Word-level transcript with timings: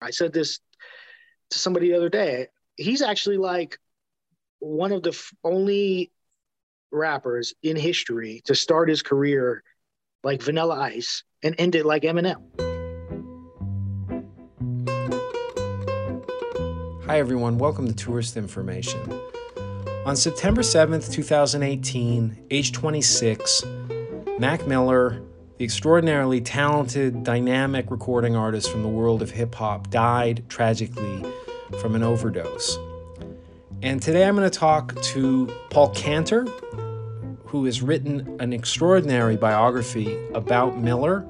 I 0.00 0.10
said 0.10 0.32
this 0.32 0.60
to 1.50 1.58
somebody 1.58 1.90
the 1.90 1.96
other 1.96 2.08
day. 2.08 2.46
He's 2.76 3.02
actually 3.02 3.36
like 3.36 3.78
one 4.58 4.92
of 4.92 5.02
the 5.02 5.10
f- 5.10 5.32
only 5.44 6.10
rappers 6.90 7.54
in 7.62 7.76
history 7.76 8.40
to 8.46 8.54
start 8.54 8.88
his 8.88 9.02
career 9.02 9.62
like 10.24 10.42
Vanilla 10.42 10.78
Ice 10.80 11.22
and 11.42 11.54
end 11.58 11.74
it 11.74 11.84
like 11.84 12.02
Eminem. 12.02 12.40
Hi, 17.06 17.18
everyone. 17.18 17.58
Welcome 17.58 17.86
to 17.86 17.94
Tourist 17.94 18.36
Information. 18.36 19.00
On 20.06 20.16
September 20.16 20.62
7th, 20.62 21.12
2018, 21.12 22.46
age 22.50 22.72
26, 22.72 23.64
Mac 24.38 24.66
Miller, 24.66 25.20
the 25.60 25.64
extraordinarily 25.64 26.40
talented, 26.40 27.22
dynamic 27.22 27.90
recording 27.90 28.34
artist 28.34 28.70
from 28.70 28.80
the 28.80 28.88
world 28.88 29.20
of 29.20 29.30
hip 29.30 29.54
hop, 29.54 29.90
died 29.90 30.42
tragically 30.48 31.22
from 31.82 31.94
an 31.94 32.02
overdose. 32.02 32.78
And 33.82 34.00
today 34.00 34.24
I'm 34.24 34.34
going 34.36 34.50
to 34.50 34.58
talk 34.58 34.98
to 35.02 35.54
Paul 35.68 35.90
Cantor, 35.90 36.46
who 37.44 37.66
has 37.66 37.82
written 37.82 38.38
an 38.40 38.54
extraordinary 38.54 39.36
biography 39.36 40.18
about 40.32 40.78
Miller. 40.78 41.26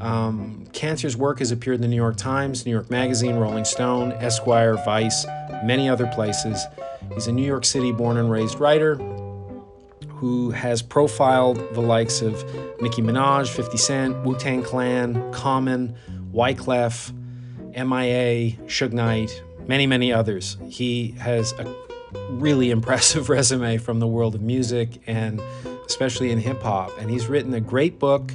Um, 0.00 0.66
Cantor's 0.72 1.14
work 1.18 1.40
has 1.40 1.50
appeared 1.50 1.74
in 1.74 1.82
the 1.82 1.88
New 1.88 1.96
York 1.96 2.16
Times, 2.16 2.64
New 2.64 2.72
York 2.72 2.88
Magazine, 2.88 3.36
Rolling 3.36 3.66
Stone, 3.66 4.12
Esquire, 4.12 4.76
Vice, 4.76 5.26
many 5.62 5.90
other 5.90 6.06
places. 6.06 6.64
He's 7.12 7.26
a 7.26 7.32
New 7.32 7.44
York 7.44 7.66
City 7.66 7.92
born 7.92 8.16
and 8.16 8.30
raised 8.30 8.60
writer 8.60 8.96
who 10.18 10.50
has 10.50 10.82
profiled 10.82 11.56
the 11.74 11.80
likes 11.80 12.22
of 12.22 12.44
Nicki 12.80 13.02
Minaj, 13.02 13.48
50 13.48 13.78
Cent, 13.78 14.24
Wu 14.24 14.36
Tang 14.36 14.64
Clan, 14.64 15.32
Common, 15.32 15.94
Wyclef, 16.32 17.12
MIA, 17.76 18.52
Suge 18.66 18.92
Knight, 18.92 19.42
many, 19.68 19.86
many 19.86 20.12
others. 20.12 20.56
He 20.68 21.12
has 21.18 21.52
a 21.52 21.72
really 22.30 22.70
impressive 22.72 23.28
resume 23.28 23.78
from 23.78 24.00
the 24.00 24.08
world 24.08 24.34
of 24.34 24.42
music 24.42 25.00
and 25.06 25.40
especially 25.86 26.32
in 26.32 26.38
hip 26.38 26.62
hop. 26.62 26.90
And 26.98 27.08
he's 27.08 27.28
written 27.28 27.54
a 27.54 27.60
great 27.60 28.00
book. 28.00 28.32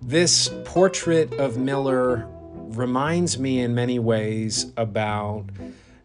This 0.00 0.50
portrait 0.64 1.32
of 1.34 1.58
Miller 1.58 2.28
reminds 2.54 3.38
me 3.40 3.60
in 3.60 3.74
many 3.74 3.98
ways 3.98 4.72
about 4.76 5.46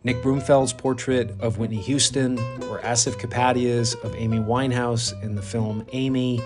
Nick 0.03 0.21
Broomfield's 0.21 0.73
portrait 0.73 1.35
of 1.39 1.57
Whitney 1.57 1.81
Houston, 1.81 2.37
or 2.63 2.79
Asif 2.79 3.19
Kapadia's 3.19 3.95
of 3.95 4.15
Amy 4.15 4.39
Winehouse 4.39 5.19
in 5.23 5.35
the 5.35 5.41
film 5.41 5.85
Amy. 5.91 6.41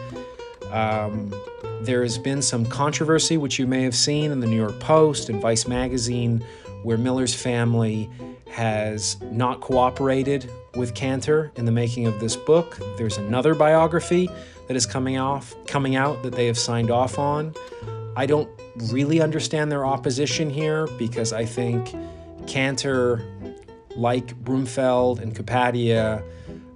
Um, 0.71 1.33
there 1.81 2.01
has 2.01 2.17
been 2.17 2.41
some 2.41 2.65
controversy, 2.65 3.37
which 3.37 3.59
you 3.59 3.67
may 3.67 3.83
have 3.83 3.95
seen 3.95 4.31
in 4.31 4.39
the 4.39 4.47
New 4.47 4.55
York 4.55 4.79
Post 4.79 5.29
and 5.29 5.41
Vice 5.41 5.67
magazine, 5.67 6.43
where 6.83 6.97
Miller's 6.97 7.35
family 7.35 8.09
has 8.49 9.19
not 9.21 9.61
cooperated 9.61 10.49
with 10.75 10.93
Cantor 10.93 11.51
in 11.55 11.65
the 11.65 11.71
making 11.71 12.07
of 12.07 12.19
this 12.19 12.35
book. 12.35 12.77
There's 12.97 13.17
another 13.17 13.55
biography 13.55 14.29
that 14.67 14.77
is 14.77 14.85
coming 14.85 15.17
off 15.17 15.53
coming 15.67 15.95
out 15.95 16.23
that 16.23 16.33
they 16.33 16.47
have 16.47 16.57
signed 16.57 16.91
off 16.91 17.19
on. 17.19 17.53
I 18.15 18.25
don't 18.25 18.49
really 18.91 19.21
understand 19.21 19.71
their 19.71 19.85
opposition 19.85 20.49
here 20.49 20.87
because 20.97 21.33
I 21.33 21.45
think 21.45 21.93
Cantor, 22.47 23.23
like 23.95 24.35
Broomfield 24.35 25.19
and 25.19 25.35
Kapadia, 25.35 26.23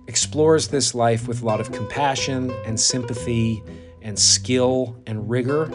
explores 0.07 0.67
this 0.67 0.93
life 0.93 1.27
with 1.27 1.41
a 1.41 1.45
lot 1.45 1.59
of 1.59 1.71
compassion 1.71 2.51
and 2.65 2.79
sympathy 2.79 3.63
and 4.01 4.17
skill 4.17 4.95
and 5.07 5.29
rigor. 5.29 5.71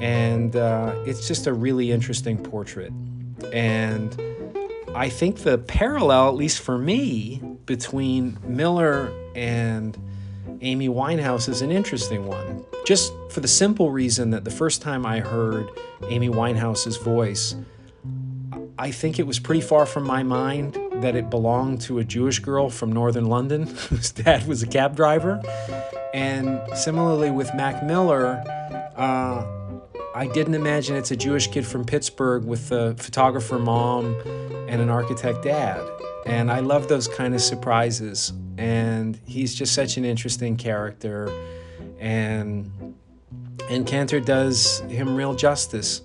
And 0.00 0.56
uh, 0.56 0.94
it's 1.06 1.26
just 1.26 1.46
a 1.46 1.52
really 1.52 1.90
interesting 1.90 2.36
portrait. 2.36 2.92
And 3.52 4.20
I 4.94 5.08
think 5.08 5.38
the 5.38 5.58
parallel, 5.58 6.28
at 6.28 6.34
least 6.34 6.60
for 6.60 6.76
me, 6.76 7.40
between 7.66 8.38
Miller 8.44 9.12
and 9.34 9.96
Amy 10.60 10.88
Winehouse 10.88 11.48
is 11.48 11.62
an 11.62 11.70
interesting 11.70 12.26
one. 12.26 12.64
Just 12.84 13.12
for 13.30 13.40
the 13.40 13.48
simple 13.48 13.90
reason 13.90 14.30
that 14.30 14.44
the 14.44 14.50
first 14.50 14.82
time 14.82 15.06
I 15.06 15.20
heard 15.20 15.68
Amy 16.08 16.28
Winehouse's 16.28 16.96
voice, 16.96 17.56
I 18.78 18.90
think 18.90 19.18
it 19.18 19.26
was 19.26 19.38
pretty 19.38 19.60
far 19.60 19.86
from 19.86 20.04
my 20.04 20.22
mind 20.22 20.78
that 20.94 21.14
it 21.14 21.30
belonged 21.30 21.82
to 21.82 21.98
a 21.98 22.04
Jewish 22.04 22.38
girl 22.38 22.70
from 22.70 22.92
northern 22.92 23.26
London 23.26 23.66
whose 23.88 24.10
dad 24.12 24.46
was 24.46 24.62
a 24.62 24.66
cab 24.66 24.96
driver. 24.96 25.42
And 26.14 26.60
similarly 26.74 27.30
with 27.30 27.54
Mac 27.54 27.82
Miller, 27.82 28.42
uh, 28.96 29.46
I 30.14 30.26
didn't 30.26 30.54
imagine 30.54 30.96
it's 30.96 31.10
a 31.10 31.16
Jewish 31.16 31.48
kid 31.48 31.66
from 31.66 31.84
Pittsburgh 31.84 32.44
with 32.44 32.70
a 32.70 32.94
photographer 32.94 33.58
mom 33.58 34.14
and 34.68 34.80
an 34.80 34.90
architect 34.90 35.42
dad. 35.42 35.80
And 36.26 36.50
I 36.50 36.60
love 36.60 36.88
those 36.88 37.08
kind 37.08 37.34
of 37.34 37.40
surprises. 37.40 38.32
And 38.58 39.18
he's 39.26 39.54
just 39.54 39.74
such 39.74 39.96
an 39.96 40.04
interesting 40.04 40.56
character. 40.56 41.30
And 41.98 42.94
and 43.70 43.86
Cantor 43.86 44.20
does 44.20 44.80
him 44.80 45.14
real 45.16 45.34
justice. 45.34 46.02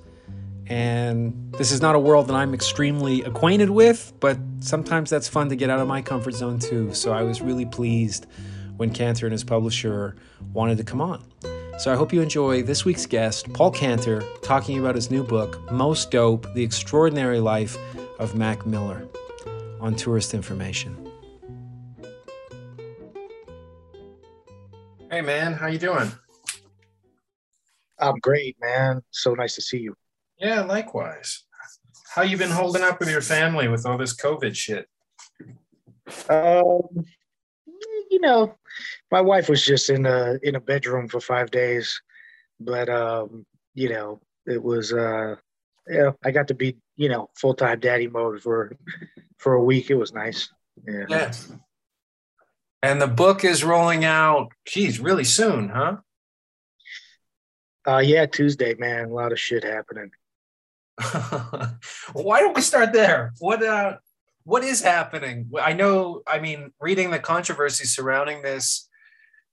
And 0.69 1.53
this 1.53 1.71
is 1.71 1.81
not 1.81 1.95
a 1.95 1.99
world 1.99 2.27
that 2.27 2.35
I'm 2.35 2.53
extremely 2.53 3.23
acquainted 3.23 3.69
with, 3.69 4.13
but 4.19 4.37
sometimes 4.59 5.09
that's 5.09 5.27
fun 5.27 5.49
to 5.49 5.55
get 5.55 5.69
out 5.69 5.79
of 5.79 5.87
my 5.87 6.01
comfort 6.01 6.33
zone 6.33 6.59
too. 6.59 6.93
So 6.93 7.13
I 7.13 7.23
was 7.23 7.41
really 7.41 7.65
pleased 7.65 8.25
when 8.75 8.91
Cantor 8.91 9.27
and 9.27 9.31
his 9.31 9.43
publisher 9.43 10.15
wanted 10.53 10.77
to 10.77 10.83
come 10.83 11.01
on. 11.01 11.23
So 11.79 11.93
I 11.93 11.95
hope 11.95 12.11
you 12.11 12.21
enjoy 12.21 12.63
this 12.63 12.85
week's 12.85 13.05
guest, 13.05 13.53
Paul 13.53 13.71
Cantor, 13.71 14.23
talking 14.41 14.79
about 14.79 14.95
his 14.95 15.09
new 15.11 15.23
book, 15.23 15.71
Most 15.71 16.11
Dope 16.11 16.51
The 16.53 16.63
Extraordinary 16.63 17.39
Life 17.39 17.77
of 18.19 18.35
Mac 18.35 18.65
Miller, 18.65 19.07
on 19.79 19.95
Tourist 19.95 20.33
Information. 20.33 21.11
Hey 25.09 25.21
man, 25.21 25.53
how 25.53 25.67
you 25.67 25.77
doing? 25.77 26.11
I'm 27.99 28.19
great, 28.19 28.57
man. 28.59 29.01
So 29.11 29.33
nice 29.33 29.55
to 29.55 29.61
see 29.61 29.77
you. 29.77 29.95
Yeah, 30.39 30.61
likewise. 30.61 31.43
How 32.13 32.21
you 32.21 32.37
been 32.37 32.51
holding 32.51 32.83
up 32.83 32.99
with 32.99 33.09
your 33.09 33.21
family 33.21 33.67
with 33.67 33.85
all 33.85 33.97
this 33.97 34.15
COVID 34.15 34.55
shit? 34.55 34.87
Um, 36.29 37.05
you 38.09 38.19
know, 38.21 38.55
my 39.11 39.21
wife 39.21 39.49
was 39.49 39.63
just 39.63 39.89
in 39.89 40.05
a 40.05 40.37
in 40.41 40.55
a 40.55 40.59
bedroom 40.59 41.07
for 41.07 41.19
five 41.19 41.51
days, 41.51 42.01
but 42.59 42.89
um, 42.89 43.45
you 43.73 43.89
know, 43.89 44.21
it 44.45 44.61
was 44.61 44.93
uh, 44.93 45.35
yeah, 45.89 46.11
I 46.23 46.31
got 46.31 46.47
to 46.47 46.53
be 46.53 46.77
you 46.95 47.09
know 47.09 47.29
full 47.35 47.53
time 47.53 47.79
daddy 47.79 48.07
mode 48.07 48.41
for 48.41 48.75
for 49.37 49.53
a 49.53 49.63
week. 49.63 49.89
It 49.89 49.95
was 49.95 50.13
nice. 50.13 50.49
Yeah. 50.87 51.05
yeah. 51.09 51.33
And 52.83 53.01
the 53.01 53.07
book 53.07 53.43
is 53.43 53.63
rolling 53.63 54.05
out. 54.05 54.51
Geez, 54.65 54.99
really 54.99 55.23
soon, 55.23 55.69
huh? 55.69 55.97
Uh, 57.87 57.99
yeah, 57.99 58.25
Tuesday, 58.25 58.75
man. 58.75 59.05
A 59.05 59.13
lot 59.13 59.31
of 59.31 59.39
shit 59.39 59.63
happening. 59.63 60.11
Why 62.13 62.39
don't 62.39 62.55
we 62.55 62.61
start 62.61 62.91
there? 62.91 63.33
What 63.39 63.63
uh, 63.63 63.97
what 64.43 64.63
is 64.63 64.81
happening? 64.81 65.51
I 65.61 65.73
know. 65.73 66.21
I 66.25 66.39
mean, 66.39 66.71
reading 66.79 67.11
the 67.11 67.19
controversy 67.19 67.85
surrounding 67.85 68.41
this, 68.41 68.89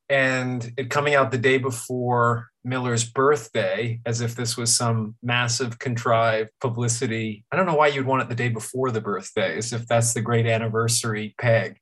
and 0.09 0.73
it 0.79 0.89
coming 0.89 1.15
out 1.15 1.31
the 1.31 1.39
day 1.39 1.59
before 1.59 2.49
Miller's 2.65 3.05
birthday, 3.05 4.01
as 4.07 4.23
if 4.23 4.35
this 4.35 4.57
was 4.57 4.75
some 4.75 5.17
massive 5.23 5.79
contrived 5.79 6.51
publicity. 6.61 7.45
I 7.53 7.57
don't 7.57 7.67
know 7.67 7.75
why 7.75 7.89
you'd 7.89 8.07
want 8.07 8.23
it 8.23 8.29
the 8.31 8.35
day 8.35 8.49
before 8.49 8.91
the 8.91 9.03
birthday, 9.03 9.59
as 9.59 9.73
if 9.73 9.87
that's 9.87 10.15
the 10.15 10.23
great 10.23 10.47
anniversary 10.47 11.35
peg. 11.39 11.79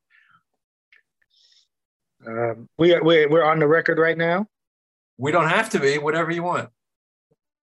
Um, 2.26 2.68
we 2.78 2.98
we 2.98 3.26
we're 3.26 3.44
on 3.44 3.60
the 3.60 3.68
record 3.68 3.98
right 3.98 4.18
now. 4.18 4.46
We 5.18 5.30
don't 5.30 5.48
have 5.48 5.70
to 5.70 5.78
be. 5.78 5.98
Whatever 5.98 6.32
you 6.32 6.42
want. 6.42 6.68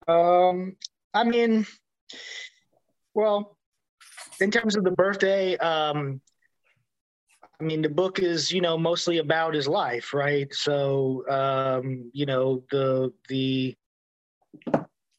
Um, 0.07 0.77
I 1.13 1.23
mean, 1.23 1.65
well, 3.13 3.57
in 4.39 4.51
terms 4.51 4.75
of 4.75 4.83
the 4.83 4.91
birthday, 4.91 5.57
um, 5.57 6.21
I 7.59 7.63
mean, 7.63 7.81
the 7.81 7.89
book 7.89 8.19
is, 8.19 8.51
you 8.51 8.61
know, 8.61 8.77
mostly 8.77 9.17
about 9.17 9.53
his 9.53 9.67
life, 9.67 10.13
right? 10.13 10.53
So, 10.53 11.27
um, 11.29 12.09
you 12.13 12.25
know, 12.25 12.63
the 12.71 13.11
the 13.27 13.75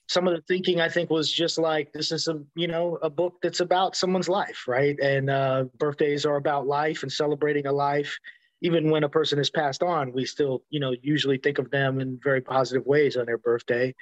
some 0.09 0.27
of 0.27 0.35
the 0.35 0.43
thinking 0.49 0.81
I 0.81 0.89
think 0.89 1.11
was 1.11 1.31
just 1.31 1.57
like 1.59 1.93
this 1.93 2.11
is 2.11 2.27
a 2.29 2.43
you 2.57 2.67
know 2.67 2.99
a 3.03 3.11
book 3.11 3.35
that's 3.43 3.61
about 3.61 3.95
someone's 3.95 4.29
life, 4.29 4.65
right? 4.67 4.99
And 4.99 5.29
uh, 5.29 5.65
birthdays 5.79 6.25
are 6.25 6.37
about 6.37 6.67
life 6.67 7.03
and 7.03 7.13
celebrating 7.13 7.67
a 7.67 7.73
life. 7.73 8.19
Even 8.63 8.91
when 8.91 9.05
a 9.05 9.09
person 9.09 9.39
has 9.39 9.51
passed 9.51 9.83
on, 9.83 10.13
we 10.13 10.25
still 10.25 10.65
you 10.71 10.81
know 10.81 10.95
usually 11.03 11.39
think 11.39 11.59
of 11.59 11.71
them 11.71 12.01
in 12.01 12.19
very 12.23 12.41
positive 12.41 12.87
ways 12.87 13.17
on 13.17 13.27
their 13.27 13.39
birthday. 13.39 13.95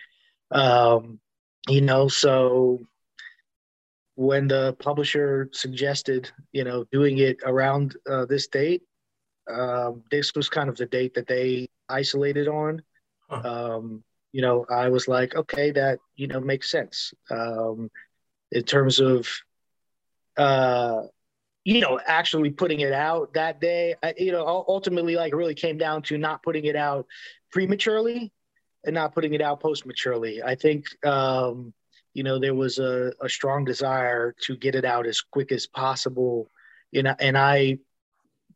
Um, 0.50 1.20
you 1.68 1.80
know, 1.80 2.08
so 2.08 2.80
when 4.14 4.48
the 4.48 4.74
publisher 4.80 5.48
suggested, 5.52 6.30
you 6.52 6.64
know, 6.64 6.84
doing 6.90 7.18
it 7.18 7.38
around 7.44 7.96
uh, 8.10 8.24
this 8.24 8.48
date, 8.48 8.82
um, 9.48 10.02
this 10.10 10.34
was 10.34 10.48
kind 10.48 10.68
of 10.68 10.76
the 10.76 10.86
date 10.86 11.14
that 11.14 11.26
they 11.26 11.68
isolated 11.88 12.48
on. 12.48 12.82
Huh. 13.28 13.76
Um, 13.76 14.04
you 14.32 14.42
know, 14.42 14.66
I 14.68 14.88
was 14.88 15.08
like, 15.08 15.34
okay, 15.34 15.70
that 15.70 16.00
you 16.16 16.26
know 16.26 16.40
makes 16.40 16.70
sense. 16.70 17.14
Um, 17.30 17.90
in 18.50 18.62
terms 18.62 18.98
of, 19.00 19.28
uh, 20.36 21.02
you 21.64 21.80
know, 21.80 22.00
actually 22.06 22.50
putting 22.50 22.80
it 22.80 22.92
out 22.92 23.34
that 23.34 23.60
day. 23.60 23.94
I, 24.02 24.14
you 24.16 24.32
know, 24.32 24.64
ultimately, 24.66 25.16
like, 25.16 25.34
really 25.34 25.54
came 25.54 25.76
down 25.78 26.02
to 26.02 26.18
not 26.18 26.42
putting 26.42 26.64
it 26.64 26.76
out 26.76 27.06
prematurely 27.52 28.32
and 28.88 28.94
not 28.94 29.14
putting 29.14 29.34
it 29.34 29.42
out 29.42 29.60
post 29.60 29.84
maturely. 29.84 30.42
I 30.42 30.54
think, 30.54 30.86
um, 31.04 31.74
you 32.14 32.22
know, 32.22 32.38
there 32.38 32.54
was 32.54 32.78
a, 32.78 33.12
a 33.20 33.28
strong 33.28 33.66
desire 33.66 34.34
to 34.44 34.56
get 34.56 34.74
it 34.74 34.86
out 34.86 35.06
as 35.06 35.20
quick 35.20 35.52
as 35.52 35.66
possible. 35.66 36.50
You 36.90 37.02
know, 37.02 37.14
and 37.20 37.36
I 37.36 37.78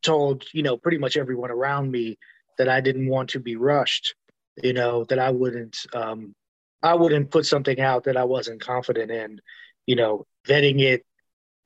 told, 0.01 0.45
you 0.55 0.63
know, 0.63 0.79
pretty 0.79 0.97
much 0.97 1.19
everyone 1.19 1.51
around 1.51 1.91
me 1.91 2.19
that 2.57 2.67
I 2.67 2.81
didn't 2.81 3.09
want 3.09 3.29
to 3.31 3.41
be 3.41 3.57
rushed, 3.57 4.15
you 4.63 4.73
know, 4.73 5.05
that 5.05 5.19
I 5.19 5.31
wouldn't, 5.31 5.77
um, 5.93 6.35
I 6.83 6.95
wouldn't 6.95 7.31
put 7.31 7.45
something 7.45 7.79
out 7.79 8.05
that 8.05 8.17
I 8.17 8.25
wasn't 8.25 8.63
confident 8.63 9.11
in, 9.11 9.41
you 9.85 9.97
know, 9.97 10.27
vetting 10.49 10.81
it, 10.81 11.05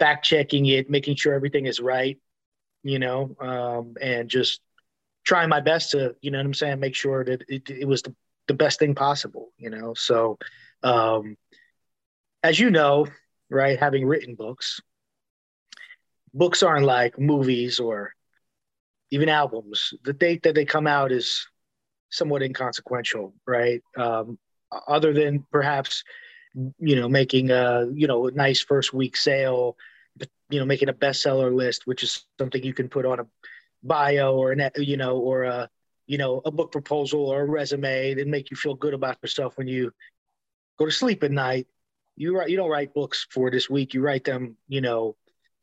fact 0.01 0.25
checking 0.25 0.67
it, 0.67 0.91
making 0.91 1.15
sure 1.15 1.35
everything 1.35 1.67
is 1.67 1.79
right, 1.79 2.19
you 2.83 2.99
know, 2.99 3.37
um, 3.41 3.95
and 4.01 4.29
just 4.29 4.61
trying 5.25 5.49
my 5.49 5.61
best 5.61 5.93
to, 5.93 6.17
you 6.21 6.33
know 6.33 6.39
what 6.39 6.47
I'm 6.47 6.55
saying, 6.55 6.81
make 6.81 6.97
sure 6.97 7.25
that 7.25 7.45
it, 7.49 7.71
it 7.71 7.87
was 7.87 8.03
the, 8.03 8.15
the 8.49 8.55
best 8.55 8.79
thing 8.79 8.95
possible, 8.95 9.53
you 9.59 9.71
know. 9.71 9.95
So, 9.95 10.39
um, 10.83 11.37
as 12.43 12.59
you 12.59 12.71
know, 12.71 13.07
right, 13.51 13.79
having 13.79 14.07
written 14.07 14.35
books, 14.35 14.81
books 16.33 16.63
aren't 16.63 16.85
like 16.85 17.19
movies 17.19 17.81
or 17.81 18.13
even 19.11 19.29
albums. 19.29 19.95
The 20.05 20.13
date 20.13 20.43
that 20.45 20.55
they 20.55 20.65
come 20.65 20.87
out 20.87 21.13
is 21.13 21.47
somewhat 22.11 22.43
inconsequential, 22.43 23.35
right? 23.47 23.83
Um, 23.97 24.39
other 24.87 25.13
than 25.13 25.45
perhaps, 25.51 26.05
you 26.79 26.97
know, 26.97 27.09
making 27.09 27.51
a 27.51 27.87
you 27.93 28.07
know 28.07 28.27
a 28.27 28.33
nice 28.33 28.61
first 28.61 28.93
week 28.93 29.17
sale, 29.17 29.77
you 30.51 30.59
know, 30.59 30.67
making 30.67 30.89
a 30.89 30.95
bestseller 30.95 31.55
list, 31.55 31.87
which 31.87 32.03
is 32.03 32.25
something 32.39 32.63
you 32.63 32.75
can 32.75 32.89
put 32.89 33.07
on 33.07 33.21
a 33.21 33.27
bio 33.83 34.35
or 34.35 34.53
an 34.53 34.71
you 34.77 34.97
know 34.97 35.19
or 35.19 35.45
a 35.45 35.71
you 36.06 36.19
know 36.19 36.41
a 36.44 36.50
book 36.50 36.73
proposal 36.73 37.26
or 37.26 37.43
a 37.43 37.47
resume 37.47 38.14
that 38.14 38.26
make 38.26 38.50
you 38.50 38.56
feel 38.56 38.75
good 38.75 38.94
about 38.94 39.19
yourself 39.23 39.56
when 39.56 39.69
you 39.69 39.93
go 40.79 40.87
to 40.87 40.91
sleep 40.91 41.23
at 41.23 41.31
night. 41.31 41.67
You 42.17 42.37
write 42.37 42.50
you 42.50 42.56
don't 42.56 42.70
write 42.70 42.94
books 42.94 43.26
for 43.31 43.50
this 43.50 43.69
week. 43.69 43.94
You 43.94 44.03
write 44.03 44.25
them, 44.25 44.56
you 44.69 44.81
know, 44.81 45.17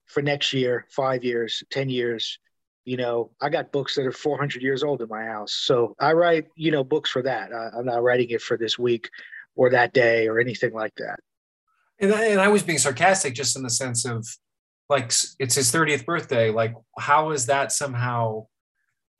for 0.06 0.22
next 0.22 0.54
year, 0.54 0.86
five 0.90 1.24
years, 1.24 1.64
ten 1.72 1.90
years. 1.90 2.40
You 2.86 2.98
know, 2.98 3.32
I 3.42 3.50
got 3.50 3.72
books 3.72 3.96
that 3.96 4.06
are 4.06 4.12
400 4.12 4.62
years 4.62 4.84
old 4.84 5.02
in 5.02 5.08
my 5.08 5.24
house, 5.24 5.54
so 5.54 5.96
I 6.00 6.12
write 6.14 6.48
you 6.56 6.72
know 6.72 6.84
books 6.84 7.10
for 7.10 7.22
that. 7.22 7.54
I, 7.54 7.78
I'm 7.78 7.86
not 7.86 8.04
writing 8.04 8.30
it 8.30 8.42
for 8.42 8.58
this 8.58 8.78
week 8.78 9.10
or 9.56 9.70
that 9.70 9.94
day 9.94 10.28
or 10.28 10.40
anything 10.40 10.74
like 10.74 10.94
that. 10.96 11.20
And 12.00 12.14
I, 12.14 12.26
and 12.28 12.42
I 12.42 12.48
was 12.48 12.64
being 12.64 12.80
sarcastic 12.80 13.34
just 13.34 13.56
in 13.56 13.64
the 13.64 13.70
sense 13.70 14.06
of 14.06 14.28
like 14.90 15.06
it's 15.40 15.56
his 15.56 15.72
30th 15.72 16.06
birthday. 16.06 16.50
Like, 16.50 16.74
how 17.00 17.32
is 17.32 17.46
that 17.48 17.72
somehow 17.72 18.48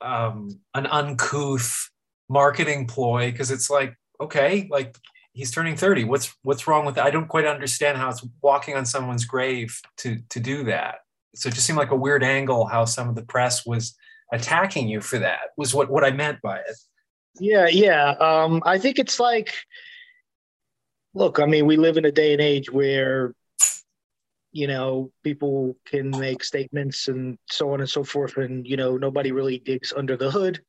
um, 0.04 0.60
an 0.74 0.86
uncouth 0.86 1.90
marketing 2.28 2.86
ploy? 2.86 3.30
Because 3.30 3.50
it's 3.50 3.70
like, 3.70 3.96
okay, 4.20 4.68
like 4.70 4.96
he's 5.32 5.50
turning 5.50 5.76
30. 5.76 6.04
What's 6.04 6.34
what's 6.42 6.66
wrong 6.66 6.84
with 6.84 6.94
that? 6.96 7.06
I 7.06 7.10
don't 7.10 7.28
quite 7.28 7.46
understand 7.46 7.98
how 7.98 8.08
it's 8.08 8.26
walking 8.42 8.76
on 8.76 8.86
someone's 8.86 9.24
grave 9.24 9.78
to 9.98 10.18
to 10.30 10.40
do 10.40 10.64
that. 10.64 10.96
So 11.34 11.48
it 11.48 11.54
just 11.54 11.66
seemed 11.66 11.78
like 11.78 11.90
a 11.90 11.96
weird 11.96 12.22
angle 12.22 12.66
how 12.66 12.84
some 12.84 13.08
of 13.08 13.16
the 13.16 13.24
press 13.24 13.66
was 13.66 13.96
attacking 14.32 14.88
you 14.88 15.00
for 15.00 15.18
that 15.18 15.50
was 15.56 15.74
what 15.74 15.90
what 15.90 16.04
I 16.04 16.10
meant 16.10 16.40
by 16.42 16.58
it. 16.58 16.76
Yeah, 17.40 17.66
yeah. 17.66 18.10
Um, 18.20 18.62
I 18.64 18.78
think 18.78 18.98
it's 18.98 19.18
like 19.18 19.54
look, 21.14 21.38
I 21.38 21.46
mean, 21.46 21.66
we 21.66 21.76
live 21.76 21.96
in 21.96 22.04
a 22.04 22.12
day 22.12 22.32
and 22.32 22.42
age 22.42 22.70
where 22.70 23.34
you 24.54 24.68
know 24.68 25.10
people 25.24 25.76
can 25.84 26.16
make 26.16 26.44
statements 26.44 27.08
and 27.08 27.36
so 27.50 27.72
on 27.72 27.80
and 27.80 27.90
so 27.90 28.04
forth 28.04 28.36
and 28.36 28.66
you 28.66 28.76
know 28.76 28.96
nobody 28.96 29.32
really 29.32 29.58
digs 29.58 29.92
under 29.94 30.16
the 30.16 30.30
hood 30.30 30.62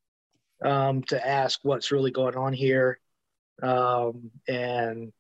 um, 0.64 1.04
to 1.04 1.26
ask 1.26 1.60
what's 1.64 1.92
really 1.92 2.12
going 2.12 2.36
on 2.36 2.52
here. 2.52 3.00
Um, 3.62 4.32
and 4.48 5.14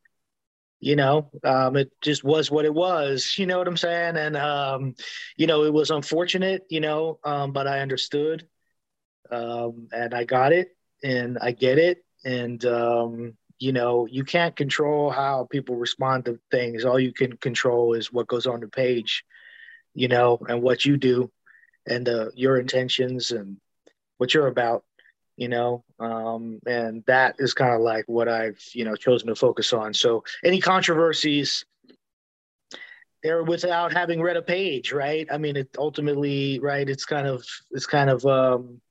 you 0.82 0.96
know 0.96 1.30
um, 1.44 1.78
it 1.78 1.92
just 2.02 2.24
was 2.24 2.52
what 2.52 2.66
it 2.66 2.74
was 2.74 3.36
you 3.38 3.46
know 3.46 3.60
what 3.60 3.68
i'm 3.68 3.78
saying? 3.78 4.18
And 4.18 4.36
um, 4.36 4.96
you 5.38 5.48
know 5.48 5.64
it 5.64 5.74
was 5.74 5.92
unfortunate 5.92 6.64
you 6.70 6.82
know 6.82 7.20
um, 7.24 7.54
but 7.54 7.68
i 7.68 7.80
understood 7.80 8.48
um, 9.32 9.88
and 9.94 10.14
i 10.14 10.26
got 10.26 10.52
it 10.52 10.76
and 11.04 11.38
i 11.40 11.52
get 11.52 11.78
it 11.78 12.04
and 12.26 12.64
um, 12.66 13.38
you 13.60 13.72
know 13.72 14.06
you 14.06 14.24
can't 14.24 14.56
control 14.56 15.10
how 15.10 15.48
people 15.50 15.76
respond 15.76 16.26
to 16.26 16.40
things. 16.52 16.86
All 16.86 17.00
you 17.00 17.14
can 17.14 17.38
control 17.38 17.94
is 17.94 18.12
what 18.12 18.28
goes 18.28 18.48
on 18.48 18.60
the 18.60 18.68
page 18.68 19.24
you 19.96 20.08
know 20.08 20.38
and 20.48 20.62
what 20.62 20.86
you 20.86 20.98
do 20.98 21.32
and 21.88 22.08
uh, 22.08 22.30
your 22.36 22.60
intentions 22.60 23.32
and 23.32 23.58
what 24.18 24.34
you're 24.34 24.48
about 24.48 24.84
you 25.38 25.48
know 25.48 25.84
um, 26.00 26.60
and 26.68 27.04
that 27.08 27.36
is 27.40 27.54
kind 27.54 27.74
of 27.74 27.82
like 27.82 28.06
what 28.08 28.28
i've 28.28 28.62
you 28.74 28.86
know 28.86 28.96
chosen 28.96 29.28
to 29.28 29.36
focus 29.36 29.74
on. 29.74 29.94
So 29.94 30.24
any 30.44 30.60
controversies 30.60 31.66
they're 33.24 33.44
without 33.44 33.92
having 33.92 34.22
read 34.22 34.38
a 34.38 34.42
page 34.42 34.92
right? 34.92 35.28
I 35.32 35.38
mean 35.38 35.56
it 35.56 35.70
ultimately 35.78 36.60
right 36.60 36.88
it's 36.88 37.06
kind 37.06 37.26
of 37.28 37.44
it's 37.72 37.88
kind 37.88 38.10
of 38.10 38.26
um, 38.26 38.82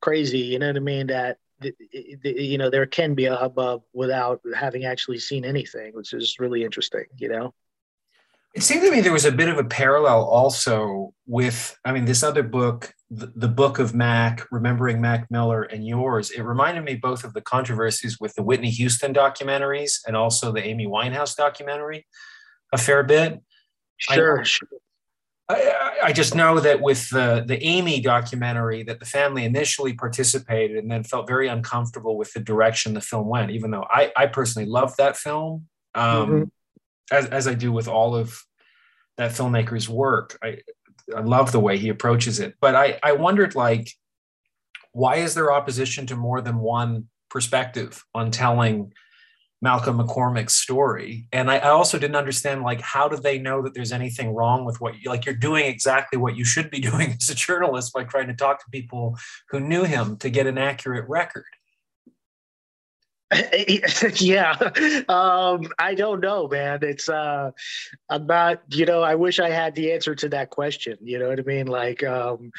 crazy 0.00 0.38
you 0.38 0.58
know 0.58 0.68
what 0.68 0.76
i 0.76 0.80
mean 0.80 1.08
that 1.08 1.38
you 1.60 2.58
know 2.58 2.70
there 2.70 2.86
can 2.86 3.14
be 3.14 3.26
a 3.26 3.36
hubbub 3.36 3.82
without 3.92 4.40
having 4.54 4.84
actually 4.84 5.18
seen 5.18 5.44
anything 5.44 5.94
which 5.94 6.12
is 6.12 6.36
really 6.38 6.64
interesting 6.64 7.04
you 7.16 7.28
know? 7.28 7.54
It 8.54 8.62
seemed 8.62 8.82
to 8.84 8.90
me 8.90 9.02
there 9.02 9.12
was 9.12 9.26
a 9.26 9.32
bit 9.32 9.50
of 9.50 9.58
a 9.58 9.64
parallel 9.64 10.24
also 10.24 11.12
with 11.26 11.78
i 11.84 11.92
mean 11.92 12.04
this 12.04 12.22
other 12.22 12.42
book 12.42 12.92
the, 13.10 13.32
the 13.36 13.48
book 13.48 13.78
of 13.78 13.94
mac 13.94 14.46
remembering 14.50 15.00
mac 15.00 15.30
miller 15.30 15.62
and 15.62 15.86
yours. 15.86 16.30
It 16.30 16.42
reminded 16.42 16.84
me 16.84 16.96
both 16.96 17.22
of 17.22 17.34
the 17.34 17.40
controversies 17.40 18.18
with 18.18 18.34
the 18.34 18.42
whitney 18.42 18.70
houston 18.70 19.14
documentaries 19.14 20.00
and 20.06 20.16
also 20.16 20.52
the 20.52 20.64
amy 20.64 20.86
winehouse 20.86 21.36
documentary 21.36 22.06
a 22.72 22.78
fair 22.78 23.02
bit. 23.02 23.40
Sure, 23.98 24.40
I, 24.40 24.42
sure. 24.42 24.68
I, 25.48 25.98
I, 26.04 26.12
just 26.12 26.34
know 26.34 26.58
that 26.58 26.80
with 26.80 27.08
the 27.10 27.44
the 27.46 27.62
Amy 27.62 28.00
documentary, 28.00 28.82
that 28.82 28.98
the 28.98 29.06
family 29.06 29.44
initially 29.44 29.92
participated 29.92 30.76
and 30.76 30.90
then 30.90 31.04
felt 31.04 31.28
very 31.28 31.46
uncomfortable 31.46 32.16
with 32.16 32.32
the 32.32 32.40
direction 32.40 32.94
the 32.94 33.00
film 33.00 33.28
went. 33.28 33.52
Even 33.52 33.70
though 33.70 33.86
I, 33.88 34.12
I 34.16 34.26
personally 34.26 34.68
love 34.68 34.96
that 34.96 35.16
film, 35.16 35.68
um, 35.94 36.28
mm-hmm. 36.30 36.42
as 37.12 37.26
as 37.26 37.46
I 37.46 37.54
do 37.54 37.70
with 37.70 37.86
all 37.86 38.16
of 38.16 38.42
that 39.16 39.32
filmmaker's 39.32 39.88
work. 39.88 40.36
I 40.42 40.58
I 41.14 41.20
love 41.20 41.52
the 41.52 41.60
way 41.60 41.78
he 41.78 41.90
approaches 41.90 42.40
it. 42.40 42.54
But 42.60 42.74
I 42.74 42.98
I 43.02 43.12
wondered 43.12 43.54
like, 43.54 43.90
why 44.92 45.16
is 45.16 45.34
there 45.34 45.52
opposition 45.52 46.06
to 46.06 46.16
more 46.16 46.40
than 46.40 46.58
one 46.58 47.08
perspective 47.30 48.04
on 48.14 48.30
telling 48.30 48.92
Malcolm 49.66 49.98
McCormick's 49.98 50.54
story. 50.54 51.26
And 51.32 51.50
I, 51.50 51.56
I, 51.56 51.70
also 51.70 51.98
didn't 51.98 52.14
understand 52.14 52.62
like 52.62 52.80
how 52.80 53.08
do 53.08 53.16
they 53.16 53.36
know 53.36 53.62
that 53.62 53.74
there's 53.74 53.90
anything 53.90 54.32
wrong 54.32 54.64
with 54.64 54.80
what 54.80 54.94
you 55.00 55.10
like 55.10 55.26
you're 55.26 55.34
doing 55.34 55.66
exactly 55.66 56.16
what 56.16 56.36
you 56.36 56.44
should 56.44 56.70
be 56.70 56.78
doing 56.90 57.16
as 57.20 57.28
a 57.30 57.34
journalist 57.34 57.92
by 57.92 58.04
trying 58.04 58.28
to 58.28 58.34
talk 58.34 58.60
to 58.60 58.70
people 58.70 59.18
who 59.50 59.58
knew 59.58 59.82
him 59.82 60.18
to 60.18 60.30
get 60.30 60.46
an 60.46 60.56
accurate 60.56 61.08
record. 61.08 61.42
yeah 64.20 64.52
um, 65.08 65.66
i 65.80 65.96
don't 65.96 66.20
know 66.20 66.46
man 66.46 66.78
it's 66.82 67.08
uh 67.08 67.50
i'm 68.08 68.24
not 68.24 68.62
you 68.68 68.86
know 68.86 69.02
i 69.02 69.16
wish 69.16 69.40
i 69.40 69.50
had 69.50 69.74
the 69.74 69.90
answer 69.90 70.14
to 70.14 70.28
that 70.28 70.50
question 70.50 70.96
you 71.02 71.18
know 71.18 71.28
what 71.30 71.40
i 71.40 71.42
mean 71.42 71.66
like 71.66 72.04
um 72.04 72.52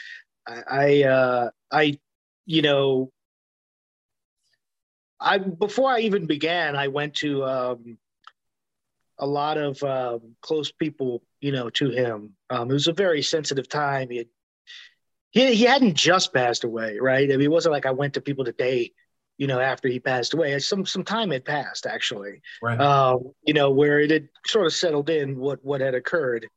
i 0.45 0.63
i 0.69 1.03
uh 1.03 1.49
i 1.71 1.97
you 2.45 2.61
know 2.61 3.09
I 5.19 5.37
before 5.37 5.91
I 5.91 5.99
even 6.01 6.25
began, 6.25 6.75
I 6.75 6.87
went 6.89 7.15
to 7.15 7.43
um, 7.43 7.97
a 9.17 9.25
lot 9.25 9.57
of 9.57 9.81
um, 9.83 10.35
close 10.41 10.71
people, 10.71 11.23
you 11.41 11.51
know, 11.51 11.69
to 11.71 11.89
him. 11.89 12.33
Um, 12.49 12.69
it 12.69 12.73
was 12.73 12.87
a 12.87 12.93
very 12.93 13.21
sensitive 13.21 13.67
time. 13.67 14.09
He, 14.09 14.17
had, 14.17 14.27
he 15.31 15.55
he 15.55 15.63
hadn't 15.65 15.95
just 15.95 16.33
passed 16.33 16.63
away, 16.63 16.99
right? 16.99 17.31
I 17.31 17.37
mean, 17.37 17.41
it 17.41 17.51
wasn't 17.51 17.73
like 17.73 17.85
I 17.85 17.91
went 17.91 18.13
to 18.13 18.21
people 18.21 18.45
today, 18.45 18.91
you 19.37 19.47
know, 19.47 19.59
after 19.59 19.87
he 19.87 19.99
passed 19.99 20.33
away. 20.33 20.57
Some 20.59 20.85
some 20.85 21.03
time 21.03 21.31
had 21.31 21.45
passed 21.45 21.85
actually, 21.85 22.41
right? 22.61 22.79
Um, 22.79 23.31
you 23.43 23.53
know, 23.53 23.71
where 23.71 23.99
it 23.99 24.11
had 24.11 24.29
sort 24.45 24.67
of 24.67 24.73
settled 24.73 25.09
in 25.09 25.37
what 25.37 25.63
what 25.63 25.81
had 25.81 25.95
occurred. 25.95 26.47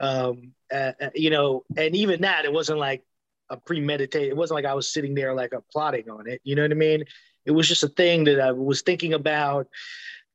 Um, 0.00 0.52
uh, 0.72 0.92
you 1.14 1.28
know, 1.28 1.64
and 1.76 1.94
even 1.94 2.22
that, 2.22 2.46
it 2.46 2.52
wasn't 2.52 2.78
like 2.78 3.04
a 3.50 3.56
premeditated. 3.58 4.30
It 4.30 4.36
wasn't 4.36 4.56
like 4.56 4.64
I 4.64 4.74
was 4.74 4.90
sitting 4.90 5.14
there 5.14 5.34
like 5.34 5.52
a 5.52 5.60
plotting 5.72 6.08
on 6.08 6.26
it. 6.26 6.40
You 6.44 6.56
know 6.56 6.62
what 6.62 6.70
I 6.70 6.74
mean? 6.74 7.04
It 7.50 7.54
was 7.54 7.66
just 7.66 7.82
a 7.82 7.88
thing 7.88 8.22
that 8.24 8.40
I 8.40 8.52
was 8.52 8.82
thinking 8.82 9.12
about. 9.12 9.66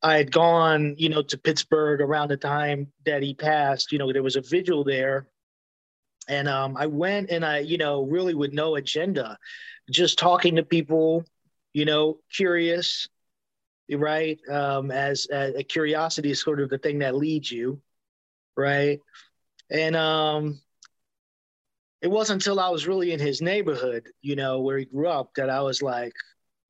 I 0.03 0.17
had 0.17 0.33
gone, 0.33 0.95
you 0.97 1.07
know, 1.07 1.21
to 1.21 1.37
Pittsburgh 1.37 2.01
around 2.01 2.27
the 2.27 2.35
time 2.35 2.91
that 3.05 3.23
he 3.23 3.33
passed. 3.33 3.93
You 3.93 3.99
know, 3.99 4.11
there 4.11 4.21
was 4.21 4.35
a 4.35 4.41
vigil 4.41 4.83
there, 4.83 5.25
and 6.27 6.49
um, 6.49 6.75
I 6.75 6.87
went 6.87 7.29
and 7.29 7.45
I, 7.45 7.59
you 7.59 7.77
know, 7.77 8.03
really 8.03 8.33
with 8.33 8.51
no 8.51 8.75
agenda, 8.75 9.37
just 9.89 10.19
talking 10.19 10.57
to 10.57 10.63
people, 10.63 11.23
you 11.71 11.85
know, 11.85 12.17
curious, 12.33 13.07
right? 13.89 14.37
Um, 14.49 14.91
as, 14.91 15.25
as 15.27 15.55
a 15.55 15.63
curiosity 15.63 16.31
is 16.31 16.41
sort 16.41 16.59
of 16.59 16.69
the 16.69 16.79
thing 16.79 16.99
that 16.99 17.15
leads 17.15 17.49
you, 17.49 17.79
right? 18.57 18.99
And 19.69 19.95
um, 19.95 20.59
it 22.01 22.11
wasn't 22.11 22.43
until 22.43 22.59
I 22.59 22.67
was 22.67 22.87
really 22.87 23.13
in 23.13 23.21
his 23.21 23.41
neighborhood, 23.41 24.09
you 24.21 24.35
know, 24.35 24.59
where 24.59 24.79
he 24.79 24.85
grew 24.85 25.07
up, 25.07 25.33
that 25.35 25.49
I 25.49 25.61
was 25.61 25.81
like, 25.81 26.13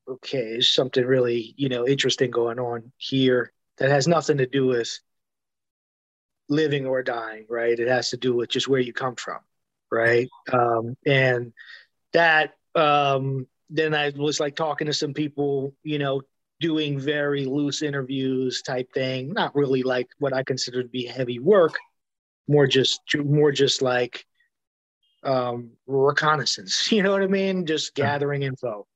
okay, 0.07 0.51
there's 0.51 0.73
something 0.73 1.05
really, 1.05 1.53
you 1.57 1.69
know, 1.69 1.87
interesting 1.87 2.31
going 2.31 2.59
on 2.59 2.91
here 2.97 3.51
that 3.77 3.89
has 3.89 4.07
nothing 4.07 4.37
to 4.37 4.45
do 4.45 4.67
with 4.67 4.99
living 6.49 6.85
or 6.85 7.03
dying, 7.03 7.45
right? 7.49 7.77
It 7.77 7.87
has 7.87 8.11
to 8.11 8.17
do 8.17 8.35
with 8.35 8.49
just 8.49 8.67
where 8.67 8.79
you 8.79 8.93
come 8.93 9.15
from, 9.15 9.39
right? 9.91 10.29
Um, 10.51 10.95
and 11.05 11.53
that 12.13 12.53
um, 12.75 13.47
then 13.69 13.93
I 13.93 14.11
was 14.15 14.39
like 14.39 14.55
talking 14.55 14.87
to 14.87 14.93
some 14.93 15.13
people, 15.13 15.73
you 15.83 15.97
know, 15.97 16.21
doing 16.59 16.99
very 16.99 17.45
loose 17.45 17.81
interviews 17.81 18.61
type 18.61 18.91
thing, 18.93 19.33
not 19.33 19.55
really 19.55 19.83
like 19.83 20.07
what 20.19 20.33
I 20.33 20.43
consider 20.43 20.83
to 20.83 20.89
be 20.89 21.05
heavy 21.05 21.39
work, 21.39 21.77
more 22.47 22.67
just 22.67 23.01
more 23.15 23.51
just 23.51 23.81
like 23.81 24.25
um, 25.23 25.71
reconnaissance. 25.87 26.91
You 26.91 27.03
know 27.03 27.11
what 27.11 27.23
I 27.23 27.27
mean? 27.27 27.65
Just 27.65 27.95
gathering 27.95 28.43
info. 28.43 28.87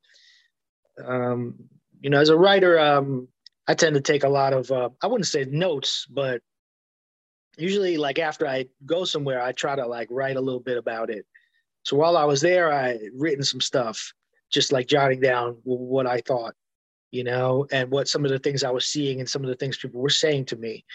Um, 1.06 1.56
you 2.02 2.10
know, 2.10 2.20
as 2.20 2.30
a 2.30 2.38
writer, 2.38 2.80
um, 2.80 3.28
I 3.68 3.74
tend 3.74 3.96
to 3.96 4.02
take 4.02 4.24
a 4.24 4.30
lot 4.30 4.54
of 4.54 4.72
uh, 4.72 4.90
I 5.02 5.08
wouldn't 5.08 5.28
say 5.28 5.46
notes, 5.46 6.06
but 6.10 6.42
usually 7.58 7.98
like 7.98 8.20
after 8.20 8.48
I 8.48 8.66
go 8.86 9.06
somewhere, 9.06 9.42
I 9.42 9.52
try 9.52 9.76
to 9.76 9.86
like 9.86 10.08
write 10.10 10.38
a 10.38 10.42
little 10.42 10.60
bit 10.60 10.78
about 10.78 11.10
it. 11.10 11.26
So 11.84 11.96
while 11.96 12.18
I 12.18 12.24
was 12.26 12.42
there, 12.42 12.72
I 12.72 13.00
written 13.16 13.44
some 13.44 13.62
stuff, 13.62 14.14
just 14.52 14.72
like 14.72 14.88
jotting 14.88 15.20
down 15.20 15.58
what 15.64 16.08
I 16.08 16.22
thought, 16.22 16.56
you 17.12 17.24
know, 17.24 17.68
and 17.72 17.92
what 17.92 18.08
some 18.08 18.26
of 18.26 18.32
the 18.32 18.40
things 18.40 18.64
I 18.64 18.72
was 18.72 18.86
seeing 18.86 19.20
and 19.20 19.30
some 19.30 19.44
of 19.44 19.50
the 19.50 19.56
things 19.56 19.78
people 19.78 20.02
were 20.02 20.10
saying 20.10 20.46
to 20.46 20.56
me. 20.56 20.86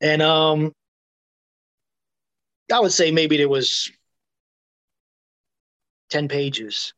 And 0.00 0.22
um 0.22 0.72
I 2.72 2.80
would 2.80 2.92
say 2.92 3.10
maybe 3.10 3.36
there 3.36 3.48
was 3.48 3.90
10 6.10 6.28
pages, 6.28 6.94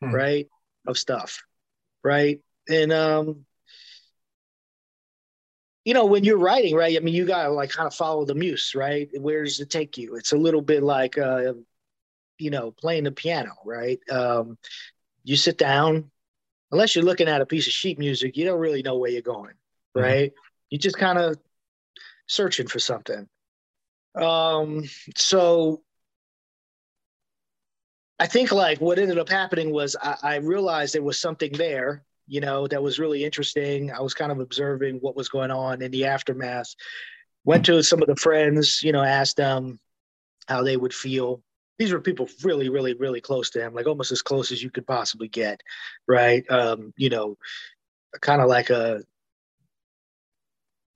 hmm. 0.00 0.14
right, 0.14 0.48
of 0.86 0.98
stuff, 0.98 1.42
right? 2.02 2.40
And 2.68 2.92
um 2.92 3.44
you 5.84 5.94
know, 5.94 6.04
when 6.04 6.22
you're 6.22 6.36
writing, 6.36 6.74
right? 6.74 6.94
I 6.94 7.00
mean, 7.00 7.14
you 7.14 7.24
gotta 7.24 7.50
like 7.50 7.70
kind 7.70 7.86
of 7.86 7.94
follow 7.94 8.26
the 8.26 8.34
muse, 8.34 8.74
right? 8.74 9.08
Where 9.18 9.42
does 9.42 9.58
it 9.60 9.70
take 9.70 9.96
you? 9.96 10.16
It's 10.16 10.32
a 10.32 10.36
little 10.36 10.60
bit 10.60 10.82
like, 10.82 11.16
uh, 11.16 11.54
you 12.38 12.50
know, 12.50 12.72
playing 12.72 13.04
the 13.04 13.10
piano, 13.10 13.52
right? 13.64 13.98
Um, 14.10 14.58
you 15.24 15.34
sit 15.36 15.56
down, 15.56 16.10
unless 16.70 16.94
you're 16.94 17.06
looking 17.06 17.28
at 17.28 17.40
a 17.40 17.46
piece 17.46 17.66
of 17.66 17.72
sheet 17.72 17.98
music, 17.98 18.36
you 18.36 18.44
don't 18.44 18.60
really 18.60 18.82
know 18.82 18.98
where 18.98 19.10
you're 19.10 19.22
going, 19.22 19.54
mm-hmm. 19.96 20.00
right? 20.00 20.30
Mm-hmm. 20.30 20.68
You 20.70 20.78
just 20.78 20.98
kind 20.98 21.18
of 21.18 21.38
searching 22.26 22.66
for 22.66 22.78
something. 22.78 23.26
Um, 24.14 24.84
so 25.16 25.82
I 28.18 28.26
think 28.26 28.52
like 28.52 28.80
what 28.80 28.98
ended 28.98 29.18
up 29.18 29.28
happening 29.28 29.70
was 29.70 29.96
I, 30.00 30.16
I 30.22 30.36
realized 30.36 30.94
there 30.94 31.02
was 31.02 31.20
something 31.20 31.52
there 31.52 32.04
you 32.28 32.40
know, 32.40 32.68
that 32.68 32.82
was 32.82 32.98
really 32.98 33.24
interesting. 33.24 33.90
I 33.90 34.00
was 34.00 34.14
kind 34.14 34.30
of 34.30 34.38
observing 34.38 34.98
what 34.98 35.16
was 35.16 35.28
going 35.28 35.50
on 35.50 35.82
in 35.82 35.90
the 35.90 36.04
aftermath. 36.04 36.74
Went 37.44 37.64
to 37.66 37.82
some 37.82 38.02
of 38.02 38.08
the 38.08 38.16
friends, 38.16 38.82
you 38.82 38.92
know, 38.92 39.02
asked 39.02 39.38
them 39.38 39.80
how 40.46 40.62
they 40.62 40.76
would 40.76 40.94
feel. 40.94 41.42
These 41.78 41.92
were 41.92 42.00
people 42.00 42.28
really, 42.44 42.68
really, 42.68 42.94
really 42.94 43.20
close 43.20 43.50
to 43.50 43.64
him, 43.64 43.72
like 43.72 43.86
almost 43.86 44.12
as 44.12 44.20
close 44.20 44.52
as 44.52 44.62
you 44.62 44.70
could 44.70 44.86
possibly 44.86 45.28
get, 45.28 45.62
right? 46.06 46.44
Um, 46.50 46.92
you 46.96 47.08
know, 47.08 47.38
kind 48.20 48.42
of 48.42 48.48
like 48.48 48.68
a 48.70 49.02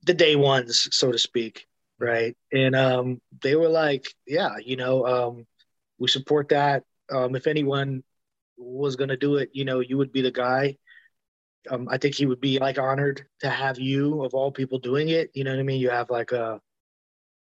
the 0.04 0.14
day 0.14 0.36
ones, 0.36 0.88
so 0.90 1.12
to 1.12 1.18
speak, 1.18 1.66
right? 1.98 2.36
And 2.52 2.74
um, 2.76 3.20
they 3.40 3.54
were 3.54 3.68
like, 3.68 4.12
yeah, 4.26 4.56
you 4.62 4.76
know, 4.76 5.06
um, 5.06 5.46
we 5.98 6.08
support 6.08 6.48
that. 6.50 6.82
Um, 7.10 7.34
if 7.34 7.46
anyone 7.46 8.02
was 8.56 8.96
going 8.96 9.08
to 9.10 9.16
do 9.16 9.36
it, 9.36 9.50
you 9.52 9.64
know, 9.64 9.80
you 9.80 9.96
would 9.98 10.12
be 10.12 10.22
the 10.22 10.30
guy 10.30 10.76
um, 11.70 11.88
I 11.90 11.98
think 11.98 12.14
he 12.14 12.26
would 12.26 12.40
be 12.40 12.58
like 12.58 12.78
honored 12.78 13.26
to 13.40 13.50
have 13.50 13.78
you 13.78 14.24
of 14.24 14.34
all 14.34 14.50
people 14.50 14.78
doing 14.78 15.08
it. 15.10 15.30
You 15.34 15.44
know 15.44 15.52
what 15.52 15.60
I 15.60 15.64
mean? 15.64 15.80
You 15.80 15.90
have 15.90 16.10
like 16.10 16.32
a, 16.32 16.60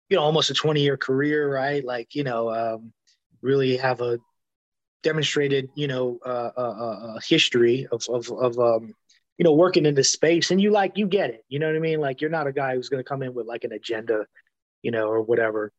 you 0.09 0.17
know, 0.17 0.23
almost 0.23 0.51
a 0.51 0.55
20 0.55 0.81
year 0.81 0.97
career, 0.97 1.53
right? 1.53 1.85
Like, 1.85 2.15
you 2.15 2.25
know, 2.25 2.51
um, 2.51 2.93
really 3.43 3.77
have 3.77 4.01
a 4.01 4.19
demonstrated, 5.03 5.71
you 5.75 5.87
know, 5.87 6.19
uh, 6.25 6.51
uh, 6.57 6.61
uh, 6.61 7.07
uh 7.17 7.21
history 7.27 7.87
of, 7.91 8.05
of, 8.09 8.31
of, 8.31 8.59
um, 8.59 8.95
you 9.39 9.45
know, 9.45 9.55
working 9.55 9.87
in 9.87 9.95
this 9.95 10.13
space 10.13 10.51
and 10.51 10.61
you 10.61 10.71
like, 10.71 10.99
you 10.99 11.07
get 11.07 11.31
it. 11.31 11.45
You 11.49 11.59
know 11.59 11.67
what 11.67 11.77
I 11.77 11.81
mean? 11.81 12.01
Like, 12.01 12.21
you're 12.21 12.31
not 12.31 12.47
a 12.47 12.53
guy 12.53 12.75
who's 12.75 12.91
going 12.91 13.03
to 13.03 13.09
come 13.09 13.23
in 13.23 13.33
with 13.33 13.47
like 13.47 13.65
an 13.65 13.73
agenda, 13.73 14.27
you 14.83 14.91
know, 14.91 15.09
or 15.09 15.23
whatever. 15.23 15.73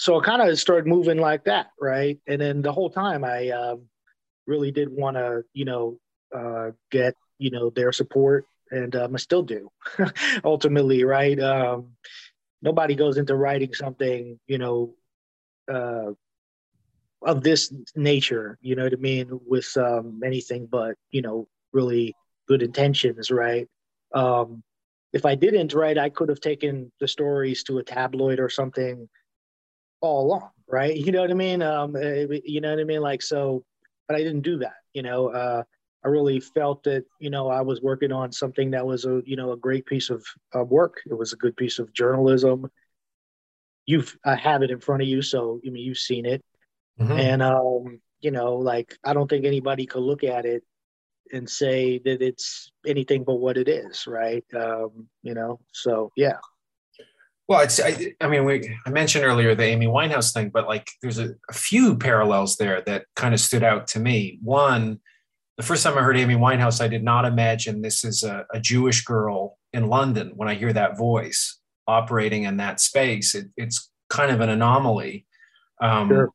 So 0.00 0.18
I 0.18 0.24
kind 0.24 0.42
of 0.42 0.58
started 0.58 0.86
moving 0.86 1.18
like 1.18 1.44
that. 1.44 1.68
Right. 1.80 2.18
And 2.26 2.40
then 2.40 2.62
the 2.62 2.72
whole 2.72 2.90
time 2.90 3.22
I, 3.22 3.50
um, 3.50 3.82
really 4.46 4.70
did 4.70 4.88
want 4.90 5.16
to, 5.16 5.42
you 5.52 5.64
know, 5.64 5.98
uh, 6.34 6.70
get 6.90 7.14
you 7.38 7.50
know 7.50 7.70
their 7.70 7.92
support, 7.92 8.44
and 8.70 8.94
um, 8.96 9.14
I 9.14 9.18
still 9.18 9.42
do. 9.42 9.70
ultimately, 10.44 11.04
right? 11.04 11.38
Um, 11.40 11.96
nobody 12.62 12.94
goes 12.94 13.16
into 13.16 13.34
writing 13.34 13.74
something 13.74 14.38
you 14.46 14.58
know 14.58 14.94
uh, 15.72 16.12
of 17.22 17.42
this 17.42 17.72
nature. 17.94 18.58
You 18.60 18.76
know 18.76 18.84
what 18.84 18.92
I 18.92 18.96
mean? 18.96 19.40
With 19.46 19.70
um, 19.76 20.20
anything 20.24 20.66
but 20.66 20.96
you 21.10 21.22
know 21.22 21.48
really 21.72 22.14
good 22.48 22.62
intentions, 22.62 23.30
right? 23.30 23.68
Um, 24.14 24.62
if 25.12 25.24
I 25.26 25.34
didn't, 25.34 25.74
right, 25.74 25.98
I 25.98 26.08
could 26.08 26.28
have 26.28 26.40
taken 26.40 26.92
the 27.00 27.08
stories 27.08 27.64
to 27.64 27.78
a 27.78 27.84
tabloid 27.84 28.38
or 28.38 28.48
something 28.48 29.08
all 30.00 30.26
along, 30.26 30.50
right? 30.68 30.96
You 30.96 31.12
know 31.12 31.20
what 31.20 31.30
I 31.30 31.34
mean? 31.34 31.62
Um, 31.62 31.96
eh, 31.96 32.26
you 32.44 32.60
know 32.60 32.70
what 32.70 32.80
I 32.80 32.84
mean? 32.84 33.00
Like 33.00 33.22
so, 33.22 33.64
but 34.08 34.16
I 34.16 34.20
didn't 34.20 34.42
do 34.42 34.58
that. 34.58 34.74
You 34.92 35.02
know, 35.02 35.28
uh, 35.28 35.62
I 36.04 36.08
really 36.08 36.40
felt 36.40 36.82
that 36.84 37.04
you 37.18 37.30
know 37.30 37.48
I 37.48 37.60
was 37.60 37.82
working 37.82 38.12
on 38.12 38.32
something 38.32 38.70
that 38.70 38.86
was 38.86 39.04
a 39.04 39.22
you 39.24 39.36
know 39.36 39.52
a 39.52 39.56
great 39.56 39.86
piece 39.86 40.10
of 40.10 40.24
uh, 40.54 40.64
work. 40.64 41.00
It 41.10 41.14
was 41.16 41.32
a 41.32 41.36
good 41.36 41.56
piece 41.56 41.78
of 41.78 41.92
journalism. 41.92 42.70
You've 43.86 44.16
I 44.24 44.36
have 44.36 44.62
it 44.62 44.70
in 44.70 44.80
front 44.80 45.02
of 45.02 45.08
you, 45.08 45.22
so 45.22 45.60
I 45.66 45.70
mean 45.70 45.84
you've 45.84 45.98
seen 45.98 46.26
it, 46.26 46.44
mm-hmm. 47.00 47.12
and 47.12 47.42
um, 47.42 48.00
you 48.20 48.30
know 48.30 48.56
like 48.56 48.96
I 49.04 49.12
don't 49.12 49.28
think 49.28 49.44
anybody 49.44 49.86
could 49.86 50.02
look 50.02 50.24
at 50.24 50.46
it 50.46 50.62
and 51.32 51.48
say 51.48 51.98
that 51.98 52.22
it's 52.22 52.72
anything 52.86 53.24
but 53.24 53.36
what 53.36 53.56
it 53.56 53.68
is, 53.68 54.06
right? 54.06 54.44
Um, 54.54 55.08
you 55.22 55.34
know, 55.34 55.60
so 55.72 56.10
yeah. 56.16 56.38
Well, 57.50 57.62
it's 57.62 57.80
I, 57.80 58.14
I, 58.20 58.28
mean 58.28 58.44
we 58.44 58.78
I 58.86 58.90
mentioned 58.90 59.24
earlier 59.24 59.56
the 59.56 59.64
Amy 59.64 59.88
Winehouse 59.88 60.32
thing, 60.32 60.50
but 60.50 60.68
like 60.68 60.88
there's 61.02 61.18
a, 61.18 61.30
a 61.48 61.52
few 61.52 61.96
parallels 61.96 62.54
there 62.58 62.80
that 62.82 63.06
kind 63.16 63.34
of 63.34 63.40
stood 63.40 63.64
out 63.64 63.88
to 63.88 63.98
me. 63.98 64.38
One 64.40 65.00
the 65.56 65.64
first 65.64 65.82
time 65.82 65.98
I 65.98 66.02
heard 66.02 66.16
Amy 66.16 66.36
Winehouse, 66.36 66.80
I 66.80 66.86
did 66.86 67.02
not 67.02 67.24
imagine 67.24 67.82
this 67.82 68.04
is 68.04 68.22
a, 68.22 68.46
a 68.54 68.60
Jewish 68.60 69.02
girl 69.04 69.58
in 69.72 69.88
London. 69.88 70.30
When 70.36 70.48
I 70.48 70.54
hear 70.54 70.72
that 70.72 70.96
voice 70.96 71.58
operating 71.88 72.44
in 72.44 72.58
that 72.58 72.78
space, 72.78 73.34
it, 73.34 73.48
it's 73.56 73.90
kind 74.08 74.30
of 74.30 74.40
an 74.40 74.48
anomaly. 74.48 75.26
Um, 75.82 76.08
sure. 76.08 76.30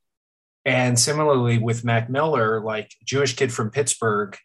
And 0.65 1.00
similarly 1.00 1.60
with 1.60 1.86
Mac 1.86 2.10
Miller, 2.10 2.60
like 2.60 2.91
Jewish 3.05 3.38
kid 3.38 3.53
from 3.53 3.72
Pittsburgh 3.72 4.36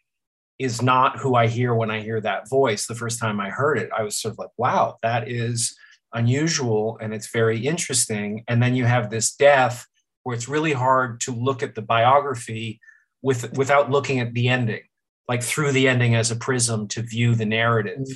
is 0.57 0.81
not 0.81 1.19
who 1.19 1.35
I 1.35 1.47
hear 1.47 1.75
when 1.75 1.91
I 1.91 1.99
hear 1.99 2.21
that 2.21 2.49
voice. 2.49 2.87
The 2.87 2.95
first 2.95 3.19
time 3.19 3.41
I 3.41 3.49
heard 3.49 3.77
it, 3.77 3.89
I 3.95 4.03
was 4.03 4.15
sort 4.15 4.35
of 4.35 4.39
like, 4.39 4.51
wow, 4.57 4.99
that 5.03 5.29
is 5.29 5.75
unusual 6.13 6.97
and 7.01 7.13
it's 7.13 7.31
very 7.31 7.65
interesting. 7.65 8.43
And 8.47 8.61
then 8.61 8.75
you 8.75 8.85
have 8.85 9.09
this 9.09 9.35
death 9.35 9.87
where 10.23 10.35
it's 10.35 10.47
really 10.47 10.73
hard 10.73 11.21
to 11.21 11.31
look 11.31 11.63
at 11.63 11.75
the 11.75 11.81
biography 11.81 12.79
with 13.21 13.55
without 13.57 13.91
looking 13.91 14.19
at 14.19 14.33
the 14.33 14.47
ending, 14.47 14.83
like 15.27 15.43
through 15.43 15.71
the 15.71 15.87
ending 15.87 16.15
as 16.15 16.31
a 16.31 16.35
prism 16.35 16.87
to 16.89 17.01
view 17.01 17.35
the 17.35 17.45
narrative. 17.45 18.07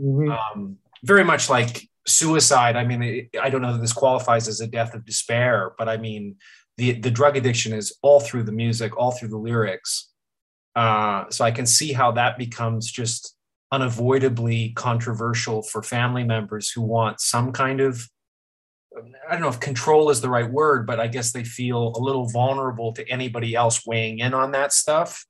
Mm-hmm. 0.00 0.30
Um, 0.30 0.78
very 1.04 1.24
much 1.24 1.48
like 1.48 1.88
suicide. 2.06 2.76
I 2.76 2.84
mean, 2.84 3.02
it, 3.02 3.28
I 3.40 3.50
don't 3.50 3.62
know 3.62 3.72
that 3.72 3.80
this 3.80 3.92
qualifies 3.92 4.48
as 4.48 4.60
a 4.60 4.66
death 4.66 4.94
of 4.94 5.04
despair, 5.04 5.72
but 5.78 5.88
I 5.88 5.96
mean, 5.96 6.36
the 6.76 6.92
the 6.92 7.10
drug 7.10 7.36
addiction 7.36 7.72
is 7.72 7.96
all 8.02 8.20
through 8.20 8.44
the 8.44 8.52
music, 8.52 8.96
all 8.96 9.12
through 9.12 9.28
the 9.28 9.38
lyrics. 9.38 10.10
Uh, 10.74 11.24
so 11.30 11.44
I 11.44 11.50
can 11.50 11.66
see 11.66 11.92
how 11.92 12.12
that 12.12 12.38
becomes 12.38 12.90
just 12.90 13.34
unavoidably 13.70 14.70
controversial 14.70 15.62
for 15.62 15.82
family 15.82 16.24
members 16.24 16.70
who 16.70 16.82
want 16.82 17.20
some 17.20 17.52
kind 17.52 17.80
of 17.80 18.08
I 19.28 19.32
don't 19.32 19.42
know 19.42 19.48
if 19.48 19.60
control 19.60 20.10
is 20.10 20.20
the 20.20 20.30
right 20.30 20.50
word, 20.50 20.86
but 20.86 20.98
I 20.98 21.06
guess 21.06 21.32
they 21.32 21.44
feel 21.44 21.92
a 21.96 22.00
little 22.00 22.28
vulnerable 22.28 22.92
to 22.94 23.08
anybody 23.08 23.54
else 23.54 23.86
weighing 23.86 24.18
in 24.18 24.34
on 24.34 24.52
that 24.52 24.72
stuff. 24.72 25.24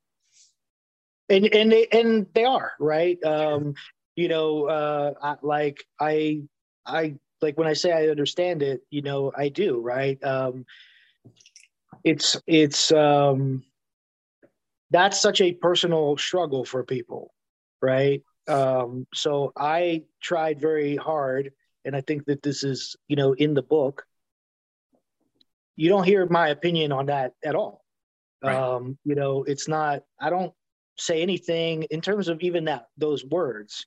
And 1.29 1.53
and 1.53 1.71
they 1.71 1.87
and 1.93 2.27
they 2.35 2.45
are 2.45 2.73
right. 2.81 3.23
Um, 3.25 3.75
you 4.17 4.29
know, 4.29 4.67
uh, 4.67 5.13
I, 5.21 5.37
like 5.43 5.85
I 6.01 6.43
I 6.87 7.17
like 7.43 7.59
when 7.59 7.69
I 7.69 7.75
say 7.75 7.93
I 7.93 8.09
understand 8.09 8.63
it, 8.63 8.81
you 8.91 9.03
know, 9.03 9.33
I 9.37 9.49
do 9.49 9.81
right. 9.81 10.23
Um, 10.25 10.65
it's 12.05 12.41
it's 12.47 12.91
um, 12.93 13.63
that's 14.91 15.21
such 15.21 15.41
a 15.41 15.53
personal 15.53 16.17
struggle 16.17 16.65
for 16.65 16.85
people, 16.85 17.33
right? 17.83 18.23
Um, 18.47 19.07
so 19.15 19.53
I 19.57 20.05
tried 20.23 20.61
very 20.61 20.97
hard, 20.97 21.53
and 21.85 21.95
I 21.95 22.01
think 22.01 22.27
that 22.27 22.43
this 22.43 22.65
is, 22.65 22.97
you 23.09 23.17
know, 23.17 23.33
in 23.33 23.55
the 23.55 23.63
book. 23.63 24.05
You 25.77 25.89
don't 25.89 26.05
hear 26.05 26.27
my 26.27 26.49
opinion 26.49 26.91
on 26.93 27.07
that 27.07 27.35
at 27.45 27.55
all. 27.55 27.85
Right. 28.43 28.57
Um, 28.57 28.99
you 29.05 29.15
know, 29.15 29.45
it's 29.45 29.69
not. 29.69 30.03
I 30.21 30.31
don't 30.31 30.53
say 30.97 31.23
anything 31.23 31.85
in 31.91 32.01
terms 32.01 32.29
of 32.29 32.41
even 32.41 32.65
that 32.65 32.87
those 32.97 33.25
words, 33.25 33.87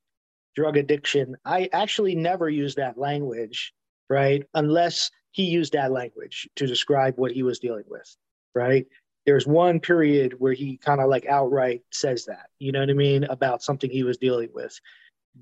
drug 0.56 0.78
addiction. 0.78 1.36
I 1.46 1.70
actually 1.74 2.16
never 2.16 2.50
use 2.50 2.76
that 2.76 2.98
language, 2.98 3.74
right? 4.10 4.44
Unless 4.54 5.12
he 5.32 5.44
used 5.44 5.74
that 5.74 5.92
language 5.92 6.48
to 6.58 6.68
describe 6.68 7.18
what 7.18 7.32
he 7.32 7.44
was 7.44 7.60
dealing 7.60 7.86
with, 7.88 8.16
right? 8.54 8.86
There's 9.26 9.46
one 9.46 9.80
period 9.80 10.36
where 10.40 10.54
he 10.54 10.78
kind 10.78 11.00
of 11.00 11.10
like 11.10 11.26
outright 11.26 11.84
says 11.92 12.26
that, 12.26 12.48
you 12.60 12.72
know 12.72 12.80
what 12.80 12.90
I 12.90 12.94
mean, 12.94 13.24
about 13.26 13.62
something 13.62 13.90
he 13.90 14.04
was 14.04 14.18
dealing 14.18 14.50
with. 14.54 14.80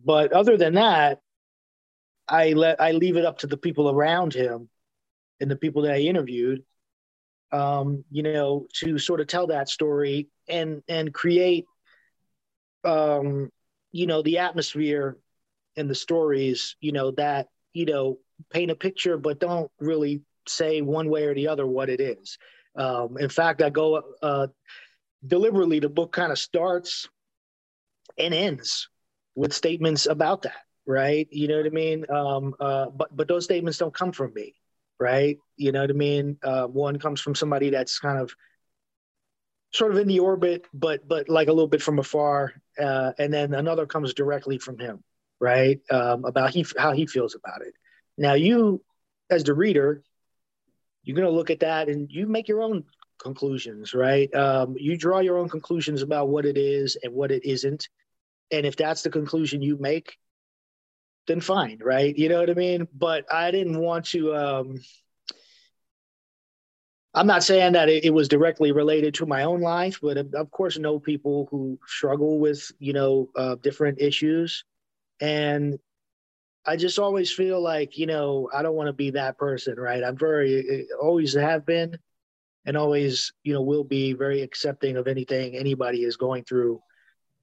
But 0.06 0.34
other 0.34 0.58
than 0.58 0.76
that, 0.76 1.22
I 2.28 2.54
let 2.54 2.80
I 2.80 2.92
leave 2.92 3.18
it 3.18 3.26
up 3.26 3.40
to 3.40 3.48
the 3.48 3.58
people 3.58 3.90
around 3.90 4.34
him 4.34 4.70
and 5.40 5.50
the 5.50 5.56
people 5.56 5.84
that 5.84 5.94
I 5.94 6.00
interviewed, 6.00 6.64
um, 7.52 8.04
you 8.12 8.24
know, 8.24 8.68
to 8.82 9.00
sort 9.00 9.22
of 9.22 9.28
tell 9.28 9.48
that 9.48 9.70
story 9.70 10.30
and 10.48 10.84
and 10.88 11.14
create, 11.14 11.66
um, 12.84 13.50
you 13.92 14.06
know, 14.06 14.22
the 14.22 14.40
atmosphere 14.40 15.18
and 15.76 15.90
the 15.90 15.96
stories, 15.96 16.76
you 16.82 16.92
know, 16.92 17.12
that 17.12 17.48
you 17.74 17.86
know 17.86 18.20
paint 18.52 18.72
a 18.72 18.76
picture, 18.76 19.18
but 19.18 19.40
don't 19.40 19.72
really 19.80 20.22
say 20.48 20.82
one 20.82 21.10
way 21.10 21.26
or 21.26 21.34
the 21.34 21.48
other 21.48 21.66
what 21.66 21.90
it 21.90 22.00
is. 22.00 22.38
Um, 22.80 23.18
in 23.20 23.30
fact, 23.30 23.62
I 23.62 23.70
go 23.70 24.02
uh, 24.22 24.48
deliberately, 25.26 25.80
the 25.80 25.90
book 25.90 26.14
kind 26.14 26.32
of 26.32 26.40
starts 26.40 27.10
and 28.18 28.34
ends 28.34 28.88
with 29.36 29.54
statements 29.54 30.06
about 30.06 30.44
that, 30.44 30.64
right? 30.88 31.28
You 31.30 31.50
know 31.50 31.58
what 31.58 31.66
I 31.66 31.70
mean? 31.70 32.06
Um, 32.10 32.56
uh, 32.60 32.86
but 32.90 33.16
but 33.16 33.28
those 33.28 33.44
statements 33.44 33.78
don't 33.78 33.94
come 33.94 34.14
from 34.14 34.34
me, 34.34 34.56
right? 34.98 35.38
You 35.58 35.74
know 35.74 35.82
what 35.82 35.90
I 35.90 35.94
mean? 35.94 36.38
Uh, 36.42 36.68
one 36.68 37.00
comes 37.00 37.20
from 37.20 37.36
somebody 37.36 37.70
that's 37.70 38.00
kind 38.00 38.18
of 38.18 38.34
sort 39.72 39.92
of 39.92 39.98
in 39.98 40.08
the 40.08 40.20
orbit, 40.20 40.66
but 40.74 41.06
but 41.08 41.28
like 41.28 41.50
a 41.50 41.54
little 41.54 41.68
bit 41.68 41.82
from 41.82 42.00
afar, 42.00 42.54
uh, 42.80 43.12
and 43.20 43.34
then 43.34 43.54
another 43.54 43.86
comes 43.86 44.14
directly 44.14 44.58
from 44.58 44.80
him, 44.80 45.04
right? 45.42 45.82
Um, 45.92 46.24
about 46.24 46.52
he 46.52 46.66
how 46.78 46.94
he 46.94 47.06
feels 47.08 47.36
about 47.36 47.62
it. 47.62 47.74
Now 48.18 48.34
you, 48.34 48.82
as 49.30 49.44
the 49.44 49.54
reader, 49.54 50.02
you're 51.04 51.16
going 51.16 51.28
to 51.28 51.34
look 51.34 51.50
at 51.50 51.62
that 51.62 51.90
and 51.90 52.12
you 52.12 52.28
make 52.28 52.48
your 52.48 52.62
own 52.62 52.84
conclusions, 53.20 53.94
right? 53.94 54.34
Um, 54.34 54.76
you 54.78 54.98
draw 54.98 55.20
your 55.20 55.38
own 55.38 55.50
conclusions 55.50 56.02
about 56.02 56.30
what 56.30 56.46
it 56.46 56.58
is 56.58 56.98
and 57.04 57.14
what 57.14 57.32
it 57.32 57.46
isn't. 57.46 57.88
And 58.52 58.66
if 58.66 58.76
that's 58.76 59.04
the 59.04 59.10
conclusion 59.10 59.62
you 59.62 59.78
make, 59.78 60.18
then 61.28 61.42
fine, 61.42 61.80
right? 61.82 62.18
You 62.18 62.30
know 62.30 62.40
what 62.40 62.50
I 62.50 62.56
mean? 62.56 62.88
But 62.94 63.32
I 63.32 63.52
didn't 63.52 63.80
want 63.80 64.06
to. 64.08 64.36
Um, 64.36 64.80
I'm 67.14 67.28
not 67.28 67.44
saying 67.44 67.74
that 67.74 67.90
it, 67.90 68.14
was 68.14 68.28
directly 68.28 68.72
related 68.72 69.16
to 69.16 69.26
my 69.26 69.44
own 69.44 69.62
life, 69.62 70.00
but 70.02 70.18
of 70.18 70.52
course, 70.52 70.78
know 70.78 71.00
people 71.00 71.48
who 71.50 71.80
struggle 71.88 72.40
with 72.40 72.72
you 72.80 72.94
know 72.94 73.30
uh, 73.36 73.56
different 73.56 74.00
issues, 74.00 74.64
and 75.20 75.80
I 76.66 76.76
just 76.76 77.00
always 77.00 77.32
feel 77.32 77.62
like, 77.62 77.98
you 77.98 78.06
know, 78.06 78.50
I 78.54 78.62
don't 78.62 78.76
want 78.76 78.88
to 78.88 78.94
be 78.94 79.12
that 79.12 79.38
person, 79.38 79.80
right? 79.80 80.04
I'm 80.04 80.18
very, 80.18 80.88
always 81.02 81.34
have 81.34 81.66
been 81.66 81.98
and 82.66 82.78
always, 82.78 83.32
you 83.44 83.54
know, 83.54 83.62
will 83.62 83.84
be 83.84 84.14
very 84.14 84.42
accepting 84.42 84.98
of 84.98 85.08
anything 85.08 85.56
anybody 85.56 86.04
is 86.04 86.18
going 86.18 86.44
through, 86.44 86.82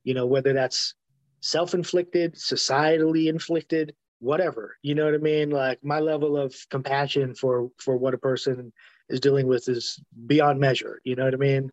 you 0.05 0.15
know, 0.15 0.27
whether 0.27 0.53
that's 0.53 0.95
self 1.41 1.75
inflicted, 1.75 2.35
societally 2.35 3.29
inflicted, 3.29 3.95
whatever. 4.19 4.77
You 4.83 4.95
know 4.95 5.05
what 5.07 5.15
I 5.15 5.19
mean? 5.19 5.51
Like 5.51 5.83
my 5.83 6.01
level 6.01 6.37
of 6.37 6.55
compassion 6.71 7.35
for 7.35 7.71
for 7.79 7.97
what 7.97 8.15
a 8.15 8.19
person 8.19 8.73
is 9.09 9.21
dealing 9.21 9.47
with 9.47 9.69
is 9.69 10.00
beyond 10.26 10.61
measure. 10.61 11.00
You 11.05 11.17
know 11.17 11.25
what 11.25 11.35
I 11.35 11.39
mean? 11.39 11.71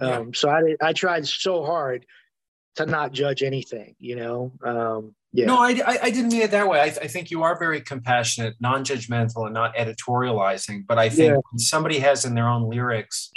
Yeah. 0.00 0.18
Um, 0.18 0.34
so 0.34 0.48
I 0.48 0.76
I 0.80 0.92
tried 0.92 1.26
so 1.26 1.64
hard 1.64 2.06
to 2.76 2.86
not 2.86 3.12
judge 3.12 3.42
anything. 3.42 3.96
You 3.98 4.16
know, 4.16 4.52
um, 4.64 5.14
yeah. 5.36 5.46
No, 5.46 5.58
I, 5.58 5.70
I, 5.86 5.98
I, 6.04 6.10
didn't 6.10 6.32
mean 6.32 6.42
it 6.42 6.50
that 6.52 6.66
way. 6.66 6.80
I, 6.80 6.88
th- 6.88 7.00
I, 7.02 7.08
think 7.08 7.30
you 7.30 7.42
are 7.42 7.58
very 7.58 7.82
compassionate, 7.82 8.54
non-judgmental, 8.58 9.44
and 9.44 9.52
not 9.52 9.76
editorializing. 9.76 10.86
But 10.86 10.98
I 10.98 11.10
think 11.10 11.34
yeah. 11.34 11.40
when 11.50 11.58
somebody 11.58 11.98
has 11.98 12.24
in 12.24 12.34
their 12.34 12.48
own 12.48 12.70
lyrics 12.70 13.30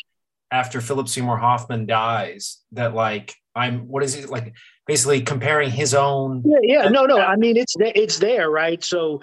after 0.51 0.79
Philip 0.79 1.09
Seymour 1.09 1.37
Hoffman 1.37 1.85
dies 1.85 2.59
that 2.71 2.93
like 2.93 3.35
I'm 3.53 3.87
what 3.87 4.03
is 4.03 4.15
it 4.15 4.29
like 4.29 4.53
basically 4.87 5.21
comparing 5.21 5.71
his 5.71 5.93
own. 5.93 6.43
Yeah, 6.45 6.59
yeah, 6.83 6.89
no, 6.89 7.05
no. 7.05 7.19
I 7.19 7.35
mean 7.35 7.57
it's 7.57 7.75
it's 7.79 8.17
there, 8.17 8.49
right? 8.49 8.81
So, 8.83 9.21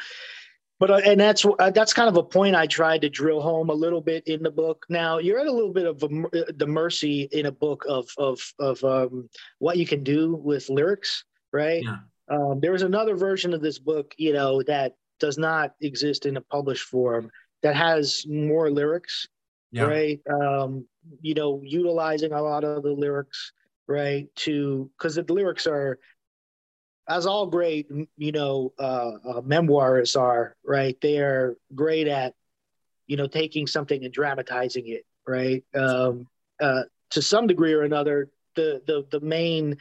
but 0.78 0.90
uh, 0.90 1.00
and 1.04 1.18
that's 1.18 1.44
uh, 1.44 1.70
that's 1.70 1.94
kind 1.94 2.08
of 2.08 2.16
a 2.16 2.22
point 2.22 2.54
I 2.54 2.66
tried 2.66 3.00
to 3.00 3.08
drill 3.08 3.40
home 3.40 3.70
a 3.70 3.74
little 3.74 4.02
bit 4.02 4.26
in 4.26 4.42
the 4.42 4.50
book. 4.50 4.84
Now 4.90 5.18
you're 5.18 5.40
at 5.40 5.46
a 5.46 5.52
little 5.52 5.72
bit 5.72 5.86
of 5.86 6.02
a, 6.02 6.06
uh, 6.06 6.52
the 6.54 6.66
mercy 6.66 7.22
in 7.32 7.46
a 7.46 7.52
book 7.52 7.86
of 7.88 8.08
of 8.18 8.40
of 8.58 8.84
um, 8.84 9.30
what 9.60 9.78
you 9.78 9.86
can 9.86 10.04
do 10.04 10.34
with 10.36 10.68
lyrics, 10.68 11.24
right? 11.52 11.82
Yeah 11.82 11.96
um, 12.28 12.60
there 12.60 12.72
was 12.72 12.82
another 12.82 13.16
version 13.16 13.54
of 13.54 13.60
this 13.60 13.78
book, 13.78 14.14
you 14.16 14.32
know, 14.32 14.62
that 14.64 14.94
does 15.20 15.38
not 15.38 15.74
exist 15.80 16.26
in 16.26 16.36
a 16.36 16.40
published 16.40 16.84
form 16.84 17.30
that 17.62 17.76
has 17.76 18.24
more 18.28 18.70
lyrics, 18.70 19.26
yeah. 19.70 19.84
right? 19.84 20.20
Um, 20.30 20.86
you 21.20 21.34
know, 21.34 21.60
utilizing 21.64 22.32
a 22.32 22.42
lot 22.42 22.64
of 22.64 22.82
the 22.82 22.92
lyrics, 22.92 23.52
right? 23.86 24.28
To 24.36 24.90
because 24.96 25.14
the 25.14 25.24
lyrics 25.32 25.66
are, 25.66 25.98
as 27.08 27.26
all 27.26 27.46
great, 27.46 27.88
you 28.16 28.32
know, 28.32 28.72
uh, 28.78 29.12
uh, 29.28 29.40
memoirists 29.40 30.20
are, 30.20 30.56
right? 30.64 30.96
They 31.00 31.18
are 31.18 31.56
great 31.74 32.08
at, 32.08 32.34
you 33.06 33.16
know, 33.16 33.28
taking 33.28 33.66
something 33.66 34.04
and 34.04 34.12
dramatizing 34.12 34.88
it, 34.88 35.06
right? 35.26 35.64
Um, 35.74 36.26
uh, 36.60 36.82
to 37.10 37.22
some 37.22 37.46
degree 37.46 37.72
or 37.72 37.82
another, 37.82 38.28
the 38.56 38.82
the 38.86 39.06
the 39.10 39.20
main 39.20 39.76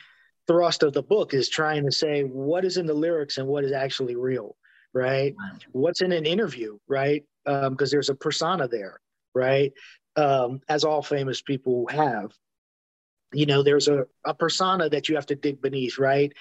thrust 0.48 0.84
of 0.84 0.94
the 0.94 1.04
book 1.04 1.34
is 1.34 1.50
trying 1.50 1.86
to 1.86 1.92
say 1.92 2.24
what 2.24 2.66
is 2.66 2.78
in 2.78 2.86
the 2.86 2.94
lyrics 2.94 3.38
and 3.38 3.48
what 3.48 3.64
is 3.64 3.72
actually 3.72 4.16
real, 4.16 4.56
right? 4.94 5.36
What's 5.72 6.02
in 6.02 6.12
an 6.12 6.26
interview, 6.26 6.78
right? 6.88 7.24
Because 7.44 7.68
um, 7.68 7.78
there's 7.92 8.10
a 8.10 8.16
persona 8.16 8.68
there, 8.68 9.00
right? 9.34 9.74
Um, 10.16 10.62
as 10.70 10.84
all 10.84 11.02
famous 11.02 11.42
people 11.42 11.88
have. 11.88 12.32
You 13.34 13.46
know, 13.46 13.64
there's 13.64 13.88
a, 13.88 14.06
a 14.24 14.34
persona 14.34 14.90
that 14.90 15.10
you 15.10 15.16
have 15.16 15.26
to 15.28 15.36
dig 15.36 15.62
beneath, 15.62 15.98
right? 15.98 16.32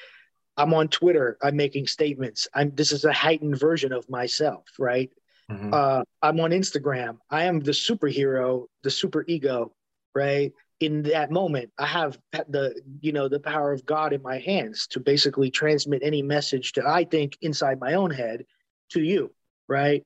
I'm 0.56 0.72
on 0.74 0.88
Twitter. 0.88 1.36
I'm 1.42 1.56
making 1.56 1.86
statements. 1.86 2.46
I'm 2.54 2.70
this 2.74 2.92
is 2.92 3.04
a 3.04 3.12
heightened 3.12 3.58
version 3.58 3.92
of 3.92 4.08
myself, 4.08 4.64
right? 4.78 5.10
Mm-hmm. 5.50 5.70
Uh, 5.72 6.02
I'm 6.22 6.40
on 6.40 6.50
Instagram. 6.50 7.18
I 7.30 7.44
am 7.44 7.60
the 7.60 7.72
superhero, 7.72 8.66
the 8.82 8.90
super 8.90 9.24
ego, 9.26 9.72
right? 10.14 10.52
In 10.84 11.02
that 11.02 11.30
moment 11.30 11.70
i 11.78 11.86
have 11.86 12.18
the 12.48 12.80
you 13.00 13.12
know 13.12 13.28
the 13.28 13.40
power 13.40 13.72
of 13.72 13.84
god 13.86 14.12
in 14.12 14.22
my 14.22 14.38
hands 14.38 14.86
to 14.86 15.00
basically 15.00 15.50
transmit 15.50 16.02
any 16.02 16.22
message 16.22 16.72
that 16.72 16.86
i 16.86 17.04
think 17.04 17.36
inside 17.42 17.80
my 17.80 17.94
own 17.94 18.10
head 18.10 18.44
to 18.90 19.00
you 19.00 19.30
right? 19.68 20.04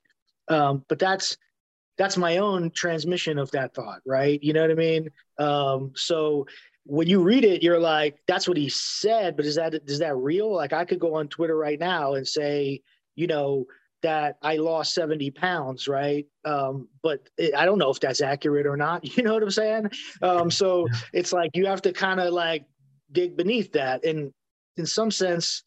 Um, 0.48 0.84
but 0.88 0.98
that's 0.98 1.36
that's 1.96 2.16
my 2.16 2.36
own 2.36 2.70
transmission 2.70 3.38
of 3.38 3.50
that 3.52 3.74
thought 3.74 4.00
right? 4.06 4.42
You 4.42 4.52
know 4.52 4.62
what 4.62 4.70
i 4.70 4.74
mean? 4.74 5.08
Um, 5.38 5.92
so 5.94 6.46
when 6.84 7.06
you 7.06 7.20
read 7.20 7.44
it 7.44 7.62
you're 7.62 7.78
like 7.78 8.16
that's 8.26 8.48
what 8.48 8.56
he 8.56 8.68
said 8.70 9.36
but 9.36 9.44
is 9.44 9.56
that 9.56 9.74
is 9.74 9.98
that 9.98 10.16
real? 10.16 10.54
Like 10.54 10.72
i 10.72 10.84
could 10.84 10.98
go 10.98 11.16
on 11.16 11.28
twitter 11.28 11.56
right 11.56 11.78
now 11.78 12.14
and 12.14 12.26
say 12.26 12.80
you 13.14 13.26
know 13.26 13.66
that 14.02 14.36
I 14.42 14.56
lost 14.56 14.94
70 14.94 15.30
pounds, 15.32 15.88
right? 15.88 16.26
Um, 16.44 16.88
but 17.02 17.28
it, 17.36 17.54
I 17.54 17.64
don't 17.64 17.78
know 17.78 17.90
if 17.90 18.00
that's 18.00 18.20
accurate 18.20 18.66
or 18.66 18.76
not. 18.76 19.04
You 19.16 19.24
know 19.24 19.34
what 19.34 19.42
I'm 19.42 19.50
saying? 19.50 19.90
Um, 20.22 20.50
so 20.50 20.86
it's 21.12 21.32
like 21.32 21.50
you 21.54 21.66
have 21.66 21.82
to 21.82 21.92
kind 21.92 22.20
of 22.20 22.32
like 22.32 22.64
dig 23.10 23.36
beneath 23.36 23.72
that. 23.72 24.04
And 24.04 24.32
in 24.76 24.86
some 24.86 25.10
sense, 25.10 25.64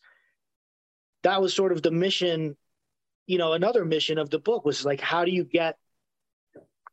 that 1.24 1.42
was 1.42 1.54
sort 1.54 1.72
of 1.72 1.82
the 1.82 1.92
mission, 1.92 2.56
you 3.28 3.38
know, 3.38 3.54
another 3.54 3.84
mission 3.84 4.18
of 4.18 4.30
the 4.30 4.40
book 4.40 4.66
was 4.66 4.86
like, 4.86 5.02
how 5.02 5.26
do 5.26 5.32
you 5.32 5.44
get 5.44 5.78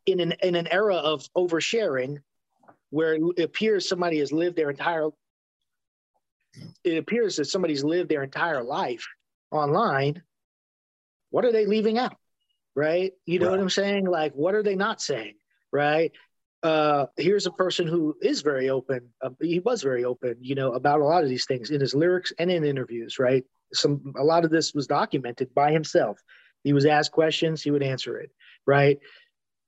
in 0.07 0.21
an 0.21 0.33
in 0.43 0.55
an 0.55 0.67
era 0.69 0.97
of 0.97 1.27
oversharing 1.37 2.19
where 2.91 3.15
it 3.15 3.43
appears 3.43 3.89
somebody 3.89 4.19
has 4.19 4.33
lived 4.33 4.57
their 4.57 4.71
entire 4.71 5.09
it 6.83 6.97
appears 6.97 7.37
that 7.37 7.45
somebody's 7.45 7.85
lived 7.85 8.09
their 8.09 8.23
entire 8.23 8.63
life 8.63 9.07
online 9.51 10.23
what 11.31 11.45
are 11.45 11.53
they 11.53 11.67
leaving 11.67 11.99
out? 11.99 12.17
Right? 12.75 13.13
You 13.27 13.39
know 13.39 13.47
right. 13.47 13.53
what 13.53 13.61
I'm 13.61 13.71
saying? 13.71 14.07
Like, 14.07 14.33
what 14.35 14.55
are 14.55 14.63
they 14.63 14.77
not 14.77 15.01
saying? 15.01 15.35
Right? 15.73 16.13
Uh, 16.63 17.07
here's 17.17 17.47
a 17.47 17.53
person 17.53 17.87
who 17.87 18.17
is 18.21 18.43
very 18.43 18.69
open. 18.69 19.09
Uh, 19.23 19.31
he 19.41 19.61
was 19.61 19.83
very 19.83 20.05
open, 20.05 20.37
you 20.41 20.55
know, 20.55 20.73
about 20.73 21.01
a 21.01 21.05
lot 21.05 21.23
of 21.23 21.29
these 21.29 21.47
things 21.47 21.71
in 21.71 21.81
his 21.81 21.95
lyrics 21.95 22.33
and 22.39 22.51
in 22.51 22.65
interviews. 22.65 23.19
Right? 23.19 23.45
Some 23.73 24.15
a 24.17 24.25
lot 24.25 24.45
of 24.45 24.51
this 24.51 24.75
was 24.75 24.87
documented 24.87 25.55
by 25.55 25.73
himself. 25.73 26.19
He 26.65 26.73
was 26.73 26.87
asked 26.87 27.13
questions, 27.13 27.63
he 27.63 27.71
would 27.71 27.83
answer 27.83 28.19
it. 28.19 28.31
Right? 28.67 28.99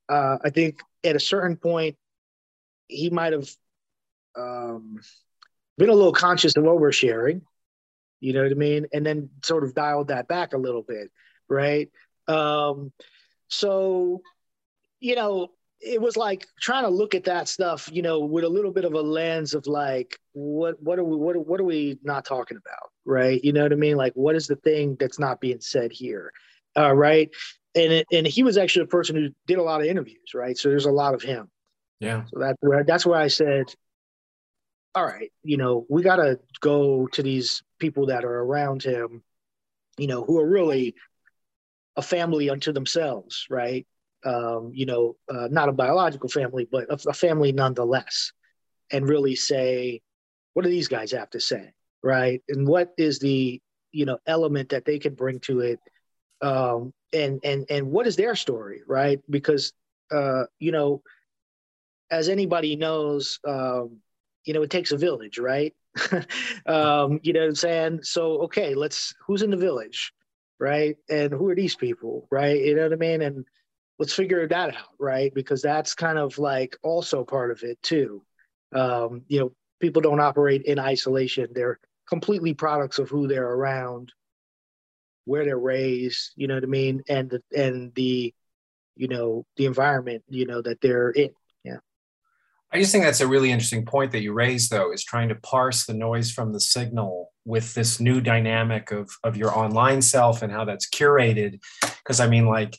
Uh, 0.09 0.39
I 0.45 0.51
think 0.51 0.81
at 1.05 1.17
a 1.17 1.21
certain 1.21 1.57
point, 1.57 1.97
he 2.89 3.11
might 3.11 3.33
have 3.33 3.49
um, 4.37 4.99
been 5.79 5.89
a 5.89 5.95
little 5.95 6.13
conscious 6.13 6.57
of 6.57 6.65
oversharing, 6.65 7.43
You 8.21 8.33
know 8.33 8.43
what 8.43 8.53
I 8.53 8.55
mean? 8.55 8.87
And 8.93 9.05
then 9.05 9.31
sort 9.43 9.65
of 9.65 9.75
dialed 9.75 10.09
that 10.09 10.29
back 10.29 10.53
a 10.53 10.59
little 10.59 10.83
bit, 10.83 11.11
right? 11.51 11.91
Um, 12.29 12.93
so, 13.49 14.23
you 15.01 15.17
know, 15.17 15.49
it 15.81 16.01
was 16.01 16.17
like 16.17 16.47
trying 16.61 16.85
to 16.85 16.91
look 16.91 17.15
at 17.15 17.25
that 17.25 17.49
stuff, 17.49 17.89
you 17.93 18.03
know, 18.03 18.21
with 18.21 18.45
a 18.45 18.49
little 18.49 18.71
bit 18.71 18.85
of 18.85 18.93
a 18.93 19.01
lens 19.01 19.55
of 19.55 19.67
like, 19.67 20.19
what 20.33 20.81
what 20.83 20.99
are 20.99 21.05
we 21.05 21.17
what 21.17 21.37
what 21.47 21.61
are 21.61 21.65
we 21.65 21.99
not 22.03 22.25
talking 22.25 22.59
about, 22.59 22.91
right? 23.05 23.43
You 23.43 23.53
know 23.53 23.63
what 23.63 23.73
I 23.73 23.77
mean? 23.77 23.97
Like, 23.97 24.13
what 24.15 24.37
is 24.37 24.47
the 24.47 24.57
thing 24.57 24.97
that's 25.01 25.19
not 25.19 25.41
being 25.41 25.61
said 25.61 25.91
here, 25.93 26.33
uh, 26.77 26.95
right? 26.95 27.31
And 27.75 27.93
it, 27.93 28.07
and 28.13 28.27
he 28.27 28.43
was 28.43 28.59
actually 28.59 28.85
a 28.85 28.89
person 28.89 29.17
who 29.17 29.29
did 29.47 29.59
a 29.59 29.63
lot 29.63 29.81
of 29.81 29.87
interviews, 29.87 30.35
right? 30.35 30.57
So 30.57 30.69
there's 30.69 30.87
a 30.87 30.93
lot 30.93 31.15
of 31.15 31.23
him. 31.23 31.51
Yeah. 31.99 32.25
So 32.27 32.41
that's 32.41 32.59
where 32.61 32.85
that's 32.85 33.07
where 33.07 33.19
I 33.19 33.29
said, 33.29 33.65
all 34.95 35.05
right, 35.05 35.33
you 35.43 35.57
know, 35.57 35.87
we 35.89 36.03
got 36.03 36.17
to 36.17 36.39
go 36.61 37.07
to 37.09 37.23
these 37.23 37.63
people 37.79 38.07
that 38.07 38.25
are 38.25 38.39
around 38.41 38.83
him, 38.83 39.23
you 39.97 40.07
know, 40.07 40.25
who 40.25 40.39
are 40.39 40.49
really 40.49 40.95
a 42.01 42.03
family 42.03 42.49
unto 42.49 42.73
themselves, 42.73 43.47
right? 43.51 43.87
Um, 44.25 44.71
you 44.73 44.87
know, 44.87 45.17
uh, 45.29 45.49
not 45.51 45.69
a 45.69 45.73
biological 45.73 46.31
family, 46.31 46.67
but 46.71 46.85
a, 46.91 47.11
a, 47.11 47.13
family 47.13 47.53
nonetheless, 47.53 48.33
and 48.91 49.07
really 49.07 49.37
say, 49.37 50.01
what 50.55 50.63
do 50.63 50.71
these 50.71 50.89
guys 50.89 51.13
have 51.13 51.29
to 51.31 51.41
say, 51.41 51.75
right? 52.03 52.43
And 52.49 52.67
what 52.67 52.95
is 52.97 53.19
the 53.19 53.61
you 53.93 54.07
know 54.07 54.19
element 54.27 54.71
that 54.71 54.87
they 54.87 54.99
can 54.99 55.15
bring 55.15 55.41
to 55.41 55.61
it, 55.61 55.79
um, 56.41 56.95
and 57.13 57.39
and 57.45 57.67
and 57.69 57.91
what 57.91 58.07
is 58.07 58.17
their 58.17 58.35
story, 58.35 58.81
right? 58.87 59.21
Because 59.29 59.75
uh, 60.11 60.45
you 60.59 60.73
know, 60.73 61.03
as 62.11 62.31
anybody 62.31 62.77
knows, 62.77 63.39
um, 63.47 63.99
you 64.47 64.55
know, 64.55 64.63
it 64.63 64.71
takes 64.71 64.93
a 64.93 64.97
village, 64.97 65.39
right? 65.39 65.75
um, 66.67 67.21
you 67.23 67.35
know 67.35 67.41
what 67.41 67.49
I'm 67.49 67.55
saying? 67.55 68.01
So 68.05 68.43
okay, 68.45 68.75
let's 68.75 69.15
who's 69.27 69.43
in 69.43 69.51
the 69.51 69.57
village, 69.69 70.13
right? 70.61 70.97
And 71.09 71.33
who 71.33 71.49
are 71.49 71.55
these 71.55 71.75
people, 71.75 72.29
right? 72.31 72.61
You 72.61 72.77
know 72.77 72.83
what 72.85 72.93
I 72.93 72.97
mean? 72.97 73.23
And 73.23 73.47
let's 73.99 74.15
figure 74.15 74.47
that 74.47 74.77
out, 74.77 74.95
right? 74.99 75.33
Because 75.35 75.63
that's 75.63 75.95
kind 75.95 76.19
of 76.19 76.39
like 76.39 76.77
also 76.83 77.25
part 77.25 77.51
of 77.51 77.63
it 77.63 77.83
too. 77.83 78.23
Um, 78.73 79.23
you 79.27 79.41
know, 79.41 79.53
people 79.81 80.03
don't 80.03 80.21
operate 80.21 80.63
in 80.63 80.79
isolation. 80.79 81.49
They're 81.53 81.81
completely 82.09 82.55
products 82.55 82.99
of 82.99 83.09
who 83.09 83.27
they're 83.27 83.51
around, 83.51 84.13
where 85.25 85.45
they're 85.45 85.59
raised, 85.59 86.33
you 86.37 86.47
know 86.47 86.55
what 86.55 86.65
I 86.65 86.67
mean? 86.67 87.03
And 87.09 87.31
the 87.31 87.43
and 87.57 87.95
the, 87.95 88.35
you 88.97 89.09
know, 89.09 89.47
the 89.57 89.67
environment, 89.67 90.25
you 90.29 90.47
know, 90.47 90.61
that 90.61 90.81
they're 90.81 91.11
in. 91.11 91.31
I 92.73 92.79
just 92.79 92.93
think 92.93 93.05
that's 93.05 93.21
a 93.21 93.27
really 93.27 93.51
interesting 93.51 93.85
point 93.85 94.13
that 94.13 94.23
you 94.23 94.33
raised, 94.33 94.71
though, 94.71 94.93
is 94.93 95.03
trying 95.03 95.29
to 95.31 95.35
parse 95.35 95.87
the 95.87 95.95
noise 95.95 96.31
from 96.31 96.53
the 96.53 96.61
signal 96.61 97.33
with 97.45 97.75
this 97.75 97.99
new 97.99 98.21
dynamic 98.21 98.93
of, 98.93 99.11
of 99.25 99.37
your 99.37 99.57
online 99.57 100.03
self 100.03 100.43
and 100.43 100.53
how 100.53 100.65
that's 100.65 100.89
curated. 100.89 101.61
Because 101.83 102.21
I 102.21 102.29
mean, 102.29 102.47
like, 102.47 102.79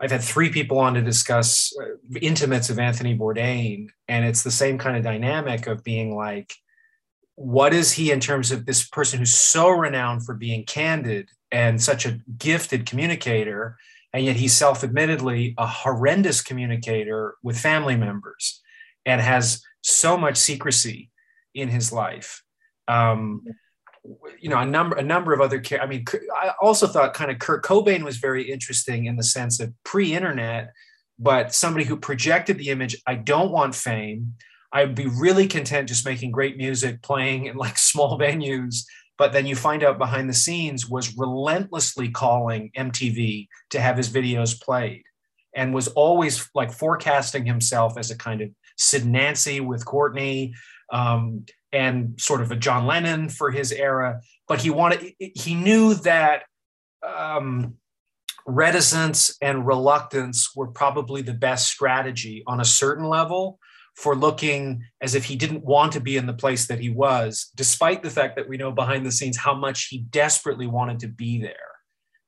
I've 0.00 0.12
had 0.12 0.22
three 0.22 0.50
people 0.50 0.78
on 0.78 0.94
to 0.94 1.02
discuss 1.02 1.72
uh, 1.80 2.18
intimates 2.20 2.70
of 2.70 2.78
Anthony 2.78 3.18
Bourdain, 3.18 3.88
and 4.06 4.24
it's 4.24 4.42
the 4.42 4.50
same 4.50 4.78
kind 4.78 4.96
of 4.96 5.02
dynamic 5.02 5.66
of 5.66 5.82
being 5.82 6.14
like, 6.14 6.52
what 7.34 7.74
is 7.74 7.92
he 7.92 8.12
in 8.12 8.20
terms 8.20 8.52
of 8.52 8.64
this 8.64 8.86
person 8.88 9.18
who's 9.18 9.34
so 9.34 9.70
renowned 9.70 10.24
for 10.24 10.34
being 10.34 10.64
candid 10.64 11.30
and 11.50 11.82
such 11.82 12.06
a 12.06 12.20
gifted 12.38 12.86
communicator, 12.86 13.76
and 14.12 14.24
yet 14.24 14.36
he's 14.36 14.54
self-admittedly 14.54 15.54
a 15.58 15.66
horrendous 15.66 16.42
communicator 16.42 17.34
with 17.42 17.58
family 17.58 17.96
members, 17.96 18.62
and 19.06 19.20
has 19.20 19.62
so 19.80 20.18
much 20.18 20.36
secrecy 20.36 21.10
in 21.54 21.68
his 21.68 21.92
life. 21.92 22.42
Um, 22.88 23.42
you 24.38 24.48
know 24.48 24.58
a 24.58 24.64
number 24.64 24.96
a 24.96 25.02
number 25.02 25.32
of 25.32 25.40
other 25.40 25.62
i 25.80 25.86
mean 25.86 26.04
i 26.36 26.52
also 26.60 26.86
thought 26.86 27.14
kind 27.14 27.30
of 27.30 27.38
kurt 27.38 27.64
cobain 27.64 28.02
was 28.02 28.18
very 28.18 28.48
interesting 28.50 29.06
in 29.06 29.16
the 29.16 29.22
sense 29.22 29.60
of 29.60 29.72
pre-internet 29.84 30.72
but 31.18 31.54
somebody 31.54 31.84
who 31.84 31.96
projected 31.96 32.58
the 32.58 32.68
image 32.68 32.96
i 33.06 33.14
don't 33.14 33.50
want 33.50 33.74
fame 33.74 34.34
i'd 34.72 34.94
be 34.94 35.06
really 35.06 35.46
content 35.46 35.88
just 35.88 36.06
making 36.06 36.30
great 36.30 36.56
music 36.56 37.02
playing 37.02 37.46
in 37.46 37.56
like 37.56 37.78
small 37.78 38.18
venues 38.20 38.84
but 39.18 39.32
then 39.32 39.46
you 39.46 39.56
find 39.56 39.82
out 39.82 39.98
behind 39.98 40.28
the 40.28 40.34
scenes 40.34 40.88
was 40.88 41.16
relentlessly 41.16 42.08
calling 42.08 42.70
mtv 42.76 43.48
to 43.70 43.80
have 43.80 43.96
his 43.96 44.10
videos 44.10 44.60
played 44.60 45.02
and 45.54 45.74
was 45.74 45.88
always 45.88 46.48
like 46.54 46.70
forecasting 46.70 47.46
himself 47.46 47.96
as 47.98 48.10
a 48.10 48.18
kind 48.18 48.42
of 48.42 48.50
sid 48.76 49.06
nancy 49.06 49.60
with 49.60 49.84
courtney 49.84 50.54
um, 50.92 51.44
and 51.72 52.20
sort 52.20 52.40
of 52.40 52.50
a 52.50 52.56
John 52.56 52.86
Lennon 52.86 53.28
for 53.28 53.50
his 53.50 53.72
era. 53.72 54.20
But 54.48 54.62
he 54.62 54.70
wanted, 54.70 55.12
he 55.18 55.54
knew 55.54 55.94
that 55.94 56.44
um, 57.06 57.74
reticence 58.46 59.36
and 59.42 59.66
reluctance 59.66 60.54
were 60.54 60.68
probably 60.68 61.22
the 61.22 61.34
best 61.34 61.68
strategy 61.68 62.44
on 62.46 62.60
a 62.60 62.64
certain 62.64 63.06
level 63.08 63.58
for 63.96 64.14
looking 64.14 64.84
as 65.00 65.14
if 65.14 65.24
he 65.24 65.36
didn't 65.36 65.64
want 65.64 65.92
to 65.92 66.00
be 66.00 66.16
in 66.16 66.26
the 66.26 66.34
place 66.34 66.66
that 66.66 66.78
he 66.78 66.90
was, 66.90 67.50
despite 67.54 68.02
the 68.02 68.10
fact 68.10 68.36
that 68.36 68.48
we 68.48 68.58
know 68.58 68.70
behind 68.70 69.06
the 69.06 69.10
scenes 69.10 69.38
how 69.38 69.54
much 69.54 69.88
he 69.88 70.00
desperately 70.10 70.66
wanted 70.66 71.00
to 71.00 71.08
be 71.08 71.40
there. 71.40 71.54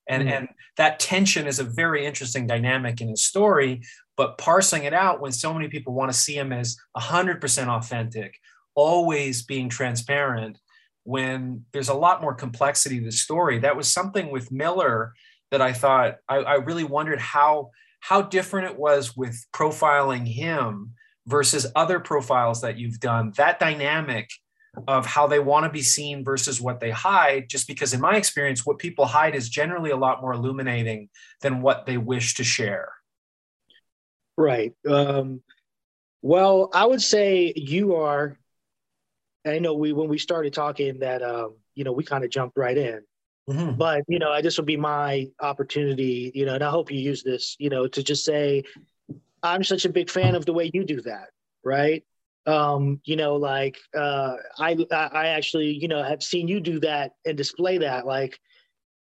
And, 0.09 0.27
mm. 0.27 0.33
and 0.33 0.49
that 0.79 0.99
tension 0.99 1.47
is 1.47 1.59
a 1.59 1.65
very 1.65 2.07
interesting 2.07 2.47
dynamic 2.47 3.01
in 3.03 3.09
his 3.09 3.23
story, 3.23 3.83
but 4.19 4.37
parsing 4.37 4.83
it 4.83 4.93
out 4.93 5.21
when 5.21 5.31
so 5.31 5.55
many 5.55 5.69
people 5.69 5.95
want 5.95 6.13
to 6.13 6.19
see 6.19 6.37
him 6.37 6.53
as 6.53 6.77
100% 6.97 7.69
authentic, 7.69 8.39
always 8.75 9.43
being 9.43 9.69
transparent 9.69 10.59
when 11.05 11.65
there's 11.73 11.89
a 11.89 11.95
lot 11.95 12.21
more 12.21 12.35
complexity 12.35 12.99
to 12.99 13.05
the 13.05 13.13
story. 13.13 13.61
That 13.61 13.77
was 13.77 13.91
something 13.91 14.31
with 14.31 14.51
Miller 14.51 15.15
that 15.53 15.63
I 15.63 15.73
thought 15.73 16.17
I, 16.29 16.39
I 16.39 16.55
really 16.57 16.85
wondered 16.85 17.21
how 17.21 17.71
how 18.01 18.23
different 18.23 18.71
it 18.71 18.79
was 18.79 19.17
with 19.17 19.47
profiling 19.53 20.27
him 20.27 20.93
versus 21.27 21.67
other 21.75 21.99
profiles 21.99 22.61
that 22.61 22.77
you've 22.77 23.01
done. 23.01 23.33
That 23.37 23.59
dynamic 23.59 24.31
of 24.87 25.07
how 25.07 25.27
they 25.27 25.41
want 25.41 25.65
to 25.65 25.71
be 25.71 25.83
seen 25.83 26.25
versus 26.25 26.61
what 26.61 26.81
they 26.81 26.91
hide, 26.91 27.49
just 27.49 27.67
because 27.67 27.93
in 27.95 28.01
my 28.01 28.17
experience, 28.17 28.67
what 28.67 28.79
people 28.79 29.07
hide 29.07 29.35
is 29.35 29.49
generally 29.49 29.91
a 29.91 29.97
lot 29.97 30.21
more 30.21 30.33
illuminating 30.33 31.09
than 31.41 31.63
what 31.63 31.87
they 31.87 31.97
wish 31.97 32.35
to 32.35 32.45
share. 32.45 32.93
Right. 34.39 34.73
Um, 34.89 35.43
well, 36.23 36.71
I 36.73 36.87
would 36.87 37.03
say 37.03 37.53
you 37.55 37.97
are 37.97 38.39
I 39.47 39.59
know 39.59 39.75
we 39.75 39.93
when 39.93 40.09
we 40.09 40.19
started 40.19 40.53
talking 40.53 41.01
that 41.01 41.23
um, 41.23 41.57
you 41.75 41.85
know 41.85 41.93
we 41.93 42.05
kind 42.05 42.25
of 42.25 42.31
jumped 42.31 42.57
right 42.57 42.77
in. 42.77 43.03
Mm-hmm. 43.49 43.77
But 43.77 44.05
you 44.09 44.19
know, 44.19 44.41
this 44.43 44.59
will 44.59 44.65
be 44.65 44.77
my 44.77 45.29
opportunity, 45.41 46.31
you 46.35 46.45
know, 46.45 46.55
and 46.55 46.63
I 46.63 46.71
hope 46.71 46.91
you 46.91 46.99
use 46.99 47.23
this, 47.23 47.57
you 47.59 47.71
know, 47.71 47.89
to 47.89 48.03
just 48.03 48.25
say, 48.25 48.63
I'm 49.43 49.65
such 49.65 49.87
a 49.87 49.89
big 49.89 50.11
fan 50.11 50.35
of 50.35 50.45
the 50.45 50.53
way 50.53 50.71
you 50.75 50.85
do 50.85 51.01
that, 51.03 51.31
right? 51.65 52.05
Um, 52.47 53.01
you 53.05 53.17
know, 53.17 53.37
like 53.37 53.79
uh, 53.97 54.35
I 54.59 54.77
I 54.91 55.29
actually, 55.29 55.73
you 55.73 55.89
know, 55.89 56.03
have 56.03 56.23
seen 56.23 56.47
you 56.47 56.61
do 56.61 56.79
that 56.81 57.13
and 57.25 57.37
display 57.37 57.79
that, 57.79 58.07
like 58.07 58.39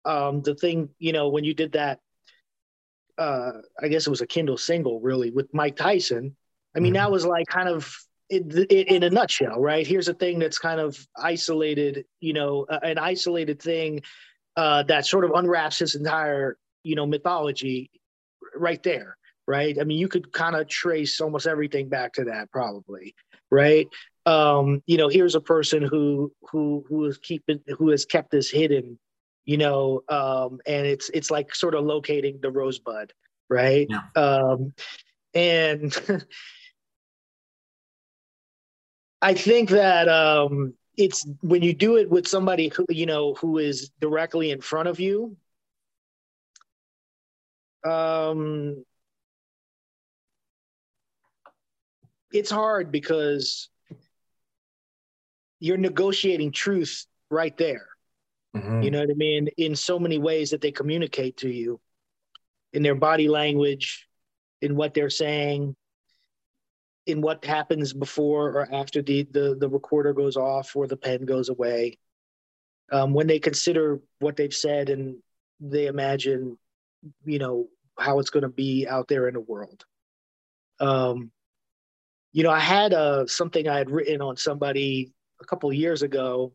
um, 0.04 0.42
the 0.42 0.54
thing, 0.54 0.90
you 0.98 1.12
know, 1.12 1.28
when 1.28 1.44
you 1.44 1.54
did 1.54 1.72
that. 1.72 2.00
Uh, 3.20 3.60
I 3.80 3.88
guess 3.88 4.06
it 4.06 4.10
was 4.10 4.22
a 4.22 4.26
Kindle 4.26 4.56
single, 4.56 5.00
really, 5.00 5.30
with 5.30 5.52
Mike 5.52 5.76
Tyson. 5.76 6.34
I 6.74 6.80
mean, 6.80 6.94
mm-hmm. 6.94 7.02
that 7.02 7.12
was 7.12 7.26
like 7.26 7.46
kind 7.46 7.68
of 7.68 7.94
in 8.30 9.02
a 9.02 9.10
nutshell, 9.10 9.60
right? 9.60 9.86
Here's 9.86 10.08
a 10.08 10.14
thing 10.14 10.38
that's 10.38 10.58
kind 10.58 10.80
of 10.80 10.96
isolated, 11.16 12.04
you 12.20 12.32
know, 12.32 12.64
uh, 12.70 12.78
an 12.82 12.96
isolated 12.96 13.60
thing 13.60 14.02
uh, 14.56 14.84
that 14.84 15.04
sort 15.04 15.24
of 15.24 15.32
unwraps 15.32 15.80
his 15.80 15.96
entire, 15.96 16.56
you 16.82 16.94
know, 16.94 17.06
mythology 17.06 17.90
right 18.54 18.82
there, 18.82 19.16
right? 19.46 19.76
I 19.80 19.84
mean, 19.84 19.98
you 19.98 20.08
could 20.08 20.32
kind 20.32 20.56
of 20.56 20.68
trace 20.68 21.20
almost 21.20 21.46
everything 21.46 21.88
back 21.88 22.14
to 22.14 22.24
that, 22.24 22.50
probably, 22.52 23.14
right? 23.50 23.88
Um, 24.26 24.82
you 24.86 24.96
know, 24.96 25.08
here's 25.08 25.34
a 25.34 25.40
person 25.40 25.82
who 25.82 26.32
who 26.50 26.84
who 26.88 27.04
is 27.06 27.18
keeping 27.18 27.60
who 27.78 27.90
has 27.90 28.04
kept 28.04 28.30
this 28.30 28.50
hidden, 28.50 28.98
you 29.50 29.56
know, 29.56 30.04
um, 30.08 30.60
and 30.64 30.86
it's 30.86 31.10
it's 31.12 31.28
like 31.28 31.56
sort 31.56 31.74
of 31.74 31.84
locating 31.84 32.38
the 32.40 32.52
rosebud, 32.52 33.12
right? 33.48 33.88
Yeah. 33.90 34.02
Um, 34.14 34.72
and 35.34 35.92
I 39.20 39.34
think 39.34 39.70
that 39.70 40.08
um, 40.08 40.74
it's 40.96 41.26
when 41.40 41.62
you 41.62 41.74
do 41.74 41.96
it 41.96 42.08
with 42.08 42.28
somebody 42.28 42.68
who 42.68 42.86
you 42.90 43.06
know 43.06 43.34
who 43.34 43.58
is 43.58 43.90
directly 44.00 44.52
in 44.52 44.60
front 44.60 44.88
of 44.88 45.00
you. 45.00 45.36
Um, 47.84 48.84
it's 52.32 52.52
hard 52.52 52.92
because 52.92 53.68
you're 55.58 55.76
negotiating 55.76 56.52
truth 56.52 57.04
right 57.30 57.56
there. 57.56 57.88
Mm-hmm. 58.56 58.82
You 58.82 58.90
know 58.90 59.00
what 59.00 59.10
I 59.10 59.14
mean? 59.14 59.48
In 59.56 59.76
so 59.76 59.98
many 59.98 60.18
ways 60.18 60.50
that 60.50 60.60
they 60.60 60.72
communicate 60.72 61.38
to 61.38 61.48
you, 61.48 61.80
in 62.72 62.82
their 62.82 62.94
body 62.94 63.28
language, 63.28 64.06
in 64.60 64.76
what 64.76 64.94
they're 64.94 65.10
saying, 65.10 65.76
in 67.06 67.20
what 67.20 67.44
happens 67.44 67.92
before 67.92 68.50
or 68.50 68.74
after 68.74 69.02
the, 69.02 69.26
the 69.30 69.56
the 69.58 69.68
recorder 69.68 70.12
goes 70.12 70.36
off 70.36 70.76
or 70.76 70.86
the 70.86 70.96
pen 70.96 71.24
goes 71.24 71.48
away 71.48 71.98
um, 72.92 73.14
when 73.14 73.26
they 73.26 73.38
consider 73.38 74.00
what 74.18 74.36
they've 74.36 74.54
said 74.54 74.90
and 74.90 75.16
they 75.60 75.86
imagine, 75.86 76.58
you 77.24 77.38
know, 77.38 77.68
how 77.98 78.18
it's 78.18 78.30
going 78.30 78.42
to 78.42 78.48
be 78.48 78.86
out 78.88 79.08
there 79.08 79.28
in 79.28 79.34
the 79.34 79.40
world. 79.40 79.84
Um, 80.78 81.30
you 82.32 82.42
know, 82.42 82.50
I 82.50 82.60
had 82.60 82.94
uh, 82.94 83.26
something 83.26 83.68
I 83.68 83.78
had 83.78 83.90
written 83.90 84.22
on 84.22 84.36
somebody 84.36 85.12
a 85.40 85.44
couple 85.44 85.72
years 85.72 86.02
ago. 86.02 86.52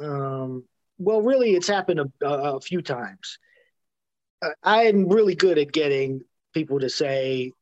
Um, 0.00 0.64
well, 0.98 1.22
really, 1.22 1.54
it's 1.54 1.68
happened 1.68 2.00
a, 2.00 2.26
a 2.26 2.60
few 2.60 2.82
times. 2.82 3.38
I 4.62 4.84
am 4.84 5.08
really 5.08 5.34
good 5.34 5.58
at 5.58 5.72
getting 5.72 6.22
people 6.54 6.80
to 6.80 6.88
say, 6.88 7.52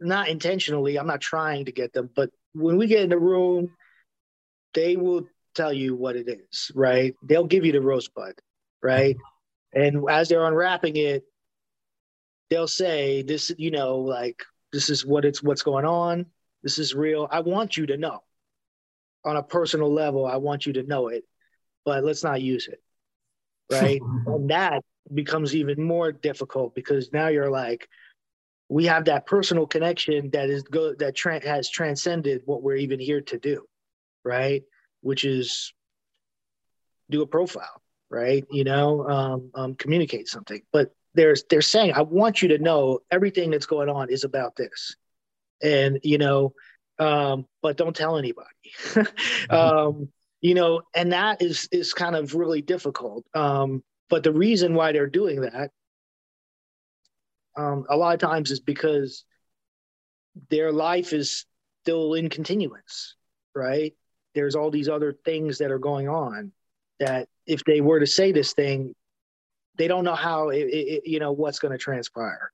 not 0.00 0.28
intentionally, 0.28 0.98
I'm 0.98 1.06
not 1.06 1.20
trying 1.20 1.66
to 1.66 1.72
get 1.72 1.92
them, 1.92 2.10
but 2.14 2.30
when 2.52 2.76
we 2.76 2.86
get 2.86 3.02
in 3.02 3.10
the 3.10 3.18
room, 3.18 3.70
they 4.74 4.96
will 4.96 5.26
tell 5.54 5.72
you 5.72 5.94
what 5.94 6.16
it 6.16 6.28
is, 6.28 6.70
right? 6.74 7.14
They'll 7.22 7.46
give 7.46 7.64
you 7.64 7.72
the 7.72 7.80
rosebud, 7.80 8.34
right? 8.82 9.16
And 9.72 10.08
as 10.10 10.28
they're 10.28 10.44
unwrapping 10.44 10.96
it, 10.96 11.24
they'll 12.50 12.68
say, 12.68 13.22
This, 13.22 13.52
you 13.56 13.70
know, 13.70 13.98
like, 13.98 14.42
this 14.72 14.90
is 14.90 15.04
what 15.04 15.24
it's 15.24 15.42
what's 15.42 15.62
going 15.62 15.84
on. 15.84 16.26
This 16.62 16.78
is 16.78 16.94
real. 16.94 17.28
I 17.30 17.40
want 17.40 17.76
you 17.76 17.86
to 17.86 17.96
know. 17.96 18.20
On 19.24 19.36
a 19.36 19.42
personal 19.42 19.92
level, 19.92 20.24
I 20.26 20.36
want 20.36 20.66
you 20.66 20.74
to 20.74 20.82
know 20.84 21.08
it, 21.08 21.24
but 21.86 22.04
let's 22.04 22.22
not 22.22 22.42
use 22.42 22.68
it. 22.68 22.82
Right. 23.72 24.00
and 24.26 24.50
that 24.50 24.84
becomes 25.12 25.56
even 25.56 25.82
more 25.82 26.12
difficult 26.12 26.74
because 26.74 27.10
now 27.12 27.28
you're 27.28 27.50
like, 27.50 27.88
we 28.68 28.86
have 28.86 29.04
that 29.04 29.26
personal 29.26 29.66
connection 29.66 30.30
that 30.30 30.50
is 30.50 30.62
good 30.62 30.98
that 30.98 31.14
tra- 31.14 31.44
has 31.44 31.70
transcended 31.70 32.42
what 32.44 32.62
we're 32.62 32.76
even 32.76 32.98
here 32.98 33.20
to 33.20 33.38
do 33.38 33.64
right 34.24 34.64
which 35.02 35.24
is 35.24 35.72
do 37.10 37.22
a 37.22 37.26
profile 37.26 37.80
right 38.10 38.44
you 38.50 38.64
know 38.64 39.08
um, 39.08 39.50
um, 39.54 39.74
communicate 39.74 40.28
something 40.28 40.62
but 40.72 40.94
there's 41.14 41.44
they're 41.48 41.62
saying 41.62 41.92
i 41.92 42.02
want 42.02 42.42
you 42.42 42.48
to 42.48 42.58
know 42.58 42.98
everything 43.10 43.50
that's 43.50 43.66
going 43.66 43.88
on 43.88 44.10
is 44.10 44.24
about 44.24 44.56
this 44.56 44.96
and 45.62 46.00
you 46.02 46.18
know 46.18 46.52
um, 46.98 47.46
but 47.62 47.76
don't 47.76 47.94
tell 47.94 48.16
anybody 48.16 48.48
mm-hmm. 48.88 49.54
um, 49.54 50.08
you 50.46 50.54
know 50.54 50.82
and 50.94 51.12
that 51.12 51.42
is 51.42 51.68
is 51.72 51.92
kind 51.92 52.14
of 52.14 52.34
really 52.34 52.62
difficult 52.62 53.24
um, 53.34 53.82
but 54.08 54.22
the 54.22 54.32
reason 54.32 54.74
why 54.74 54.92
they're 54.92 55.06
doing 55.06 55.40
that 55.40 55.70
um, 57.56 57.86
a 57.88 57.96
lot 57.96 58.14
of 58.14 58.20
times 58.20 58.50
is 58.50 58.60
because 58.60 59.24
their 60.50 60.72
life 60.72 61.12
is 61.12 61.46
still 61.82 62.14
in 62.14 62.28
continuance, 62.28 63.14
right? 63.54 63.94
There's 64.34 64.54
all 64.54 64.70
these 64.70 64.88
other 64.88 65.16
things 65.24 65.58
that 65.58 65.70
are 65.70 65.78
going 65.78 66.08
on 66.08 66.52
that 67.00 67.28
if 67.46 67.64
they 67.64 67.80
were 67.80 68.00
to 68.00 68.06
say 68.06 68.32
this 68.32 68.52
thing, 68.52 68.94
they 69.76 69.88
don't 69.88 70.04
know 70.04 70.14
how 70.14 70.50
it, 70.50 70.58
it, 70.58 71.06
you 71.06 71.18
know 71.18 71.32
what's 71.32 71.58
going 71.58 71.72
to 71.72 71.78
transpire. 71.78 72.50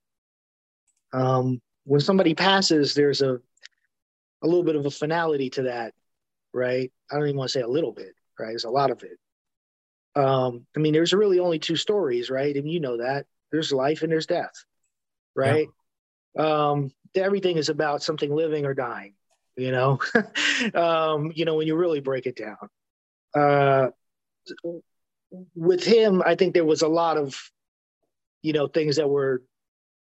Um, 1.13 1.61
when 1.85 2.01
somebody 2.01 2.33
passes, 2.33 2.93
there's 2.93 3.21
a 3.21 3.39
a 4.41 4.47
little 4.47 4.63
bit 4.63 4.75
of 4.75 4.85
a 4.85 4.91
finality 4.91 5.49
to 5.51 5.63
that, 5.63 5.93
right? 6.53 6.91
I 7.11 7.15
don't 7.15 7.27
even 7.27 7.37
want 7.37 7.49
to 7.49 7.59
say 7.59 7.61
a 7.61 7.67
little 7.67 7.91
bit, 7.91 8.13
right? 8.39 8.49
There's 8.49 8.63
a 8.63 8.69
lot 8.69 8.91
of 8.91 9.03
it. 9.03 9.17
Um, 10.15 10.67
I 10.75 10.79
mean, 10.79 10.93
there's 10.93 11.13
really 11.13 11.39
only 11.39 11.59
two 11.59 11.75
stories, 11.75 12.29
right? 12.29 12.55
And 12.55 12.69
you 12.69 12.79
know 12.79 12.97
that 12.97 13.25
there's 13.51 13.71
life 13.71 14.03
and 14.03 14.11
there's 14.11 14.27
death 14.27 14.63
right? 15.35 15.67
Yeah. 16.35 16.69
Um, 16.69 16.91
everything 17.15 17.57
is 17.57 17.69
about 17.69 18.03
something 18.03 18.33
living 18.33 18.65
or 18.65 18.73
dying, 18.73 19.13
you 19.55 19.71
know, 19.71 19.99
um, 20.73 21.31
you 21.35 21.45
know, 21.45 21.55
when 21.55 21.67
you 21.67 21.75
really 21.75 21.99
break 21.99 22.25
it 22.25 22.35
down. 22.35 22.69
Uh, 23.35 23.89
with 25.55 25.83
him, 25.83 26.21
I 26.25 26.35
think 26.35 26.53
there 26.53 26.65
was 26.65 26.81
a 26.81 26.87
lot 26.87 27.17
of, 27.17 27.39
you 28.41 28.53
know, 28.53 28.67
things 28.67 28.97
that 28.97 29.09
were 29.09 29.43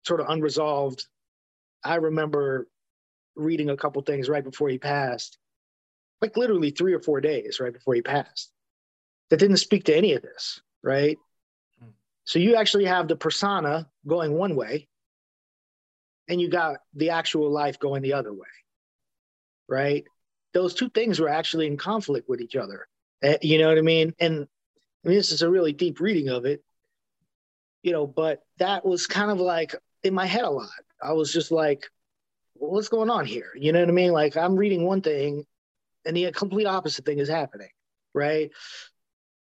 sort 0.06 0.20
of 0.20 0.28
unresolved. 0.30 1.06
I 1.84 1.96
remember 1.96 2.68
reading 3.36 3.70
a 3.70 3.78
couple 3.78 4.02
things 4.02 4.30
right 4.30 4.44
before 4.44 4.70
he 4.70 4.78
passed, 4.78 5.38
like 6.24 6.38
literally 6.38 6.72
three 6.72 6.94
or 6.94 7.02
four 7.02 7.20
days 7.20 7.60
right 7.60 7.74
before 7.74 7.96
he 7.96 8.02
passed, 8.02 8.50
that 9.30 9.38
didn't 9.38 9.58
speak 9.58 9.84
to 9.84 9.96
any 9.96 10.14
of 10.14 10.22
this, 10.22 10.62
right? 10.82 11.18
Hmm. 11.80 11.90
So 12.24 12.40
you 12.40 12.56
actually 12.56 12.86
have 12.86 13.10
the 13.10 13.18
persona 13.18 13.90
going 14.08 14.34
one 14.34 14.56
way, 14.56 14.88
and 16.30 16.40
you 16.40 16.50
got 16.50 16.78
the 16.94 17.10
actual 17.10 17.52
life 17.52 17.78
going 17.78 18.02
the 18.02 18.14
other 18.14 18.32
way, 18.34 18.48
right? 19.68 20.06
Those 20.54 20.74
two 20.74 20.90
things 20.90 21.20
were 21.20 21.28
actually 21.28 21.68
in 21.68 21.76
conflict 21.76 22.30
with 22.30 22.40
each 22.40 22.56
other. 22.56 22.88
Uh, 23.22 23.34
you 23.42 23.58
know 23.58 23.68
what 23.68 23.78
I 23.78 23.82
mean? 23.82 24.14
And 24.18 24.48
I 25.04 25.08
mean, 25.10 25.18
this 25.18 25.34
is 25.34 25.42
a 25.42 25.52
really 25.52 25.74
deep 25.74 26.00
reading 26.00 26.30
of 26.30 26.46
it, 26.46 26.64
you 27.82 27.92
know, 27.92 28.08
but 28.08 28.44
that 28.60 28.86
was 28.86 29.08
kind 29.08 29.30
of 29.30 29.42
like 29.42 29.76
in 30.04 30.14
my 30.14 30.26
head 30.26 30.46
a 30.46 30.50
lot. 30.50 30.70
I 31.02 31.12
was 31.12 31.34
just 31.34 31.52
like, 31.52 31.84
well, 32.56 32.72
what's 32.72 32.88
going 32.88 33.10
on 33.10 33.26
here? 33.26 33.52
You 33.58 33.74
know 33.74 33.82
what 33.82 33.90
I 33.90 33.92
mean? 33.92 34.14
Like 34.14 34.38
I'm 34.38 34.56
reading 34.56 34.86
one 34.86 35.02
thing 35.02 35.46
and 36.06 36.16
the 36.16 36.32
complete 36.32 36.66
opposite 36.66 37.06
thing 37.06 37.20
is 37.20 37.30
happening, 37.30 37.70
right? 38.14 38.52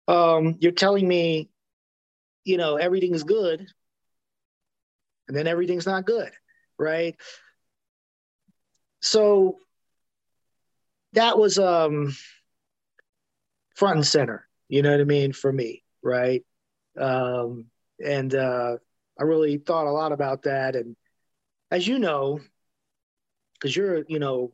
Um, 0.08 0.58
you're 0.60 0.72
telling 0.72 1.08
me, 1.08 1.50
you 2.44 2.58
know, 2.58 2.76
everything 2.76 3.14
is 3.14 3.24
good, 3.24 3.66
and 5.28 5.38
then 5.38 5.48
everything's 5.48 5.86
not 5.86 6.06
good 6.06 6.32
right? 6.78 7.16
So 9.02 9.58
that 11.14 11.38
was 11.38 11.60
um 11.60 12.16
front 13.76 13.98
and 13.98 14.08
center, 14.08 14.48
you 14.70 14.82
know 14.82 14.92
what 14.92 15.02
I 15.02 15.06
mean, 15.06 15.34
for 15.34 15.52
me, 15.52 15.84
right? 16.02 16.44
Um, 17.00 17.66
and 18.04 18.34
uh, 18.34 18.78
I 19.20 19.24
really 19.24 19.58
thought 19.58 19.88
a 19.88 19.92
lot 19.92 20.12
about 20.12 20.44
that. 20.44 20.76
And 20.76 20.96
as 21.72 21.88
you 21.88 21.98
know, 21.98 22.40
because 23.54 23.76
you're, 23.76 24.04
you 24.08 24.20
know, 24.20 24.54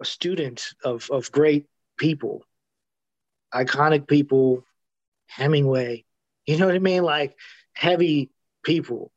a 0.00 0.04
student 0.04 0.74
of 0.84 1.08
of 1.10 1.32
great 1.32 1.66
people, 1.98 2.44
iconic 3.54 4.06
people, 4.06 4.64
Hemingway, 5.26 6.04
you 6.46 6.56
know 6.56 6.66
what 6.66 6.74
I 6.74 6.78
mean, 6.78 7.02
like 7.02 7.36
heavy 7.74 8.30
people. 8.64 9.12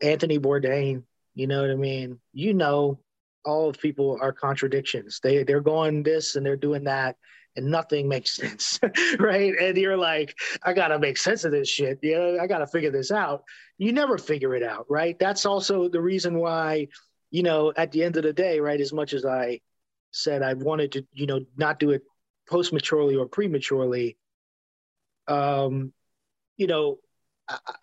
Anthony 0.00 0.38
Bourdain, 0.38 1.04
you 1.34 1.46
know 1.46 1.60
what 1.60 1.70
I 1.70 1.76
mean? 1.76 2.18
You 2.32 2.54
know, 2.54 2.98
all 3.44 3.68
of 3.68 3.78
people 3.78 4.18
are 4.20 4.32
contradictions. 4.32 5.20
They 5.22 5.44
they're 5.44 5.60
going 5.60 6.02
this 6.02 6.34
and 6.34 6.44
they're 6.44 6.56
doing 6.56 6.84
that, 6.84 7.16
and 7.54 7.66
nothing 7.70 8.08
makes 8.08 8.34
sense, 8.40 8.80
right? 9.18 9.54
And 9.60 9.76
you're 9.76 9.96
like, 9.96 10.36
I 10.62 10.72
gotta 10.72 10.98
make 10.98 11.18
sense 11.18 11.44
of 11.44 11.52
this 11.52 11.68
shit. 11.68 12.00
You 12.02 12.18
know, 12.18 12.38
I 12.40 12.46
gotta 12.46 12.66
figure 12.66 12.90
this 12.90 13.12
out. 13.12 13.44
You 13.78 13.92
never 13.92 14.18
figure 14.18 14.54
it 14.54 14.62
out, 14.62 14.86
right? 14.88 15.18
That's 15.18 15.46
also 15.46 15.88
the 15.88 16.00
reason 16.00 16.38
why, 16.38 16.88
you 17.30 17.42
know, 17.42 17.72
at 17.76 17.92
the 17.92 18.02
end 18.02 18.16
of 18.16 18.22
the 18.22 18.32
day, 18.32 18.60
right? 18.60 18.80
As 18.80 18.92
much 18.92 19.12
as 19.12 19.24
I 19.24 19.60
said 20.14 20.42
I 20.42 20.54
wanted 20.54 20.92
to, 20.92 21.06
you 21.12 21.26
know, 21.26 21.44
not 21.56 21.78
do 21.78 21.90
it 21.90 22.02
post 22.48 22.72
maturely 22.72 23.16
or 23.16 23.26
prematurely, 23.26 24.16
um, 25.28 25.92
you 26.56 26.66
know, 26.66 26.98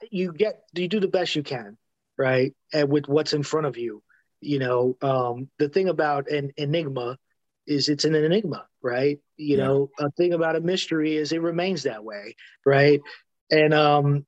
you 0.09 0.33
get 0.33 0.61
you 0.73 0.87
do 0.87 0.99
the 0.99 1.07
best 1.07 1.35
you 1.35 1.43
can 1.43 1.77
right? 2.21 2.53
And 2.71 2.89
with 2.89 3.07
what's 3.07 3.33
in 3.33 3.41
front 3.41 3.65
of 3.65 3.77
you, 3.77 4.03
you 4.41 4.59
know, 4.59 4.95
um, 5.01 5.49
the 5.57 5.69
thing 5.69 5.89
about 5.89 6.29
an 6.29 6.51
enigma 6.55 7.17
is 7.65 7.89
it's 7.89 8.05
an 8.05 8.13
enigma, 8.13 8.67
right? 8.81 9.19
You 9.37 9.57
yeah. 9.57 9.63
know, 9.63 9.89
a 9.99 10.11
thing 10.11 10.33
about 10.33 10.55
a 10.55 10.61
mystery 10.61 11.15
is 11.15 11.31
it 11.31 11.41
remains 11.41 11.83
that 11.83 12.03
way, 12.03 12.35
right? 12.63 13.01
And 13.49 13.73
um, 13.73 14.25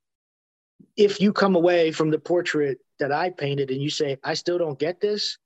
if 0.97 1.21
you 1.21 1.33
come 1.33 1.55
away 1.55 1.91
from 1.91 2.09
the 2.09 2.19
portrait 2.19 2.79
that 2.99 3.11
I 3.11 3.29
painted 3.29 3.69
and 3.69 3.81
you 3.81 3.91
say, 3.91 4.17
I 4.23 4.33
still 4.33 4.57
don't 4.57 4.79
get 4.79 4.99
this, 4.99 5.37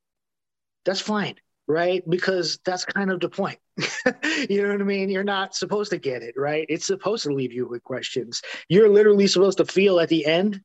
that's 0.85 1.01
fine, 1.01 1.35
right? 1.67 2.07
Because 2.09 2.59
that's 2.63 2.85
kind 2.85 3.11
of 3.11 3.19
the 3.19 3.29
point. 3.29 3.59
you 4.49 4.63
know 4.63 4.71
what 4.71 4.81
I 4.81 4.85
mean? 4.85 5.09
You're 5.09 5.23
not 5.23 5.55
supposed 5.55 5.91
to 5.91 5.97
get 5.97 6.23
it, 6.23 6.35
right? 6.37 6.65
It's 6.69 6.85
supposed 6.85 7.23
to 7.23 7.33
leave 7.33 7.51
you 7.51 7.67
with 7.67 7.83
questions. 7.83 8.41
You're 8.69 8.89
literally 8.89 9.27
supposed 9.27 9.57
to 9.57 9.65
feel 9.65 9.99
at 9.99 10.09
the 10.09 10.25
end 10.25 10.61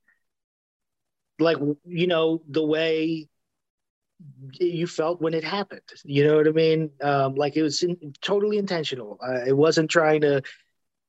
like 1.39 1.59
you 1.85 2.07
know 2.07 2.43
the 2.49 2.65
way 2.65 3.29
you 4.53 4.87
felt 4.87 5.21
when 5.21 5.35
it 5.35 5.45
happened 5.45 5.83
you 6.05 6.25
know 6.25 6.37
what 6.37 6.47
i 6.47 6.51
mean 6.51 6.91
um, 7.03 7.35
like 7.35 7.57
it 7.57 7.63
was 7.63 7.83
in, 7.83 8.15
totally 8.21 8.59
intentional 8.59 9.19
uh, 9.27 9.41
it 9.47 9.57
wasn't 9.57 9.91
trying 9.91 10.21
to 10.21 10.41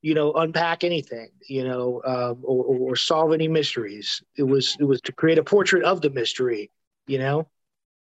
you 0.01 0.13
know 0.13 0.33
unpack 0.33 0.83
anything 0.83 1.29
you 1.47 1.63
know 1.63 2.01
um, 2.05 2.39
or, 2.43 2.63
or 2.65 2.95
solve 2.95 3.31
any 3.33 3.47
mysteries 3.47 4.23
it 4.37 4.43
was 4.43 4.75
it 4.79 4.85
was 4.85 5.01
to 5.01 5.11
create 5.11 5.37
a 5.37 5.43
portrait 5.43 5.83
of 5.83 6.01
the 6.01 6.09
mystery 6.09 6.71
you 7.05 7.19
know 7.19 7.47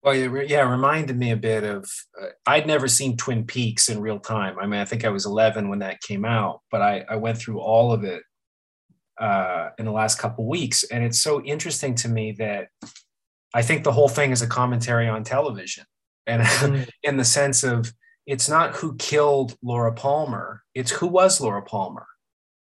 well, 0.03 0.13
yeah, 0.13 0.67
it 0.67 0.69
reminded 0.69 1.17
me 1.17 1.31
a 1.31 1.37
bit 1.37 1.63
of. 1.63 1.89
Uh, 2.21 2.27
I'd 2.45 2.67
never 2.67 2.87
seen 2.87 3.15
Twin 3.15 3.45
Peaks 3.45 3.87
in 3.87 4.01
real 4.01 4.19
time. 4.19 4.57
I 4.59 4.67
mean, 4.67 4.81
I 4.81 4.85
think 4.85 5.05
I 5.05 5.09
was 5.09 5.25
11 5.25 5.69
when 5.69 5.79
that 5.79 6.01
came 6.01 6.25
out, 6.25 6.61
but 6.71 6.81
I, 6.81 7.05
I 7.09 7.15
went 7.15 7.37
through 7.37 7.61
all 7.61 7.93
of 7.93 8.03
it 8.03 8.21
uh, 9.19 9.69
in 9.77 9.85
the 9.85 9.91
last 9.91 10.19
couple 10.19 10.45
weeks, 10.45 10.83
and 10.83 11.03
it's 11.03 11.19
so 11.19 11.41
interesting 11.43 11.95
to 11.95 12.09
me 12.09 12.33
that 12.33 12.67
I 13.53 13.61
think 13.61 13.83
the 13.83 13.93
whole 13.93 14.09
thing 14.09 14.31
is 14.31 14.41
a 14.41 14.47
commentary 14.47 15.07
on 15.07 15.23
television, 15.23 15.85
and 16.27 16.43
mm. 16.43 16.89
in 17.03 17.15
the 17.15 17.25
sense 17.25 17.63
of 17.63 17.93
it's 18.25 18.49
not 18.49 18.75
who 18.75 18.95
killed 18.97 19.55
Laura 19.63 19.93
Palmer, 19.93 20.63
it's 20.75 20.91
who 20.91 21.07
was 21.07 21.39
Laura 21.39 21.61
Palmer. 21.61 22.07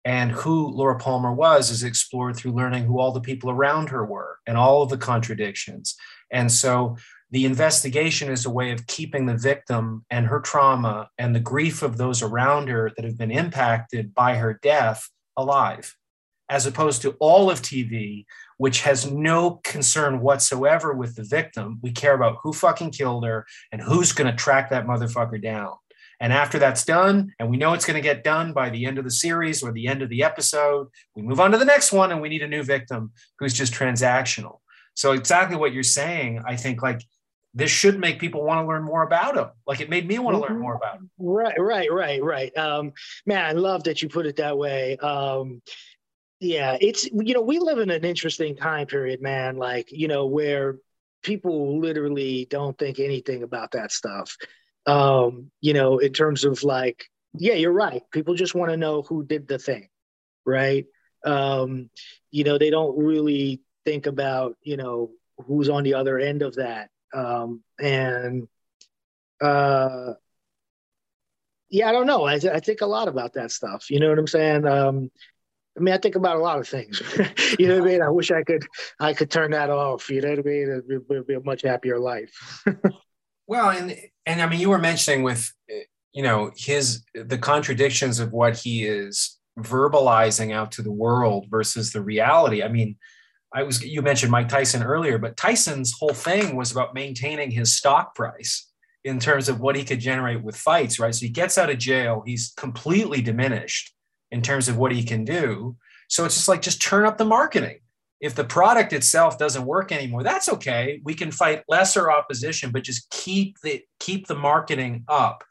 And 0.04 0.30
who 0.30 0.68
Laura 0.68 0.96
Palmer 0.96 1.34
was 1.34 1.70
is 1.70 1.82
explored 1.82 2.34
through 2.34 2.52
learning 2.52 2.84
who 2.84 2.98
all 2.98 3.12
the 3.12 3.20
people 3.20 3.50
around 3.50 3.90
her 3.90 4.06
were 4.06 4.38
and 4.46 4.56
all 4.56 4.80
of 4.80 4.88
the 4.88 4.96
contradictions. 4.96 5.96
And 6.30 6.50
so 6.50 6.96
the 7.30 7.44
investigation 7.44 8.30
is 8.30 8.46
a 8.46 8.50
way 8.50 8.70
of 8.70 8.86
keeping 8.86 9.26
the 9.26 9.36
victim 9.36 10.04
and 10.10 10.26
her 10.26 10.40
trauma 10.40 11.10
and 11.18 11.34
the 11.34 11.40
grief 11.40 11.82
of 11.82 11.98
those 11.98 12.22
around 12.22 12.68
her 12.68 12.90
that 12.96 13.04
have 13.04 13.18
been 13.18 13.30
impacted 13.30 14.14
by 14.14 14.36
her 14.36 14.58
death 14.62 15.10
alive, 15.36 15.94
as 16.48 16.64
opposed 16.64 17.02
to 17.02 17.16
all 17.20 17.50
of 17.50 17.60
TV, 17.60 18.24
which 18.56 18.80
has 18.82 19.10
no 19.10 19.60
concern 19.62 20.20
whatsoever 20.20 20.94
with 20.94 21.16
the 21.16 21.22
victim. 21.22 21.78
We 21.82 21.92
care 21.92 22.14
about 22.14 22.38
who 22.42 22.54
fucking 22.54 22.92
killed 22.92 23.26
her 23.26 23.46
and 23.72 23.82
who's 23.82 24.12
going 24.12 24.30
to 24.30 24.36
track 24.36 24.70
that 24.70 24.86
motherfucker 24.86 25.42
down. 25.42 25.74
And 26.20 26.32
after 26.32 26.58
that's 26.58 26.84
done, 26.84 27.32
and 27.38 27.48
we 27.48 27.58
know 27.58 27.74
it's 27.74 27.84
going 27.84 27.94
to 27.94 28.00
get 28.00 28.24
done 28.24 28.52
by 28.52 28.70
the 28.70 28.86
end 28.86 28.98
of 28.98 29.04
the 29.04 29.10
series 29.10 29.62
or 29.62 29.70
the 29.70 29.86
end 29.86 30.02
of 30.02 30.08
the 30.08 30.24
episode, 30.24 30.88
we 31.14 31.22
move 31.22 31.38
on 31.38 31.52
to 31.52 31.58
the 31.58 31.64
next 31.64 31.92
one 31.92 32.10
and 32.10 32.20
we 32.20 32.28
need 32.28 32.42
a 32.42 32.48
new 32.48 32.62
victim 32.62 33.12
who's 33.38 33.52
just 33.52 33.72
transactional. 33.72 34.58
So, 34.94 35.12
exactly 35.12 35.56
what 35.56 35.72
you're 35.72 35.84
saying, 35.84 36.42
I 36.44 36.56
think, 36.56 36.82
like, 36.82 37.04
this 37.54 37.70
should 37.70 37.98
make 37.98 38.20
people 38.20 38.44
want 38.44 38.62
to 38.62 38.68
learn 38.68 38.84
more 38.84 39.02
about 39.02 39.37
him. 39.37 39.48
Like 39.66 39.80
it 39.80 39.90
made 39.90 40.06
me 40.06 40.18
want 40.18 40.37
to 40.37 40.40
learn 40.40 40.61
more 40.61 40.74
about 40.74 40.96
him. 40.96 41.11
Right, 41.18 41.58
right, 41.58 41.90
right, 41.92 42.22
right. 42.22 42.56
Um, 42.56 42.92
man, 43.26 43.44
I 43.44 43.52
love 43.52 43.84
that 43.84 44.02
you 44.02 44.08
put 44.08 44.26
it 44.26 44.37
that 44.37 44.58
way. 44.58 44.96
Um, 44.98 45.62
yeah, 46.40 46.76
it's 46.80 47.06
you 47.06 47.34
know 47.34 47.40
we 47.40 47.58
live 47.58 47.78
in 47.78 47.90
an 47.90 48.04
interesting 48.04 48.54
time 48.54 48.87
period, 48.87 49.20
man. 49.20 49.56
Like 49.56 49.90
you 49.90 50.08
know 50.08 50.26
where 50.26 50.76
people 51.22 51.80
literally 51.80 52.46
don't 52.48 52.78
think 52.78 53.00
anything 53.00 53.42
about 53.42 53.72
that 53.72 53.90
stuff. 53.90 54.37
Um, 54.87 55.50
you 55.61 55.74
know, 55.74 55.98
in 55.98 56.12
terms 56.12 56.44
of 56.44 56.62
like, 56.62 57.06
yeah, 57.34 57.54
you're 57.54 57.72
right. 57.72 58.02
People 58.12 58.34
just 58.34 58.54
want 58.54 58.70
to 58.70 58.76
know 58.76 59.02
who 59.02 59.24
did 59.24 59.48
the 59.48 59.58
thing, 59.58 59.88
right? 60.46 60.87
Um, 61.24 61.90
you 62.30 62.44
know, 62.44 62.56
they 62.56 62.70
don't 62.70 62.96
really 62.96 63.62
think 63.84 64.06
about 64.06 64.56
you 64.62 64.76
know 64.76 65.11
who's 65.46 65.68
on 65.68 65.82
the 65.82 65.94
other 65.94 66.18
end 66.18 66.42
of 66.42 66.56
that 66.56 66.90
um, 67.14 67.62
and 67.80 68.48
uh, 69.40 70.14
yeah, 71.70 71.88
I 71.88 71.92
don't 71.92 72.06
know. 72.06 72.24
I, 72.24 72.34
I 72.34 72.60
think 72.60 72.80
a 72.80 72.86
lot 72.86 73.08
about 73.08 73.34
that 73.34 73.50
stuff. 73.50 73.90
You 73.90 74.00
know 74.00 74.08
what 74.08 74.18
I'm 74.18 74.26
saying? 74.26 74.66
Um, 74.66 75.10
I 75.76 75.80
mean, 75.80 75.94
I 75.94 75.98
think 75.98 76.16
about 76.16 76.36
a 76.36 76.40
lot 76.40 76.58
of 76.58 76.66
things. 76.66 77.00
you 77.58 77.68
know 77.68 77.78
what 77.78 77.88
I 77.88 77.92
mean? 77.92 78.02
I 78.02 78.10
wish 78.10 78.30
I 78.30 78.42
could 78.42 78.66
I 78.98 79.14
could 79.14 79.30
turn 79.30 79.52
that 79.52 79.70
off. 79.70 80.10
You 80.10 80.20
know 80.20 80.30
what 80.30 80.40
I 80.40 80.42
mean? 80.42 80.82
It 80.88 81.02
would 81.08 81.26
be 81.26 81.34
a 81.34 81.40
much 81.40 81.62
happier 81.62 81.98
life. 81.98 82.64
well, 83.46 83.70
and 83.70 83.96
and 84.26 84.42
I 84.42 84.48
mean, 84.48 84.60
you 84.60 84.70
were 84.70 84.78
mentioning 84.78 85.22
with 85.22 85.52
you 86.12 86.22
know 86.22 86.50
his 86.56 87.04
the 87.14 87.38
contradictions 87.38 88.18
of 88.18 88.32
what 88.32 88.56
he 88.56 88.84
is 88.84 89.38
verbalizing 89.58 90.52
out 90.52 90.72
to 90.72 90.82
the 90.82 90.92
world 90.92 91.46
versus 91.48 91.92
the 91.92 92.02
reality. 92.02 92.62
I 92.62 92.68
mean, 92.68 92.96
I 93.54 93.62
was 93.62 93.82
you 93.82 94.02
mentioned 94.02 94.30
Mike 94.30 94.48
Tyson 94.48 94.82
earlier, 94.82 95.18
but 95.18 95.37
Tyson's 95.37 95.94
whole 95.98 96.14
thing 96.14 96.56
was 96.56 96.70
about 96.70 96.94
maintaining 96.94 97.50
his 97.50 97.76
stock 97.76 98.14
price 98.14 98.70
in 99.04 99.18
terms 99.18 99.48
of 99.48 99.61
what 99.61 99.76
he 99.76 99.84
could 99.84 100.00
generate 100.00 100.42
with 100.42 100.56
fights, 100.56 100.98
right? 100.98 101.14
So 101.14 101.24
he 101.24 101.30
gets 101.30 101.56
out 101.56 101.70
of 101.70 101.78
jail, 101.78 102.22
he's 102.26 102.52
completely 102.56 103.22
diminished 103.22 103.94
in 104.30 104.42
terms 104.42 104.68
of 104.68 104.76
what 104.76 104.92
he 104.92 105.02
can 105.02 105.24
do. 105.24 105.76
So 106.08 106.24
it's 106.24 106.34
just 106.34 106.48
like 106.48 106.62
just 106.62 106.82
turn 106.82 107.06
up 107.06 107.16
the 107.16 107.24
marketing. 107.24 107.78
If 108.20 108.34
the 108.34 108.44
product 108.44 108.92
itself 108.92 109.38
doesn't 109.38 109.64
work 109.64 109.92
anymore, 109.92 110.24
that's 110.24 110.48
okay. 110.48 111.00
We 111.04 111.14
can 111.14 111.30
fight 111.30 111.62
lesser 111.68 112.11
opposition, 112.11 112.72
but 112.72 112.82
just 112.82 113.08
keep 113.11 113.61
the 113.62 113.82
keep 114.00 114.26
the 114.26 114.34
marketing 114.34 115.04
up. 115.08 115.44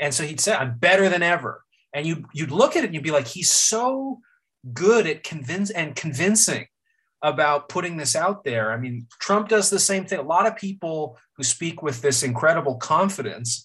And 0.00 0.12
so 0.12 0.24
he'd 0.24 0.40
say, 0.40 0.54
"I'm 0.54 0.78
better 0.78 1.08
than 1.08 1.22
ever." 1.22 1.62
And 1.92 2.06
you 2.06 2.24
you'd 2.32 2.50
look 2.50 2.76
at 2.76 2.82
it 2.82 2.86
and 2.86 2.94
you'd 2.94 3.04
be 3.04 3.10
like, 3.10 3.28
"He's 3.28 3.50
so 3.50 4.20
good 4.72 5.06
at 5.06 5.22
convince 5.22 5.70
and 5.70 5.94
convincing 5.94 6.66
about 7.24 7.70
putting 7.70 7.96
this 7.96 8.14
out 8.14 8.44
there. 8.44 8.70
I 8.70 8.76
mean, 8.76 9.06
Trump 9.18 9.48
does 9.48 9.70
the 9.70 9.78
same 9.78 10.04
thing. 10.04 10.18
A 10.18 10.22
lot 10.22 10.46
of 10.46 10.56
people 10.56 11.18
who 11.38 11.42
speak 11.42 11.82
with 11.82 12.02
this 12.02 12.22
incredible 12.22 12.76
confidence, 12.76 13.64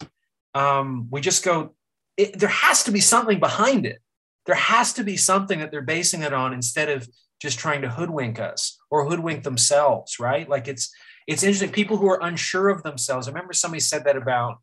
um, 0.56 1.08
we 1.12 1.19
just 1.19 1.43
go, 1.43 1.76
it, 2.15 2.39
there 2.39 2.50
has 2.50 2.86
to 2.86 2.91
be 2.91 3.02
something 3.02 3.38
behind 3.38 3.86
it. 3.86 4.00
There 4.45 4.56
has 4.56 4.93
to 4.93 5.04
be 5.04 5.17
something 5.17 5.60
that 5.60 5.72
they're 5.72 5.82
basing 5.82 6.22
it 6.22 6.32
on 6.32 6.54
instead 6.54 6.88
of 6.88 7.08
just 7.41 7.60
trying 7.60 7.82
to 7.82 7.89
hoodwink 7.89 8.39
us 8.39 8.80
or 8.89 9.06
hoodwink 9.06 9.43
themselves, 9.43 10.19
right? 10.19 10.48
Like 10.48 10.69
it's 10.69 10.91
it's 11.28 11.43
interesting. 11.43 11.72
People 11.72 11.98
who 11.98 12.10
are 12.10 12.24
unsure 12.24 12.69
of 12.69 12.82
themselves. 12.84 13.28
I 13.28 13.32
remember 13.32 13.54
somebody 13.54 13.82
said 13.82 14.06
that 14.06 14.15
about 14.15 14.60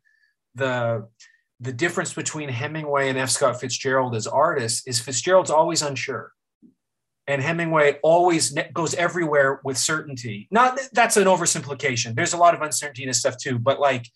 the 0.55 1.07
the 1.59 1.71
difference 1.71 2.13
between 2.13 2.49
Hemingway 2.49 3.09
and 3.09 3.17
F. 3.17 3.29
Scott 3.29 3.61
Fitzgerald 3.61 4.15
as 4.15 4.27
artists 4.27 4.85
is 4.87 4.99
Fitzgerald's 4.99 5.51
always 5.51 5.81
unsure 5.81 6.31
and 7.27 7.41
Hemingway 7.41 7.99
always 8.03 8.55
goes 8.73 8.93
everywhere 8.95 9.59
with 9.63 9.77
certainty. 9.77 10.47
Not 10.49 10.79
that's 10.93 11.17
an 11.17 11.25
oversimplification. 11.25 12.15
There's 12.15 12.33
a 12.33 12.37
lot 12.37 12.55
of 12.55 12.61
uncertainty 12.61 13.03
in 13.03 13.09
his 13.09 13.19
stuff 13.19 13.37
too, 13.37 13.59
but 13.59 13.79
like 13.79 14.09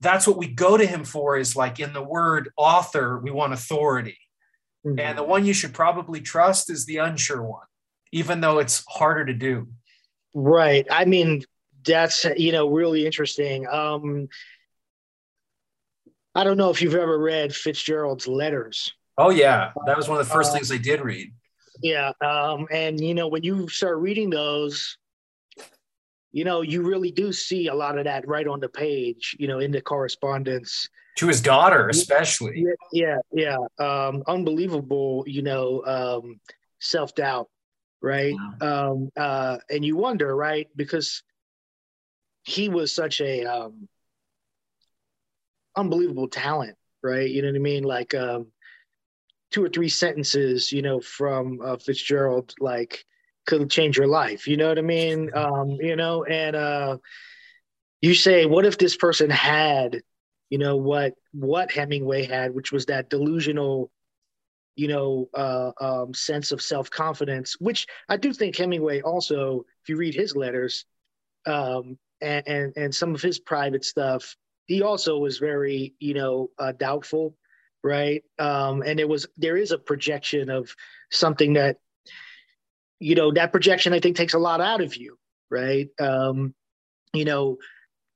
that's 0.00 0.26
what 0.26 0.36
we 0.36 0.48
go 0.48 0.76
to 0.76 0.84
him 0.84 1.04
for 1.04 1.38
is 1.38 1.56
like 1.56 1.80
in 1.80 1.92
the 1.92 2.02
word 2.02 2.50
author, 2.56 3.18
we 3.18 3.30
want 3.30 3.52
authority. 3.52 4.18
Mm-hmm. 4.84 4.98
And 4.98 5.16
the 5.16 5.22
one 5.22 5.46
you 5.46 5.54
should 5.54 5.72
probably 5.72 6.20
trust 6.20 6.68
is 6.68 6.84
the 6.84 6.98
unsure 6.98 7.42
one, 7.42 7.66
even 8.12 8.40
though 8.40 8.58
it's 8.58 8.84
harder 8.88 9.24
to 9.24 9.34
do. 9.34 9.68
Right. 10.34 10.86
I 10.90 11.04
mean, 11.04 11.44
that's 11.86 12.26
you 12.36 12.50
know 12.50 12.68
really 12.68 13.06
interesting. 13.06 13.68
Um 13.68 14.28
I 16.34 16.44
don't 16.44 16.56
know 16.56 16.70
if 16.70 16.82
you've 16.82 16.94
ever 16.94 17.18
read 17.18 17.54
Fitzgerald's 17.54 18.26
letters. 18.26 18.92
Oh 19.16 19.30
yeah, 19.30 19.72
that 19.86 19.96
was 19.96 20.08
one 20.08 20.20
of 20.20 20.26
the 20.26 20.32
first 20.32 20.50
uh, 20.50 20.54
things 20.54 20.70
I 20.70 20.76
did 20.76 21.00
read. 21.00 21.32
Yeah. 21.82 22.12
Um, 22.20 22.66
and, 22.70 23.00
you 23.00 23.14
know, 23.14 23.28
when 23.28 23.42
you 23.42 23.68
start 23.68 23.98
reading 23.98 24.30
those, 24.30 24.96
you 26.32 26.44
know, 26.44 26.62
you 26.62 26.82
really 26.82 27.10
do 27.10 27.32
see 27.32 27.68
a 27.68 27.74
lot 27.74 27.98
of 27.98 28.04
that 28.04 28.26
right 28.28 28.46
on 28.46 28.60
the 28.60 28.68
page, 28.68 29.36
you 29.38 29.48
know, 29.48 29.58
in 29.58 29.70
the 29.70 29.80
correspondence. 29.80 30.88
To 31.16 31.28
his 31.28 31.40
daughter, 31.40 31.88
especially. 31.88 32.64
Yeah. 32.92 33.18
Yeah. 33.32 33.56
Um, 33.78 34.22
unbelievable, 34.26 35.24
you 35.26 35.42
know, 35.42 35.84
um, 35.84 36.40
self 36.80 37.14
doubt, 37.14 37.48
right? 38.02 38.34
Wow. 38.60 38.92
Um, 38.92 39.10
uh, 39.16 39.58
and 39.70 39.84
you 39.84 39.96
wonder, 39.96 40.34
right? 40.36 40.68
Because 40.76 41.22
he 42.44 42.68
was 42.68 42.94
such 42.94 43.20
a 43.20 43.44
um, 43.44 43.88
unbelievable 45.76 46.28
talent, 46.28 46.76
right? 47.02 47.28
You 47.28 47.42
know 47.42 47.48
what 47.48 47.56
I 47.56 47.60
mean? 47.60 47.82
Like, 47.84 48.14
um, 48.14 48.48
two 49.50 49.64
or 49.64 49.68
three 49.68 49.88
sentences, 49.88 50.72
you 50.72 50.82
know, 50.82 51.00
from 51.00 51.60
uh, 51.62 51.76
Fitzgerald, 51.76 52.54
like 52.60 53.04
could 53.46 53.70
change 53.70 53.96
your 53.96 54.06
life. 54.06 54.46
You 54.46 54.56
know 54.56 54.68
what 54.68 54.78
I 54.78 54.82
mean? 54.82 55.30
Um, 55.34 55.70
you 55.80 55.96
know, 55.96 56.24
and 56.24 56.54
uh, 56.54 56.98
you 58.00 58.14
say, 58.14 58.46
what 58.46 58.66
if 58.66 58.78
this 58.78 58.96
person 58.96 59.30
had, 59.30 60.02
you 60.50 60.58
know, 60.58 60.76
what 60.76 61.14
what 61.32 61.72
Hemingway 61.72 62.26
had, 62.26 62.54
which 62.54 62.72
was 62.72 62.86
that 62.86 63.08
delusional, 63.10 63.90
you 64.76 64.88
know, 64.88 65.28
uh, 65.34 65.72
um, 65.80 66.14
sense 66.14 66.52
of 66.52 66.60
self 66.60 66.90
confidence, 66.90 67.56
which 67.58 67.86
I 68.08 68.18
do 68.18 68.32
think 68.32 68.56
Hemingway 68.56 69.00
also, 69.00 69.64
if 69.82 69.88
you 69.88 69.96
read 69.96 70.14
his 70.14 70.36
letters, 70.36 70.84
um, 71.46 71.98
and, 72.20 72.46
and 72.46 72.72
and 72.76 72.94
some 72.94 73.14
of 73.14 73.22
his 73.22 73.38
private 73.38 73.84
stuff, 73.84 74.36
he 74.66 74.82
also 74.82 75.18
was 75.18 75.38
very, 75.38 75.94
you 75.98 76.12
know, 76.12 76.50
uh, 76.58 76.72
doubtful 76.72 77.34
right? 77.82 78.22
Um, 78.38 78.82
and 78.82 78.98
there 78.98 79.08
was 79.08 79.26
there 79.36 79.56
is 79.56 79.72
a 79.72 79.78
projection 79.78 80.50
of 80.50 80.74
something 81.10 81.54
that 81.54 81.76
you 82.98 83.14
know 83.14 83.32
that 83.32 83.52
projection 83.52 83.92
I 83.92 84.00
think 84.00 84.16
takes 84.16 84.34
a 84.34 84.38
lot 84.38 84.60
out 84.60 84.80
of 84.80 84.96
you, 84.96 85.18
right? 85.50 85.88
Um, 86.00 86.54
you 87.12 87.24
know, 87.24 87.58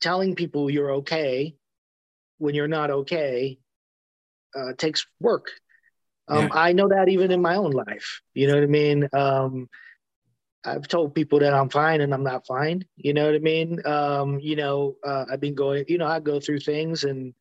telling 0.01 0.35
people 0.35 0.71
you're 0.71 0.93
okay 0.97 1.55
when 2.39 2.55
you're 2.55 2.69
not 2.69 2.91
okay 2.91 3.59
uh, 4.55 4.73
takes 4.77 5.07
work. 5.21 5.51
Um, 6.29 6.45
yeah. 6.45 6.49
I 6.53 6.73
know 6.73 6.89
that 6.89 7.09
even 7.09 7.31
in 7.31 7.43
my 7.43 7.57
own 7.57 7.73
life. 7.73 8.21
You 8.35 8.49
know 8.49 8.55
what 8.55 8.63
I 8.63 8.67
mean? 8.67 9.09
Um, 9.13 9.69
I've 10.65 10.87
told 10.87 11.15
people 11.15 11.41
that 11.41 11.55
I'm 11.55 11.69
fine 11.69 12.01
and 12.01 12.15
I'm 12.15 12.23
not 12.23 12.47
fine. 12.47 12.85
You 12.97 13.15
know 13.15 13.27
what 13.27 13.35
I 13.35 13.39
mean? 13.39 13.85
Um, 13.85 14.39
you 14.39 14.57
know, 14.57 14.97
uh, 15.05 15.25
I've 15.31 15.41
been 15.41 15.55
going, 15.55 15.85
you 15.89 15.99
know, 15.99 16.07
I 16.07 16.21
go 16.21 16.39
through 16.39 16.61
things 16.61 17.05
and 17.05 17.35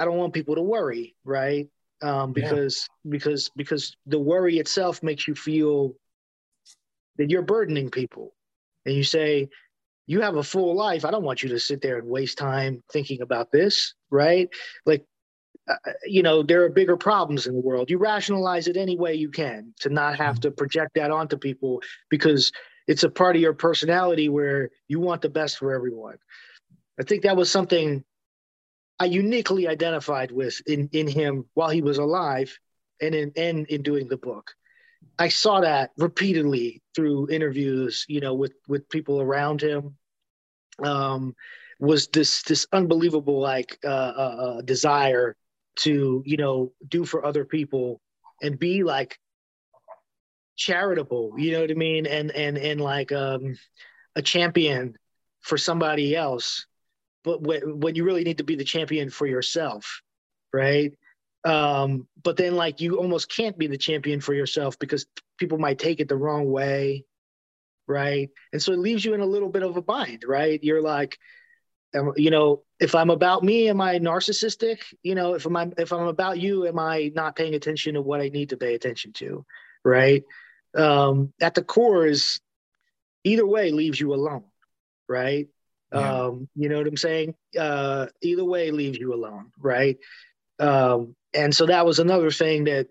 I 0.00 0.04
don't 0.04 0.16
want 0.16 0.32
people 0.32 0.54
to 0.54 0.62
worry, 0.62 1.14
right? 1.24 1.68
Um, 2.02 2.32
because 2.32 2.88
yeah. 3.04 3.10
because 3.10 3.50
because 3.54 3.96
the 4.06 4.18
worry 4.18 4.58
itself 4.58 5.02
makes 5.02 5.28
you 5.28 5.34
feel 5.34 5.94
that 7.18 7.28
you're 7.28 7.42
burdening 7.42 7.90
people, 7.90 8.34
and 8.86 8.94
you 8.94 9.04
say 9.04 9.50
you 10.06 10.22
have 10.22 10.36
a 10.36 10.42
full 10.42 10.74
life. 10.74 11.04
I 11.04 11.10
don't 11.10 11.22
want 11.22 11.42
you 11.42 11.50
to 11.50 11.60
sit 11.60 11.82
there 11.82 11.98
and 11.98 12.08
waste 12.08 12.38
time 12.38 12.82
thinking 12.90 13.20
about 13.20 13.52
this, 13.52 13.94
right? 14.10 14.48
Like, 14.86 15.04
uh, 15.68 15.92
you 16.04 16.22
know, 16.22 16.42
there 16.42 16.64
are 16.64 16.70
bigger 16.70 16.96
problems 16.96 17.46
in 17.46 17.54
the 17.54 17.60
world. 17.60 17.90
You 17.90 17.98
rationalize 17.98 18.66
it 18.66 18.76
any 18.76 18.96
way 18.96 19.14
you 19.14 19.30
can 19.30 19.72
to 19.80 19.88
not 19.88 20.16
have 20.16 20.36
mm-hmm. 20.36 20.48
to 20.48 20.50
project 20.52 20.94
that 20.94 21.10
onto 21.10 21.36
people 21.36 21.82
because 22.08 22.50
it's 22.88 23.04
a 23.04 23.10
part 23.10 23.36
of 23.36 23.42
your 23.42 23.52
personality 23.52 24.28
where 24.28 24.70
you 24.88 24.98
want 24.98 25.22
the 25.22 25.28
best 25.28 25.58
for 25.58 25.72
everyone. 25.72 26.16
I 26.98 27.04
think 27.04 27.22
that 27.22 27.36
was 27.36 27.50
something 27.50 28.02
I 29.00 29.06
uniquely 29.06 29.66
identified 29.66 30.30
with 30.30 30.60
in 30.66 30.90
in 30.92 31.08
him 31.08 31.46
while 31.54 31.70
he 31.70 31.80
was 31.80 31.98
alive, 31.98 32.56
and 33.00 33.14
in 33.14 33.32
and 33.36 33.66
in 33.66 33.82
doing 33.82 34.08
the 34.08 34.18
book. 34.18 34.52
I 35.18 35.28
saw 35.28 35.60
that 35.62 35.90
repeatedly 35.96 36.82
through 36.94 37.30
interviews, 37.30 38.04
you 38.08 38.20
know, 38.20 38.34
with 38.34 38.52
with 38.68 38.88
people 38.90 39.20
around 39.20 39.62
him. 39.62 39.96
Um, 40.84 41.34
was 41.78 42.08
this 42.08 42.42
this 42.42 42.66
unbelievable 42.72 43.40
like 43.40 43.78
uh, 43.84 43.88
uh, 43.88 44.36
uh, 44.58 44.60
desire 44.60 45.34
to 45.76 46.22
you 46.26 46.36
know 46.36 46.72
do 46.86 47.06
for 47.06 47.24
other 47.24 47.46
people 47.46 48.02
and 48.42 48.58
be 48.58 48.84
like 48.84 49.18
charitable, 50.56 51.32
you 51.38 51.52
know 51.52 51.62
what 51.62 51.70
I 51.70 51.74
mean, 51.74 52.06
and 52.06 52.30
and 52.32 52.58
and 52.58 52.80
like 52.80 53.12
um, 53.12 53.56
a 54.14 54.20
champion 54.20 54.94
for 55.40 55.56
somebody 55.56 56.14
else, 56.14 56.66
but 57.24 57.42
when 57.42 57.80
when 57.80 57.94
you 57.94 58.04
really 58.04 58.24
need 58.24 58.38
to 58.38 58.44
be 58.44 58.56
the 58.56 58.64
champion 58.64 59.10
for 59.10 59.26
yourself, 59.26 60.02
right? 60.52 60.92
Um, 61.44 62.06
but 62.22 62.36
then 62.36 62.54
like 62.54 62.80
you 62.80 62.98
almost 62.98 63.34
can't 63.34 63.56
be 63.56 63.66
the 63.66 63.78
champion 63.78 64.20
for 64.20 64.34
yourself 64.34 64.78
because 64.78 65.06
people 65.38 65.58
might 65.58 65.78
take 65.78 66.00
it 66.00 66.08
the 66.08 66.16
wrong 66.16 66.50
way, 66.50 67.04
right? 67.86 68.28
And 68.52 68.62
so 68.62 68.72
it 68.72 68.78
leaves 68.78 69.04
you 69.04 69.14
in 69.14 69.20
a 69.20 69.26
little 69.26 69.48
bit 69.48 69.62
of 69.62 69.76
a 69.76 69.82
bind, 69.82 70.24
right? 70.26 70.62
You're 70.62 70.82
like, 70.82 71.18
you 72.16 72.30
know, 72.30 72.62
if 72.78 72.94
I'm 72.94 73.10
about 73.10 73.42
me, 73.42 73.68
am 73.68 73.80
I 73.80 73.98
narcissistic? 73.98 74.78
You 75.02 75.14
know, 75.14 75.34
if 75.34 75.46
I'm 75.46 75.72
if 75.76 75.92
I'm 75.92 76.06
about 76.06 76.38
you, 76.38 76.66
am 76.66 76.78
I 76.78 77.10
not 77.14 77.36
paying 77.36 77.54
attention 77.54 77.94
to 77.94 78.02
what 78.02 78.20
I 78.20 78.28
need 78.28 78.50
to 78.50 78.56
pay 78.56 78.74
attention 78.74 79.12
to, 79.14 79.44
right? 79.84 80.22
Um, 80.76 81.32
at 81.40 81.54
the 81.54 81.62
core 81.62 82.06
is 82.06 82.40
either 83.24 83.46
way 83.46 83.70
leaves 83.70 83.98
you 83.98 84.14
alone, 84.14 84.44
right? 85.08 85.48
Yeah. 85.92 86.24
Um, 86.24 86.48
you 86.54 86.68
know 86.68 86.78
what 86.78 86.86
I'm 86.86 86.96
saying? 86.96 87.34
Uh, 87.58 88.06
either 88.22 88.44
way 88.44 88.70
leaves 88.70 88.98
you 88.98 89.12
alone, 89.12 89.50
right? 89.58 89.96
Um, 90.58 91.16
and 91.34 91.54
so 91.54 91.66
that 91.66 91.86
was 91.86 91.98
another 91.98 92.30
thing 92.30 92.64
that 92.64 92.88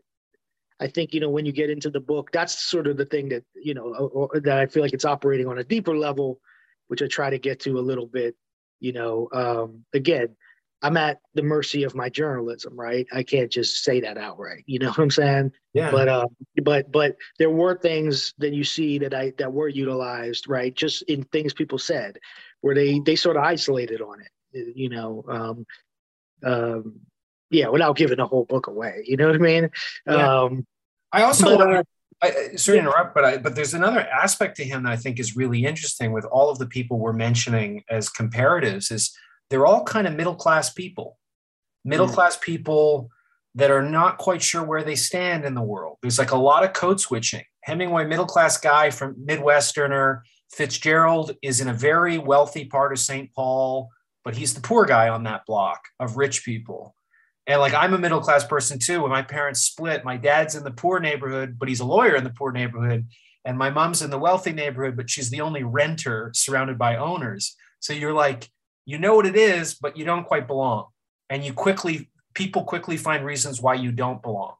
I 0.79 0.87
think 0.87 1.13
you 1.13 1.19
know 1.19 1.29
when 1.29 1.45
you 1.45 1.51
get 1.51 1.69
into 1.69 1.89
the 1.89 1.99
book, 1.99 2.31
that's 2.31 2.69
sort 2.69 2.87
of 2.87 2.97
the 2.97 3.05
thing 3.05 3.29
that 3.29 3.43
you 3.55 3.73
know 3.73 3.93
or, 3.93 4.29
or, 4.33 4.39
that 4.39 4.57
I 4.57 4.65
feel 4.65 4.83
like 4.83 4.93
it's 4.93 5.05
operating 5.05 5.47
on 5.47 5.59
a 5.59 5.63
deeper 5.63 5.97
level, 5.97 6.39
which 6.87 7.01
I 7.01 7.07
try 7.07 7.29
to 7.29 7.39
get 7.39 7.59
to 7.61 7.79
a 7.79 7.81
little 7.81 8.07
bit. 8.07 8.35
You 8.79 8.93
know, 8.93 9.27
um, 9.33 9.83
again, 9.93 10.35
I'm 10.81 10.95
at 10.95 11.19
the 11.33 11.43
mercy 11.43 11.83
of 11.83 11.95
my 11.95 12.09
journalism, 12.09 12.79
right? 12.79 13.05
I 13.11 13.23
can't 13.23 13.51
just 13.51 13.83
say 13.83 13.99
that 14.01 14.17
outright. 14.17 14.63
You 14.67 14.79
know 14.79 14.89
what 14.89 14.99
I'm 14.99 15.11
saying? 15.11 15.51
Yeah. 15.73 15.91
But 15.91 16.07
uh, 16.07 16.27
but 16.63 16.91
but 16.91 17.17
there 17.37 17.49
were 17.49 17.77
things 17.77 18.33
that 18.37 18.53
you 18.53 18.63
see 18.63 18.99
that 18.99 19.13
I 19.13 19.33
that 19.37 19.51
were 19.51 19.67
utilized, 19.67 20.47
right? 20.47 20.73
Just 20.73 21.03
in 21.03 21.23
things 21.25 21.53
people 21.53 21.77
said, 21.77 22.17
where 22.61 22.75
they 22.75 22.99
they 22.99 23.15
sort 23.15 23.37
of 23.37 23.43
isolated 23.43 24.01
on 24.01 24.21
it. 24.21 24.29
You 24.75 24.89
know, 24.89 25.23
um, 25.27 25.65
um, 26.43 26.99
yeah, 27.49 27.69
without 27.69 27.95
giving 27.95 28.17
the 28.17 28.25
whole 28.25 28.45
book 28.45 28.67
away. 28.67 29.03
You 29.05 29.17
know 29.17 29.27
what 29.27 29.35
I 29.35 29.39
mean? 29.39 29.69
Yeah. 30.07 30.41
Um, 30.41 30.65
I 31.11 31.23
also 31.23 31.57
but, 31.57 31.73
uh, 31.73 31.83
I, 32.21 32.55
sorry 32.55 32.79
to 32.79 32.83
interrupt, 32.83 33.15
but 33.15 33.25
I, 33.25 33.37
but 33.37 33.55
there's 33.55 33.73
another 33.73 34.01
aspect 34.01 34.57
to 34.57 34.63
him 34.63 34.83
that 34.83 34.91
I 34.91 34.97
think 34.97 35.19
is 35.19 35.35
really 35.35 35.65
interesting. 35.65 36.11
With 36.11 36.25
all 36.25 36.49
of 36.49 36.59
the 36.59 36.67
people 36.67 36.99
we're 36.99 37.13
mentioning 37.13 37.83
as 37.89 38.09
comparatives, 38.09 38.91
is 38.91 39.15
they're 39.49 39.65
all 39.65 39.83
kind 39.83 40.07
of 40.07 40.15
middle 40.15 40.35
class 40.35 40.71
people, 40.71 41.17
middle 41.85 42.07
mm. 42.07 42.13
class 42.13 42.37
people 42.37 43.09
that 43.55 43.71
are 43.71 43.81
not 43.81 44.17
quite 44.17 44.41
sure 44.41 44.63
where 44.63 44.83
they 44.83 44.95
stand 44.95 45.45
in 45.45 45.55
the 45.55 45.61
world. 45.61 45.97
There's 46.01 46.19
like 46.19 46.31
a 46.31 46.37
lot 46.37 46.63
of 46.63 46.73
code 46.73 46.99
switching. 46.99 47.43
Hemingway, 47.61 48.05
middle 48.05 48.25
class 48.25 48.57
guy 48.57 48.89
from 48.89 49.15
Midwesterner. 49.15 50.21
Fitzgerald 50.49 51.35
is 51.41 51.61
in 51.61 51.67
a 51.67 51.73
very 51.73 52.17
wealthy 52.17 52.65
part 52.65 52.91
of 52.91 52.99
St. 52.99 53.33
Paul, 53.33 53.89
but 54.23 54.35
he's 54.35 54.53
the 54.53 54.61
poor 54.61 54.85
guy 54.85 55.09
on 55.09 55.23
that 55.23 55.45
block 55.45 55.81
of 55.99 56.17
rich 56.17 56.43
people. 56.43 56.95
And 57.47 57.59
like 57.59 57.73
I'm 57.73 57.93
a 57.93 57.97
middle 57.97 58.21
class 58.21 58.43
person 58.43 58.77
too. 58.77 59.01
When 59.01 59.11
my 59.11 59.21
parents 59.21 59.61
split, 59.61 60.05
my 60.05 60.17
dad's 60.17 60.55
in 60.55 60.63
the 60.63 60.71
poor 60.71 60.99
neighborhood, 60.99 61.57
but 61.57 61.67
he's 61.67 61.79
a 61.79 61.85
lawyer 61.85 62.15
in 62.15 62.23
the 62.23 62.29
poor 62.29 62.51
neighborhood. 62.51 63.07
And 63.45 63.57
my 63.57 63.69
mom's 63.69 64.01
in 64.01 64.11
the 64.11 64.19
wealthy 64.19 64.51
neighborhood, 64.51 64.95
but 64.95 65.09
she's 65.09 65.29
the 65.29 65.41
only 65.41 65.63
renter 65.63 66.31
surrounded 66.35 66.77
by 66.77 66.97
owners. 66.97 67.55
So 67.79 67.93
you're 67.93 68.13
like, 68.13 68.49
you 68.85 68.99
know 68.99 69.15
what 69.15 69.25
it 69.25 69.35
is, 69.35 69.75
but 69.75 69.97
you 69.97 70.05
don't 70.05 70.25
quite 70.25 70.47
belong. 70.47 70.87
And 71.29 71.43
you 71.43 71.53
quickly, 71.53 72.09
people 72.33 72.63
quickly 72.63 72.97
find 72.97 73.25
reasons 73.25 73.61
why 73.61 73.75
you 73.75 73.91
don't 73.91 74.21
belong. 74.21 74.55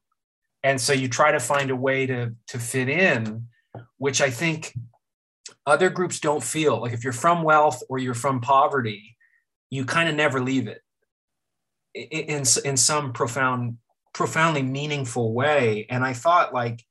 And 0.62 0.80
so 0.80 0.92
you 0.92 1.08
try 1.08 1.32
to 1.32 1.40
find 1.40 1.70
a 1.70 1.76
way 1.76 2.06
to, 2.06 2.34
to 2.48 2.58
fit 2.58 2.88
in, 2.88 3.46
which 3.98 4.20
I 4.20 4.30
think 4.30 4.74
other 5.66 5.90
groups 5.90 6.20
don't 6.20 6.42
feel. 6.42 6.80
Like 6.80 6.92
if 6.92 7.04
you're 7.04 7.12
from 7.12 7.42
wealth 7.42 7.82
or 7.88 7.98
you're 7.98 8.14
from 8.14 8.40
poverty, 8.40 9.16
you 9.70 9.84
kind 9.84 10.08
of 10.08 10.14
never 10.14 10.40
leave 10.40 10.68
it. 10.68 10.80
In 11.94 12.44
in 12.64 12.76
some 12.76 13.12
profound 13.12 13.78
profoundly 14.12 14.62
meaningful 14.62 15.32
way. 15.32 15.86
And 15.88 16.04
i 16.04 16.12
thought 16.12 16.54
like 16.54 16.84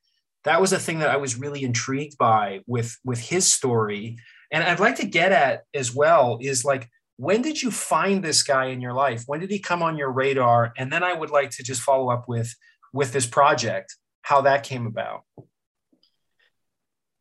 that 0.45 0.61
was 0.61 0.71
a 0.71 0.79
thing 0.79 0.99
that 0.99 1.09
i 1.09 1.17
was 1.17 1.37
really 1.37 1.63
intrigued 1.63 2.17
by 2.17 2.61
with 2.67 2.97
with 3.03 3.19
his 3.19 3.51
story. 3.51 4.17
And 4.51 4.63
i'd 4.63 4.79
like 4.79 4.95
to 4.97 5.05
get 5.05 5.31
at 5.31 5.63
as 5.73 5.93
well 5.93 6.37
is 6.41 6.65
like 6.65 6.89
when 7.17 7.41
did 7.41 7.61
you 7.61 7.69
find 7.69 8.23
this 8.23 8.43
guy 8.43 8.67
in 8.67 8.79
your 8.79 8.93
life? 8.93 9.23
When 9.25 9.41
did 9.41 9.51
he 9.51 9.59
come 9.59 9.83
on 9.83 9.97
your 9.97 10.11
radar? 10.11 10.71
And 10.77 10.91
then 10.91 11.03
i 11.03 11.13
would 11.13 11.29
like 11.29 11.51
to 11.51 11.63
just 11.63 11.81
follow 11.81 12.09
up 12.09 12.27
with 12.27 12.53
with 12.93 13.13
this 13.13 13.25
project 13.25 13.95
how 14.21 14.41
that 14.41 14.63
came 14.63 14.85
about 14.85 15.23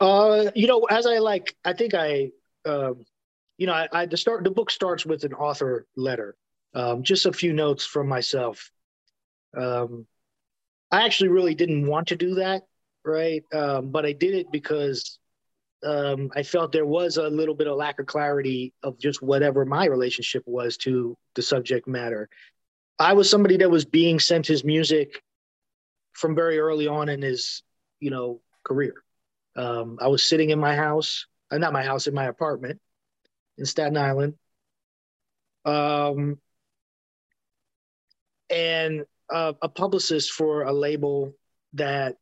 uh 0.01 0.51
you 0.55 0.67
know 0.67 0.85
as 0.85 1.07
i 1.07 1.19
like 1.19 1.57
i 1.65 1.73
think 1.73 1.95
i 1.95 2.31
um 2.67 3.05
you 3.57 3.67
know 3.67 3.73
i, 3.73 3.89
I 3.93 4.07
the 4.07 4.17
start 4.17 4.45
the 4.45 4.51
book 4.51 4.71
starts 4.71 5.05
with 5.05 5.25
an 5.25 5.35
author 5.35 5.87
letter 5.97 6.37
um, 6.75 7.03
just 7.03 7.27
a 7.27 7.33
few 7.33 7.53
notes 7.53 7.85
from 7.85 8.09
myself. 8.09 8.71
Um, 9.57 10.07
I 10.91 11.05
actually 11.05 11.31
really 11.31 11.55
didn't 11.55 11.87
want 11.87 12.09
to 12.09 12.17
do 12.17 12.37
that, 12.37 12.63
right? 13.05 13.43
Um, 13.53 13.91
but 13.91 14.07
I 14.07 14.13
did 14.13 14.35
it 14.35 14.53
because 14.53 15.19
um, 15.85 16.31
I 16.35 16.43
felt 16.43 16.73
there 16.73 16.87
was 16.87 17.17
a 17.17 17.29
little 17.29 17.55
bit 17.55 17.67
of 17.67 17.77
lack 17.77 17.99
of 17.99 18.07
clarity 18.07 18.73
of 18.83 18.99
just 18.99 19.23
whatever 19.23 19.65
my 19.65 19.87
relationship 19.87 20.43
was 20.47 20.77
to 20.79 21.17
the 21.35 21.43
subject 21.43 21.87
matter. 21.87 22.29
I 22.99 23.13
was 23.13 23.31
somebody 23.31 23.57
that 23.59 23.71
was 23.71 23.85
being 23.85 24.19
sent 24.19 24.47
his 24.47 24.65
music 24.65 25.23
from 26.13 26.35
very 26.35 26.59
early 26.59 26.89
on 26.89 27.09
in 27.09 27.23
his, 27.23 27.63
you 28.01 28.11
know, 28.11 28.41
career. 28.65 28.95
Um, 29.59 29.99
I 30.01 30.07
was 30.07 30.29
sitting 30.29 30.51
in 30.51 30.59
my 30.59 30.77
house, 30.77 31.27
uh, 31.51 31.59
not 31.59 31.73
my 31.73 31.83
house, 31.83 32.07
in 32.07 32.15
my 32.15 32.27
apartment 32.27 32.81
in 33.59 33.67
Staten 33.67 33.97
Island. 33.97 34.35
Um, 35.65 36.39
and 38.49 39.05
a 39.31 39.69
publicist 39.69 40.33
for 40.33 40.63
a 40.63 40.73
label 40.73 41.35
that 41.75 42.17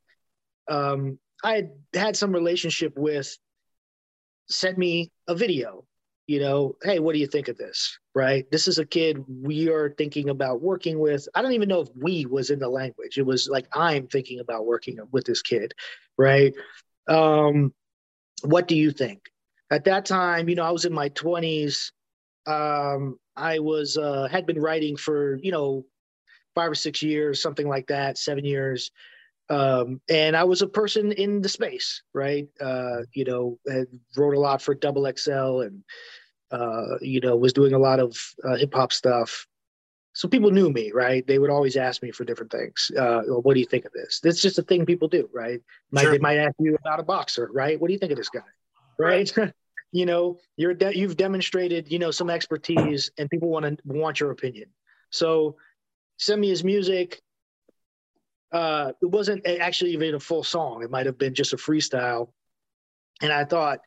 um, 0.68 1.18
I 1.44 1.54
had 1.54 1.70
had 1.94 2.16
some 2.16 2.32
relationship 2.32 2.94
with 2.96 3.36
sent 4.48 4.76
me 4.78 5.12
a 5.28 5.34
video. 5.34 5.84
You 6.26 6.40
know, 6.40 6.76
hey, 6.82 6.98
what 6.98 7.12
do 7.12 7.20
you 7.20 7.28
think 7.28 7.46
of 7.46 7.56
this? 7.56 7.98
Right? 8.12 8.50
This 8.50 8.66
is 8.66 8.78
a 8.78 8.84
kid 8.84 9.24
we 9.28 9.68
are 9.68 9.94
thinking 9.96 10.30
about 10.30 10.60
working 10.60 10.98
with. 10.98 11.28
I 11.36 11.42
don't 11.42 11.52
even 11.52 11.68
know 11.68 11.82
if 11.82 11.88
we 11.94 12.26
was 12.26 12.50
in 12.50 12.58
the 12.58 12.68
language. 12.68 13.18
It 13.18 13.26
was 13.26 13.48
like 13.48 13.68
I'm 13.72 14.08
thinking 14.08 14.40
about 14.40 14.66
working 14.66 14.98
with 15.12 15.24
this 15.24 15.42
kid, 15.42 15.72
right? 16.18 16.52
Um, 17.08 17.72
what 18.42 18.68
do 18.68 18.76
you 18.76 18.90
think? 18.90 19.20
At 19.70 19.84
that 19.84 20.04
time, 20.06 20.48
you 20.48 20.54
know, 20.54 20.64
I 20.64 20.70
was 20.70 20.84
in 20.84 20.92
my 20.92 21.08
20s. 21.10 21.90
Um, 22.46 23.18
I 23.36 23.58
was 23.58 23.96
uh, 23.96 24.28
had 24.30 24.46
been 24.46 24.60
writing 24.60 24.96
for 24.96 25.36
you 25.42 25.50
know 25.50 25.84
five 26.54 26.70
or 26.70 26.74
six 26.74 27.02
years, 27.02 27.42
something 27.42 27.68
like 27.68 27.86
that, 27.88 28.18
seven 28.18 28.44
years. 28.44 28.90
Um, 29.48 30.00
and 30.08 30.36
I 30.36 30.44
was 30.44 30.62
a 30.62 30.66
person 30.66 31.12
in 31.12 31.40
the 31.40 31.48
space, 31.48 32.02
right? 32.14 32.48
Uh, 32.60 33.02
you 33.12 33.24
know, 33.24 33.58
wrote 34.16 34.34
a 34.34 34.40
lot 34.40 34.60
for 34.60 34.74
Double 34.74 35.10
XL 35.16 35.60
and, 35.60 35.84
uh, 36.50 36.98
you 37.00 37.20
know, 37.20 37.36
was 37.36 37.52
doing 37.52 37.74
a 37.74 37.78
lot 37.78 38.00
of 38.00 38.16
uh, 38.44 38.56
hip 38.56 38.74
hop 38.74 38.92
stuff. 38.92 39.46
So 40.16 40.28
people 40.28 40.50
knew 40.50 40.70
me, 40.70 40.92
right? 40.94 41.26
They 41.26 41.38
would 41.38 41.50
always 41.50 41.76
ask 41.76 42.02
me 42.02 42.10
for 42.10 42.24
different 42.24 42.50
things. 42.50 42.90
Uh, 42.96 43.20
well, 43.28 43.42
what 43.42 43.52
do 43.52 43.60
you 43.60 43.66
think 43.66 43.84
of 43.84 43.92
this? 43.92 44.18
That's 44.22 44.40
just 44.40 44.58
a 44.58 44.62
thing 44.62 44.86
people 44.86 45.08
do, 45.08 45.28
right? 45.30 45.60
Might, 45.90 46.04
sure. 46.04 46.12
They 46.12 46.18
might 46.18 46.38
ask 46.38 46.54
you 46.58 46.74
about 46.74 47.00
a 47.00 47.02
boxer, 47.02 47.50
right? 47.52 47.78
What 47.78 47.88
do 47.88 47.92
you 47.92 47.98
think 47.98 48.12
of 48.12 48.16
this 48.16 48.30
guy, 48.30 48.40
right? 48.98 49.30
you 49.92 50.06
know, 50.06 50.38
you're 50.56 50.72
de- 50.72 50.96
you've 50.96 51.18
demonstrated, 51.18 51.92
you 51.92 51.98
know, 51.98 52.10
some 52.10 52.30
expertise, 52.30 53.10
and 53.18 53.28
people 53.28 53.50
want 53.50 53.66
to 53.66 53.76
want 53.84 54.18
your 54.18 54.30
opinion. 54.30 54.70
So 55.10 55.56
send 56.16 56.40
me 56.40 56.48
his 56.48 56.64
music. 56.64 57.20
Uh, 58.50 58.92
it 59.02 59.06
wasn't 59.10 59.46
actually 59.46 59.90
even 59.90 60.14
a 60.14 60.20
full 60.20 60.44
song. 60.44 60.82
It 60.82 60.90
might 60.90 61.04
have 61.04 61.18
been 61.18 61.34
just 61.34 61.52
a 61.52 61.56
freestyle. 61.58 62.30
And 63.20 63.30
I 63.30 63.44
thought, 63.44 63.80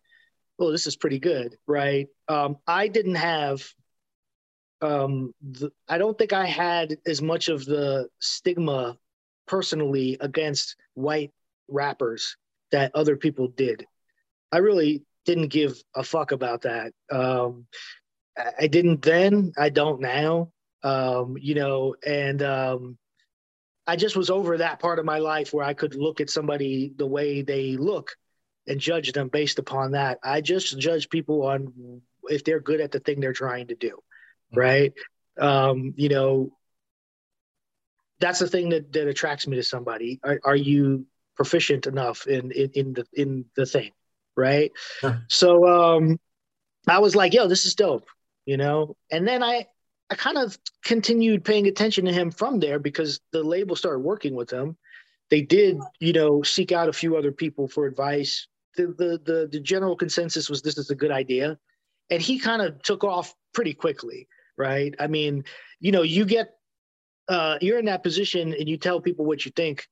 oh, 0.60 0.72
this 0.72 0.86
is 0.86 0.96
pretty 0.96 1.18
good, 1.18 1.58
right? 1.66 2.08
Um, 2.28 2.58
I 2.68 2.88
didn't 2.88 3.16
have, 3.16 3.68
um, 4.82 5.34
the, 5.42 5.72
I 5.88 5.98
don't 5.98 6.18
think 6.18 6.34
I 6.34 6.46
had 6.46 6.98
as 7.06 7.22
much 7.22 7.50
of 7.50 7.66
the 7.66 8.08
stigma 8.20 8.98
personally 9.48 10.18
against 10.20 10.76
white 10.94 11.32
rappers 11.68 12.38
that 12.72 12.96
other 12.96 13.18
people 13.18 13.48
did. 13.48 13.86
I 14.52 14.58
really 14.60 15.04
didn't 15.26 15.50
give 15.50 15.82
a 15.96 16.04
fuck 16.04 16.32
about 16.32 16.64
that. 16.64 16.94
Um, 17.12 17.66
I 18.60 18.68
didn't 18.68 19.02
then. 19.02 19.54
I 19.58 19.70
don't 19.70 20.02
now. 20.02 20.52
Um, 20.82 21.38
you 21.40 21.56
know, 21.56 21.96
and 22.06 22.42
um, 22.42 22.98
I 23.86 23.96
just 23.96 24.16
was 24.16 24.30
over 24.30 24.58
that 24.58 24.80
part 24.80 25.00
of 25.00 25.06
my 25.06 25.18
life 25.20 25.54
where 25.54 25.66
I 25.66 25.74
could 25.74 25.96
look 25.96 26.22
at 26.22 26.30
somebody 26.30 26.94
the 26.96 27.08
way 27.08 27.42
they 27.42 27.76
look 27.76 28.16
and 28.68 28.80
judge 28.80 29.12
them 29.12 29.28
based 29.28 29.60
upon 29.60 29.92
that. 29.92 30.20
I 30.24 30.42
just 30.42 30.80
judge 30.80 31.10
people 31.10 31.44
on 31.44 32.02
if 32.30 32.44
they're 32.44 32.60
good 32.60 32.82
at 32.82 32.92
the 32.92 33.00
thing 33.00 33.20
they're 33.20 33.34
trying 33.34 33.68
to 33.68 33.76
do. 33.76 34.00
Right? 34.54 34.94
Um, 35.40 35.94
you 35.98 36.10
know, 36.10 36.52
that's 38.20 38.40
the 38.40 38.48
thing 38.48 38.70
that, 38.70 38.92
that 38.94 39.08
attracts 39.08 39.48
me 39.48 39.56
to 39.58 39.64
somebody. 39.64 40.20
Are, 40.24 40.40
are 40.44 40.56
you 40.56 41.06
proficient 41.36 41.88
enough 41.88 42.28
in, 42.28 42.52
in, 42.52 42.70
in 42.76 42.94
the 42.94 43.06
in 43.14 43.46
the 43.56 43.66
thing, 43.66 43.92
right? 44.36 44.72
So 45.30 45.66
um, 45.68 46.20
I 46.88 47.00
was 47.00 47.16
like, 47.16 47.34
yo, 47.34 47.48
this 47.48 47.66
is 47.66 47.76
dope, 47.76 48.10
you 48.46 48.58
know. 48.58 48.98
And 49.10 49.26
then 49.26 49.42
I 49.42 49.68
I 50.10 50.16
kind 50.16 50.38
of 50.38 50.58
continued 50.84 51.46
paying 51.46 51.68
attention 51.68 52.06
to 52.06 52.12
him 52.12 52.32
from 52.32 52.60
there 52.60 52.80
because 52.80 53.22
the 53.32 53.44
label 53.44 53.76
started 53.76 54.00
working 54.00 54.36
with 54.36 54.52
him. 54.52 54.76
They 55.30 55.42
did, 55.42 55.78
you 56.00 56.12
know, 56.12 56.42
seek 56.44 56.72
out 56.72 56.90
a 56.90 56.94
few 56.94 57.16
other 57.16 57.32
people 57.32 57.68
for 57.68 57.86
advice. 57.86 58.48
The 58.76 58.88
the 58.88 59.22
the, 59.24 59.50
the 59.52 59.60
general 59.60 59.96
consensus 59.96 60.50
was 60.50 60.62
this 60.62 60.78
is 60.78 60.90
a 60.90 60.96
good 60.96 61.12
idea, 61.12 61.58
and 62.10 62.22
he 62.22 62.40
kind 62.40 62.62
of 62.62 62.82
took 62.84 63.04
off 63.04 63.34
pretty 63.54 63.74
quickly, 63.74 64.28
right? 64.60 64.94
I 65.00 65.08
mean, 65.08 65.46
you 65.80 65.92
know, 65.92 66.04
you 66.04 66.26
get 66.26 66.50
uh, 67.28 67.58
you're 67.62 67.80
in 67.80 67.86
that 67.86 68.04
position 68.04 68.54
and 68.54 68.68
you 68.68 68.78
tell 68.78 69.02
people 69.02 69.26
what 69.26 69.46
you 69.46 69.52
think. 69.56 69.88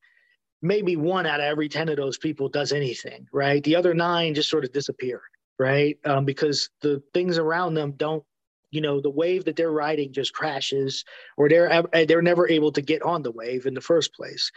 Maybe 0.62 0.96
one 0.96 1.28
out 1.28 1.40
of 1.40 1.46
every 1.46 1.70
ten 1.70 1.88
of 1.88 1.98
those 1.98 2.18
people 2.18 2.50
does 2.50 2.72
anything, 2.72 3.28
right? 3.32 3.64
The 3.64 3.76
other 3.76 3.94
nine 3.94 4.34
just 4.34 4.50
sort 4.50 4.66
of 4.66 4.74
disappear, 4.74 5.22
right? 5.60 5.98
Um, 6.04 6.26
because 6.26 6.70
the 6.82 7.02
things 7.14 7.38
around 7.38 7.76
them 7.76 7.94
don't 7.96 8.24
you 8.72 8.82
know 8.82 9.00
the 9.00 9.10
wave 9.10 9.46
that 9.46 9.56
they're 9.56 9.72
riding 9.72 10.12
just 10.12 10.34
crashes 10.34 11.06
or 11.38 11.48
they're 11.48 11.84
they're 12.06 12.22
never 12.22 12.50
able 12.50 12.72
to 12.74 12.82
get 12.82 13.02
on 13.02 13.24
the 13.24 13.32
wave 13.32 13.66
in 13.66 13.74
the 13.74 13.82
first 13.82 14.14
place 14.14 14.52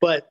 but 0.00 0.28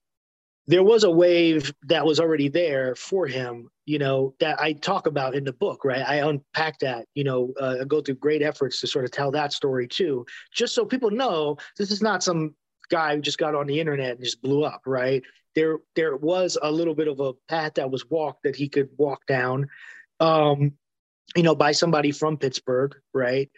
there 0.68 0.84
was 0.84 1.04
a 1.04 1.12
wave 1.12 1.74
that 1.84 2.06
was 2.06 2.20
already 2.20 2.50
there 2.50 2.96
for 2.96 3.28
him 3.28 3.70
you 3.86 4.00
know 4.00 4.34
that 4.40 4.60
i 4.60 4.74
talk 4.74 5.08
about 5.08 5.36
in 5.36 5.44
the 5.44 5.54
book 5.54 5.86
right 5.86 6.04
i 6.08 6.16
unpack 6.16 6.80
that 6.80 7.06
you 7.14 7.24
know 7.24 7.54
uh, 7.60 7.84
go 7.86 8.02
through 8.02 8.16
great 8.16 8.42
efforts 8.42 8.80
to 8.80 8.88
sort 8.88 9.06
of 9.06 9.12
tell 9.12 9.32
that 9.32 9.54
story 9.54 9.88
too 9.88 10.26
just 10.54 10.74
so 10.74 10.86
people 10.86 11.12
know 11.12 11.56
this 11.78 11.92
is 11.92 12.02
not 12.02 12.24
some 12.24 12.54
guy 12.90 13.16
who 13.16 13.22
just 13.22 13.38
got 13.38 13.56
on 13.56 13.68
the 13.68 13.80
internet 13.80 14.16
and 14.16 14.24
just 14.24 14.42
blew 14.42 14.64
up 14.64 14.82
right 14.86 15.24
there 15.56 15.78
there 15.96 16.16
was 16.18 16.58
a 16.62 16.72
little 16.72 16.96
bit 16.96 17.08
of 17.08 17.20
a 17.20 17.34
path 17.48 17.74
that 17.76 17.90
was 17.90 18.10
walked 18.10 18.44
that 18.44 18.56
he 18.56 18.68
could 18.68 18.90
walk 18.98 19.26
down 19.26 19.68
um 20.20 20.72
you 21.36 21.44
know, 21.44 21.56
by 21.56 21.72
somebody 21.72 22.12
from 22.12 22.38
Pittsburgh, 22.38 22.96
right? 23.14 23.50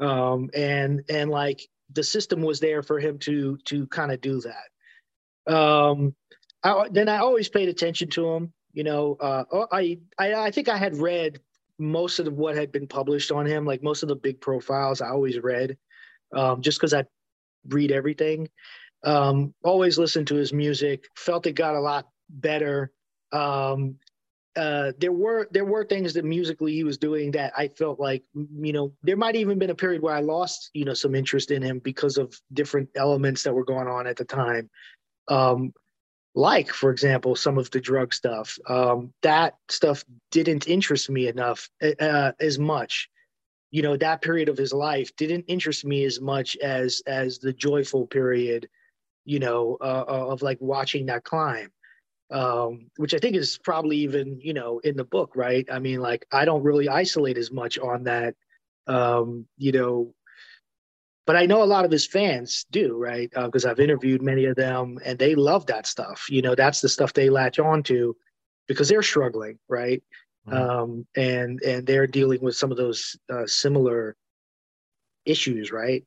Um, 0.00 0.50
and 0.54 1.02
and 1.08 1.30
like 1.30 1.66
the 1.92 2.02
system 2.02 2.42
was 2.42 2.60
there 2.60 2.82
for 2.82 2.98
him 2.98 3.18
to 3.20 3.56
to 3.66 3.86
kind 3.88 4.12
of 4.12 4.20
do 4.20 4.40
that. 4.42 5.52
Um, 5.52 6.14
I, 6.64 6.88
then 6.90 7.08
I 7.08 7.18
always 7.18 7.48
paid 7.48 7.68
attention 7.68 8.08
to 8.10 8.28
him. 8.28 8.52
You 8.72 8.84
know, 8.84 9.16
uh, 9.20 9.44
oh, 9.52 9.66
I, 9.70 9.98
I 10.18 10.34
I 10.34 10.50
think 10.50 10.68
I 10.68 10.76
had 10.76 10.96
read 10.96 11.40
most 11.78 12.18
of 12.18 12.32
what 12.32 12.56
had 12.56 12.72
been 12.72 12.86
published 12.86 13.30
on 13.30 13.46
him, 13.46 13.64
like 13.64 13.82
most 13.82 14.02
of 14.02 14.08
the 14.08 14.16
big 14.16 14.40
profiles. 14.40 15.00
I 15.00 15.10
always 15.10 15.38
read, 15.38 15.76
um, 16.34 16.62
just 16.62 16.78
because 16.78 16.94
I 16.94 17.04
read 17.68 17.92
everything. 17.92 18.48
Um, 19.04 19.54
always 19.62 19.98
listened 19.98 20.28
to 20.28 20.36
his 20.36 20.52
music. 20.52 21.04
Felt 21.16 21.46
it 21.46 21.52
got 21.52 21.74
a 21.76 21.80
lot 21.80 22.08
better. 22.28 22.90
Um, 23.32 23.96
uh, 24.56 24.92
there 24.98 25.12
were 25.12 25.48
there 25.50 25.64
were 25.64 25.84
things 25.84 26.14
that 26.14 26.24
musically 26.24 26.72
he 26.72 26.84
was 26.84 26.96
doing 26.96 27.32
that 27.32 27.52
I 27.56 27.68
felt 27.68 27.98
like 27.98 28.22
you 28.34 28.72
know 28.72 28.92
there 29.02 29.16
might 29.16 29.36
even 29.36 29.58
been 29.58 29.70
a 29.70 29.74
period 29.74 30.00
where 30.00 30.14
I 30.14 30.20
lost 30.20 30.70
you 30.74 30.84
know 30.84 30.94
some 30.94 31.14
interest 31.14 31.50
in 31.50 31.60
him 31.60 31.80
because 31.80 32.18
of 32.18 32.40
different 32.52 32.88
elements 32.94 33.42
that 33.42 33.54
were 33.54 33.64
going 33.64 33.88
on 33.88 34.06
at 34.06 34.16
the 34.16 34.24
time. 34.24 34.70
Um, 35.28 35.72
like 36.34 36.68
for 36.70 36.90
example 36.90 37.36
some 37.36 37.58
of 37.58 37.70
the 37.70 37.80
drug 37.80 38.12
stuff. 38.12 38.58
Um, 38.68 39.12
that 39.22 39.56
stuff 39.68 40.04
didn't 40.30 40.68
interest 40.68 41.08
me 41.10 41.28
enough 41.28 41.68
uh, 41.82 42.02
uh, 42.02 42.32
as 42.40 42.58
much. 42.58 43.08
You 43.70 43.82
know 43.82 43.96
that 43.96 44.22
period 44.22 44.48
of 44.48 44.58
his 44.58 44.72
life 44.72 45.14
didn't 45.16 45.44
interest 45.48 45.84
me 45.84 46.04
as 46.04 46.20
much 46.20 46.56
as 46.58 47.02
as 47.06 47.38
the 47.38 47.52
joyful 47.52 48.06
period 48.06 48.68
you 49.24 49.38
know 49.38 49.78
uh, 49.80 50.04
of 50.08 50.42
like 50.42 50.58
watching 50.60 51.06
that 51.06 51.24
climb. 51.24 51.70
Um, 52.30 52.90
which 52.96 53.14
I 53.14 53.18
think 53.18 53.36
is 53.36 53.58
probably 53.62 53.98
even 53.98 54.40
you 54.40 54.54
know 54.54 54.80
in 54.80 54.96
the 54.96 55.04
book, 55.04 55.32
right? 55.36 55.66
I 55.70 55.78
mean, 55.78 56.00
like 56.00 56.26
I 56.32 56.44
don't 56.44 56.62
really 56.62 56.88
isolate 56.88 57.38
as 57.38 57.50
much 57.52 57.78
on 57.78 58.04
that, 58.04 58.34
um, 58.86 59.46
you 59.58 59.72
know, 59.72 60.14
but 61.26 61.36
I 61.36 61.46
know 61.46 61.62
a 61.62 61.64
lot 61.64 61.84
of 61.84 61.90
his 61.90 62.06
fans 62.06 62.66
do, 62.70 62.96
right? 62.96 63.30
Because 63.34 63.64
uh, 63.64 63.70
I've 63.70 63.80
interviewed 63.80 64.22
many 64.22 64.44
of 64.46 64.56
them, 64.56 64.98
and 65.04 65.18
they 65.18 65.34
love 65.34 65.66
that 65.66 65.86
stuff. 65.86 66.26
You 66.28 66.42
know, 66.42 66.54
that's 66.54 66.80
the 66.80 66.88
stuff 66.88 67.12
they 67.12 67.30
latch 67.30 67.58
on 67.58 67.82
to 67.84 68.16
because 68.66 68.88
they're 68.88 69.02
struggling, 69.02 69.58
right? 69.68 70.02
Mm-hmm. 70.46 70.56
Um, 70.56 71.06
and 71.16 71.62
and 71.62 71.86
they're 71.86 72.06
dealing 72.06 72.42
with 72.42 72.56
some 72.56 72.70
of 72.70 72.76
those 72.76 73.16
uh, 73.32 73.46
similar 73.46 74.16
issues, 75.24 75.72
right? 75.72 76.04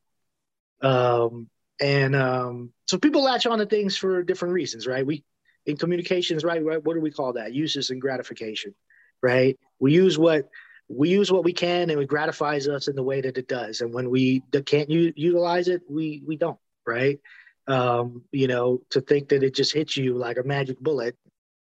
Um, 0.80 1.48
and 1.80 2.14
um, 2.14 2.72
so 2.86 2.98
people 2.98 3.22
latch 3.22 3.46
on 3.46 3.58
to 3.58 3.66
things 3.66 3.96
for 3.96 4.22
different 4.22 4.54
reasons, 4.54 4.86
right? 4.86 5.04
We 5.04 5.24
in 5.66 5.76
communications, 5.76 6.44
right, 6.44 6.64
right? 6.64 6.82
What 6.82 6.94
do 6.94 7.00
we 7.00 7.10
call 7.10 7.34
that? 7.34 7.52
Uses 7.52 7.90
and 7.90 8.00
gratification, 8.00 8.74
right? 9.22 9.58
We 9.80 9.92
use 9.92 10.16
what 10.16 10.48
we 10.88 11.10
use 11.10 11.30
what 11.30 11.44
we 11.44 11.52
can, 11.52 11.90
and 11.90 12.00
it 12.00 12.08
gratifies 12.08 12.66
us 12.66 12.88
in 12.88 12.96
the 12.96 13.02
way 13.02 13.20
that 13.20 13.36
it 13.36 13.48
does. 13.48 13.80
And 13.80 13.92
when 13.92 14.10
we 14.10 14.40
can't 14.64 14.88
u- 14.88 15.12
utilize 15.16 15.68
it, 15.68 15.82
we 15.88 16.22
we 16.26 16.36
don't, 16.36 16.58
right? 16.86 17.20
Um, 17.66 18.24
you 18.32 18.48
know, 18.48 18.80
to 18.90 19.00
think 19.02 19.28
that 19.28 19.42
it 19.42 19.54
just 19.54 19.74
hits 19.74 19.96
you 19.96 20.14
like 20.14 20.38
a 20.38 20.42
magic 20.42 20.80
bullet, 20.80 21.16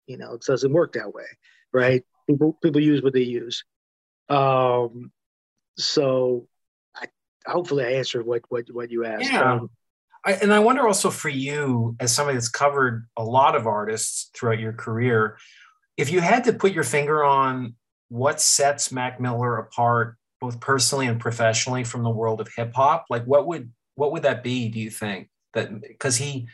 you 0.06 0.16
know, 0.16 0.34
it 0.34 0.42
doesn't 0.42 0.72
work 0.72 0.94
that 0.94 1.14
way, 1.14 1.26
right? 1.72 2.04
People 2.28 2.58
people 2.62 2.80
use 2.80 3.02
what 3.02 3.12
they 3.12 3.22
use. 3.22 3.64
Um, 4.28 5.12
so 5.76 6.48
I, 6.96 7.06
hopefully 7.46 7.84
I 7.84 7.92
answered 7.92 8.26
what 8.26 8.42
what 8.48 8.66
what 8.72 8.90
you 8.90 9.04
asked. 9.04 9.30
Yeah. 9.30 9.54
Um, 9.54 9.70
I, 10.24 10.34
and 10.34 10.52
I 10.52 10.60
wonder 10.60 10.86
also 10.86 11.10
for 11.10 11.28
you, 11.28 11.96
as 11.98 12.14
somebody 12.14 12.36
that's 12.36 12.48
covered 12.48 13.08
a 13.16 13.24
lot 13.24 13.56
of 13.56 13.66
artists 13.66 14.30
throughout 14.34 14.60
your 14.60 14.72
career, 14.72 15.36
if 15.96 16.10
you 16.12 16.20
had 16.20 16.44
to 16.44 16.52
put 16.52 16.72
your 16.72 16.84
finger 16.84 17.24
on 17.24 17.74
what 18.12 18.42
sets 18.42 18.92
Mac 18.92 19.20
Miller 19.20 19.56
apart, 19.56 20.16
both 20.38 20.60
personally 20.60 21.06
and 21.06 21.18
professionally, 21.18 21.82
from 21.82 22.02
the 22.02 22.10
world 22.10 22.42
of 22.42 22.48
hip 22.54 22.74
hop, 22.74 23.06
like 23.08 23.24
what 23.24 23.46
would 23.46 23.72
what 23.94 24.12
would 24.12 24.24
that 24.24 24.42
be? 24.42 24.68
Do 24.68 24.78
you 24.78 24.90
think 24.90 25.30
that 25.54 25.80
because 25.80 26.16
he 26.16 26.46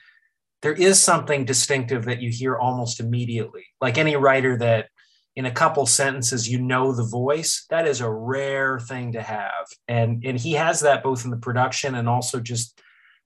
there 0.63 0.73
is 0.73 1.03
something 1.03 1.45
distinctive 1.45 2.05
that 2.05 2.23
you 2.23 2.31
hear 2.31 2.57
almost 2.57 3.01
immediately, 3.01 3.65
like 3.81 3.99
any 3.99 4.15
writer 4.15 4.57
that 4.59 4.89
in 5.35 5.47
a 5.47 5.51
couple 5.51 5.85
sentences 5.85 6.49
you 6.49 6.61
know 6.61 6.93
the 6.93 7.05
voice 7.05 7.67
that 7.71 7.89
is 7.89 8.01
a 8.01 8.11
rare 8.11 8.79
thing 8.79 9.13
to 9.13 9.23
have 9.23 9.67
and 9.87 10.25
and 10.25 10.39
he 10.41 10.53
has 10.53 10.81
that 10.81 11.03
both 11.03 11.25
in 11.25 11.31
the 11.31 11.37
production 11.37 11.95
and 11.95 12.09
also 12.09 12.41
just 12.41 12.81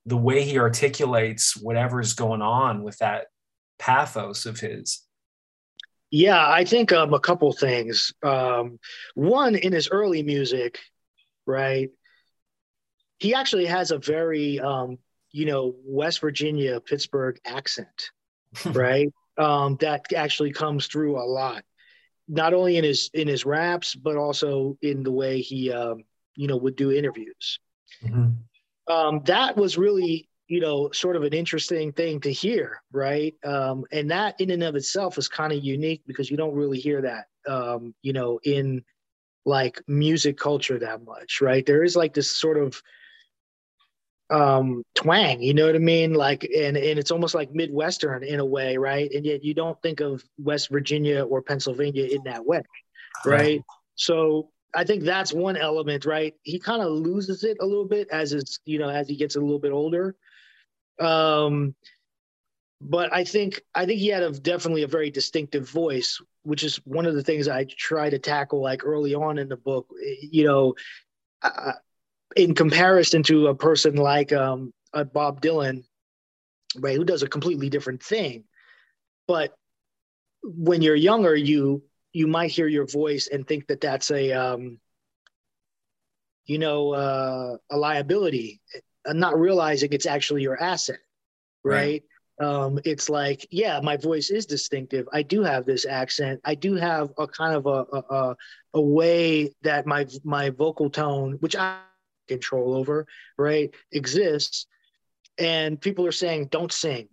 the 0.04 0.16
way 0.16 0.42
he 0.42 0.58
articulates 0.58 1.56
whatever's 1.56 2.12
going 2.12 2.42
on 2.42 2.82
with 2.82 2.98
that 2.98 3.26
pathos 3.78 4.46
of 4.46 4.60
his. 4.60 5.02
Yeah, 6.12 6.48
I 6.48 6.64
think 6.64 6.92
um, 6.92 7.14
a 7.14 7.18
couple 7.18 7.52
things. 7.52 8.12
Um, 8.22 8.78
one, 9.14 9.56
in 9.56 9.72
his 9.72 9.88
early 9.90 10.22
music, 10.22 10.78
right? 11.46 11.90
He 13.18 13.34
actually 13.34 13.66
has 13.66 13.90
a 13.90 13.98
very, 13.98 14.60
um, 14.60 14.98
you 15.32 15.46
know, 15.46 15.74
West 15.84 16.20
Virginia, 16.20 16.80
Pittsburgh 16.80 17.40
accent, 17.44 18.10
right? 18.66 19.12
Um, 19.36 19.76
that 19.80 20.12
actually 20.12 20.52
comes 20.52 20.86
through 20.86 21.18
a 21.18 21.24
lot, 21.24 21.64
not 22.28 22.54
only 22.54 22.76
in 22.76 22.84
his 22.84 23.10
in 23.14 23.26
his 23.26 23.44
raps, 23.44 23.94
but 23.94 24.16
also 24.16 24.76
in 24.82 25.02
the 25.02 25.12
way 25.12 25.40
he, 25.40 25.72
um, 25.72 26.04
you 26.36 26.46
know, 26.46 26.58
would 26.58 26.76
do 26.76 26.92
interviews. 26.92 27.58
Mm-hmm 28.04 28.32
um, 28.88 29.22
that 29.24 29.56
was 29.56 29.78
really 29.78 30.28
you 30.52 30.60
know 30.60 30.90
sort 30.92 31.16
of 31.16 31.22
an 31.22 31.32
interesting 31.32 31.92
thing 31.92 32.20
to 32.20 32.30
hear 32.30 32.82
right 32.92 33.34
um, 33.42 33.86
and 33.90 34.10
that 34.10 34.38
in 34.38 34.50
and 34.50 34.62
of 34.62 34.76
itself 34.76 35.16
is 35.16 35.26
kind 35.26 35.50
of 35.50 35.64
unique 35.64 36.02
because 36.06 36.30
you 36.30 36.36
don't 36.36 36.54
really 36.54 36.78
hear 36.78 37.00
that 37.00 37.24
um, 37.50 37.94
you 38.02 38.12
know 38.12 38.38
in 38.44 38.84
like 39.46 39.80
music 39.88 40.36
culture 40.36 40.78
that 40.78 41.02
much 41.06 41.40
right 41.40 41.64
there 41.64 41.82
is 41.82 41.96
like 41.96 42.12
this 42.12 42.30
sort 42.30 42.58
of 42.58 42.82
um 44.28 44.82
twang 44.94 45.40
you 45.40 45.54
know 45.54 45.66
what 45.66 45.74
i 45.74 45.78
mean 45.78 46.12
like 46.12 46.44
and 46.44 46.76
and 46.76 46.98
it's 46.98 47.10
almost 47.10 47.34
like 47.34 47.50
midwestern 47.52 48.22
in 48.22 48.38
a 48.38 48.44
way 48.44 48.76
right 48.76 49.10
and 49.12 49.24
yet 49.24 49.42
you 49.42 49.54
don't 49.54 49.80
think 49.80 50.00
of 50.00 50.22
west 50.38 50.68
virginia 50.70 51.24
or 51.24 51.40
pennsylvania 51.40 52.04
in 52.04 52.22
that 52.24 52.44
way 52.44 52.62
right, 53.24 53.40
right. 53.40 53.62
so 53.94 54.50
I 54.74 54.84
think 54.84 55.02
that's 55.04 55.34
one 55.34 55.56
element, 55.56 56.06
right? 56.06 56.34
He 56.44 56.58
kind 56.58 56.82
of 56.82 56.92
loses 56.92 57.44
it 57.44 57.58
a 57.60 57.66
little 57.66 57.84
bit 57.84 58.08
as 58.10 58.32
it's, 58.32 58.58
you 58.64 58.78
know, 58.78 58.88
as 58.88 59.06
he 59.06 59.16
gets 59.16 59.36
a 59.36 59.40
little 59.40 59.58
bit 59.58 59.72
older. 59.72 60.16
Um, 61.00 61.74
but 62.80 63.12
I 63.12 63.24
think 63.24 63.62
I 63.74 63.86
think 63.86 64.00
he 64.00 64.08
had 64.08 64.22
a 64.22 64.30
definitely 64.32 64.82
a 64.82 64.88
very 64.88 65.10
distinctive 65.10 65.68
voice, 65.68 66.20
which 66.42 66.64
is 66.64 66.76
one 66.84 67.06
of 67.06 67.14
the 67.14 67.22
things 67.22 67.46
I 67.46 67.64
try 67.64 68.10
to 68.10 68.18
tackle 68.18 68.60
like 68.60 68.84
early 68.84 69.14
on 69.14 69.38
in 69.38 69.48
the 69.48 69.56
book. 69.56 69.88
You 70.20 70.44
know, 70.44 70.74
I, 71.42 71.74
in 72.36 72.54
comparison 72.54 73.22
to 73.24 73.48
a 73.48 73.54
person 73.54 73.96
like 73.96 74.32
um, 74.32 74.72
uh, 74.92 75.04
Bob 75.04 75.40
Dylan, 75.40 75.84
right, 76.76 76.96
who 76.96 77.04
does 77.04 77.22
a 77.22 77.28
completely 77.28 77.70
different 77.70 78.02
thing. 78.02 78.44
But 79.28 79.54
when 80.42 80.82
you're 80.82 80.96
younger, 80.96 81.36
you 81.36 81.84
you 82.12 82.26
might 82.26 82.50
hear 82.50 82.66
your 82.66 82.86
voice 82.86 83.28
and 83.28 83.46
think 83.46 83.68
that 83.68 83.80
that's 83.80 84.10
a 84.10 84.32
um, 84.32 84.80
you 86.46 86.58
know 86.58 86.92
uh, 86.92 87.56
a 87.70 87.76
liability, 87.76 88.60
not 89.06 89.38
realizing 89.38 89.92
it's 89.92 90.06
actually 90.06 90.42
your 90.42 90.60
asset, 90.62 90.98
right? 91.64 92.02
right? 92.40 92.46
Um, 92.46 92.80
it's 92.84 93.08
like, 93.08 93.46
yeah, 93.50 93.78
my 93.82 93.96
voice 93.96 94.30
is 94.30 94.46
distinctive. 94.46 95.06
I 95.12 95.22
do 95.22 95.42
have 95.42 95.64
this 95.64 95.86
accent. 95.86 96.40
I 96.44 96.54
do 96.54 96.74
have 96.74 97.12
a 97.18 97.26
kind 97.26 97.54
of 97.54 97.66
a 97.66 97.84
a, 97.96 98.36
a 98.74 98.80
way 98.80 99.52
that 99.62 99.86
my 99.86 100.06
my 100.24 100.50
vocal 100.50 100.90
tone, 100.90 101.34
which 101.40 101.54
I 101.54 101.78
control 102.28 102.74
over, 102.74 103.06
right, 103.38 103.72
exists. 103.92 104.66
And 105.38 105.80
people 105.80 106.06
are 106.06 106.12
saying, 106.12 106.48
don't 106.50 106.72
sing, 106.72 107.08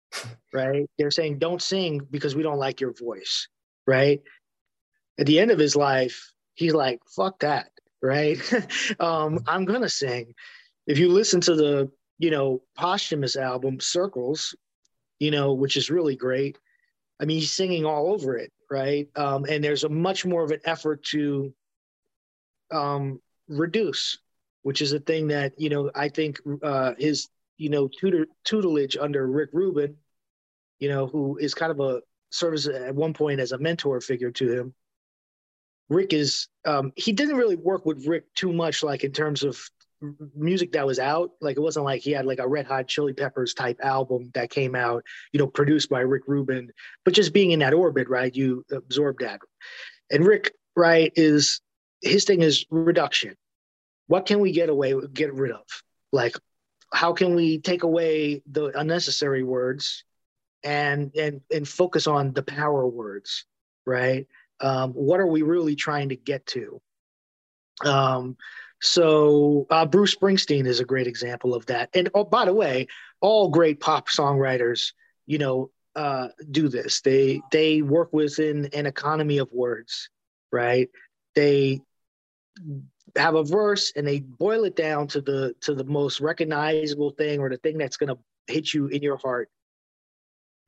right? 0.52 0.88
They're 0.98 1.10
saying, 1.10 1.38
don't 1.38 1.62
sing 1.62 2.00
because 2.10 2.34
we 2.34 2.42
don't 2.42 2.58
like 2.58 2.80
your 2.80 2.92
voice, 2.92 3.48
right? 3.86 4.20
At 5.18 5.26
the 5.26 5.38
end 5.38 5.50
of 5.50 5.58
his 5.58 5.76
life, 5.76 6.32
he's 6.54 6.74
like, 6.74 7.00
fuck 7.14 7.40
that, 7.40 7.70
right? 8.02 8.38
um, 9.00 9.40
I'm 9.46 9.64
gonna 9.64 9.88
sing. 9.88 10.34
If 10.86 10.98
you 10.98 11.08
listen 11.08 11.40
to 11.42 11.54
the, 11.54 11.90
you 12.18 12.30
know, 12.30 12.62
posthumous 12.76 13.36
album, 13.36 13.80
Circles, 13.80 14.54
you 15.18 15.30
know, 15.30 15.54
which 15.54 15.76
is 15.76 15.90
really 15.90 16.16
great. 16.16 16.58
I 17.20 17.24
mean, 17.24 17.38
he's 17.38 17.52
singing 17.52 17.84
all 17.84 18.12
over 18.12 18.36
it, 18.36 18.52
right? 18.70 19.08
Um, 19.16 19.44
and 19.48 19.62
there's 19.62 19.84
a 19.84 19.88
much 19.88 20.24
more 20.24 20.42
of 20.42 20.50
an 20.50 20.60
effort 20.64 21.02
to 21.04 21.54
um, 22.70 23.20
reduce 23.48 24.18
which 24.64 24.80
is 24.80 24.92
a 24.92 24.98
thing 24.98 25.28
that 25.28 25.52
you 25.58 25.68
know 25.68 25.90
I 25.94 26.08
think 26.08 26.40
uh, 26.62 26.94
his 26.98 27.28
you 27.56 27.68
know 27.70 27.88
tutor 27.88 28.26
tutelage 28.44 28.96
under 28.96 29.26
Rick 29.26 29.50
Rubin, 29.52 29.96
you 30.80 30.88
know, 30.88 31.06
who 31.06 31.38
is 31.38 31.54
kind 31.54 31.70
of 31.70 31.78
a 31.80 32.00
serves 32.30 32.66
at 32.66 32.94
one 32.94 33.12
point 33.12 33.40
as 33.40 33.52
a 33.52 33.58
mentor 33.58 34.00
figure 34.00 34.32
to 34.32 34.52
him. 34.52 34.74
Rick 35.90 36.14
is 36.14 36.48
um, 36.64 36.92
he 36.96 37.12
didn't 37.12 37.36
really 37.36 37.56
work 37.56 37.86
with 37.86 38.06
Rick 38.06 38.34
too 38.34 38.52
much, 38.52 38.82
like 38.82 39.04
in 39.04 39.12
terms 39.12 39.44
of 39.44 39.60
music 40.34 40.72
that 40.72 40.86
was 40.86 40.98
out. 40.98 41.32
Like 41.40 41.56
it 41.56 41.60
wasn't 41.60 41.84
like 41.84 42.02
he 42.02 42.12
had 42.12 42.26
like 42.26 42.38
a 42.38 42.48
Red 42.48 42.66
Hot 42.66 42.86
Chili 42.86 43.12
Peppers 43.12 43.54
type 43.54 43.78
album 43.82 44.30
that 44.34 44.50
came 44.50 44.74
out, 44.74 45.04
you 45.32 45.38
know, 45.38 45.46
produced 45.46 45.88
by 45.90 46.00
Rick 46.00 46.22
Rubin. 46.26 46.72
But 47.04 47.14
just 47.14 47.32
being 47.32 47.50
in 47.50 47.60
that 47.60 47.74
orbit, 47.74 48.08
right? 48.08 48.34
You 48.34 48.64
absorb 48.70 49.18
that. 49.20 49.40
And 50.10 50.26
Rick, 50.26 50.52
right, 50.76 51.12
is 51.16 51.60
his 52.02 52.24
thing 52.24 52.42
is 52.42 52.66
reduction 52.70 53.36
what 54.06 54.26
can 54.26 54.40
we 54.40 54.52
get 54.52 54.68
away 54.68 54.94
with, 54.94 55.12
get 55.12 55.32
rid 55.34 55.52
of? 55.52 55.64
Like, 56.12 56.36
how 56.92 57.12
can 57.12 57.34
we 57.34 57.58
take 57.58 57.82
away 57.82 58.42
the 58.50 58.78
unnecessary 58.78 59.42
words 59.42 60.04
and 60.62 61.12
and 61.16 61.40
and 61.52 61.66
focus 61.66 62.06
on 62.06 62.32
the 62.32 62.42
power 62.42 62.86
words, 62.86 63.46
right? 63.86 64.26
Um, 64.60 64.92
what 64.92 65.20
are 65.20 65.26
we 65.26 65.42
really 65.42 65.74
trying 65.74 66.10
to 66.10 66.16
get 66.16 66.46
to? 66.48 66.80
Um, 67.84 68.36
so 68.84 69.66
uh, 69.70 69.86
Bruce 69.86 70.14
Springsteen 70.14 70.66
is 70.66 70.78
a 70.78 70.84
great 70.84 71.06
example 71.06 71.54
of 71.54 71.64
that. 71.66 71.88
And 71.94 72.10
oh, 72.12 72.24
by 72.24 72.44
the 72.44 72.52
way, 72.52 72.86
all 73.22 73.48
great 73.48 73.80
pop 73.80 74.10
songwriters, 74.10 74.92
you 75.26 75.38
know, 75.38 75.70
uh, 75.96 76.28
do 76.50 76.68
this. 76.68 77.00
They 77.00 77.40
they 77.50 77.80
work 77.80 78.12
within 78.12 78.68
an 78.74 78.84
economy 78.84 79.38
of 79.38 79.50
words, 79.52 80.10
right? 80.52 80.90
They 81.34 81.80
have 83.16 83.36
a 83.36 83.42
verse 83.42 83.92
and 83.96 84.06
they 84.06 84.20
boil 84.20 84.64
it 84.64 84.76
down 84.76 85.06
to 85.08 85.22
the 85.22 85.54
to 85.62 85.74
the 85.74 85.84
most 85.84 86.20
recognizable 86.20 87.10
thing 87.10 87.40
or 87.40 87.48
the 87.48 87.56
thing 87.56 87.78
that's 87.78 87.96
going 87.96 88.14
to 88.14 88.18
hit 88.52 88.74
you 88.74 88.88
in 88.88 89.02
your 89.02 89.16
heart 89.16 89.48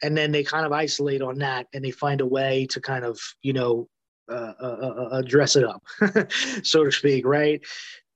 and 0.03 0.17
then 0.17 0.33
they 0.33 0.45
kind 0.45 0.64
of 0.64 0.73
isolate 0.73 1.23
on 1.23 1.39
that 1.39 1.67
and 1.75 1.85
they 1.85 1.91
find 1.91 2.21
a 2.21 2.27
way 2.27 2.67
to 2.71 2.81
kind 2.81 3.05
of 3.05 3.19
you 3.43 3.53
know 3.53 3.89
uh, 4.31 4.53
uh, 4.61 5.09
uh, 5.12 5.23
dress 5.23 5.57
it 5.57 5.64
up 5.64 5.83
so 6.62 6.85
to 6.85 6.93
speak 6.93 7.27
right 7.27 7.62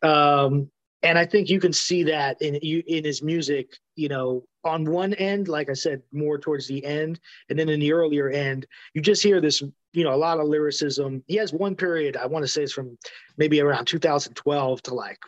um, 0.03 0.71
and 1.03 1.19
I 1.19 1.25
think 1.25 1.49
you 1.49 1.61
can 1.61 1.73
see 1.73 2.05
that 2.05 2.41
in 2.43 2.57
in 2.57 3.05
his 3.05 3.23
music. 3.23 3.77
You 3.97 4.09
know, 4.09 4.45
on 4.65 4.85
one 4.85 5.15
end, 5.15 5.49
like 5.49 5.71
I 5.71 5.75
said, 5.75 6.03
more 6.13 6.39
towards 6.39 6.67
the 6.67 6.85
end, 6.85 7.21
and 7.49 7.59
then 7.59 7.69
in 7.69 7.81
the 7.81 7.93
earlier 7.93 8.29
end, 8.29 8.67
you 8.95 9.01
just 9.01 9.23
hear 9.23 9.41
this. 9.41 9.63
You 9.93 10.05
know, 10.05 10.15
a 10.15 10.17
lot 10.17 10.39
of 10.39 10.47
lyricism. 10.47 11.25
He 11.27 11.37
has 11.37 11.53
one 11.53 11.75
period. 11.75 12.17
I 12.17 12.27
want 12.27 12.45
to 12.45 12.49
say 12.49 12.63
it's 12.63 12.73
from 12.73 12.97
maybe 13.37 13.61
around 13.61 13.87
2012 13.87 14.83
to 14.85 14.95
like 14.95 15.19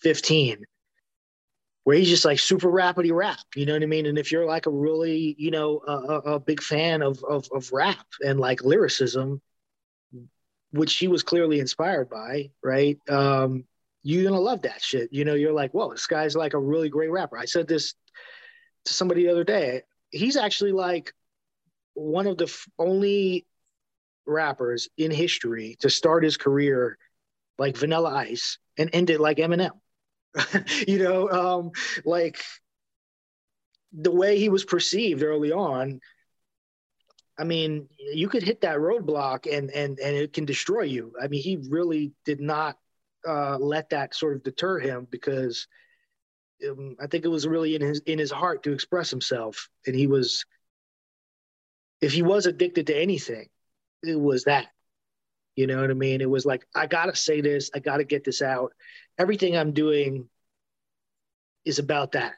15, 0.00 0.64
where 1.84 1.96
he's 1.96 2.08
just 2.08 2.24
like 2.24 2.40
super 2.40 2.68
rapidy 2.68 3.14
rap. 3.14 3.38
You 3.54 3.66
know 3.66 3.74
what 3.74 3.82
I 3.82 3.86
mean? 3.86 4.06
And 4.06 4.18
if 4.18 4.32
you're 4.32 4.46
like 4.46 4.66
a 4.66 4.70
really, 4.70 5.36
you 5.38 5.52
know, 5.52 5.82
a, 5.86 6.32
a 6.32 6.40
big 6.40 6.62
fan 6.62 7.02
of, 7.02 7.22
of 7.22 7.46
of 7.54 7.70
rap 7.72 8.06
and 8.20 8.40
like 8.40 8.64
lyricism, 8.64 9.40
which 10.72 10.96
he 10.96 11.06
was 11.06 11.22
clearly 11.22 11.60
inspired 11.60 12.08
by, 12.08 12.50
right? 12.62 12.98
Um, 13.08 13.64
you're 14.06 14.22
gonna 14.22 14.40
love 14.40 14.62
that 14.62 14.84
shit. 14.84 15.12
You 15.12 15.24
know, 15.24 15.34
you're 15.34 15.52
like, 15.52 15.72
whoa, 15.72 15.90
this 15.90 16.06
guy's 16.06 16.36
like 16.36 16.54
a 16.54 16.58
really 16.60 16.88
great 16.88 17.10
rapper. 17.10 17.36
I 17.36 17.44
said 17.44 17.66
this 17.66 17.94
to 18.84 18.92
somebody 18.92 19.24
the 19.24 19.32
other 19.32 19.42
day. 19.42 19.82
He's 20.10 20.36
actually 20.36 20.70
like 20.70 21.12
one 21.94 22.28
of 22.28 22.38
the 22.38 22.44
f- 22.44 22.68
only 22.78 23.46
rappers 24.24 24.88
in 24.96 25.10
history 25.10 25.76
to 25.80 25.90
start 25.90 26.22
his 26.22 26.36
career 26.36 26.98
like 27.58 27.76
Vanilla 27.76 28.14
Ice 28.14 28.58
and 28.78 28.90
end 28.92 29.10
it 29.10 29.18
like 29.18 29.38
Eminem. 29.38 29.72
you 30.86 31.02
know, 31.02 31.28
um, 31.28 31.72
like 32.04 32.40
the 33.92 34.12
way 34.12 34.38
he 34.38 34.48
was 34.48 34.64
perceived 34.64 35.24
early 35.24 35.50
on. 35.50 36.00
I 37.36 37.42
mean, 37.42 37.88
you 37.98 38.28
could 38.28 38.44
hit 38.44 38.60
that 38.60 38.78
roadblock 38.78 39.52
and 39.52 39.68
and 39.72 39.98
and 39.98 40.16
it 40.16 40.32
can 40.32 40.44
destroy 40.44 40.82
you. 40.82 41.12
I 41.20 41.26
mean, 41.26 41.42
he 41.42 41.58
really 41.68 42.12
did 42.24 42.40
not 42.40 42.76
uh, 43.26 43.58
let 43.58 43.90
that 43.90 44.14
sort 44.14 44.36
of 44.36 44.42
deter 44.42 44.78
him 44.78 45.06
because 45.10 45.66
um, 46.68 46.96
I 47.00 47.06
think 47.06 47.24
it 47.24 47.28
was 47.28 47.46
really 47.46 47.74
in 47.74 47.82
his 47.82 48.00
in 48.06 48.18
his 48.18 48.30
heart 48.30 48.62
to 48.62 48.72
express 48.72 49.10
himself, 49.10 49.68
and 49.86 49.94
he 49.94 50.06
was. 50.06 50.44
If 52.02 52.12
he 52.12 52.22
was 52.22 52.44
addicted 52.44 52.88
to 52.88 52.96
anything, 52.96 53.48
it 54.02 54.20
was 54.20 54.44
that. 54.44 54.66
You 55.54 55.66
know 55.66 55.80
what 55.80 55.90
I 55.90 55.94
mean? 55.94 56.20
It 56.20 56.28
was 56.28 56.44
like 56.44 56.66
I 56.74 56.86
gotta 56.86 57.16
say 57.16 57.40
this, 57.40 57.70
I 57.74 57.78
gotta 57.78 58.04
get 58.04 58.24
this 58.24 58.42
out. 58.42 58.72
Everything 59.18 59.56
I'm 59.56 59.72
doing 59.72 60.28
is 61.64 61.78
about 61.78 62.12
that, 62.12 62.34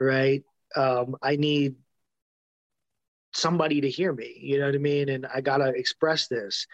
right? 0.00 0.42
Um, 0.74 1.16
I 1.22 1.36
need 1.36 1.76
somebody 3.34 3.82
to 3.82 3.90
hear 3.90 4.12
me. 4.12 4.38
You 4.40 4.58
know 4.58 4.66
what 4.66 4.74
I 4.74 4.78
mean? 4.78 5.08
And 5.10 5.26
I 5.26 5.42
gotta 5.42 5.68
express 5.68 6.28
this. 6.28 6.66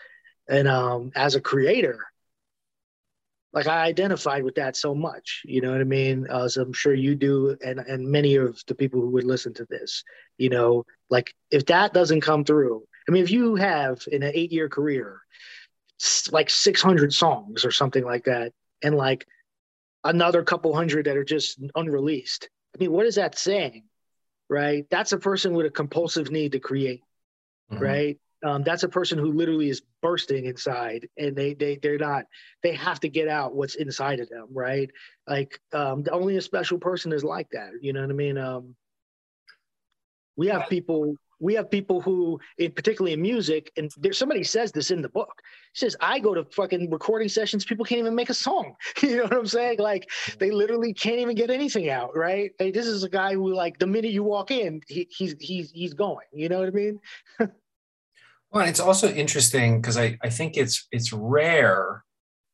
And 0.49 0.69
um, 0.69 1.11
as 1.17 1.35
a 1.35 1.41
creator, 1.41 1.99
like 3.55 3.69
I 3.69 3.85
identified 3.85 4.43
with 4.43 4.57
that 4.57 4.77
so 4.77 4.95
much, 4.95 5.43
you 5.45 5.61
know 5.61 5.71
what 5.71 5.81
I 5.81 5.85
mean? 5.85 6.27
As 6.27 6.57
I'm 6.57 6.73
sure 6.73 6.93
you 6.93 7.15
do, 7.15 7.57
and 7.65 7.79
and 7.79 8.09
many 8.09 8.35
of 8.35 8.61
the 8.67 8.75
people 8.75 9.01
who 9.01 9.11
would 9.11 9.25
listen 9.25 9.55
to 9.55 9.67
this, 9.71 10.03
you 10.37 10.51
know, 10.51 10.85
like 11.09 11.33
if 11.53 11.65
that 11.67 11.95
doesn't 11.95 12.21
come 12.21 12.45
through, 12.45 12.83
I 13.09 13.13
mean, 13.13 13.23
if 13.23 13.31
you 13.31 13.55
have 13.55 14.03
in 14.11 14.25
an 14.25 14.33
eight 14.35 14.51
year 14.51 14.69
career, 14.69 15.21
like 16.33 16.51
600 16.51 17.15
songs 17.15 17.65
or 17.65 17.71
something 17.71 18.05
like 18.05 18.25
that, 18.25 18.53
and 18.83 18.97
like 18.97 19.25
another 20.03 20.43
couple 20.43 20.75
hundred 20.75 21.07
that 21.07 21.17
are 21.17 21.25
just 21.25 21.61
unreleased, 21.77 22.49
I 22.75 22.79
mean, 22.81 22.91
what 22.91 23.07
is 23.07 23.15
that 23.15 23.39
saying? 23.39 23.85
Right? 24.51 24.85
That's 24.91 25.13
a 25.13 25.19
person 25.19 25.55
with 25.55 25.67
a 25.67 25.71
compulsive 25.71 26.33
need 26.33 26.53
to 26.53 26.59
create, 26.59 27.03
mm-hmm. 27.73 27.83
right? 27.83 28.19
Um, 28.45 28.63
that's 28.63 28.83
a 28.83 28.89
person 28.89 29.19
who 29.19 29.33
literally 29.33 29.71
is 29.71 29.83
bursting 30.03 30.45
inside 30.45 31.09
and 31.17 31.35
they 31.35 31.55
they 31.55 31.77
they're 31.77 31.99
not 31.99 32.27
they 32.63 32.75
have 32.75 33.01
to 33.01 33.09
get 33.09 33.27
out 33.27 33.55
what's 33.55 33.75
inside 33.75 34.21
of 34.21 34.29
them 34.29 34.47
right? 34.53 34.91
Like 35.27 35.59
um, 35.73 36.03
the 36.03 36.13
only 36.13 36.37
a 36.37 36.43
special 36.43 36.79
person 36.79 37.13
is 37.13 37.25
like 37.25 37.49
that 37.53 37.71
you 37.81 37.93
know 37.93 38.03
what 38.03 38.11
i 38.11 38.13
mean? 38.13 38.39
Um, 38.39 38.77
we 40.37 40.49
have 40.49 40.69
people 40.69 41.15
we 41.41 41.55
have 41.55 41.71
people 41.71 42.01
who 42.01 42.39
in 42.59 42.73
particularly 42.73 43.15
in 43.15 43.23
music 43.23 43.73
and 43.77 43.91
there's 43.97 44.19
somebody 44.19 44.45
says 44.45 44.73
this 44.73 44.91
in 44.91 45.01
the 45.01 45.09
book. 45.09 45.41
Says 45.73 45.97
i 46.01 46.19
go 46.19 46.35
to 46.35 46.45
fucking 46.45 46.91
recording 46.91 47.31
sessions 47.31 47.65
people 47.65 47.87
can't 47.87 48.01
even 48.01 48.15
make 48.15 48.31
a 48.31 48.35
song. 48.35 48.75
You 49.03 49.17
know 49.17 49.23
what 49.25 49.33
i'm 49.33 49.47
saying? 49.47 49.79
Like 49.79 50.11
they 50.39 50.51
literally 50.51 50.93
can't 50.93 51.19
even 51.19 51.35
get 51.35 51.51
anything 51.51 51.89
out 51.89 52.15
right? 52.15 52.51
Like, 52.61 52.75
this 52.75 52.87
is 52.87 53.05
a 53.05 53.09
guy 53.09 53.33
who 53.33 53.55
like 53.55 53.79
the 53.79 53.87
minute 53.87 54.13
you 54.13 54.23
walk 54.23 54.51
in 54.51 54.83
he, 54.87 55.09
he's 55.11 55.35
he's 55.41 55.71
he's 55.71 55.95
going 55.95 56.27
you 56.33 56.51
know 56.51 56.59
what 56.59 56.69
i 56.69 56.73
mean 56.73 57.01
Well, 58.55 58.69
it's 58.69 58.79
also 58.79 59.11
interesting 59.11 59.81
because 59.81 59.99
I, 59.99 60.17
I 60.23 60.31
think 60.31 60.57
it's 60.57 60.87
it's 60.93 61.13
rare 61.13 62.05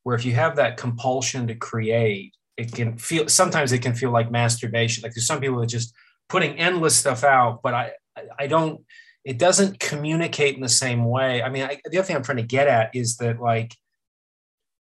where 0.03 0.17
if 0.17 0.25
you 0.25 0.33
have 0.33 0.57
that 0.57 0.79
compulsion 0.79 1.47
to 1.49 1.55
create, 1.55 2.33
it 2.57 2.73
can 2.73 2.97
feel 2.97 3.29
sometimes 3.29 3.71
it 3.73 3.83
can 3.83 3.95
feel 3.95 4.11
like 4.11 4.31
masturbation. 4.31 5.03
Like 5.03 5.13
there's 5.13 5.27
some 5.27 5.41
people 5.41 5.61
that 5.61 5.67
just 5.67 5.95
putting 6.31 6.59
endless 6.59 6.97
stuff 6.97 7.23
out, 7.23 7.61
but 7.63 7.75
I 7.75 7.93
I 8.39 8.47
don't 8.47 8.81
it 9.27 9.39
doesn't 9.39 9.79
communicate 9.79 10.55
in 10.55 10.63
the 10.63 10.71
same 10.71 11.05
way. 11.05 11.43
I 11.43 11.51
mean, 11.51 11.65
I, 11.65 11.79
the 11.85 11.99
other 11.99 12.07
thing 12.07 12.17
I'm 12.17 12.23
trying 12.23 12.39
to 12.39 12.45
get 12.45 12.67
at 12.67 12.97
is 12.97 13.19
that 13.19 13.39
like 13.39 13.77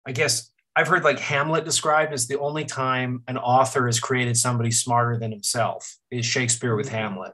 I 0.07 0.13
guess 0.13 0.51
I've 0.75 0.89
heard 0.89 1.05
like 1.05 1.19
Hamlet 1.19 1.67
described 1.67 2.15
as 2.15 2.27
the 2.27 2.39
only 2.39 2.65
time 2.65 3.23
an 3.29 3.37
author 3.37 3.85
has 3.85 4.01
created 4.01 4.39
somebody 4.39 4.71
smarter 4.71 5.19
than 5.19 5.31
himself 5.31 5.99
is 6.11 6.25
Shakespeare 6.25 6.75
with 6.75 6.87
mm-hmm. 6.87 6.97
Hamlet. 6.97 7.33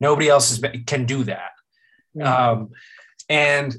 Nobody 0.00 0.30
else 0.30 0.50
is, 0.50 0.64
can 0.86 1.04
do 1.04 1.24
that. 1.24 1.50
Mm-hmm. 2.16 2.26
Um, 2.26 2.70
and 3.28 3.76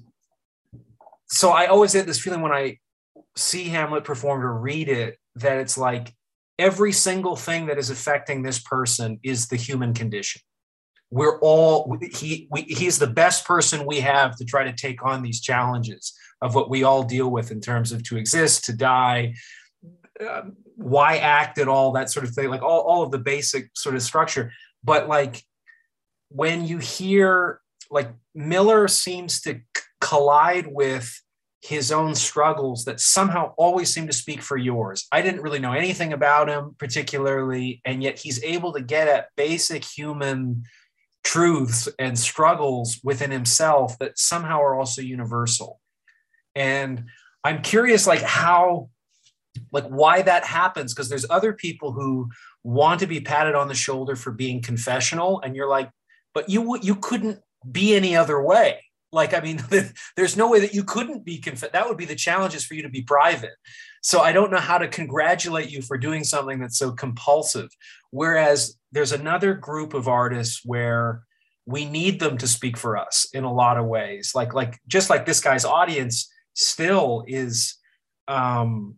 so 1.28 1.52
I 1.52 1.68
always 1.68 1.94
get 1.94 2.06
this 2.06 2.20
feeling 2.20 2.42
when 2.42 2.52
I 2.52 2.78
see 3.36 3.66
Hamlet 3.66 4.04
performed 4.04 4.44
or 4.44 4.54
read 4.54 4.90
it 4.90 5.18
that 5.36 5.58
it's 5.58 5.78
like 5.78 6.14
every 6.58 6.92
single 6.92 7.36
thing 7.36 7.68
that 7.68 7.78
is 7.78 7.90
affecting 7.90 8.42
this 8.42 8.60
person 8.60 9.20
is 9.24 9.48
the 9.48 9.56
human 9.56 9.94
condition. 9.94 10.42
We're 11.12 11.40
all 11.40 11.98
he 12.12 12.48
we, 12.52 12.62
he's 12.64 13.00
the 13.00 13.08
best 13.08 13.46
person 13.46 13.88
we 13.88 14.00
have 14.02 14.36
to 14.38 14.46
try 14.46 14.64
to 14.64 14.74
take 14.74 15.04
on 15.04 15.24
these 15.24 15.42
challenges 15.42 16.14
of 16.42 16.54
what 16.54 16.70
we 16.70 16.84
all 16.84 17.04
deal 17.04 17.30
with 17.30 17.52
in 17.52 17.62
terms 17.62 17.92
of 17.92 18.04
to 18.04 18.18
exist, 18.18 18.66
to 18.66 18.74
die, 18.74 19.34
uh, 20.20 20.44
why 20.76 21.18
act 21.18 21.58
at 21.58 21.68
all, 21.68 21.92
that 21.94 22.12
sort 22.12 22.26
of 22.26 22.34
thing, 22.34 22.50
like 22.50 22.62
all, 22.62 22.82
all 22.82 23.02
of 23.02 23.12
the 23.12 23.18
basic 23.18 23.70
sort 23.76 23.96
of 23.96 24.04
structure. 24.04 24.52
But 24.84 25.08
like 25.08 25.44
when 26.30 26.66
you 26.66 26.78
hear 26.78 27.60
like 27.92 28.12
Miller 28.40 28.88
seems 28.88 29.42
to 29.42 29.60
collide 30.00 30.66
with 30.66 31.22
his 31.62 31.92
own 31.92 32.16
struggles 32.16 32.86
that 32.86 33.02
somehow 33.02 33.54
always 33.58 33.94
seem 33.94 34.08
to 34.08 34.14
speak 34.14 34.42
for 34.42 34.56
yours. 34.56 35.08
I 35.12 35.22
didn't 35.22 35.42
really 35.42 35.60
know 35.60 35.74
anything 35.74 36.14
about 36.14 36.48
him 36.48 36.74
particularly, 36.80 37.82
and 37.84 38.02
yet 38.02 38.18
he's 38.18 38.42
able 38.42 38.72
to 38.74 38.82
get 38.82 39.10
at 39.10 39.28
basic 39.36 39.84
human 39.84 40.64
truths 41.26 41.90
and 42.00 42.18
struggles 42.18 43.02
within 43.04 43.30
himself 43.30 44.00
that 44.00 44.18
somehow 44.18 44.62
are 44.62 44.80
also 44.80 45.02
universal. 45.02 45.82
And 46.56 47.08
I'm 47.44 47.62
curious, 47.62 48.08
like, 48.08 48.22
how, 48.22 48.90
like, 49.74 49.88
why 49.88 50.22
that 50.22 50.46
happens, 50.46 50.94
because 50.94 51.10
there's 51.10 51.30
other 51.30 51.52
people 51.52 51.92
who 51.92 52.30
want 52.64 53.02
to 53.02 53.08
be 53.08 53.20
patted 53.20 53.56
on 53.56 53.68
the 53.68 53.76
shoulder 53.76 54.16
for 54.16 54.32
being 54.32 54.62
confessional, 54.62 55.42
and 55.42 55.58
you're 55.58 55.68
like, 55.68 55.90
but 56.34 56.48
you 56.48 56.80
you 56.82 56.96
couldn't 56.96 57.40
be 57.70 57.96
any 57.96 58.16
other 58.16 58.42
way 58.42 58.80
like, 59.12 59.34
I 59.34 59.40
mean, 59.40 59.62
there's 60.16 60.38
no 60.38 60.50
way 60.50 60.60
that 60.60 60.74
you 60.74 60.84
couldn't 60.84 61.26
be 61.26 61.40
conf- 61.40 61.72
that 61.72 61.88
would 61.88 61.98
be 61.98 62.06
the 62.06 62.16
challenges 62.16 62.66
for 62.66 62.76
you 62.76 62.84
to 62.84 62.90
be 62.90 63.02
private. 63.02 63.56
So 64.02 64.22
I 64.22 64.32
don't 64.32 64.52
know 64.52 64.58
how 64.58 64.78
to 64.78 64.88
congratulate 64.88 65.70
you 65.70 65.82
for 65.82 65.98
doing 65.98 66.24
something 66.24 66.60
that's 66.60 66.78
so 66.78 66.92
compulsive. 66.92 67.70
Whereas 68.12 68.78
there's 68.92 69.12
another 69.12 69.54
group 69.54 69.94
of 69.94 70.08
artists 70.08 70.62
where 70.64 71.24
we 71.66 71.86
need 71.86 72.20
them 72.20 72.38
to 72.38 72.48
speak 72.48 72.78
for 72.78 72.98
us 72.98 73.28
in 73.34 73.44
a 73.44 73.54
lot 73.54 73.78
of 73.78 73.86
ways. 73.86 74.32
Like, 74.34 74.54
like 74.54 74.80
just 74.88 75.10
like 75.10 75.26
this 75.26 75.42
guy's 75.42 75.66
audience 75.66 76.32
still 76.54 77.24
is 77.28 77.76
um 78.28 78.96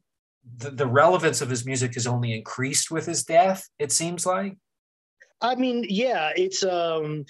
the, 0.57 0.71
the 0.71 0.87
relevance 0.87 1.41
of 1.41 1.49
his 1.49 1.65
music 1.65 1.93
has 1.93 2.07
only 2.07 2.33
increased 2.33 2.91
with 2.91 3.05
his 3.05 3.23
death, 3.23 3.67
it 3.79 3.91
seems 3.91 4.25
like. 4.25 4.57
I 5.41 5.55
mean, 5.55 5.85
yeah, 5.87 6.31
it's 6.35 6.63
um 6.63 7.25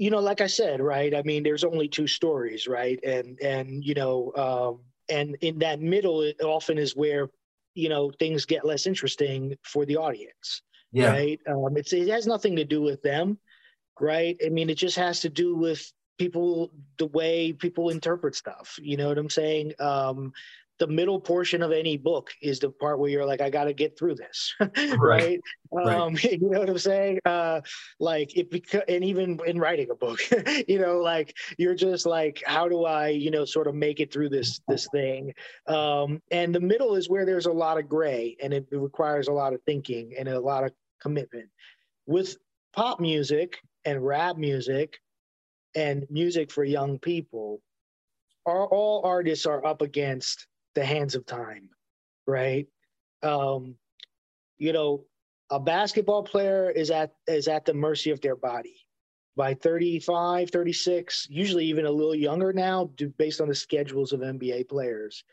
you 0.00 0.10
know, 0.10 0.18
like 0.18 0.40
I 0.40 0.46
said, 0.46 0.80
right? 0.80 1.14
I 1.14 1.20
mean, 1.24 1.42
there's 1.42 1.62
only 1.62 1.86
two 1.86 2.06
stories, 2.06 2.66
right? 2.66 2.98
And 3.04 3.38
and 3.42 3.84
you 3.84 3.92
know, 3.92 4.32
um, 4.34 4.80
and 5.14 5.36
in 5.42 5.58
that 5.58 5.82
middle, 5.82 6.22
it 6.22 6.40
often 6.42 6.78
is 6.78 6.96
where 6.96 7.28
you 7.74 7.90
know 7.90 8.10
things 8.18 8.46
get 8.46 8.64
less 8.64 8.86
interesting 8.86 9.56
for 9.62 9.84
the 9.84 9.98
audience. 9.98 10.62
Yeah. 10.90 11.10
Right. 11.10 11.40
Um, 11.46 11.76
it's 11.76 11.92
it 11.92 12.08
has 12.08 12.26
nothing 12.26 12.56
to 12.56 12.64
do 12.64 12.80
with 12.80 13.02
them, 13.02 13.38
right? 14.00 14.40
I 14.44 14.48
mean, 14.48 14.70
it 14.70 14.76
just 14.76 14.96
has 14.96 15.20
to 15.20 15.28
do 15.28 15.54
with 15.54 15.92
people 16.18 16.72
the 16.96 17.06
way 17.08 17.52
people 17.52 17.90
interpret 17.90 18.34
stuff. 18.34 18.78
You 18.80 18.96
know 18.96 19.08
what 19.08 19.18
I'm 19.18 19.28
saying? 19.28 19.74
Um, 19.78 20.32
the 20.80 20.86
middle 20.86 21.20
portion 21.20 21.62
of 21.62 21.72
any 21.72 21.98
book 21.98 22.32
is 22.40 22.58
the 22.58 22.70
part 22.70 22.98
where 22.98 23.10
you're 23.10 23.26
like, 23.26 23.42
I 23.42 23.50
got 23.50 23.64
to 23.64 23.74
get 23.74 23.98
through 23.98 24.14
this, 24.14 24.54
right? 24.98 25.38
right? 25.70 25.86
Um, 25.96 26.14
right. 26.14 26.24
You 26.40 26.48
know 26.48 26.60
what 26.60 26.70
I'm 26.70 26.78
saying? 26.78 27.20
Uh, 27.26 27.60
like 28.00 28.36
it 28.36 28.50
because, 28.50 28.82
and 28.88 29.04
even 29.04 29.38
in 29.46 29.58
writing 29.58 29.90
a 29.90 29.94
book, 29.94 30.20
you 30.68 30.78
know, 30.78 30.98
like 30.98 31.36
you're 31.58 31.74
just 31.74 32.06
like, 32.06 32.42
how 32.46 32.66
do 32.66 32.86
I, 32.86 33.08
you 33.08 33.30
know, 33.30 33.44
sort 33.44 33.66
of 33.66 33.74
make 33.74 34.00
it 34.00 34.10
through 34.10 34.30
this 34.30 34.60
this 34.68 34.88
thing? 34.90 35.34
Um, 35.66 36.22
and 36.30 36.54
the 36.54 36.60
middle 36.60 36.96
is 36.96 37.10
where 37.10 37.26
there's 37.26 37.46
a 37.46 37.52
lot 37.52 37.78
of 37.78 37.88
gray, 37.88 38.36
and 38.42 38.54
it, 38.54 38.66
it 38.72 38.78
requires 38.78 39.28
a 39.28 39.32
lot 39.32 39.52
of 39.52 39.60
thinking 39.66 40.14
and 40.18 40.28
a 40.28 40.40
lot 40.40 40.64
of 40.64 40.72
commitment. 41.00 41.50
With 42.06 42.36
pop 42.72 43.00
music 43.00 43.58
and 43.84 44.04
rap 44.04 44.38
music 44.38 44.98
and 45.74 46.06
music 46.08 46.50
for 46.50 46.64
young 46.64 46.98
people, 46.98 47.60
are 48.46 48.66
all 48.66 49.02
artists 49.04 49.44
are 49.44 49.64
up 49.66 49.82
against 49.82 50.46
the 50.74 50.84
hands 50.84 51.14
of 51.14 51.26
time, 51.26 51.70
right? 52.26 52.66
Um, 53.22 53.76
you 54.58 54.72
know, 54.72 55.04
a 55.50 55.58
basketball 55.58 56.22
player 56.22 56.70
is 56.70 56.90
at 56.90 57.12
is 57.26 57.48
at 57.48 57.64
the 57.64 57.74
mercy 57.74 58.10
of 58.10 58.20
their 58.20 58.36
body. 58.36 58.76
By 59.36 59.54
35, 59.54 60.50
36, 60.50 61.26
usually 61.30 61.64
even 61.66 61.86
a 61.86 61.90
little 61.90 62.14
younger 62.14 62.52
now, 62.52 62.90
based 63.16 63.40
on 63.40 63.48
the 63.48 63.54
schedules 63.54 64.12
of 64.12 64.20
NBA 64.20 64.68
players, 64.68 65.24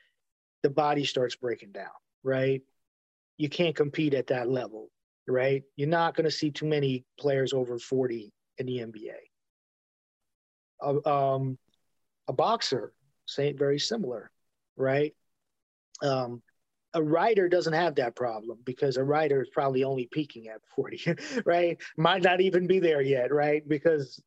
the 0.63 0.69
body 0.69 1.03
starts 1.03 1.35
breaking 1.35 1.71
down, 1.71 1.89
right? 2.23 2.61
You 3.37 3.49
can't 3.49 3.75
compete 3.75 4.13
at 4.13 4.27
that 4.27 4.49
level, 4.49 4.89
right? 5.27 5.63
You're 5.75 5.89
not 5.89 6.15
going 6.15 6.25
to 6.25 6.31
see 6.31 6.51
too 6.51 6.67
many 6.67 7.05
players 7.19 7.53
over 7.53 7.77
40 7.79 8.31
in 8.59 8.65
the 8.65 8.77
NBA. 8.77 9.17
Uh, 10.81 11.09
um, 11.35 11.57
a 12.27 12.33
boxer, 12.33 12.93
same, 13.25 13.57
very 13.57 13.79
similar, 13.79 14.31
right? 14.75 15.13
Um, 16.01 16.41
a 16.93 17.03
writer 17.03 17.47
doesn't 17.49 17.73
have 17.73 17.95
that 17.95 18.15
problem 18.15 18.59
because 18.63 18.97
a 18.97 19.03
writer 19.03 19.41
is 19.41 19.49
probably 19.49 19.83
only 19.83 20.07
peaking 20.11 20.47
at 20.47 20.61
40, 20.75 21.15
right? 21.45 21.77
Might 21.97 22.23
not 22.23 22.41
even 22.41 22.67
be 22.67 22.79
there 22.79 23.01
yet, 23.01 23.31
right? 23.31 23.67
Because 23.67 24.21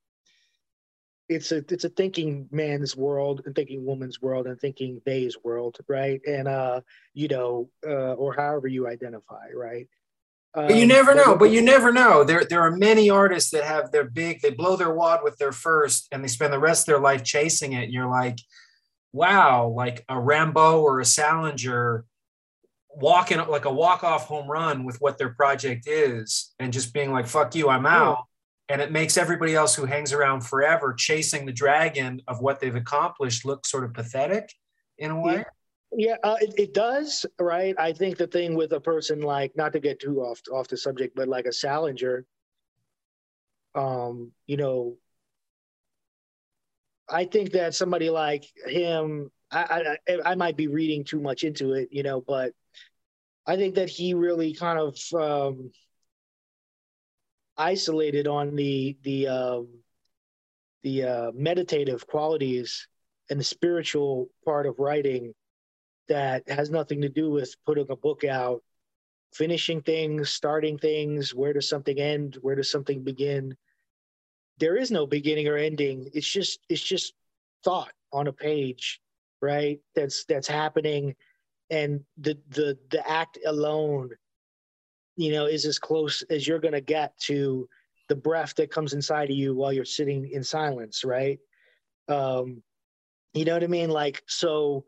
it's 1.29 1.53
a 1.53 1.59
it's 1.69 1.85
a 1.85 1.89
thinking 1.89 2.49
man's 2.51 2.97
world 2.97 3.43
and 3.47 3.55
thinking 3.55 3.85
woman's 3.85 4.21
world 4.21 4.49
and 4.49 4.61
thinking 4.61 5.01
they's 5.07 5.37
world, 5.45 5.79
right? 5.89 6.21
And 6.27 6.49
uh, 6.49 6.81
you 7.15 7.29
know, 7.29 7.71
uh, 7.87 8.15
or 8.15 8.35
however 8.35 8.67
you 8.67 8.89
identify, 8.89 9.47
right? 9.55 9.87
Um, 10.55 10.71
you 10.71 10.87
never 10.87 11.15
know. 11.15 11.37
But 11.37 11.53
you 11.53 11.63
never 11.63 11.93
know. 11.93 12.25
There, 12.25 12.45
there 12.45 12.61
are 12.63 12.73
many 12.73 13.09
artists 13.09 13.51
that 13.53 13.63
have 13.63 13.93
their 13.93 14.05
big. 14.05 14.41
They 14.41 14.51
blow 14.51 14.75
their 14.75 14.93
wad 14.93 15.21
with 15.23 15.39
their 15.39 15.53
first, 15.53 16.09
and 16.11 16.25
they 16.25 16.29
spend 16.29 16.53
the 16.53 16.59
rest 16.59 16.83
of 16.83 16.87
their 16.87 17.01
life 17.01 17.23
chasing 17.23 17.75
it. 17.75 17.85
And 17.85 17.93
you're 17.93 18.11
like, 18.11 18.39
wow, 19.13 19.69
like 19.69 20.05
a 20.09 20.15
Rimbaud 20.15 20.83
or 20.83 21.01
a 21.01 21.05
Salinger 21.05 22.05
walking 22.89 23.39
like 23.39 23.65
a 23.65 23.73
walk-off 23.73 24.27
home 24.27 24.51
run 24.51 24.85
with 24.85 25.01
what 25.01 25.17
their 25.19 25.31
project 25.31 25.87
is 25.87 26.53
and 26.59 26.73
just 26.73 26.93
being 26.93 27.13
like, 27.13 27.27
fuck 27.27 27.55
you, 27.55 27.69
I'm 27.69 27.87
out. 27.87 28.25
And 28.69 28.81
it 28.81 28.93
makes 28.93 29.17
everybody 29.17 29.55
else 29.55 29.75
who 29.75 29.85
hangs 29.85 30.13
around 30.13 30.43
forever 30.43 30.95
chasing 30.95 31.47
the 31.47 31.53
dragon 31.53 32.23
of 32.29 32.41
what 32.41 32.61
they've 32.61 32.75
accomplished 32.75 33.45
look 33.45 33.67
sort 33.67 33.85
of 33.85 33.95
pathetic 33.95 34.53
in 34.99 35.11
a 35.11 35.21
way. 35.21 35.37
Yeah. 35.37 35.45
Yeah, 35.93 36.17
uh, 36.23 36.37
it, 36.41 36.55
it 36.57 36.73
does, 36.73 37.27
right? 37.41 37.75
I 37.77 37.93
think 37.93 38.17
the 38.17 38.29
thing 38.29 38.55
with 38.55 38.71
a 38.75 38.79
person 38.79 39.23
like, 39.23 39.57
not 39.57 39.73
to 39.73 39.81
get 39.81 39.99
too 39.99 40.21
off 40.21 40.41
off 40.53 40.69
the 40.69 40.77
subject, 40.77 41.17
but 41.17 41.27
like 41.27 41.47
a 41.47 41.53
Salinger, 41.53 42.25
um, 43.75 44.31
you 44.47 44.57
know, 44.57 44.95
I 47.11 47.25
think 47.25 47.53
that 47.53 47.75
somebody 47.75 48.11
like 48.11 48.45
him, 48.67 49.31
I, 49.51 49.97
I, 50.09 50.19
I 50.25 50.35
might 50.37 50.57
be 50.57 50.69
reading 50.69 51.05
too 51.05 51.21
much 51.21 51.45
into 51.45 51.73
it, 51.73 51.89
you 51.91 52.03
know, 52.03 52.21
but 52.21 52.53
I 53.47 53.57
think 53.57 53.75
that 53.75 53.89
he 53.89 54.15
really 54.15 54.55
kind 54.55 54.79
of 54.79 54.97
um, 55.21 55.73
isolated 57.57 58.27
on 58.27 58.55
the 58.55 58.97
the 59.03 59.29
um, 59.29 59.69
the 60.83 61.05
uh, 61.05 61.31
meditative 61.35 62.07
qualities 62.07 62.87
and 63.29 63.41
the 63.41 63.45
spiritual 63.45 64.29
part 64.45 64.67
of 64.67 64.79
writing 64.79 65.35
that 66.09 66.49
has 66.49 66.71
nothing 66.71 67.03
to 67.03 67.09
do 67.09 67.31
with 67.31 67.55
putting 67.67 67.87
a 67.91 67.97
book 67.97 68.25
out, 68.25 68.63
finishing 69.33 69.83
things, 69.83 70.31
starting 70.31 70.79
things. 70.79 71.35
Where 71.35 71.53
does 71.53 71.69
something 71.69 71.99
end? 71.99 72.39
Where 72.41 72.57
does 72.57 72.71
something 72.71 73.03
begin? 73.03 73.57
There 74.61 74.77
is 74.77 74.91
no 74.91 75.07
beginning 75.07 75.49
or 75.49 75.57
ending. 75.57 76.09
It's 76.13 76.29
just 76.29 76.61
it's 76.69 76.83
just 76.83 77.15
thought 77.65 77.93
on 78.13 78.29
a 78.29 78.33
page, 78.33 79.01
right? 79.43 79.81
That's 79.95 80.25
that's 80.27 80.47
happening, 80.47 81.17
and 81.71 82.05
the 82.19 82.39
the 82.51 82.79
the 82.91 83.09
act 83.09 83.39
alone, 83.45 84.11
you 85.17 85.33
know, 85.33 85.47
is 85.47 85.65
as 85.65 85.79
close 85.79 86.23
as 86.31 86.47
you're 86.47 86.61
gonna 86.61 86.81
get 86.81 87.19
to 87.21 87.69
the 88.09 88.17
breath 88.17 88.55
that 88.57 88.71
comes 88.71 88.93
inside 88.93 89.31
of 89.31 89.37
you 89.37 89.55
while 89.55 89.73
you're 89.73 89.85
sitting 89.85 90.31
in 90.31 90.45
silence, 90.45 91.05
right? 91.05 91.39
Um, 92.09 92.63
you 93.33 93.45
know 93.45 93.55
what 93.55 93.65
I 93.65 93.69
mean? 93.69 93.91
Like 93.91 94.23
so. 94.27 94.85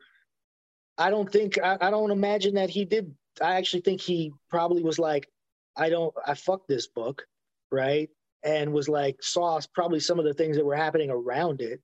I 0.99 1.09
don't 1.11 1.33
think 1.33 1.59
I, 1.59 1.79
I 1.81 1.91
don't 1.91 2.11
imagine 2.11 2.57
that 2.57 2.69
he 2.69 2.85
did. 2.85 3.15
I 3.41 3.57
actually 3.57 3.81
think 3.81 4.03
he 4.03 4.33
probably 4.51 4.83
was 4.83 4.99
like, 4.99 5.27
I 5.75 5.89
don't. 5.89 6.15
I 6.27 6.35
fuck 6.35 6.67
this 6.69 6.87
book, 6.87 7.25
right? 7.71 8.11
And 8.45 8.73
was 8.73 8.89
like 8.89 9.17
saw 9.21 9.61
probably 9.75 10.01
some 10.01 10.19
of 10.19 10.25
the 10.25 10.35
things 10.35 10.57
that 10.57 10.65
were 10.65 10.77
happening 10.77 11.11
around 11.11 11.61
it 11.61 11.81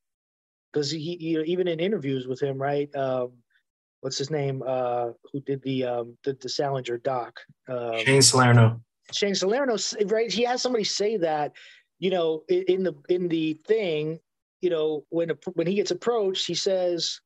because 0.73 0.91
he, 0.91 1.17
he, 1.21 1.39
even 1.47 1.69
in 1.69 1.81
interviews 1.81 2.27
with 2.27 2.41
him 2.41 2.59
right 2.59 2.95
um, 2.97 3.33
what's 4.01 4.19
his 4.19 4.31
name? 4.31 4.63
Uh, 4.67 5.11
who 5.33 5.41
did 5.41 5.63
the 5.63 5.85
um, 5.85 6.17
the, 6.25 6.37
the 6.41 6.49
Salinger 6.49 6.99
doc? 6.99 7.39
Um, 7.69 7.99
Shane 7.99 8.23
Salerno. 8.23 8.81
Shane 9.13 9.35
Salerno, 9.35 9.77
right? 10.07 10.31
He 10.31 10.45
has 10.45 10.61
somebody 10.61 10.85
say 10.85 11.17
that, 11.19 11.53
you 11.99 12.11
know, 12.11 12.43
in 12.49 12.83
the 12.83 12.95
in 13.09 13.29
the 13.29 13.55
thing, 13.67 14.21
you 14.61 14.71
know, 14.71 15.05
when 15.11 15.31
when 15.55 15.67
he 15.67 15.75
gets 15.75 15.91
approached, 15.91 16.47
he 16.47 16.55
says, 16.55 17.21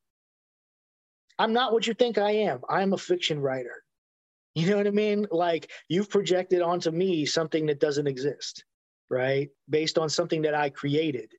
"I'm 1.39 1.53
not 1.53 1.73
what 1.73 1.87
you 1.87 1.95
think 1.95 2.19
I 2.19 2.33
am. 2.33 2.61
I'm 2.69 2.93
a 2.93 2.99
fiction 2.99 3.41
writer." 3.41 3.83
You 4.55 4.69
know 4.69 4.77
what 4.77 4.87
I 4.87 4.91
mean? 4.91 5.27
Like 5.31 5.71
you've 5.89 6.11
projected 6.11 6.61
onto 6.61 6.91
me 6.91 7.25
something 7.25 7.65
that 7.67 7.81
doesn't 7.81 8.07
exist, 8.07 8.65
right? 9.13 9.51
Based 9.69 9.99
on 9.99 10.09
something 10.09 10.43
that 10.43 10.55
I 10.55 10.71
created, 10.71 11.31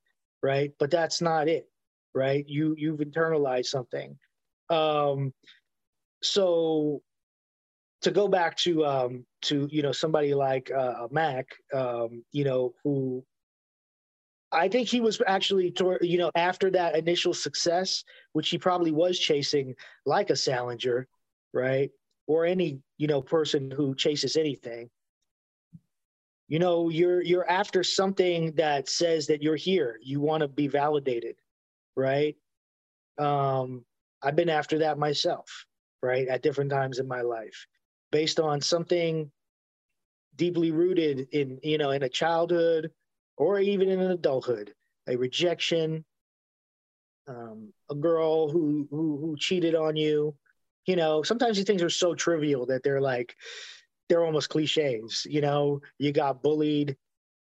right? 0.44 0.72
But 0.80 0.92
that's 0.92 1.22
not 1.22 1.48
it, 1.50 1.68
right? 2.14 2.48
You 2.48 2.76
you've 2.78 3.00
internalized 3.00 3.66
something. 3.66 4.18
Um, 4.70 5.34
so 6.22 7.02
to 8.04 8.12
go 8.12 8.28
back 8.28 8.56
to 8.58 8.86
um, 8.86 9.26
to 9.44 9.68
you 9.72 9.82
know 9.82 9.92
somebody 9.92 10.36
like 10.36 10.72
uh, 10.72 11.08
Mac, 11.10 11.48
um, 11.74 12.24
you 12.32 12.46
know, 12.46 12.74
who 12.84 13.26
I 14.52 14.70
think 14.70 14.88
he 14.88 15.02
was 15.02 15.20
actually, 15.26 15.72
toward, 15.72 16.04
you 16.04 16.20
know, 16.20 16.30
after 16.36 16.70
that 16.72 16.96
initial 16.96 17.34
success, 17.34 18.04
which 18.34 18.50
he 18.50 18.60
probably 18.60 18.92
was 18.92 19.18
chasing, 19.18 19.74
like 20.06 20.30
a 20.30 20.36
Salinger, 20.36 21.08
right, 21.54 21.90
or 22.28 22.46
any 22.46 22.80
you 23.00 23.08
know 23.08 23.22
person 23.22 23.72
who 23.72 23.96
chases 23.96 24.38
anything. 24.38 24.92
You 26.54 26.60
know, 26.60 26.90
you're 26.90 27.24
you're 27.24 27.50
after 27.50 27.84
something 27.84 28.52
that 28.58 28.88
says 28.88 29.26
that 29.26 29.42
you're 29.42 29.56
here. 29.56 29.98
You 30.04 30.22
want 30.22 30.42
to 30.42 30.48
be 30.48 30.68
validated, 30.68 31.36
right? 31.96 32.36
Um, 33.18 33.84
I've 34.22 34.36
been 34.36 34.50
after 34.50 34.78
that 34.78 35.00
myself, 35.00 35.66
right, 36.04 36.28
at 36.28 36.44
different 36.44 36.70
times 36.70 37.00
in 37.00 37.08
my 37.08 37.22
life 37.22 37.66
based 38.12 38.40
on 38.40 38.62
something 38.62 39.32
deeply 40.36 40.70
rooted 40.70 41.28
in 41.32 41.60
you 41.64 41.80
know 41.80 41.90
in 41.90 42.04
a 42.04 42.10
childhood 42.10 42.92
or 43.36 43.60
even 43.60 43.90
in 43.90 44.00
an 44.00 44.12
adulthood 44.12 44.76
a 45.08 45.16
rejection 45.16 46.06
um, 47.28 47.74
a 47.90 47.96
girl 47.96 48.48
who, 48.48 48.88
who 48.92 49.18
who 49.18 49.36
cheated 49.40 49.74
on 49.74 49.96
you 49.96 50.36
you 50.86 50.96
know 50.96 51.24
sometimes 51.24 51.58
these 51.58 51.66
things 51.66 51.82
are 51.82 51.90
so 51.90 52.14
trivial 52.14 52.68
that 52.68 52.84
they're 52.84 53.02
like 53.02 53.36
they're 54.10 54.26
almost 54.26 54.50
cliches 54.50 55.26
you 55.30 55.42
know 55.42 55.82
you 56.00 56.12
got 56.12 56.44
bullied 56.44 56.96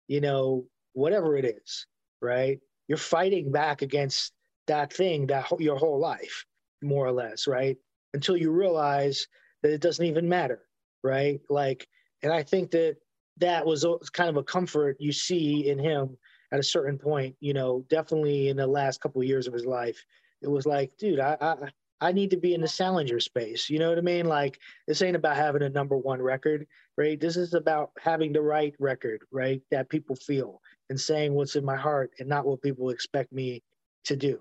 you 0.09 0.21
know 0.21 0.65
whatever 0.93 1.37
it 1.37 1.45
is 1.45 1.87
right 2.21 2.61
you're 2.89 2.99
fighting 2.99 3.51
back 3.51 3.83
against 3.83 4.33
that 4.67 4.93
thing 4.93 5.27
that 5.27 5.47
your 5.59 5.77
whole 5.77 5.99
life 5.99 6.45
more 6.83 7.07
or 7.07 7.13
less 7.13 7.47
right 7.47 7.77
until 8.15 8.37
you 8.37 8.51
realize 8.51 9.27
that 9.63 9.73
it 9.73 9.81
doesn't 9.81 10.05
even 10.05 10.29
matter, 10.29 10.61
right? 11.03 11.41
Like, 11.49 11.87
and 12.23 12.33
I 12.33 12.43
think 12.43 12.71
that 12.73 12.97
that 13.39 13.65
was 13.65 13.85
kind 14.13 14.31
of 14.31 14.37
a 14.37 14.43
comfort 14.43 14.97
you 15.01 15.13
see 15.13 15.69
in 15.69 15.79
him 15.79 16.17
at 16.53 16.61
a 16.61 16.65
certain 16.65 16.99
point. 16.99 17.37
You 17.41 17.55
know, 17.55 17.85
definitely 17.89 18.49
in 18.49 18.57
the 18.57 18.67
last 18.67 19.01
couple 19.01 19.21
of 19.21 19.29
years 19.29 19.47
of 19.47 19.55
his 19.55 19.67
life, 19.67 20.05
it 20.43 20.51
was 20.51 20.67
like, 20.67 20.97
dude, 20.99 21.21
I, 21.21 21.37
I 21.41 21.57
I 22.03 22.13
need 22.13 22.31
to 22.31 22.37
be 22.37 22.55
in 22.55 22.61
the 22.61 22.69
Salinger 22.69 23.21
space. 23.21 23.71
You 23.71 23.79
know 23.79 23.89
what 23.89 23.99
I 23.99 24.03
mean? 24.03 24.27
Like, 24.27 24.59
this 24.87 25.03
ain't 25.03 25.17
about 25.17 25.37
having 25.37 25.63
a 25.63 25.69
number 25.69 25.97
one 25.97 26.21
record, 26.21 26.67
right? 26.97 27.21
This 27.21 27.37
is 27.37 27.55
about 27.55 27.91
having 27.99 28.33
the 28.33 28.43
right 28.43 28.75
record, 28.79 29.23
right? 29.31 29.63
That 29.71 29.89
people 29.89 30.17
feel 30.17 30.61
and 30.91 31.01
saying 31.01 31.33
what's 31.33 31.57
in 31.57 31.65
my 31.65 31.77
heart 31.77 32.11
and 32.19 32.29
not 32.29 32.45
what 32.45 32.63
people 32.63 32.91
expect 32.91 33.33
me 33.33 33.63
to 34.05 34.17
do. 34.17 34.41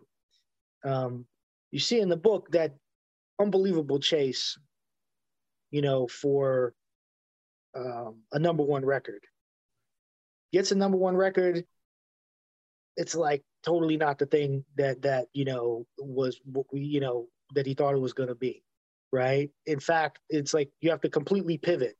Um, 0.83 1.25
you 1.71 1.79
see 1.79 1.99
in 1.99 2.09
the 2.09 2.17
book 2.17 2.51
that 2.51 2.73
unbelievable 3.39 3.99
chase 3.99 4.57
you 5.71 5.81
know, 5.81 6.07
for 6.07 6.73
um, 7.75 8.17
a 8.33 8.39
number 8.39 8.63
one 8.63 8.85
record. 8.85 9.23
Gets 10.51 10.71
a 10.71 10.75
number 10.75 10.97
one 10.97 11.15
record. 11.15 11.65
It's 12.97 13.15
like 13.15 13.41
totally 13.63 13.95
not 13.95 14.19
the 14.19 14.25
thing 14.25 14.65
that 14.75 15.01
that 15.03 15.27
you 15.33 15.45
know 15.45 15.87
was 15.97 16.39
you 16.73 16.99
know 16.99 17.27
that 17.53 17.65
he 17.65 17.73
thought 17.73 17.95
it 17.95 17.99
was 18.01 18.13
going 18.13 18.29
to 18.29 18.35
be, 18.35 18.63
right? 19.11 19.49
In 19.65 19.79
fact, 19.79 20.19
it's 20.29 20.53
like 20.53 20.69
you 20.81 20.89
have 20.91 21.01
to 21.01 21.09
completely 21.09 21.57
pivot, 21.57 21.97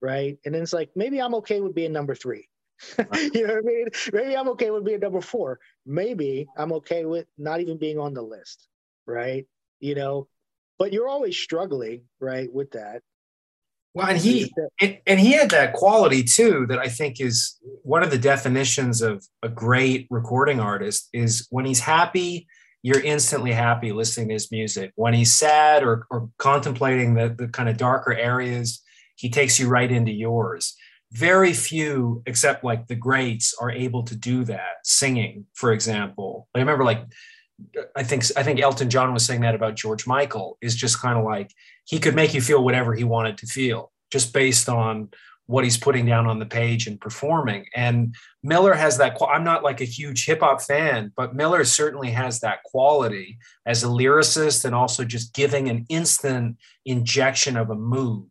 right? 0.00 0.38
And 0.44 0.54
then 0.54 0.62
it's 0.62 0.72
like 0.72 0.90
maybe 0.94 1.20
I'm 1.20 1.34
okay 1.36 1.60
with 1.60 1.74
being 1.74 1.92
number 1.92 2.14
three. 2.14 2.48
you 2.98 3.46
know 3.46 3.54
what 3.54 3.58
I 3.58 3.60
mean? 3.62 3.86
Maybe 4.12 4.36
I'm 4.36 4.48
okay 4.50 4.70
with 4.70 4.84
being 4.84 5.00
number 5.00 5.20
four. 5.20 5.58
Maybe 5.84 6.46
I'm 6.56 6.72
okay 6.74 7.04
with 7.04 7.26
not 7.36 7.60
even 7.60 7.76
being 7.76 7.98
on 7.98 8.14
the 8.14 8.22
list, 8.22 8.68
right? 9.06 9.46
You 9.80 9.94
know, 9.94 10.28
but 10.78 10.92
you're 10.92 11.08
always 11.08 11.36
struggling, 11.36 12.02
right, 12.20 12.52
with 12.52 12.70
that. 12.72 13.02
Well, 13.94 14.06
and 14.06 14.18
he 14.18 14.52
and 15.06 15.18
he 15.18 15.32
had 15.32 15.50
that 15.50 15.72
quality 15.72 16.22
too 16.22 16.66
that 16.68 16.78
I 16.78 16.88
think 16.88 17.20
is 17.20 17.58
one 17.82 18.04
of 18.04 18.10
the 18.10 18.18
definitions 18.18 19.02
of 19.02 19.26
a 19.42 19.48
great 19.48 20.06
recording 20.08 20.60
artist 20.60 21.08
is 21.12 21.48
when 21.50 21.64
he's 21.64 21.80
happy, 21.80 22.46
you're 22.82 23.00
instantly 23.00 23.52
happy 23.52 23.92
listening 23.92 24.28
to 24.28 24.34
his 24.34 24.52
music. 24.52 24.92
When 24.94 25.14
he's 25.14 25.34
sad 25.34 25.82
or, 25.82 26.06
or 26.10 26.30
contemplating 26.38 27.14
the, 27.14 27.34
the 27.36 27.48
kind 27.48 27.68
of 27.68 27.76
darker 27.76 28.12
areas, 28.12 28.82
he 29.16 29.30
takes 29.30 29.58
you 29.58 29.68
right 29.68 29.90
into 29.90 30.12
yours. 30.12 30.76
Very 31.12 31.52
few, 31.52 32.22
except 32.26 32.64
like 32.64 32.86
the 32.86 32.94
greats, 32.94 33.54
are 33.60 33.70
able 33.70 34.02
to 34.04 34.14
do 34.14 34.44
that. 34.44 34.76
Singing, 34.84 35.46
for 35.54 35.72
example, 35.72 36.48
I 36.54 36.58
remember 36.58 36.84
like 36.84 37.04
I 37.96 38.04
think 38.04 38.24
I 38.36 38.42
think 38.42 38.60
Elton 38.60 38.90
John 38.90 39.12
was 39.12 39.24
saying 39.24 39.40
that 39.40 39.54
about 39.54 39.74
George 39.74 40.06
Michael 40.06 40.58
is 40.60 40.76
just 40.76 41.00
kind 41.00 41.18
of 41.18 41.24
like 41.24 41.52
he 41.84 41.98
could 41.98 42.14
make 42.14 42.34
you 42.34 42.40
feel 42.40 42.62
whatever 42.62 42.94
he 42.94 43.04
wanted 43.04 43.38
to 43.38 43.46
feel 43.46 43.90
just 44.12 44.32
based 44.32 44.68
on 44.68 45.08
what 45.48 45.64
he's 45.64 45.78
putting 45.78 46.04
down 46.04 46.26
on 46.26 46.38
the 46.38 46.46
page 46.46 46.86
and 46.86 47.00
performing. 47.00 47.64
And 47.74 48.14
Miller 48.42 48.74
has 48.74 48.98
that. 48.98 49.16
I'm 49.20 49.44
not 49.44 49.64
like 49.64 49.80
a 49.80 49.86
huge 49.86 50.26
hip 50.26 50.40
hop 50.40 50.60
fan, 50.60 51.10
but 51.16 51.34
Miller 51.34 51.64
certainly 51.64 52.10
has 52.10 52.40
that 52.40 52.62
quality 52.64 53.38
as 53.64 53.82
a 53.82 53.86
lyricist 53.86 54.66
and 54.66 54.74
also 54.74 55.04
just 55.04 55.32
giving 55.32 55.70
an 55.70 55.86
instant 55.88 56.58
injection 56.84 57.56
of 57.56 57.70
a 57.70 57.74
mood. 57.74 58.30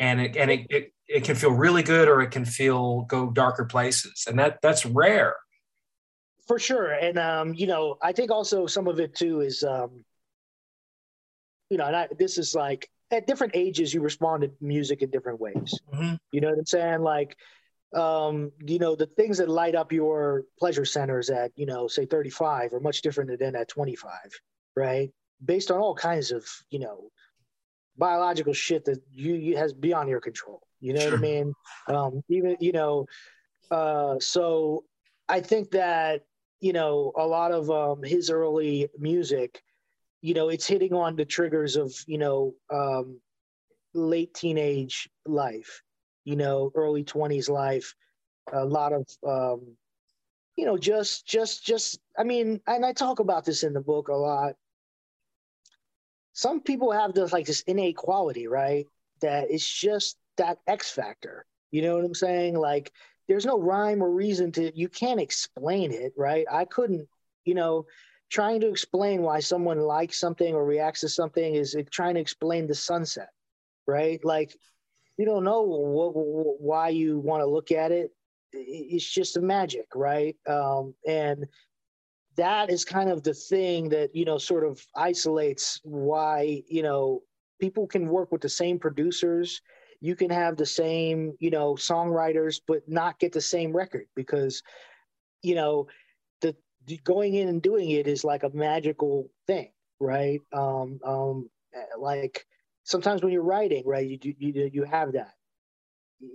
And 0.00 0.20
it 0.20 0.36
and 0.36 0.50
it, 0.50 0.66
it, 0.68 0.92
it 1.06 1.24
can 1.24 1.36
feel 1.36 1.52
really 1.52 1.84
good 1.84 2.08
or 2.08 2.20
it 2.22 2.32
can 2.32 2.44
feel 2.44 3.02
go 3.02 3.30
darker 3.30 3.64
places, 3.64 4.24
and 4.26 4.36
that 4.40 4.58
that's 4.62 4.84
rare 4.84 5.36
for 6.48 6.58
sure. 6.58 6.90
And 6.90 7.18
um, 7.18 7.54
you 7.54 7.68
know, 7.68 7.98
I 8.02 8.10
think 8.10 8.32
also 8.32 8.66
some 8.66 8.88
of 8.88 8.98
it 8.98 9.14
too 9.14 9.42
is 9.42 9.62
um, 9.62 10.04
you 11.70 11.78
know, 11.78 11.86
and 11.86 11.94
I, 11.94 12.08
this 12.18 12.36
is 12.36 12.52
like 12.52 12.90
at 13.12 13.26
different 13.26 13.54
ages 13.54 13.92
you 13.92 14.00
respond 14.00 14.42
to 14.42 14.50
music 14.60 15.02
in 15.02 15.10
different 15.10 15.40
ways. 15.40 15.78
Mm-hmm. 15.92 16.14
You 16.32 16.40
know 16.40 16.48
what 16.48 16.58
I'm 16.58 16.66
saying? 16.66 17.02
Like, 17.02 17.36
um, 17.94 18.50
you 18.64 18.78
know, 18.78 18.96
the 18.96 19.06
things 19.06 19.38
that 19.38 19.48
light 19.48 19.74
up 19.74 19.92
your 19.92 20.44
pleasure 20.58 20.84
centers 20.84 21.28
at, 21.30 21.52
you 21.56 21.66
know, 21.66 21.86
say 21.86 22.06
35 22.06 22.72
are 22.72 22.80
much 22.80 23.02
different 23.02 23.38
than 23.38 23.54
at 23.54 23.68
25, 23.68 24.10
right? 24.76 25.10
Based 25.44 25.70
on 25.70 25.78
all 25.78 25.94
kinds 25.94 26.32
of, 26.32 26.46
you 26.70 26.78
know, 26.78 27.10
biological 27.98 28.54
shit 28.54 28.84
that 28.86 28.98
you, 29.10 29.34
you 29.34 29.56
has 29.56 29.72
beyond 29.74 30.08
your 30.08 30.20
control. 30.20 30.62
You 30.80 30.94
know 30.94 31.00
sure. 31.00 31.10
what 31.10 31.18
I 31.18 31.22
mean? 31.22 31.54
Um, 31.88 32.22
even, 32.28 32.56
you 32.60 32.72
know, 32.72 33.06
uh, 33.70 34.18
so 34.18 34.84
I 35.28 35.40
think 35.40 35.70
that 35.72 36.22
you 36.62 36.72
know, 36.72 37.12
a 37.16 37.26
lot 37.26 37.50
of 37.50 37.70
um, 37.70 38.02
his 38.04 38.30
early 38.30 38.88
music, 38.96 39.62
you 40.22 40.34
know, 40.34 40.48
it's 40.48 40.66
hitting 40.66 40.94
on 40.94 41.16
the 41.16 41.24
triggers 41.24 41.76
of, 41.76 41.94
you 42.06 42.16
know, 42.16 42.54
um, 42.72 43.20
late 43.92 44.32
teenage 44.32 45.10
life, 45.26 45.82
you 46.24 46.36
know, 46.36 46.70
early 46.74 47.04
20s 47.04 47.50
life, 47.50 47.94
a 48.52 48.64
lot 48.64 48.92
of, 48.92 49.06
um, 49.26 49.76
you 50.56 50.64
know, 50.64 50.78
just, 50.78 51.26
just, 51.26 51.64
just, 51.66 51.98
I 52.16 52.24
mean, 52.24 52.60
and 52.66 52.86
I 52.86 52.92
talk 52.92 53.18
about 53.18 53.44
this 53.44 53.64
in 53.64 53.72
the 53.72 53.80
book 53.80 54.08
a 54.08 54.14
lot. 54.14 54.54
Some 56.32 56.60
people 56.60 56.92
have 56.92 57.12
this 57.12 57.32
like 57.32 57.46
this 57.46 57.62
innate 57.62 57.96
quality, 57.96 58.46
right? 58.46 58.86
That 59.20 59.50
it's 59.50 59.68
just 59.68 60.16
that 60.38 60.58
X 60.66 60.90
factor. 60.90 61.44
You 61.70 61.82
know 61.82 61.96
what 61.96 62.04
I'm 62.04 62.14
saying? 62.14 62.56
Like, 62.56 62.92
there's 63.28 63.46
no 63.46 63.58
rhyme 63.58 64.02
or 64.02 64.10
reason 64.10 64.52
to 64.52 64.76
you 64.76 64.88
can't 64.88 65.20
explain 65.20 65.92
it 65.92 66.12
right 66.16 66.44
i 66.50 66.64
couldn't 66.64 67.08
you 67.44 67.54
know 67.54 67.86
trying 68.32 68.60
to 68.60 68.68
explain 68.68 69.22
why 69.22 69.38
someone 69.38 69.78
likes 69.78 70.18
something 70.18 70.54
or 70.54 70.64
reacts 70.64 71.02
to 71.02 71.08
something 71.08 71.54
is 71.54 71.76
trying 71.92 72.14
to 72.14 72.20
explain 72.20 72.66
the 72.66 72.74
sunset 72.74 73.28
right? 73.86 74.24
Like 74.24 74.56
you 75.18 75.26
don't 75.26 75.44
know 75.44 75.62
why 76.58 76.88
you 76.88 77.18
want 77.18 77.42
to 77.42 77.46
look 77.46 77.70
at 77.70 77.92
it. 77.92 78.10
It's 78.52 79.08
just 79.08 79.36
a 79.36 79.40
magic 79.40 79.86
right? 79.94 80.36
Um, 80.48 80.94
and 81.06 81.46
that 82.36 82.70
is 82.70 82.84
kind 82.84 83.10
of 83.10 83.22
the 83.22 83.34
thing 83.34 83.90
that 83.90 84.14
you 84.14 84.24
know 84.24 84.38
sort 84.38 84.64
of 84.64 84.80
isolates 84.96 85.80
why 85.84 86.62
you 86.68 86.82
know 86.82 87.20
people 87.60 87.86
can 87.86 88.08
work 88.08 88.32
with 88.32 88.40
the 88.40 88.48
same 88.48 88.78
producers. 88.78 89.60
You 90.00 90.16
can 90.16 90.30
have 90.30 90.56
the 90.56 90.66
same, 90.66 91.34
you 91.38 91.50
know, 91.50 91.74
songwriters, 91.74 92.60
but 92.66 92.80
not 92.88 93.20
get 93.20 93.30
the 93.30 93.40
same 93.40 93.72
record 93.72 94.06
because, 94.16 94.60
you 95.42 95.54
know, 95.54 95.86
going 97.04 97.34
in 97.34 97.48
and 97.48 97.62
doing 97.62 97.90
it 97.90 98.06
is 98.06 98.24
like 98.24 98.42
a 98.42 98.50
magical 98.50 99.30
thing, 99.46 99.70
right? 100.00 100.40
Um, 100.52 101.00
um, 101.04 101.50
uh, 101.76 101.98
like 101.98 102.46
sometimes 102.84 103.22
when 103.22 103.32
you're 103.32 103.42
writing, 103.42 103.84
right, 103.86 104.06
you 104.06 104.34
you 104.38 104.70
you 104.72 104.84
have 104.84 105.12
that. 105.12 105.34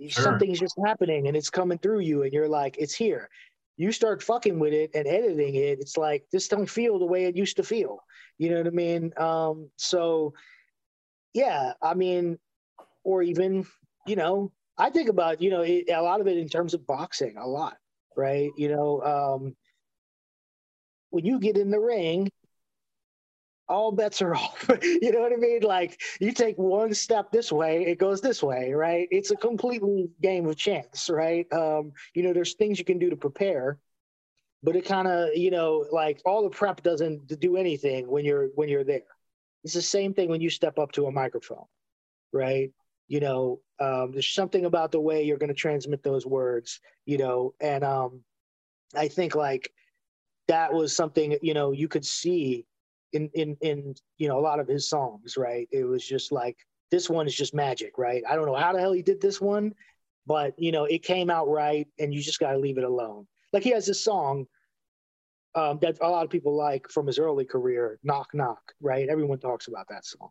Sure. 0.08 0.22
Something's 0.22 0.60
just 0.60 0.78
happening 0.84 1.28
and 1.28 1.36
it's 1.36 1.50
coming 1.50 1.78
through 1.78 2.00
you, 2.00 2.22
and 2.22 2.32
you're 2.32 2.48
like, 2.48 2.76
it's 2.78 2.94
here. 2.94 3.28
You 3.76 3.92
start 3.92 4.22
fucking 4.22 4.58
with 4.58 4.72
it 4.72 4.90
and 4.94 5.06
editing 5.06 5.54
it. 5.54 5.78
It's 5.80 5.96
like 5.96 6.26
this 6.32 6.48
don't 6.48 6.68
feel 6.68 6.98
the 6.98 7.06
way 7.06 7.24
it 7.24 7.36
used 7.36 7.56
to 7.56 7.62
feel. 7.62 8.00
You 8.36 8.50
know 8.50 8.58
what 8.58 8.66
I 8.66 8.70
mean? 8.70 9.12
Um, 9.16 9.70
so, 9.76 10.34
yeah, 11.32 11.72
I 11.80 11.94
mean, 11.94 12.38
or 13.04 13.22
even 13.22 13.66
you 14.06 14.16
know, 14.16 14.52
I 14.76 14.90
think 14.90 15.08
about 15.08 15.40
you 15.40 15.50
know 15.50 15.62
it, 15.62 15.90
a 15.90 16.02
lot 16.02 16.20
of 16.20 16.26
it 16.26 16.36
in 16.38 16.48
terms 16.48 16.74
of 16.74 16.86
boxing, 16.86 17.36
a 17.36 17.46
lot, 17.46 17.76
right? 18.16 18.50
You 18.56 18.68
know, 18.68 19.02
um, 19.02 19.56
when 21.10 21.24
you 21.24 21.38
get 21.38 21.56
in 21.56 21.70
the 21.70 21.80
ring, 21.80 22.30
all 23.68 23.92
bets 23.92 24.22
are 24.22 24.34
off. 24.36 24.68
you 24.82 25.12
know 25.12 25.20
what 25.20 25.32
I 25.32 25.36
mean? 25.36 25.62
Like 25.62 26.00
you 26.20 26.32
take 26.32 26.56
one 26.56 26.94
step 26.94 27.30
this 27.30 27.52
way, 27.52 27.84
it 27.86 27.98
goes 27.98 28.20
this 28.20 28.42
way, 28.42 28.72
right? 28.72 29.08
It's 29.10 29.30
a 29.30 29.36
completely 29.36 30.08
game 30.22 30.46
of 30.46 30.56
chance, 30.56 31.08
right? 31.10 31.50
Um, 31.52 31.92
you 32.14 32.22
know, 32.22 32.32
there's 32.32 32.54
things 32.54 32.78
you 32.78 32.84
can 32.84 32.98
do 32.98 33.10
to 33.10 33.16
prepare, 33.16 33.78
but 34.62 34.76
it 34.76 34.84
kind 34.84 35.06
of, 35.08 35.30
you 35.34 35.50
know, 35.50 35.86
like 35.92 36.20
all 36.24 36.42
the 36.42 36.50
prep 36.50 36.82
doesn't 36.82 37.40
do 37.40 37.56
anything 37.56 38.08
when 38.08 38.24
you're 38.24 38.48
when 38.54 38.68
you're 38.68 38.84
there. 38.84 39.02
It's 39.64 39.74
the 39.74 39.82
same 39.82 40.14
thing 40.14 40.28
when 40.28 40.40
you 40.40 40.50
step 40.50 40.78
up 40.78 40.92
to 40.92 41.06
a 41.06 41.12
microphone, 41.12 41.66
right? 42.32 42.70
You 43.08 43.20
know, 43.20 43.60
um, 43.80 44.12
there's 44.12 44.28
something 44.28 44.64
about 44.64 44.92
the 44.92 45.00
way 45.00 45.22
you're 45.24 45.38
going 45.38 45.48
to 45.48 45.54
transmit 45.54 46.02
those 46.02 46.26
words, 46.26 46.80
you 47.06 47.18
know, 47.18 47.54
and 47.60 47.82
um, 47.82 48.22
I 48.94 49.08
think 49.08 49.34
like 49.34 49.72
that 50.48 50.72
was 50.72 50.94
something 50.94 51.38
you 51.42 51.54
know 51.54 51.72
you 51.72 51.88
could 51.88 52.04
see 52.04 52.66
in 53.12 53.30
in 53.34 53.56
in 53.60 53.94
you 54.16 54.28
know 54.28 54.38
a 54.38 54.40
lot 54.40 54.60
of 54.60 54.66
his 54.66 54.88
songs, 54.88 55.36
right? 55.36 55.68
It 55.70 55.84
was 55.84 56.06
just 56.06 56.32
like 56.32 56.56
this 56.90 57.08
one 57.08 57.26
is 57.26 57.34
just 57.34 57.54
magic, 57.54 57.98
right? 57.98 58.22
I 58.28 58.34
don't 58.34 58.46
know 58.46 58.54
how 58.54 58.72
the 58.72 58.80
hell 58.80 58.92
he 58.92 59.02
did 59.02 59.20
this 59.20 59.40
one, 59.40 59.74
but 60.26 60.58
you 60.58 60.72
know 60.72 60.84
it 60.84 61.02
came 61.02 61.30
out 61.30 61.48
right, 61.48 61.86
and 61.98 62.12
you 62.12 62.20
just 62.20 62.40
got 62.40 62.52
to 62.52 62.58
leave 62.58 62.78
it 62.78 62.84
alone. 62.84 63.26
Like 63.52 63.62
he 63.62 63.70
has 63.70 63.86
this 63.86 64.02
song 64.02 64.46
um, 65.54 65.78
that 65.80 65.98
a 66.00 66.08
lot 66.08 66.24
of 66.24 66.30
people 66.30 66.54
like 66.56 66.90
from 66.90 67.06
his 67.06 67.18
early 67.18 67.44
career, 67.44 67.98
"Knock 68.02 68.34
Knock," 68.34 68.72
right? 68.80 69.08
Everyone 69.08 69.38
talks 69.38 69.68
about 69.68 69.86
that 69.88 70.04
song. 70.04 70.30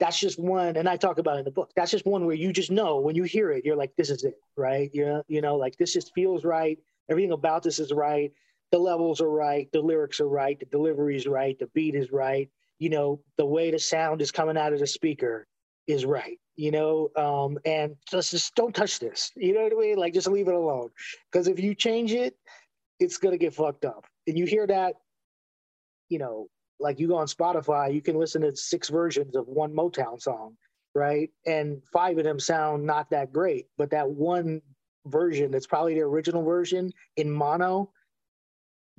That's 0.00 0.18
just 0.18 0.38
one, 0.38 0.76
and 0.76 0.88
I 0.88 0.96
talk 0.96 1.18
about 1.18 1.36
it 1.36 1.40
in 1.40 1.44
the 1.44 1.50
book. 1.50 1.72
That's 1.74 1.90
just 1.90 2.06
one 2.06 2.24
where 2.24 2.36
you 2.36 2.52
just 2.52 2.70
know 2.70 3.00
when 3.00 3.16
you 3.16 3.24
hear 3.24 3.50
it, 3.50 3.64
you're 3.64 3.76
like, 3.76 3.94
"This 3.96 4.10
is 4.10 4.24
it," 4.24 4.40
right? 4.56 4.90
You 4.92 5.22
you 5.28 5.40
know, 5.40 5.56
like 5.56 5.76
this 5.76 5.92
just 5.92 6.12
feels 6.14 6.44
right. 6.44 6.78
Everything 7.10 7.32
about 7.32 7.62
this 7.62 7.78
is 7.78 7.92
right 7.92 8.32
the 8.70 8.78
levels 8.78 9.20
are 9.20 9.30
right, 9.30 9.68
the 9.72 9.80
lyrics 9.80 10.20
are 10.20 10.28
right, 10.28 10.58
the 10.58 10.66
delivery 10.66 11.16
is 11.16 11.26
right, 11.26 11.58
the 11.58 11.68
beat 11.68 11.94
is 11.94 12.12
right. 12.12 12.50
You 12.78 12.90
know, 12.90 13.20
the 13.36 13.46
way 13.46 13.70
the 13.70 13.78
sound 13.78 14.22
is 14.22 14.30
coming 14.30 14.56
out 14.56 14.72
of 14.72 14.78
the 14.78 14.86
speaker 14.86 15.46
is 15.86 16.04
right. 16.04 16.38
You 16.56 16.70
know, 16.70 17.08
um, 17.16 17.58
and 17.64 17.96
just 18.10 18.32
just 18.32 18.54
don't 18.54 18.74
touch 18.74 18.98
this. 18.98 19.30
You 19.36 19.54
know 19.54 19.62
what 19.62 19.72
I 19.72 19.76
mean? 19.76 19.96
Like 19.96 20.12
just 20.12 20.28
leave 20.28 20.48
it 20.48 20.54
alone. 20.54 20.90
Because 21.30 21.48
if 21.48 21.60
you 21.60 21.74
change 21.74 22.12
it, 22.12 22.36
it's 23.00 23.16
gonna 23.16 23.38
get 23.38 23.54
fucked 23.54 23.84
up. 23.84 24.04
And 24.26 24.36
you 24.36 24.44
hear 24.44 24.66
that, 24.66 24.94
you 26.08 26.18
know, 26.18 26.48
like 26.80 27.00
you 27.00 27.08
go 27.08 27.16
on 27.16 27.26
Spotify, 27.26 27.94
you 27.94 28.02
can 28.02 28.18
listen 28.18 28.42
to 28.42 28.54
six 28.54 28.88
versions 28.88 29.34
of 29.36 29.46
one 29.48 29.72
Motown 29.72 30.20
song, 30.20 30.56
right? 30.94 31.30
And 31.46 31.82
five 31.92 32.18
of 32.18 32.24
them 32.24 32.38
sound 32.38 32.84
not 32.84 33.10
that 33.10 33.32
great, 33.32 33.66
but 33.76 33.90
that 33.90 34.08
one 34.08 34.60
version 35.06 35.50
that's 35.50 35.66
probably 35.66 35.94
the 35.94 36.00
original 36.02 36.42
version 36.42 36.92
in 37.16 37.30
mono 37.30 37.90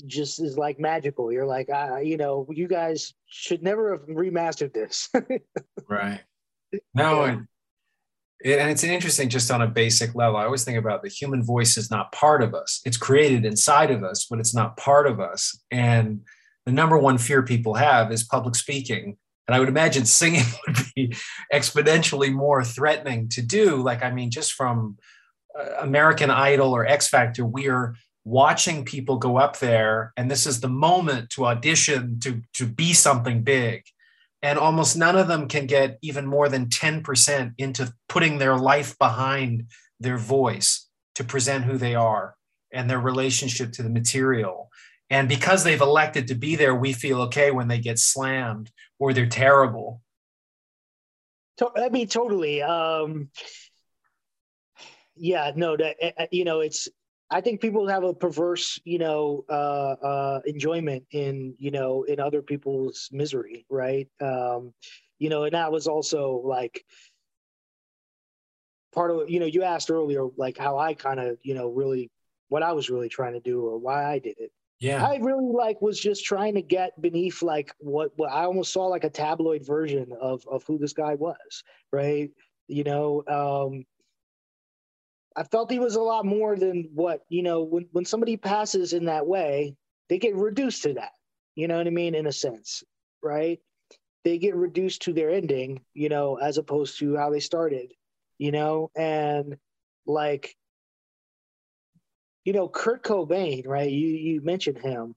just 0.06 0.42
is 0.42 0.58
like 0.58 0.80
magical. 0.80 1.32
You're 1.32 1.46
like, 1.46 1.70
uh, 1.70 1.98
you 1.98 2.18
know, 2.18 2.48
you 2.50 2.68
guys 2.68 3.14
should 3.28 3.64
never 3.64 3.92
have 3.92 4.08
remastered 4.08 4.74
this. 4.74 5.10
right. 5.90 6.22
No, 6.94 7.26
yeah. 7.26 7.32
and, 7.32 7.48
and 8.46 8.72
it's 8.72 8.84
interesting 8.84 9.30
just 9.30 9.52
on 9.52 9.62
a 9.62 9.68
basic 9.68 10.16
level. 10.16 10.38
I 10.38 10.46
always 10.46 10.64
think 10.64 10.78
about 10.78 11.02
the 11.02 11.10
human 11.10 11.44
voice 11.44 11.78
is 11.78 11.90
not 11.90 12.12
part 12.12 12.44
of 12.44 12.54
us. 12.54 12.82
It's 12.86 12.98
created 12.98 13.46
inside 13.46 13.92
of 13.92 14.04
us, 14.04 14.28
but 14.30 14.40
it's 14.40 14.54
not 14.54 14.78
part 14.78 15.08
of 15.08 15.20
us. 15.20 15.60
And 15.72 16.22
the 16.66 16.72
number 16.72 16.98
one 16.98 17.18
fear 17.18 17.42
people 17.42 17.74
have 17.76 18.12
is 18.12 18.24
public 18.24 18.56
speaking. 18.56 19.18
And 19.48 19.56
I 19.56 19.60
would 19.60 19.70
imagine 19.70 20.06
singing 20.06 20.46
would 20.68 20.78
be 20.96 21.16
exponentially 21.54 22.32
more 22.32 22.64
threatening 22.64 23.30
to 23.30 23.42
do. 23.42 23.82
Like, 23.82 24.04
I 24.04 24.12
mean, 24.12 24.30
just 24.30 24.54
from 24.54 24.98
uh, 25.60 25.78
American 25.80 26.30
Idol 26.30 26.76
or 26.76 26.86
X 26.86 27.08
Factor, 27.08 27.46
we 27.46 27.68
are 27.68 27.96
watching 28.26 28.86
people 28.86 29.18
go 29.18 29.38
up 29.38 29.60
there 29.60 30.14
and 30.18 30.30
this 30.30 30.46
is 30.46 30.60
the 30.60 30.70
moment 30.70 31.30
to 31.32 31.46
audition 31.46 32.20
to 32.20 32.42
to 32.54 32.66
be 32.66 32.94
something 32.94 33.44
big. 33.44 33.84
And 34.42 34.58
almost 34.58 34.98
none 34.98 35.18
of 35.18 35.28
them 35.28 35.48
can 35.48 35.66
get 35.66 35.98
even 36.02 36.26
more 36.26 36.48
than 36.48 36.68
10% 36.68 37.54
into 37.58 37.94
putting 38.08 38.38
their 38.38 38.56
life 38.56 38.98
behind 38.98 39.66
their 40.00 40.18
voice 40.18 40.88
to 41.16 41.26
present 41.26 41.66
who 41.66 41.78
they 41.78 41.94
are 41.94 42.36
and 42.72 42.90
their 42.90 43.02
relationship 43.02 43.74
to 43.74 43.84
the 43.84 43.90
material. 43.90 44.70
And 45.10 45.28
because 45.28 45.64
they've 45.64 45.82
elected 45.82 46.28
to 46.28 46.36
be 46.36 46.56
there 46.56 46.76
we 46.76 46.94
feel 46.94 47.22
okay 47.24 47.52
when 47.52 47.68
they 47.68 47.80
get 47.80 48.00
slammed 48.00 48.72
or 48.98 49.14
they're 49.14 49.28
terrible. 49.28 50.02
I 51.76 51.90
mean 51.90 52.08
totally. 52.08 52.62
Um 52.62 53.30
yeah 55.20 55.52
no 55.54 55.76
that 55.76 55.98
eh, 56.00 56.12
eh, 56.18 56.28
you 56.32 56.46
know 56.46 56.62
it's 56.62 56.88
I 57.32 57.42
think 57.42 57.62
people 57.62 57.88
have 57.88 58.04
a 58.04 58.14
perverse, 58.14 58.80
you 58.86 58.98
know, 58.98 59.46
uh, 59.50 59.96
uh, 60.04 60.40
enjoyment 60.46 61.06
in, 61.12 61.54
you 61.60 61.70
know, 61.70 62.04
in 62.04 62.20
other 62.20 62.42
people's 62.42 63.10
misery, 63.12 63.66
right? 63.70 64.08
Um, 64.20 64.74
you 65.20 65.30
know, 65.30 65.44
and 65.44 65.54
that 65.54 65.72
was 65.72 65.88
also 65.88 66.42
like 66.44 66.84
part 68.94 69.12
of, 69.12 69.30
you 69.30 69.40
know, 69.40 69.46
you 69.46 69.64
asked 69.64 69.92
earlier, 69.92 70.26
like 70.38 70.58
how 70.58 70.80
I 70.80 70.96
kind 70.96 71.20
of, 71.20 71.38
you 71.44 71.54
know, 71.54 71.70
really 71.70 72.10
what 72.48 72.64
I 72.64 72.72
was 72.74 72.90
really 72.90 73.10
trying 73.10 73.34
to 73.34 73.40
do 73.40 73.62
or 73.62 73.78
why 73.78 74.06
I 74.06 74.18
did 74.20 74.38
it. 74.40 74.52
Yeah. 74.80 75.06
I 75.06 75.18
really 75.18 75.52
like 75.54 75.82
was 75.82 76.00
just 76.00 76.26
trying 76.26 76.56
to 76.56 76.62
get 76.62 77.00
beneath 77.02 77.44
like 77.44 77.74
what, 77.80 78.12
what 78.16 78.32
I 78.32 78.46
almost 78.46 78.74
saw 78.74 78.88
like 78.88 79.04
a 79.04 79.10
tabloid 79.10 79.66
version 79.66 80.14
of 80.20 80.42
of 80.50 80.64
who 80.66 80.78
this 80.78 80.94
guy 80.94 81.16
was, 81.16 81.64
right? 81.92 82.32
You 82.68 82.86
know, 82.86 83.24
um, 83.28 83.84
I 85.40 85.44
felt 85.44 85.72
he 85.72 85.80
was 85.80 85.96
a 85.96 86.02
lot 86.02 86.26
more 86.26 86.58
than 86.58 86.90
what, 86.94 87.22
you 87.30 87.44
know, 87.44 87.64
when, 87.64 87.88
when 87.94 88.04
somebody 88.04 88.36
passes 88.36 88.92
in 88.92 89.06
that 89.06 89.26
way, 89.26 89.74
they 90.10 90.20
get 90.20 90.36
reduced 90.36 90.84
to 90.84 90.96
that. 90.96 91.14
You 91.56 91.70
know 91.70 91.78
what 91.78 91.88
I 91.88 91.92
mean? 91.92 92.14
In 92.14 92.28
a 92.28 92.32
sense, 92.34 92.84
right? 93.24 93.58
They 94.26 94.38
get 94.38 94.54
reduced 94.54 95.04
to 95.04 95.14
their 95.14 95.30
ending, 95.30 95.80
you 95.94 96.10
know, 96.10 96.36
as 96.36 96.58
opposed 96.58 97.00
to 97.00 97.16
how 97.16 97.30
they 97.30 97.40
started, 97.40 97.94
you 98.38 98.52
know, 98.52 98.92
and 98.98 99.56
like, 100.06 100.58
you 102.44 102.52
know, 102.52 102.68
Kurt 102.68 103.02
Cobain, 103.02 103.66
right? 103.66 103.90
You 103.90 104.08
you 104.10 104.42
mentioned 104.42 104.80
him. 104.80 105.16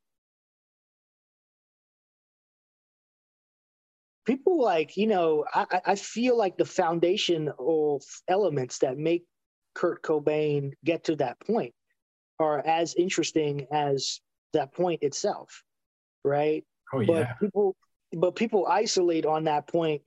People 4.24 4.62
like, 4.62 4.96
you 4.96 5.08
know, 5.08 5.44
I, 5.52 5.80
I 5.84 5.94
feel 5.96 6.38
like 6.38 6.56
the 6.56 6.64
foundational 6.64 8.00
elements 8.28 8.78
that 8.78 8.96
make 8.96 9.24
Kurt 9.74 10.02
Cobain 10.02 10.72
get 10.84 11.04
to 11.04 11.16
that 11.16 11.40
point 11.40 11.74
are 12.38 12.60
as 12.60 12.94
interesting 12.94 13.66
as 13.72 14.20
that 14.52 14.72
point 14.72 15.02
itself, 15.02 15.62
right? 16.24 16.64
Oh 16.92 17.00
yeah. 17.00 17.06
But 17.06 17.40
people, 17.40 17.76
but 18.12 18.36
people 18.36 18.66
isolate 18.66 19.26
on 19.26 19.44
that 19.44 19.66
point 19.66 20.02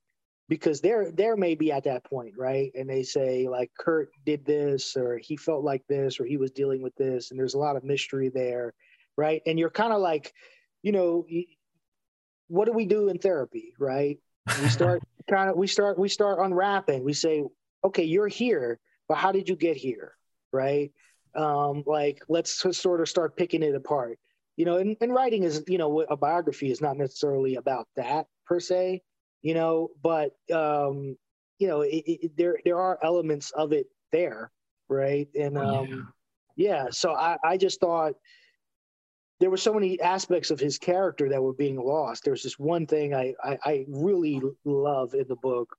because 0.47 0.81
they're 0.81 1.11
they're 1.11 1.37
maybe 1.37 1.71
at 1.71 1.85
that 1.85 2.03
point, 2.03 2.33
right? 2.37 2.71
And 2.75 2.89
they 2.89 3.03
say 3.03 3.47
like 3.47 3.71
Kurt 3.77 4.09
did 4.25 4.45
this, 4.45 4.95
or 4.95 5.17
he 5.17 5.37
felt 5.37 5.63
like 5.63 5.83
this, 5.87 6.19
or 6.19 6.25
he 6.25 6.37
was 6.37 6.51
dealing 6.51 6.81
with 6.81 6.95
this, 6.95 7.31
and 7.31 7.39
there's 7.39 7.55
a 7.55 7.59
lot 7.59 7.75
of 7.75 7.83
mystery 7.83 8.29
there, 8.29 8.73
right? 9.17 9.41
And 9.45 9.57
you're 9.57 9.71
kind 9.71 9.93
of 9.93 10.01
like, 10.01 10.33
you 10.83 10.91
know, 10.91 11.25
what 12.47 12.65
do 12.65 12.73
we 12.73 12.85
do 12.85 13.09
in 13.09 13.17
therapy, 13.17 13.73
right? 13.79 14.19
We 14.61 14.69
start 14.69 15.01
kind 15.29 15.49
of 15.49 15.57
we 15.57 15.67
start 15.67 15.97
we 15.97 16.09
start 16.09 16.39
unwrapping. 16.39 17.03
We 17.03 17.13
say, 17.13 17.43
okay, 17.83 18.03
you're 18.03 18.27
here 18.27 18.79
but 19.07 19.17
how 19.17 19.31
did 19.31 19.47
you 19.49 19.55
get 19.55 19.77
here 19.77 20.13
right 20.51 20.91
um, 21.35 21.83
like 21.85 22.23
let's 22.29 22.63
sort 22.77 23.01
of 23.01 23.09
start 23.09 23.35
picking 23.35 23.63
it 23.63 23.75
apart 23.75 24.17
you 24.55 24.65
know 24.65 24.77
and, 24.77 24.95
and 25.01 25.13
writing 25.13 25.43
is 25.43 25.63
you 25.67 25.77
know 25.77 26.01
a 26.01 26.17
biography 26.17 26.71
is 26.71 26.81
not 26.81 26.97
necessarily 26.97 27.55
about 27.55 27.87
that 27.95 28.27
per 28.45 28.59
se 28.59 29.01
you 29.41 29.53
know 29.53 29.89
but 30.01 30.31
um, 30.53 31.17
you 31.59 31.67
know 31.67 31.81
it, 31.81 32.03
it, 32.05 32.37
there 32.37 32.57
there 32.63 32.79
are 32.79 32.99
elements 33.03 33.51
of 33.51 33.73
it 33.73 33.87
there 34.11 34.51
right 34.87 35.27
and 35.37 35.57
oh, 35.57 35.79
um, 35.79 36.13
yeah. 36.55 36.83
yeah 36.83 36.87
so 36.91 37.13
I, 37.13 37.37
I 37.43 37.57
just 37.57 37.79
thought 37.79 38.13
there 39.39 39.49
were 39.49 39.57
so 39.57 39.73
many 39.73 39.99
aspects 39.99 40.49
of 40.49 40.59
his 40.59 40.77
character 40.77 41.29
that 41.29 41.41
were 41.41 41.53
being 41.53 41.77
lost. 41.77 42.23
There's 42.23 42.43
this 42.43 42.57
one 42.57 42.87
thing 42.87 43.13
I, 43.13 43.33
I, 43.43 43.57
I 43.63 43.85
really 43.87 44.41
love 44.63 45.13
in 45.13 45.27
the 45.27 45.35
book, 45.35 45.75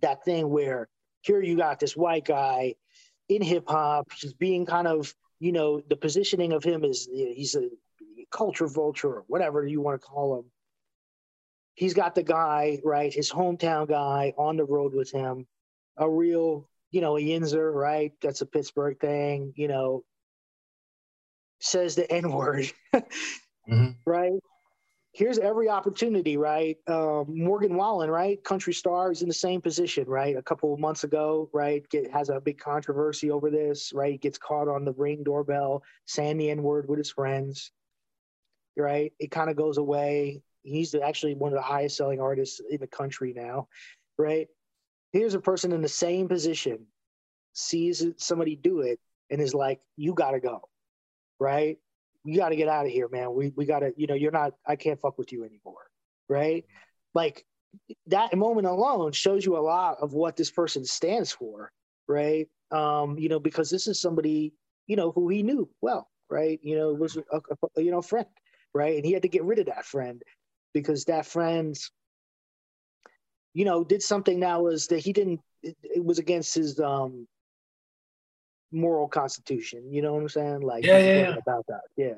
that 0.00 0.24
thing 0.24 0.50
where 0.50 0.88
here 1.20 1.42
you 1.42 1.56
got 1.56 1.80
this 1.80 1.96
white 1.96 2.24
guy 2.24 2.74
in 3.28 3.42
hip 3.42 3.64
hop. 3.68 4.10
He's 4.18 4.32
being 4.32 4.66
kind 4.66 4.86
of, 4.86 5.14
you 5.40 5.52
know, 5.52 5.80
the 5.88 5.96
positioning 5.96 6.52
of 6.52 6.64
him 6.64 6.84
is 6.84 7.08
he's 7.12 7.54
a 7.54 7.68
culture 8.30 8.66
vulture 8.66 9.08
or 9.08 9.24
whatever 9.26 9.66
you 9.66 9.80
want 9.80 10.00
to 10.00 10.06
call 10.06 10.38
him. 10.38 10.44
he's 11.74 11.94
got 11.94 12.14
the 12.14 12.22
guy, 12.24 12.80
right, 12.84 13.14
his 13.14 13.30
hometown 13.30 13.88
guy 13.88 14.34
on 14.36 14.56
the 14.56 14.64
road 14.64 14.94
with 14.94 15.12
him, 15.12 15.46
a 15.96 16.10
real, 16.10 16.68
you 16.90 17.00
know, 17.00 17.16
a 17.16 17.20
Yinzer, 17.20 17.72
right? 17.72 18.12
That's 18.20 18.40
a 18.40 18.46
Pittsburgh 18.46 18.98
thing, 18.98 19.52
you 19.56 19.68
know, 19.68 20.04
says 21.60 21.94
the 21.94 22.10
N 22.10 22.32
word, 22.32 22.66
mm-hmm. 22.94 23.90
right? 24.04 24.32
Here's 25.18 25.40
every 25.40 25.68
opportunity, 25.68 26.36
right? 26.36 26.76
Um, 26.86 27.24
Morgan 27.26 27.74
Wallen, 27.74 28.08
right? 28.08 28.42
Country 28.44 28.72
star 28.72 29.10
is 29.10 29.20
in 29.20 29.26
the 29.26 29.34
same 29.34 29.60
position, 29.60 30.06
right? 30.06 30.36
A 30.36 30.42
couple 30.42 30.72
of 30.72 30.78
months 30.78 31.02
ago, 31.02 31.50
right? 31.52 31.84
Get, 31.90 32.08
has 32.12 32.28
a 32.28 32.40
big 32.40 32.56
controversy 32.56 33.28
over 33.28 33.50
this, 33.50 33.92
right? 33.92 34.20
Gets 34.20 34.38
caught 34.38 34.68
on 34.68 34.84
the 34.84 34.92
ring 34.92 35.24
doorbell 35.24 35.82
saying 36.06 36.36
the 36.36 36.50
N 36.50 36.62
word 36.62 36.88
with 36.88 36.98
his 36.98 37.10
friends, 37.10 37.72
right? 38.76 39.12
It 39.18 39.32
kind 39.32 39.50
of 39.50 39.56
goes 39.56 39.76
away. 39.76 40.40
He's 40.62 40.94
actually 40.94 41.34
one 41.34 41.52
of 41.52 41.56
the 41.56 41.62
highest 41.62 41.96
selling 41.96 42.20
artists 42.20 42.60
in 42.70 42.78
the 42.78 42.86
country 42.86 43.32
now, 43.34 43.66
right? 44.18 44.46
Here's 45.12 45.34
a 45.34 45.40
person 45.40 45.72
in 45.72 45.82
the 45.82 45.88
same 45.88 46.28
position, 46.28 46.86
sees 47.54 48.06
somebody 48.18 48.54
do 48.54 48.82
it, 48.82 49.00
and 49.30 49.40
is 49.40 49.52
like, 49.52 49.80
"You 49.96 50.14
got 50.14 50.30
to 50.30 50.38
go." 50.40 50.68
right? 51.40 51.78
You 52.24 52.36
got 52.36 52.50
to 52.50 52.56
get 52.56 52.68
out 52.68 52.86
of 52.86 52.92
here, 52.92 53.08
man. 53.08 53.34
We 53.34 53.52
we 53.56 53.64
got 53.64 53.80
to, 53.80 53.92
you 53.96 54.06
know, 54.06 54.14
you're 54.14 54.32
not. 54.32 54.52
I 54.66 54.76
can't 54.76 55.00
fuck 55.00 55.18
with 55.18 55.32
you 55.32 55.44
anymore, 55.44 55.86
right? 56.28 56.64
Like 57.14 57.44
that 58.06 58.36
moment 58.36 58.66
alone 58.66 59.12
shows 59.12 59.44
you 59.44 59.56
a 59.56 59.60
lot 59.60 59.98
of 60.00 60.12
what 60.12 60.36
this 60.36 60.50
person 60.50 60.84
stands 60.84 61.32
for, 61.32 61.70
right? 62.06 62.48
Um, 62.70 63.18
you 63.18 63.28
know, 63.28 63.40
because 63.40 63.70
this 63.70 63.86
is 63.86 64.00
somebody, 64.00 64.52
you 64.86 64.96
know, 64.96 65.12
who 65.12 65.28
he 65.28 65.42
knew 65.42 65.68
well, 65.80 66.08
right? 66.28 66.58
You 66.62 66.76
know, 66.76 66.92
was 66.92 67.16
a, 67.16 67.40
a 67.76 67.82
you 67.82 67.90
know 67.90 68.02
friend, 68.02 68.26
right? 68.74 68.96
And 68.96 69.04
he 69.04 69.12
had 69.12 69.22
to 69.22 69.28
get 69.28 69.44
rid 69.44 69.58
of 69.58 69.66
that 69.66 69.84
friend 69.86 70.22
because 70.74 71.04
that 71.06 71.26
friend, 71.26 71.78
you 73.54 73.64
know, 73.64 73.84
did 73.84 74.02
something 74.02 74.40
that 74.40 74.60
was 74.62 74.88
that 74.88 74.98
he 74.98 75.12
didn't. 75.12 75.40
It, 75.62 75.76
it 75.82 76.04
was 76.04 76.18
against 76.18 76.54
his 76.54 76.78
um 76.80 77.26
moral 78.72 79.08
constitution. 79.08 79.92
You 79.92 80.02
know 80.02 80.14
what 80.14 80.22
I'm 80.22 80.28
saying? 80.28 80.60
Like, 80.60 80.84
yeah, 80.84 80.98
yeah, 80.98 81.20
yeah. 81.20 81.36
about 81.36 81.66
that. 81.68 81.82
Yeah. 81.96 82.14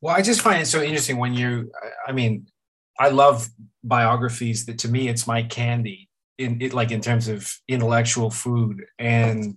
Well, 0.00 0.14
I 0.14 0.22
just 0.22 0.42
find 0.42 0.60
it 0.60 0.66
so 0.66 0.82
interesting 0.82 1.16
when 1.16 1.34
you, 1.34 1.72
I 2.06 2.12
mean, 2.12 2.46
I 2.98 3.08
love 3.08 3.48
biographies 3.82 4.66
that 4.66 4.78
to 4.80 4.88
me, 4.88 5.08
it's 5.08 5.26
my 5.26 5.42
candy 5.42 6.08
in 6.38 6.60
it, 6.60 6.74
like 6.74 6.90
in 6.90 7.00
terms 7.00 7.28
of 7.28 7.52
intellectual 7.68 8.30
food. 8.30 8.84
And 8.98 9.56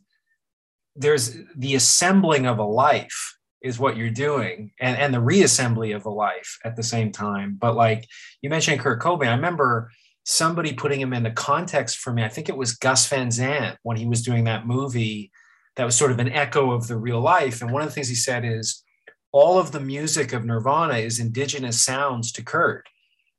there's 0.95 1.37
the 1.55 1.75
assembling 1.75 2.45
of 2.45 2.59
a 2.59 2.63
life 2.63 3.37
is 3.61 3.79
what 3.79 3.97
you're 3.97 4.09
doing 4.09 4.71
and, 4.79 4.97
and 4.97 5.13
the 5.13 5.19
reassembly 5.19 5.95
of 5.95 6.05
a 6.05 6.09
life 6.09 6.59
at 6.63 6.75
the 6.75 6.83
same 6.83 7.11
time. 7.11 7.57
But 7.59 7.75
like 7.75 8.07
you 8.41 8.49
mentioned 8.49 8.79
Kurt 8.79 9.01
Cobain, 9.01 9.27
I 9.27 9.35
remember 9.35 9.91
somebody 10.23 10.73
putting 10.73 11.01
him 11.01 11.13
into 11.13 11.31
context 11.31 11.97
for 11.97 12.13
me. 12.13 12.23
I 12.23 12.29
think 12.29 12.47
it 12.49 12.57
was 12.57 12.73
Gus 12.73 13.07
Van 13.07 13.31
Sant 13.31 13.77
when 13.83 13.97
he 13.97 14.05
was 14.05 14.21
doing 14.21 14.45
that 14.45 14.67
movie 14.67 15.31
that 15.79 15.85
was 15.85 15.95
sort 15.95 16.11
of 16.11 16.19
an 16.19 16.29
echo 16.33 16.71
of 16.71 16.89
the 16.89 16.97
real 16.97 17.21
life. 17.21 17.61
And 17.61 17.71
one 17.71 17.81
of 17.81 17.87
the 17.87 17.93
things 17.93 18.09
he 18.09 18.15
said 18.15 18.43
is 18.43 18.83
all 19.31 19.57
of 19.57 19.71
the 19.71 19.79
music 19.79 20.33
of 20.33 20.43
Nirvana 20.43 20.95
is 20.95 21.21
indigenous 21.21 21.81
sounds 21.81 22.33
to 22.33 22.43
Kurt. 22.43 22.89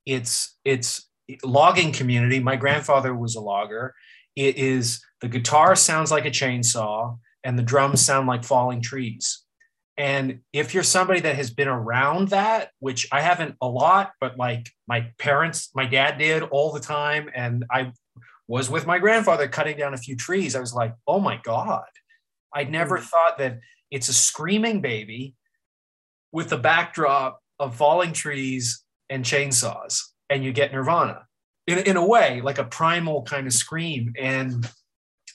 It's 0.07 0.57
it's 0.64 1.07
logging 1.45 1.93
community. 1.93 2.41
My 2.41 2.57
grandfather 2.57 3.14
was 3.14 3.34
a 3.34 3.43
logger. 3.43 3.95
It 4.36 4.57
is 4.57 5.05
the 5.20 5.28
guitar 5.28 5.76
sounds 5.76 6.11
like 6.11 6.24
a 6.24 6.30
chainsaw 6.30 7.18
and 7.45 7.59
the 7.59 7.62
drums 7.62 8.01
sound 8.01 8.26
like 8.26 8.43
falling 8.43 8.80
trees. 8.80 9.45
And 9.99 10.41
if 10.55 10.72
you're 10.72 10.82
somebody 10.82 11.20
that 11.20 11.36
has 11.36 11.51
been 11.51 11.68
around 11.68 12.28
that, 12.28 12.70
which 12.78 13.07
I 13.12 13.20
haven't 13.20 13.57
a 13.61 13.68
lot, 13.68 14.12
but 14.18 14.38
like 14.38 14.70
my 14.88 15.11
parents, 15.18 15.68
my 15.74 15.84
dad 15.84 16.16
did 16.16 16.43
all 16.45 16.72
the 16.72 16.80
time, 16.80 17.28
and 17.34 17.66
I 17.70 17.93
was 18.49 18.70
with 18.70 18.86
my 18.86 18.99
grandfather 18.99 19.47
cutting 19.47 19.76
down 19.76 19.93
a 19.93 19.99
few 19.99 20.16
trees, 20.16 20.57
I 20.57 20.61
was 20.61 20.72
like, 20.72 20.95
oh 21.07 21.20
my 21.20 21.38
God, 21.45 21.84
I 22.55 22.64
never 22.64 22.98
mm. 22.98 23.03
thought 23.03 23.38
that 23.38 23.61
it's 23.90 24.09
a 24.09 24.14
screaming 24.14 24.80
baby 24.80 25.34
with 26.32 26.48
the 26.48 26.59
backdrop 26.59 27.40
of 27.59 27.76
falling 27.76 28.12
trees 28.12 28.84
and 29.09 29.24
chainsaws, 29.24 30.01
and 30.28 30.44
you 30.44 30.53
get 30.53 30.72
Nirvana 30.72 31.26
in, 31.66 31.78
in 31.78 31.96
a 31.96 32.07
way, 32.07 32.40
like 32.40 32.59
a 32.59 32.64
primal 32.64 33.22
kind 33.22 33.46
of 33.46 33.53
scream. 33.53 34.12
And 34.18 34.68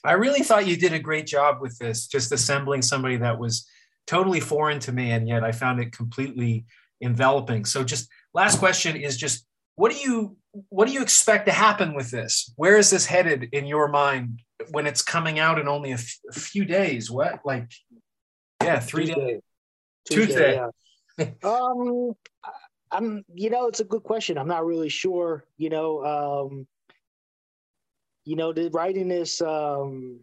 I 0.04 0.12
really 0.12 0.40
thought 0.40 0.66
you 0.66 0.76
did 0.76 0.92
a 0.92 0.98
great 0.98 1.26
job 1.26 1.60
with 1.60 1.78
this, 1.78 2.06
just 2.06 2.32
assembling 2.32 2.82
somebody 2.82 3.16
that 3.18 3.38
was 3.38 3.66
totally 4.06 4.40
foreign 4.40 4.78
to 4.80 4.92
me, 4.92 5.10
and 5.10 5.28
yet 5.28 5.44
I 5.44 5.52
found 5.52 5.80
it 5.80 5.92
completely 5.92 6.64
enveloping. 7.00 7.64
So, 7.64 7.84
just 7.84 8.08
last 8.32 8.58
question 8.58 8.96
is 8.96 9.16
just 9.16 9.46
what 9.74 9.92
do 9.92 9.98
you 9.98 10.36
what 10.70 10.88
do 10.88 10.94
you 10.94 11.02
expect 11.02 11.46
to 11.46 11.52
happen 11.52 11.94
with 11.94 12.10
this? 12.10 12.52
Where 12.56 12.78
is 12.78 12.90
this 12.90 13.06
headed 13.06 13.48
in 13.52 13.66
your 13.66 13.88
mind 13.88 14.40
when 14.70 14.86
it's 14.86 15.02
coming 15.02 15.38
out 15.38 15.58
in 15.58 15.68
only 15.68 15.90
a, 15.90 15.94
f- 15.94 16.18
a 16.30 16.38
few 16.38 16.64
days. 16.64 17.10
What 17.10 17.40
like 17.44 17.70
yeah, 18.62 18.80
three 18.80 19.06
Tuesday. 19.06 19.26
days. 19.26 19.40
Tuesday. 20.10 20.34
Tuesday. 20.34 20.70
Yeah. 21.18 21.26
um 21.44 22.12
I'm 22.90 23.24
you 23.34 23.50
know, 23.50 23.66
it's 23.66 23.80
a 23.80 23.84
good 23.84 24.02
question. 24.02 24.38
I'm 24.38 24.48
not 24.48 24.64
really 24.64 24.88
sure, 24.88 25.44
you 25.56 25.70
know, 25.70 26.04
um 26.04 26.66
you 28.24 28.36
know, 28.36 28.52
the 28.52 28.70
writing 28.70 29.08
this 29.08 29.40
um 29.40 30.20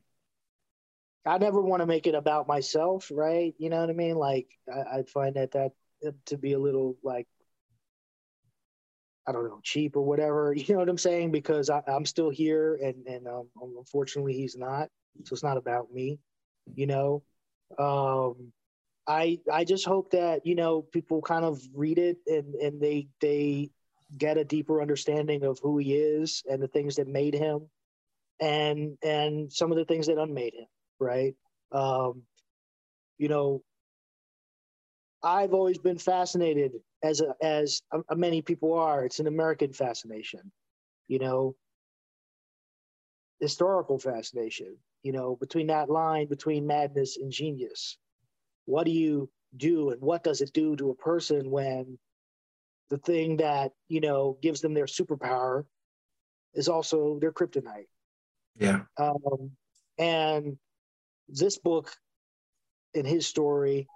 I 1.25 1.37
never 1.37 1.61
want 1.61 1.81
to 1.81 1.87
make 1.87 2.05
it 2.05 2.15
about 2.15 2.47
myself, 2.47 3.09
right? 3.13 3.53
You 3.57 3.69
know 3.69 3.79
what 3.79 3.89
I 3.89 3.93
mean? 3.93 4.15
Like 4.15 4.47
I, 4.71 4.99
I 4.99 5.03
find 5.03 5.35
that 5.35 5.51
that 5.51 5.71
to 6.25 6.37
be 6.37 6.53
a 6.53 6.59
little 6.59 6.97
like 7.01 7.27
I 9.25 9.31
don't 9.31 9.45
know, 9.45 9.59
cheap 9.63 9.95
or 9.95 10.03
whatever. 10.03 10.53
You 10.57 10.73
know 10.73 10.79
what 10.79 10.89
I'm 10.89 10.97
saying? 10.97 11.31
Because 11.31 11.69
I, 11.69 11.81
am 11.87 12.05
still 12.05 12.29
here, 12.29 12.75
and 12.75 13.05
and 13.07 13.27
um, 13.27 13.47
unfortunately 13.61 14.33
he's 14.33 14.57
not. 14.57 14.89
So 15.23 15.33
it's 15.33 15.43
not 15.43 15.57
about 15.57 15.91
me, 15.91 16.19
you 16.75 16.87
know. 16.87 17.23
Um, 17.77 18.51
I 19.07 19.39
I 19.51 19.63
just 19.63 19.85
hope 19.85 20.11
that 20.11 20.45
you 20.45 20.55
know 20.55 20.81
people 20.81 21.21
kind 21.21 21.45
of 21.45 21.61
read 21.73 21.97
it 21.97 22.17
and 22.27 22.55
and 22.55 22.81
they 22.81 23.07
they 23.21 23.69
get 24.17 24.37
a 24.37 24.45
deeper 24.45 24.81
understanding 24.81 25.43
of 25.43 25.59
who 25.61 25.77
he 25.77 25.95
is 25.95 26.43
and 26.49 26.61
the 26.61 26.67
things 26.67 26.95
that 26.97 27.07
made 27.07 27.33
him, 27.33 27.69
and 28.39 28.97
and 29.03 29.51
some 29.51 29.71
of 29.71 29.77
the 29.77 29.85
things 29.85 30.07
that 30.07 30.17
unmade 30.17 30.53
him. 30.53 30.67
Right. 30.99 31.35
Um, 31.71 32.23
you 33.17 33.27
know, 33.27 33.63
I've 35.23 35.53
always 35.53 35.77
been 35.77 35.97
fascinated 35.97 36.73
as 37.01 37.21
a, 37.21 37.33
as 37.41 37.81
a, 38.09 38.15
many 38.15 38.41
people 38.41 38.73
are. 38.73 39.05
It's 39.05 39.19
an 39.19 39.27
American 39.27 39.71
fascination, 39.71 40.51
you 41.07 41.19
know, 41.19 41.55
historical 43.39 43.97
fascination. 43.97 44.75
You 45.01 45.11
know, 45.11 45.37
between 45.39 45.67
that 45.67 45.89
line 45.89 46.27
between 46.27 46.67
madness 46.67 47.17
and 47.17 47.31
genius, 47.31 47.97
what 48.65 48.85
do 48.85 48.91
you 48.91 49.29
do, 49.55 49.89
and 49.91 50.01
what 50.01 50.23
does 50.23 50.41
it 50.41 50.53
do 50.53 50.75
to 50.77 50.91
a 50.91 50.95
person 50.95 51.49
when 51.49 51.97
the 52.89 52.97
thing 52.97 53.37
that 53.37 53.71
you 53.87 54.01
know 54.01 54.37
gives 54.41 54.61
them 54.61 54.73
their 54.73 54.85
superpower 54.85 55.65
is 56.53 56.69
also 56.69 57.17
their 57.19 57.31
kryptonite? 57.31 57.87
Yeah. 58.57 58.81
Um, 58.97 59.51
and 59.97 60.57
this 61.27 61.57
book, 61.57 61.91
in 62.93 63.05
his 63.05 63.27
story, 63.27 63.87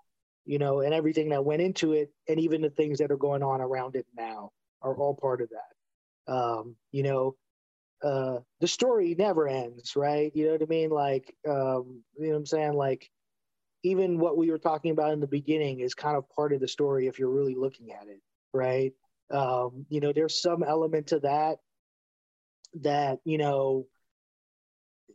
you 0.48 0.60
know, 0.60 0.80
and 0.80 0.94
everything 0.94 1.30
that 1.30 1.46
went 1.46 1.62
into 1.62 1.94
it, 1.94 2.12
and 2.28 2.40
even 2.40 2.62
the 2.62 2.70
things 2.70 3.00
that 3.00 3.12
are 3.12 3.18
going 3.18 3.44
on 3.44 3.62
around 3.62 3.96
it 3.96 4.06
now 4.16 4.52
are 4.82 4.96
all 4.96 5.14
part 5.14 5.42
of 5.42 5.50
that. 5.50 6.34
Um, 6.34 6.76
you 6.92 7.04
know, 7.04 7.36
uh, 8.04 8.40
the 8.62 8.68
story 8.68 9.16
never 9.18 9.48
ends, 9.48 9.96
right? 9.96 10.32
You 10.34 10.46
know 10.46 10.52
what 10.54 10.62
I 10.62 10.66
mean? 10.66 10.90
Like, 10.90 11.36
um, 11.48 12.02
you 12.18 12.28
know 12.28 12.30
what 12.30 12.38
I'm 12.38 12.46
saying? 12.46 12.74
Like, 12.74 13.10
even 13.84 14.20
what 14.20 14.38
we 14.38 14.50
were 14.50 14.58
talking 14.58 14.92
about 14.92 15.14
in 15.14 15.20
the 15.20 15.28
beginning 15.28 15.82
is 15.82 15.94
kind 15.94 16.18
of 16.18 16.30
part 16.30 16.54
of 16.54 16.60
the 16.62 16.68
story 16.68 17.08
if 17.08 17.20
you're 17.20 17.30
really 17.30 17.56
looking 17.56 17.92
at 17.92 18.08
it, 18.08 18.22
right? 18.54 18.94
Um, 19.32 19.86
you 19.90 20.00
know, 20.00 20.14
there's 20.14 20.42
some 20.42 20.64
element 20.64 21.08
to 21.08 21.20
that 21.20 21.58
that, 22.82 23.20
you 23.26 23.38
know, 23.38 23.88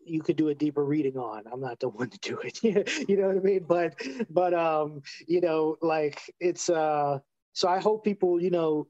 you 0.04 0.22
could 0.22 0.36
do 0.36 0.48
a 0.48 0.54
deeper 0.54 0.84
reading 0.84 1.16
on. 1.16 1.44
I'm 1.50 1.60
not 1.60 1.80
the 1.80 1.88
one 1.88 2.10
to 2.10 2.18
do 2.18 2.38
it. 2.38 2.62
you 3.08 3.16
know 3.16 3.28
what 3.28 3.36
I 3.36 3.40
mean? 3.40 3.64
But 3.66 3.94
but 4.30 4.54
um, 4.54 5.02
you 5.26 5.40
know, 5.40 5.76
like 5.82 6.20
it's 6.40 6.68
uh 6.70 7.18
so 7.52 7.68
I 7.68 7.78
hope 7.80 8.04
people, 8.04 8.40
you 8.40 8.50
know, 8.50 8.86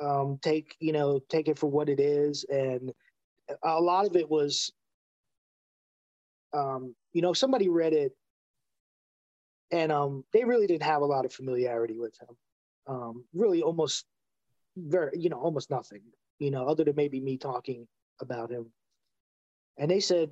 um 0.00 0.38
take, 0.42 0.76
you 0.80 0.92
know, 0.92 1.20
take 1.28 1.48
it 1.48 1.58
for 1.58 1.70
what 1.70 1.88
it 1.88 2.00
is. 2.00 2.44
And 2.44 2.92
a 3.62 3.80
lot 3.80 4.06
of 4.06 4.16
it 4.16 4.28
was 4.28 4.72
um, 6.54 6.94
you 7.12 7.22
know, 7.22 7.32
somebody 7.32 7.68
read 7.68 7.92
it 7.92 8.12
and 9.70 9.90
um 9.90 10.22
they 10.32 10.44
really 10.44 10.66
didn't 10.66 10.82
have 10.82 11.02
a 11.02 11.06
lot 11.06 11.24
of 11.24 11.32
familiarity 11.32 11.98
with 11.98 12.14
him. 12.20 12.36
Um, 12.86 13.24
really 13.32 13.62
almost 13.62 14.04
very, 14.76 15.12
you 15.18 15.28
know, 15.28 15.38
almost 15.40 15.70
nothing, 15.70 16.02
you 16.38 16.50
know, 16.50 16.66
other 16.66 16.84
than 16.84 16.96
maybe 16.96 17.20
me 17.20 17.38
talking 17.38 17.86
about 18.20 18.50
him 18.50 18.66
and 19.78 19.90
they 19.90 20.00
said 20.00 20.30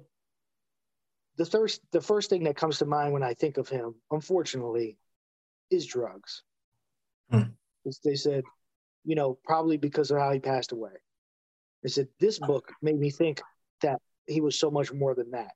the 1.37 1.47
first 1.47 1.81
the 1.93 2.01
first 2.01 2.31
thing 2.31 2.45
that 2.45 2.57
comes 2.57 2.79
to 2.79 2.87
mind 2.87 3.13
when 3.13 3.23
I 3.23 3.35
think 3.35 3.57
of 3.57 3.69
him, 3.69 3.95
unfortunately, 4.11 4.99
is 5.71 5.87
drugs. 5.87 6.43
Hmm. 7.31 7.43
They 8.05 8.17
said, 8.17 8.45
you 9.05 9.15
know, 9.15 9.39
probably 9.45 9.77
because 9.77 10.11
of 10.11 10.19
how 10.19 10.33
he 10.33 10.39
passed 10.39 10.73
away. 10.73 10.93
They 11.83 11.89
said, 11.89 12.09
this 12.19 12.39
book 12.39 12.73
made 12.83 12.99
me 12.99 13.11
think 13.11 13.41
that 13.81 14.01
he 14.27 14.41
was 14.43 14.59
so 14.59 14.71
much 14.71 14.93
more 14.93 15.15
than 15.15 15.31
that, 15.31 15.53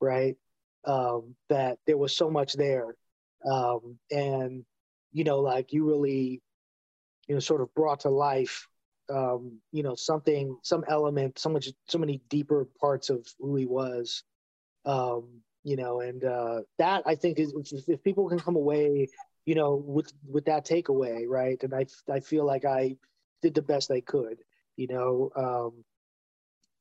right? 0.00 0.36
Um, 0.84 1.34
that 1.48 1.78
there 1.86 1.98
was 1.98 2.16
so 2.16 2.30
much 2.30 2.52
there. 2.52 2.94
Um, 3.44 3.98
and, 4.12 4.64
you 5.12 5.24
know, 5.24 5.40
like 5.40 5.72
you 5.72 5.88
really, 5.88 6.40
you 7.26 7.34
know, 7.34 7.40
sort 7.40 7.62
of 7.62 7.74
brought 7.74 8.00
to 8.00 8.10
life, 8.10 8.68
um, 9.10 9.60
you 9.72 9.82
know, 9.82 9.94
something, 9.94 10.56
some 10.62 10.84
element, 10.88 11.38
so 11.38 11.48
much, 11.48 11.68
so 11.88 11.98
many 11.98 12.20
deeper 12.28 12.68
parts 12.80 13.10
of 13.10 13.26
who 13.38 13.56
he 13.56 13.66
was. 13.66 14.22
Um, 14.84 15.42
you 15.62 15.76
know, 15.76 16.00
and 16.00 16.24
uh, 16.24 16.60
that 16.78 17.02
I 17.06 17.14
think 17.14 17.38
is 17.38 17.52
if 17.86 18.02
people 18.02 18.28
can 18.28 18.38
come 18.38 18.56
away, 18.56 19.08
you 19.44 19.54
know, 19.54 19.74
with 19.74 20.12
with 20.26 20.46
that 20.46 20.64
takeaway, 20.66 21.24
right? 21.26 21.62
And 21.62 21.74
I 21.74 21.86
I 22.10 22.20
feel 22.20 22.46
like 22.46 22.64
I 22.64 22.96
did 23.42 23.54
the 23.54 23.62
best 23.62 23.90
I 23.90 24.00
could, 24.00 24.38
you 24.76 24.86
know. 24.88 25.30
Um, 25.36 25.84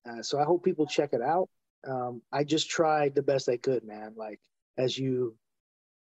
uh, 0.09 0.21
so 0.23 0.39
I 0.39 0.45
hope 0.45 0.63
people 0.63 0.85
check 0.85 1.11
it 1.13 1.21
out. 1.21 1.49
Um, 1.87 2.21
I 2.31 2.43
just 2.43 2.69
tried 2.69 3.15
the 3.15 3.21
best 3.21 3.49
I 3.49 3.57
could, 3.57 3.83
man. 3.83 4.13
Like 4.15 4.39
as 4.77 4.97
you 4.97 5.35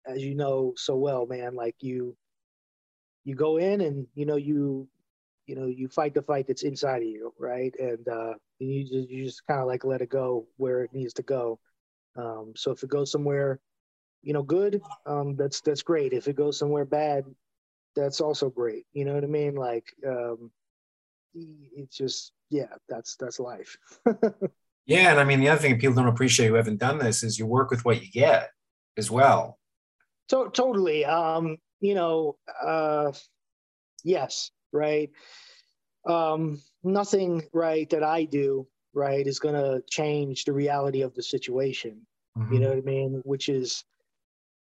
as 0.06 0.22
you 0.23 0.36
know 0.36 0.73
so 0.76 0.95
well, 0.95 1.26
man. 1.26 1.56
Like 1.56 1.76
you 1.80 2.15
you 3.23 3.36
go 3.36 3.57
in 3.57 3.81
and 3.81 4.07
you 4.15 4.26
know 4.26 4.36
you 4.36 4.88
you 5.49 5.55
know 5.55 5.65
you 5.65 5.88
fight 5.88 6.13
the 6.13 6.21
fight 6.21 6.45
that's 6.47 6.61
inside 6.61 7.01
of 7.01 7.07
you, 7.07 7.34
right? 7.39 7.73
And 7.80 8.07
uh, 8.07 8.34
you 8.59 8.84
just 8.84 9.09
you 9.09 9.26
just 9.26 9.47
kind 9.47 9.59
of 9.59 9.65
like 9.65 9.84
let 9.84 10.01
it 10.01 10.09
go 10.09 10.45
where 10.57 10.84
it 10.84 10.93
needs 10.93 11.13
to 11.15 11.23
go. 11.23 11.59
Um, 12.15 12.53
so 12.55 12.69
if 12.69 12.84
it 12.84 12.89
goes 12.89 13.11
somewhere, 13.11 13.59
you 14.21 14.34
know, 14.34 14.43
good, 14.43 14.80
um, 15.07 15.35
that's 15.35 15.61
that's 15.61 15.81
great. 15.81 16.13
If 16.13 16.27
it 16.27 16.35
goes 16.35 16.59
somewhere 16.59 16.85
bad, 16.85 17.26
that's 17.95 18.21
also 18.21 18.51
great. 18.51 18.85
You 18.93 19.05
know 19.05 19.15
what 19.15 19.23
I 19.23 19.27
mean? 19.27 19.55
Like, 19.55 19.91
um, 20.07 20.51
it's 21.34 21.97
just 21.97 22.31
yeah, 22.51 22.76
that's 22.88 23.15
that's 23.15 23.39
life. 23.39 23.76
yeah, 24.85 25.09
and 25.09 25.19
I 25.19 25.23
mean 25.23 25.39
the 25.39 25.49
other 25.49 25.61
thing 25.61 25.80
people 25.80 25.95
don't 25.95 26.13
appreciate 26.13 26.49
who 26.49 26.53
haven't 26.53 26.80
done 26.80 26.99
this 26.99 27.23
is 27.23 27.39
you 27.39 27.47
work 27.47 27.71
with 27.71 27.84
what 27.85 28.03
you 28.03 28.11
get 28.11 28.51
as 28.97 29.09
well. 29.09 29.57
So 30.30 30.47
totally. 30.49 31.05
Um, 31.05 31.57
you 31.81 31.95
know, 31.95 32.38
uh, 32.63 33.13
yes, 34.03 34.51
right. 34.71 35.09
Um, 36.07 36.61
nothing 36.83 37.43
right 37.53 37.89
that 37.89 38.03
I 38.03 38.23
do 38.23 38.67
right 38.93 39.25
is 39.25 39.39
going 39.39 39.55
to 39.55 39.83
change 39.89 40.45
the 40.45 40.53
reality 40.53 41.01
of 41.01 41.13
the 41.13 41.23
situation. 41.23 42.05
Mm-hmm. 42.37 42.53
You 42.53 42.59
know 42.59 42.69
what 42.69 42.77
I 42.77 42.81
mean? 42.81 43.21
Which 43.23 43.49
is 43.49 43.83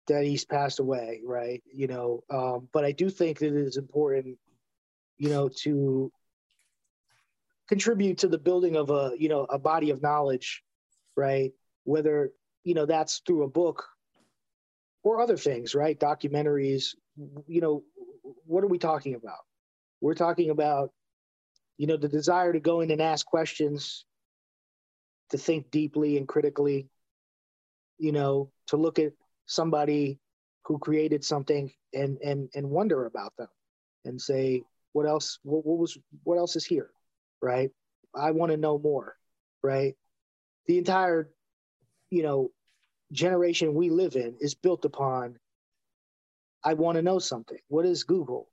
that 0.07 0.25
he's 0.25 0.45
passed 0.45 0.81
away, 0.81 1.23
right? 1.25 1.63
You 1.73 1.87
know, 1.87 2.25
um, 2.31 2.69
but 2.73 2.85
I 2.85 2.93
do 2.93 3.09
think 3.09 3.39
that 3.39 3.57
it 3.57 3.67
is 3.67 3.77
important, 3.77 4.39
you 5.19 5.31
know, 5.31 5.49
to 5.63 6.13
contribute 7.69 8.19
to 8.19 8.29
the 8.29 8.39
building 8.39 8.77
of 8.77 8.91
a, 8.91 9.13
you 9.19 9.29
know, 9.29 9.47
a 9.49 9.59
body 9.59 9.91
of 9.91 10.03
knowledge, 10.03 10.63
right? 11.17 11.53
Whether, 11.85 12.33
you 12.65 12.75
know, 12.75 12.87
that's 12.87 13.23
through 13.27 13.45
a 13.45 13.49
book 13.49 13.87
or 15.03 15.21
other 15.21 15.37
things, 15.37 15.75
right? 15.75 15.99
Documentaries, 15.99 16.95
you 17.47 17.61
know, 17.61 17.83
what 18.47 18.65
are 18.65 18.69
we 18.69 18.79
talking 18.79 19.15
about? 19.15 19.45
We're 20.01 20.15
talking 20.15 20.51
about, 20.51 20.91
you 21.79 21.87
know, 21.87 21.97
the 21.97 22.09
desire 22.09 22.53
to 22.53 22.61
go 22.61 22.81
in 22.81 22.91
and 22.91 23.01
ask 23.01 23.27
questions, 23.27 24.05
to 25.31 25.39
think 25.39 25.71
deeply 25.71 26.17
and 26.17 26.29
critically, 26.29 26.89
you 27.99 28.13
know, 28.13 28.51
to 28.69 28.77
look 28.77 28.99
at 28.99 29.13
somebody 29.47 30.19
who 30.65 30.79
created 30.79 31.25
something 31.25 31.71
and 31.93 32.19
and 32.19 32.49
and 32.55 32.71
wonder 32.71 33.07
about 33.07 33.33
them 33.37 33.49
and 34.05 34.21
say 34.21 34.63
what 34.93 35.07
else 35.07 35.39
what, 35.43 35.65
what 35.65 35.79
was 35.79 35.99
what 36.23 36.39
else 36.39 36.57
is 36.57 36.65
here 36.65 36.91
right? 37.43 37.71
I 38.15 38.31
want 38.31 38.53
to 38.53 38.57
know 38.57 38.79
more 38.79 39.17
right? 39.63 39.95
The 40.67 40.79
entire 40.79 41.29
you 42.11 42.23
know 42.23 42.51
generation 43.13 43.75
we 43.75 43.91
live 43.91 44.17
in 44.17 44.37
is 44.41 44.55
built 44.55 44.85
upon 44.85 45.39
i 46.65 46.75
want 46.75 46.97
to 46.97 47.03
know 47.03 47.19
something. 47.19 47.59
What 47.69 47.87
is 47.87 48.05
google 48.05 48.49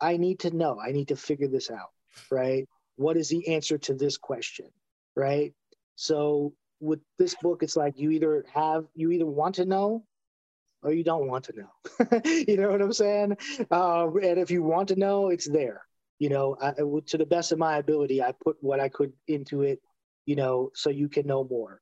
i 0.00 0.16
need 0.16 0.40
to 0.40 0.50
know 0.50 0.78
i 0.80 0.92
need 0.92 1.08
to 1.08 1.16
figure 1.16 1.48
this 1.48 1.70
out 1.70 1.90
right 2.30 2.68
what 2.96 3.16
is 3.16 3.28
the 3.28 3.48
answer 3.48 3.78
to 3.78 3.94
this 3.94 4.16
question 4.16 4.66
right 5.14 5.52
so 5.94 6.52
with 6.80 7.00
this 7.18 7.34
book 7.42 7.62
it's 7.62 7.76
like 7.76 7.98
you 7.98 8.10
either 8.10 8.44
have 8.52 8.84
you 8.94 9.10
either 9.10 9.26
want 9.26 9.54
to 9.54 9.64
know 9.64 10.04
or 10.86 10.92
you 10.92 11.02
don't 11.02 11.26
want 11.26 11.44
to 11.44 11.52
know. 11.58 12.20
you 12.24 12.56
know 12.56 12.70
what 12.70 12.80
I'm 12.80 12.92
saying? 12.92 13.36
Uh, 13.70 14.08
and 14.08 14.38
if 14.38 14.50
you 14.52 14.62
want 14.62 14.88
to 14.88 14.96
know, 14.96 15.28
it's 15.28 15.48
there. 15.48 15.82
You 16.18 16.28
know, 16.28 16.56
I, 16.62 16.72
to 16.72 17.18
the 17.18 17.26
best 17.26 17.52
of 17.52 17.58
my 17.58 17.78
ability, 17.78 18.22
I 18.22 18.32
put 18.32 18.56
what 18.60 18.80
I 18.80 18.88
could 18.88 19.12
into 19.26 19.62
it. 19.62 19.80
You 20.26 20.36
know, 20.36 20.70
so 20.74 20.90
you 20.90 21.08
can 21.08 21.26
know 21.26 21.44
more. 21.44 21.80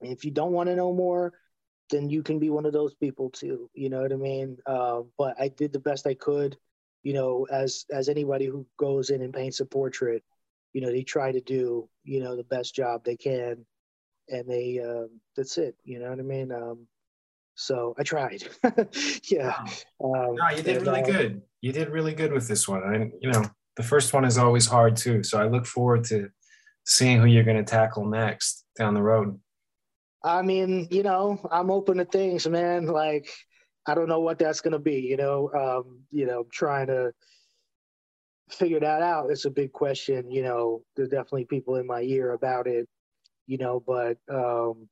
And 0.00 0.12
if 0.12 0.24
you 0.24 0.30
don't 0.30 0.52
want 0.52 0.68
to 0.68 0.76
know 0.76 0.92
more, 0.94 1.32
then 1.90 2.08
you 2.08 2.22
can 2.22 2.38
be 2.38 2.50
one 2.50 2.64
of 2.64 2.72
those 2.72 2.94
people 2.94 3.30
too. 3.30 3.68
You 3.74 3.90
know 3.90 4.02
what 4.02 4.12
I 4.12 4.16
mean? 4.16 4.58
Uh, 4.66 5.00
but 5.18 5.40
I 5.40 5.48
did 5.48 5.72
the 5.72 5.78
best 5.78 6.06
I 6.06 6.14
could. 6.14 6.56
You 7.02 7.14
know, 7.14 7.46
as 7.50 7.86
as 7.90 8.08
anybody 8.08 8.46
who 8.46 8.66
goes 8.78 9.10
in 9.10 9.22
and 9.22 9.32
paints 9.32 9.60
a 9.60 9.66
portrait, 9.66 10.22
you 10.72 10.80
know, 10.80 10.90
they 10.90 11.02
try 11.02 11.32
to 11.32 11.40
do 11.40 11.88
you 12.04 12.20
know 12.20 12.36
the 12.36 12.44
best 12.44 12.74
job 12.74 13.04
they 13.04 13.16
can, 13.16 13.64
and 14.28 14.48
they 14.48 14.80
uh, 14.80 15.06
that's 15.36 15.58
it. 15.58 15.76
You 15.84 15.98
know 15.98 16.10
what 16.10 16.18
I 16.18 16.22
mean? 16.22 16.52
Um, 16.52 16.86
so 17.54 17.94
I 17.98 18.02
tried. 18.02 18.42
yeah. 19.30 19.54
Um, 20.02 20.34
no, 20.34 20.48
you 20.56 20.62
did 20.62 20.78
and, 20.78 20.86
really 20.86 21.02
uh, 21.02 21.06
good. 21.06 21.42
You 21.60 21.72
did 21.72 21.90
really 21.90 22.14
good 22.14 22.32
with 22.32 22.48
this 22.48 22.66
one. 22.66 22.82
I, 22.82 23.10
you 23.20 23.30
know, 23.30 23.44
the 23.76 23.82
first 23.82 24.12
one 24.12 24.24
is 24.24 24.38
always 24.38 24.66
hard 24.66 24.96
too. 24.96 25.22
So 25.22 25.38
I 25.38 25.46
look 25.46 25.66
forward 25.66 26.04
to 26.04 26.30
seeing 26.86 27.20
who 27.20 27.26
you're 27.26 27.44
going 27.44 27.56
to 27.56 27.70
tackle 27.70 28.06
next 28.06 28.64
down 28.78 28.94
the 28.94 29.02
road. 29.02 29.38
I 30.22 30.42
mean, 30.42 30.88
you 30.90 31.02
know, 31.02 31.40
I'm 31.50 31.70
open 31.70 31.98
to 31.98 32.04
things, 32.04 32.46
man. 32.48 32.86
Like, 32.86 33.30
I 33.90 33.94
don't 33.94 34.08
know 34.08 34.20
what 34.20 34.38
that's 34.38 34.60
going 34.60 34.72
to 34.72 34.78
be. 34.78 35.00
You 35.00 35.16
know, 35.16 35.50
um, 35.52 35.98
you 36.12 36.24
know, 36.24 36.44
trying 36.52 36.86
to 36.86 37.12
figure 38.48 38.78
that 38.78 39.02
out. 39.02 39.30
It's 39.30 39.46
a 39.46 39.50
big 39.50 39.72
question. 39.72 40.30
You 40.30 40.42
know, 40.42 40.82
there's 40.94 41.08
definitely 41.08 41.46
people 41.46 41.76
in 41.76 41.86
my 41.86 42.02
ear 42.02 42.32
about 42.32 42.68
it. 42.68 42.88
You 43.48 43.58
know, 43.58 43.82
but 43.84 44.16
um, 44.32 44.88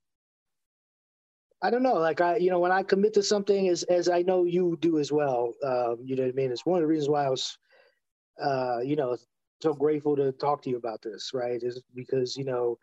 I 1.62 1.70
don't 1.70 1.84
know. 1.84 1.94
Like 1.94 2.20
I, 2.20 2.38
you 2.38 2.50
know, 2.50 2.58
when 2.58 2.72
I 2.72 2.82
commit 2.82 3.14
to 3.14 3.22
something, 3.22 3.68
as 3.68 3.84
as 3.84 4.08
I 4.08 4.22
know 4.22 4.44
you 4.44 4.76
do 4.80 4.98
as 4.98 5.12
well. 5.12 5.54
Um, 5.64 5.98
you 6.04 6.16
know 6.16 6.24
what 6.24 6.30
I 6.30 6.34
mean? 6.34 6.50
It's 6.50 6.66
one 6.66 6.78
of 6.78 6.82
the 6.82 6.88
reasons 6.88 7.08
why 7.08 7.26
I 7.26 7.30
was, 7.30 7.56
uh, 8.42 8.78
you 8.80 8.96
know, 8.96 9.16
so 9.62 9.74
grateful 9.74 10.16
to 10.16 10.32
talk 10.32 10.62
to 10.62 10.70
you 10.70 10.76
about 10.76 11.02
this. 11.02 11.30
Right? 11.32 11.62
Is 11.62 11.80
because 11.94 12.36
you 12.36 12.44
know, 12.44 12.78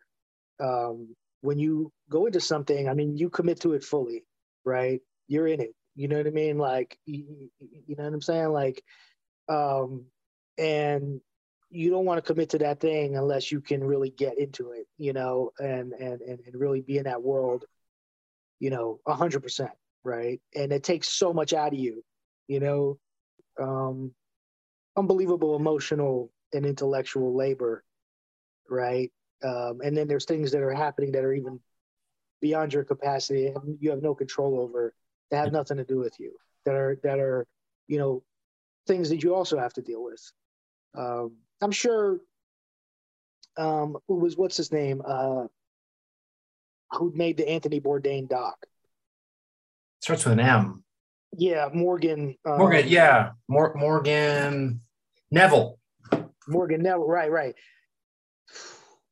um, 0.61 1.13
when 1.41 1.59
you 1.59 1.91
go 2.09 2.25
into 2.25 2.39
something, 2.39 2.87
I 2.87 2.93
mean, 2.93 3.17
you 3.17 3.29
commit 3.29 3.59
to 3.61 3.73
it 3.73 3.83
fully. 3.83 4.23
Right? 4.63 5.01
You're 5.27 5.47
in 5.47 5.59
it. 5.59 5.75
You 5.95 6.07
know 6.07 6.17
what 6.17 6.27
I 6.27 6.31
mean? 6.31 6.57
Like, 6.57 6.97
you, 7.05 7.49
you 7.87 7.95
know 7.95 8.03
what 8.03 8.13
I'm 8.13 8.21
saying? 8.21 8.49
Like, 8.49 8.83
um, 9.47 10.05
and 10.57 11.21
you 11.69 11.89
don't 11.89 12.05
want 12.05 12.23
to 12.23 12.33
commit 12.33 12.49
to 12.51 12.59
that 12.59 12.79
thing 12.79 13.17
unless 13.17 13.51
you 13.51 13.61
can 13.61 13.83
really 13.83 14.09
get 14.09 14.37
into 14.37 14.71
it. 14.71 14.87
You 14.97 15.13
know, 15.13 15.51
and 15.59 15.93
and 15.93 16.21
and, 16.21 16.39
and 16.45 16.55
really 16.55 16.81
be 16.81 16.97
in 16.97 17.05
that 17.05 17.23
world 17.23 17.65
you 18.59 18.69
know, 18.69 18.99
a 19.05 19.13
hundred 19.13 19.43
percent, 19.43 19.71
right? 20.03 20.39
And 20.55 20.71
it 20.71 20.83
takes 20.83 21.09
so 21.09 21.33
much 21.33 21.53
out 21.53 21.73
of 21.73 21.79
you, 21.79 22.03
you 22.47 22.59
know, 22.59 22.97
um, 23.61 24.13
unbelievable 24.95 25.55
emotional 25.55 26.31
and 26.53 26.65
intellectual 26.65 27.35
labor, 27.35 27.83
right? 28.69 29.11
Um, 29.43 29.81
and 29.83 29.95
then 29.95 30.07
there's 30.07 30.25
things 30.25 30.51
that 30.51 30.61
are 30.61 30.73
happening 30.73 31.11
that 31.11 31.23
are 31.23 31.33
even 31.33 31.59
beyond 32.41 32.73
your 32.73 32.83
capacity 32.83 33.47
and 33.47 33.77
you 33.79 33.89
have 33.91 34.01
no 34.01 34.15
control 34.15 34.59
over 34.59 34.93
that 35.31 35.43
have 35.43 35.53
nothing 35.53 35.77
to 35.77 35.83
do 35.83 35.97
with 35.97 36.19
you 36.19 36.33
that 36.65 36.75
are 36.75 36.97
that 37.03 37.19
are 37.19 37.45
you 37.87 37.97
know 37.97 38.23
things 38.87 39.09
that 39.09 39.23
you 39.23 39.33
also 39.33 39.57
have 39.57 39.73
to 39.73 39.81
deal 39.81 40.03
with 40.03 40.21
um, 40.95 41.35
i'm 41.61 41.71
sure 41.71 42.19
um, 43.57 43.97
who 44.07 44.15
was 44.15 44.35
what's 44.35 44.57
his 44.57 44.71
name 44.71 45.01
uh, 45.05 45.45
who 46.91 47.11
made 47.15 47.37
the 47.37 47.47
Anthony 47.47 47.79
Bourdain 47.79 48.27
doc. 48.27 48.65
Starts 50.01 50.25
with 50.25 50.33
an 50.33 50.39
M. 50.39 50.83
Yeah, 51.37 51.69
Morgan. 51.73 52.35
Um, 52.45 52.57
Morgan, 52.57 52.87
yeah, 52.87 53.31
Mor- 53.47 53.73
Morgan 53.75 54.81
Neville. 55.31 55.79
Morgan 56.47 56.83
Neville, 56.83 57.07
right, 57.07 57.31
right. 57.31 57.55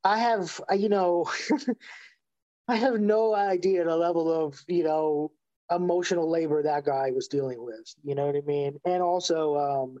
I 0.04 0.18
have, 0.18 0.60
you 0.76 0.88
know, 0.88 1.28
I 2.68 2.76
have 2.76 3.00
no 3.00 3.34
idea 3.34 3.84
the 3.84 3.96
level 3.96 4.32
of, 4.32 4.62
you 4.68 4.84
know, 4.84 5.32
emotional 5.70 6.30
labor 6.30 6.62
that 6.62 6.84
guy 6.84 7.10
was 7.10 7.28
dealing 7.28 7.64
with. 7.64 7.94
You 8.02 8.14
know 8.14 8.26
what 8.26 8.36
I 8.36 8.42
mean? 8.46 8.78
And 8.84 9.02
also, 9.02 9.56
um, 9.56 9.98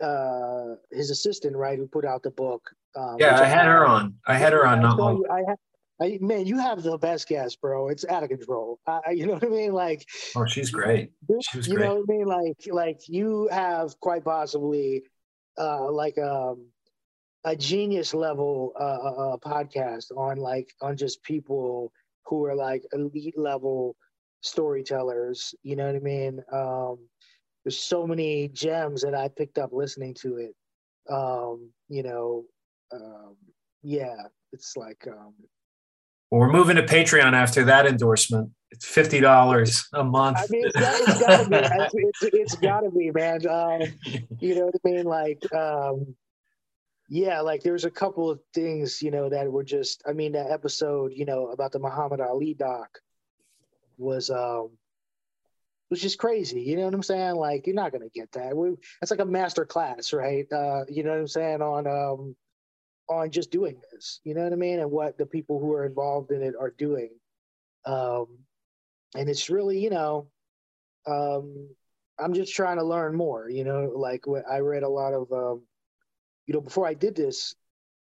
uh, 0.00 0.76
his 0.90 1.10
assistant, 1.10 1.56
right, 1.56 1.78
who 1.78 1.86
put 1.86 2.04
out 2.04 2.22
the 2.22 2.30
book. 2.30 2.62
Um, 2.96 3.16
yeah, 3.18 3.40
I 3.40 3.44
had 3.44 3.66
her 3.66 3.86
on. 3.86 4.14
I 4.26 4.34
had 4.36 4.52
her 4.52 4.66
on. 4.66 4.80
Not 4.80 4.98
long. 4.98 5.24
I, 5.30 6.04
I, 6.04 6.18
man, 6.20 6.46
you 6.46 6.58
have 6.58 6.82
the 6.82 6.96
best 6.98 7.28
guest, 7.28 7.60
bro. 7.60 7.88
It's 7.88 8.04
out 8.04 8.22
of 8.22 8.28
control. 8.28 8.78
Uh, 8.86 9.00
you 9.12 9.26
know 9.26 9.34
what 9.34 9.44
I 9.44 9.48
mean? 9.48 9.72
Like, 9.72 10.06
oh, 10.36 10.46
she's 10.46 10.70
great. 10.70 11.10
She 11.50 11.56
was 11.56 11.68
you 11.68 11.78
know 11.78 11.96
what 11.96 12.04
I 12.08 12.12
mean? 12.12 12.26
Like, 12.26 12.56
like 12.70 13.00
you 13.08 13.48
have 13.50 13.98
quite 14.00 14.24
possibly, 14.24 15.02
uh, 15.58 15.90
like 15.90 16.16
um, 16.18 16.66
a 17.44 17.56
genius 17.56 18.14
level 18.14 18.72
uh, 18.78 18.82
uh, 18.82 19.34
uh, 19.34 19.36
podcast 19.38 20.06
on 20.16 20.38
like 20.38 20.72
on 20.80 20.96
just 20.96 21.22
people 21.22 21.92
who 22.26 22.44
are 22.44 22.54
like 22.54 22.84
elite 22.92 23.38
level 23.38 23.96
storytellers. 24.40 25.54
You 25.62 25.76
know 25.76 25.86
what 25.86 25.96
I 25.96 26.00
mean? 26.00 26.42
Um, 26.52 26.98
there's 27.64 27.78
so 27.78 28.06
many 28.06 28.48
gems 28.48 29.02
that 29.02 29.14
I 29.14 29.28
picked 29.28 29.58
up 29.58 29.72
listening 29.72 30.14
to 30.22 30.36
it. 30.36 30.54
Um, 31.10 31.70
you 31.88 32.02
know, 32.02 32.44
um, 32.92 33.36
yeah, 33.82 34.16
it's 34.52 34.76
like. 34.76 35.06
Um, 35.06 35.34
well, 36.30 36.40
we're 36.40 36.52
moving 36.52 36.76
to 36.76 36.82
Patreon 36.82 37.32
after 37.32 37.64
that 37.64 37.86
endorsement. 37.86 38.50
It's 38.70 38.84
fifty 38.84 39.20
dollars 39.20 39.88
a 39.94 40.04
month. 40.04 40.38
I 40.38 40.46
mean, 40.50 40.66
it's 40.66 40.76
it's 40.76 41.20
got 41.20 41.44
to 41.44 41.48
be. 41.48 41.56
It's, 42.02 42.22
it's 42.22 42.54
got 42.56 42.80
to 42.80 42.90
be, 42.90 43.10
man. 43.10 43.46
Um, 43.46 43.80
you 44.40 44.54
know 44.54 44.66
what 44.66 44.74
I 44.84 44.88
mean? 44.88 45.04
Like, 45.06 45.54
um, 45.54 46.14
yeah, 47.08 47.40
like 47.40 47.62
there's 47.62 47.86
a 47.86 47.90
couple 47.90 48.30
of 48.30 48.40
things, 48.52 49.00
you 49.00 49.10
know, 49.10 49.30
that 49.30 49.50
were 49.50 49.64
just. 49.64 50.02
I 50.06 50.12
mean, 50.12 50.32
that 50.32 50.50
episode, 50.50 51.12
you 51.14 51.24
know, 51.24 51.48
about 51.48 51.72
the 51.72 51.78
Muhammad 51.78 52.20
Ali 52.20 52.52
doc 52.52 52.88
was 53.98 54.30
um 54.30 54.70
was 55.90 56.00
just 56.00 56.18
crazy. 56.18 56.60
You 56.60 56.76
know 56.76 56.84
what 56.84 56.94
I'm 56.94 57.02
saying? 57.02 57.36
Like 57.36 57.66
you're 57.66 57.76
not 57.76 57.92
gonna 57.92 58.08
get 58.14 58.32
that. 58.32 58.56
We, 58.56 58.74
that's 59.00 59.10
like 59.10 59.20
a 59.20 59.24
master 59.24 59.64
class, 59.64 60.12
right? 60.12 60.46
Uh, 60.52 60.84
you 60.88 61.02
know 61.02 61.10
what 61.10 61.20
I'm 61.20 61.28
saying 61.28 61.62
on 61.62 61.86
um 61.86 62.36
on 63.08 63.30
just 63.30 63.50
doing 63.50 63.80
this. 63.92 64.20
You 64.24 64.34
know 64.34 64.44
what 64.44 64.52
I 64.52 64.56
mean? 64.56 64.80
And 64.80 64.90
what 64.90 65.18
the 65.18 65.26
people 65.26 65.60
who 65.60 65.72
are 65.72 65.86
involved 65.86 66.30
in 66.30 66.42
it 66.42 66.54
are 66.58 66.74
doing. 66.76 67.10
Um, 67.86 68.26
and 69.16 69.28
it's 69.28 69.48
really, 69.48 69.78
you 69.78 69.90
know, 69.90 70.28
um, 71.06 71.68
I'm 72.18 72.34
just 72.34 72.54
trying 72.54 72.76
to 72.76 72.84
learn 72.84 73.16
more. 73.16 73.48
You 73.48 73.64
know, 73.64 73.92
like 73.94 74.24
I 74.50 74.58
read 74.58 74.82
a 74.82 74.88
lot 74.88 75.14
of, 75.14 75.32
um, 75.32 75.62
you 76.46 76.54
know, 76.54 76.60
before 76.60 76.86
I 76.86 76.94
did 76.94 77.16
this, 77.16 77.54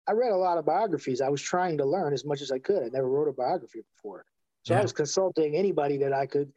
I 0.07 0.13
read 0.13 0.33
a 0.33 0.37
lot 0.37 0.59
of 0.59 0.67
biographies. 0.67 1.21
I 1.21 1.29
was 1.29 1.41
trying 1.41 1.79
to 1.79 1.85
learn 1.85 2.13
as 2.13 2.25
much 2.25 2.43
as 2.43 2.51
I 2.51 2.59
could. 2.59 2.83
I 2.83 2.89
never 2.89 3.09
wrote 3.09 3.29
a 3.29 3.33
biography 3.33 3.81
before. 3.95 4.25
So 4.63 4.75
yeah. 4.75 4.81
I 4.81 4.83
was 4.83 4.93
consulting 4.93 5.57
anybody 5.57 5.99
that 5.99 6.13
I 6.13 6.27
could 6.27 6.53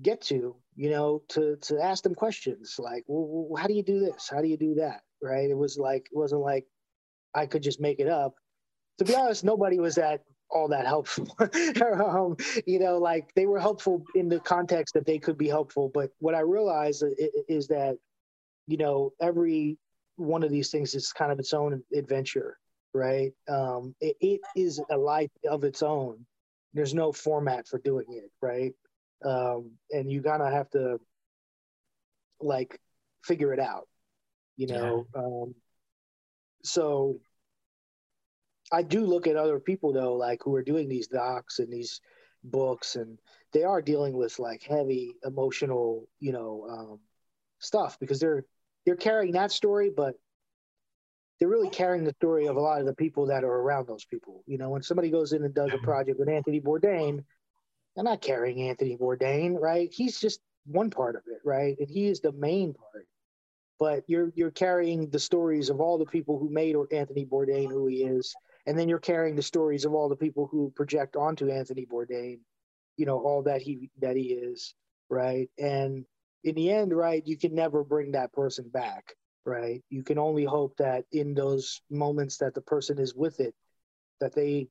get 0.00 0.22
to, 0.22 0.56
you 0.76 0.90
know, 0.90 1.22
to 1.28 1.56
to 1.56 1.80
ask 1.80 2.02
them 2.02 2.14
questions 2.14 2.76
like, 2.78 3.04
well, 3.06 3.50
how 3.60 3.66
do 3.66 3.74
you 3.74 3.82
do 3.82 4.00
this? 4.00 4.28
How 4.30 4.40
do 4.40 4.48
you 4.48 4.56
do 4.56 4.74
that? 4.76 5.02
Right? 5.22 5.50
It 5.50 5.56
was 5.56 5.78
like 5.78 6.08
it 6.10 6.16
wasn't 6.16 6.42
like 6.42 6.66
I 7.34 7.46
could 7.46 7.62
just 7.62 7.80
make 7.80 8.00
it 8.00 8.08
up. 8.08 8.34
To 8.98 9.04
be 9.04 9.14
honest, 9.14 9.44
nobody 9.44 9.78
was 9.78 9.96
that 9.96 10.22
all 10.50 10.68
that 10.68 10.86
helpful. 10.86 11.28
um, 11.38 12.36
you 12.66 12.78
know, 12.78 12.98
like 12.98 13.32
they 13.34 13.46
were 13.46 13.60
helpful 13.60 14.04
in 14.14 14.28
the 14.28 14.40
context 14.40 14.94
that 14.94 15.06
they 15.06 15.18
could 15.18 15.38
be 15.38 15.48
helpful. 15.48 15.90
But 15.92 16.10
what 16.18 16.34
I 16.34 16.40
realized 16.40 17.04
is 17.48 17.68
that, 17.68 17.96
you 18.66 18.76
know, 18.76 19.12
every 19.20 19.78
one 20.16 20.42
of 20.42 20.50
these 20.50 20.70
things 20.70 20.94
is 20.94 21.12
kind 21.12 21.32
of 21.32 21.38
its 21.38 21.54
own 21.54 21.82
adventure, 21.94 22.58
right? 22.92 23.32
Um, 23.48 23.94
it, 24.00 24.16
it 24.20 24.40
is 24.56 24.80
a 24.90 24.96
life 24.96 25.30
of 25.48 25.64
its 25.64 25.82
own 25.82 26.26
there's 26.74 26.94
no 26.94 27.12
format 27.12 27.66
for 27.66 27.78
doing 27.78 28.06
it, 28.10 28.30
right? 28.40 28.72
Um, 29.24 29.72
and 29.90 30.10
you 30.10 30.20
gotta 30.20 30.50
have 30.50 30.70
to 30.70 30.98
like 32.40 32.80
figure 33.24 33.52
it 33.52 33.60
out, 33.60 33.88
you 34.56 34.66
know. 34.66 35.06
Yeah. 35.14 35.22
Um, 35.22 35.54
so 36.62 37.20
I 38.72 38.82
do 38.82 39.04
look 39.04 39.26
at 39.26 39.36
other 39.36 39.58
people 39.58 39.92
though, 39.92 40.14
like 40.14 40.40
who 40.44 40.54
are 40.54 40.62
doing 40.62 40.88
these 40.88 41.08
docs 41.08 41.58
and 41.58 41.72
these 41.72 42.00
books, 42.44 42.96
and 42.96 43.18
they 43.52 43.64
are 43.64 43.82
dealing 43.82 44.16
with 44.16 44.38
like 44.38 44.62
heavy 44.62 45.14
emotional, 45.24 46.08
you 46.20 46.32
know, 46.32 46.66
um, 46.70 47.00
stuff 47.58 47.98
because 47.98 48.20
they're 48.20 48.44
they're 48.86 48.96
carrying 48.96 49.32
that 49.32 49.52
story, 49.52 49.90
but 49.94 50.14
they're 51.40 51.48
really 51.48 51.70
carrying 51.70 52.04
the 52.04 52.12
story 52.12 52.46
of 52.46 52.56
a 52.56 52.60
lot 52.60 52.80
of 52.80 52.86
the 52.86 52.94
people 52.94 53.26
that 53.26 53.44
are 53.44 53.60
around 53.60 53.88
those 53.88 54.04
people. 54.04 54.44
You 54.46 54.58
know, 54.58 54.68
when 54.68 54.82
somebody 54.82 55.10
goes 55.10 55.32
in 55.32 55.42
and 55.42 55.54
does 55.54 55.72
a 55.72 55.78
project 55.78 56.18
with 56.18 56.28
Anthony 56.28 56.60
Bourdain, 56.60 57.24
they're 57.96 58.04
not 58.04 58.20
carrying 58.20 58.68
Anthony 58.68 58.96
Bourdain, 58.96 59.58
right? 59.58 59.88
He's 59.90 60.20
just 60.20 60.40
one 60.66 60.90
part 60.90 61.16
of 61.16 61.22
it, 61.26 61.40
right? 61.42 61.76
And 61.78 61.88
he 61.88 62.06
is 62.06 62.20
the 62.20 62.32
main 62.32 62.74
part. 62.74 63.06
But 63.78 64.04
you're 64.06 64.30
you're 64.34 64.50
carrying 64.50 65.08
the 65.08 65.18
stories 65.18 65.70
of 65.70 65.80
all 65.80 65.96
the 65.96 66.04
people 66.04 66.38
who 66.38 66.50
made 66.50 66.76
Anthony 66.92 67.24
Bourdain 67.24 67.70
who 67.70 67.86
he 67.86 68.02
is, 68.04 68.34
and 68.66 68.78
then 68.78 68.90
you're 68.90 68.98
carrying 68.98 69.34
the 69.34 69.42
stories 69.42 69.86
of 69.86 69.94
all 69.94 70.10
the 70.10 70.16
people 70.16 70.46
who 70.46 70.70
project 70.76 71.16
onto 71.16 71.50
Anthony 71.50 71.86
Bourdain, 71.86 72.40
you 72.98 73.06
know, 73.06 73.18
all 73.18 73.42
that 73.44 73.62
he 73.62 73.90
that 74.02 74.16
he 74.16 74.34
is, 74.34 74.74
right? 75.08 75.48
And 75.58 76.04
in 76.44 76.54
the 76.54 76.70
end, 76.70 76.92
right, 76.92 77.26
you 77.26 77.38
can 77.38 77.54
never 77.54 77.82
bring 77.82 78.12
that 78.12 78.34
person 78.34 78.68
back 78.68 79.14
right? 79.44 79.82
You 79.90 80.02
can 80.02 80.18
only 80.18 80.44
hope 80.44 80.76
that 80.78 81.04
in 81.12 81.34
those 81.34 81.80
moments 81.90 82.38
that 82.38 82.54
the 82.54 82.60
person 82.60 82.98
is 82.98 83.14
with 83.14 83.40
it, 83.40 83.54
that 84.20 84.34
they 84.34 84.68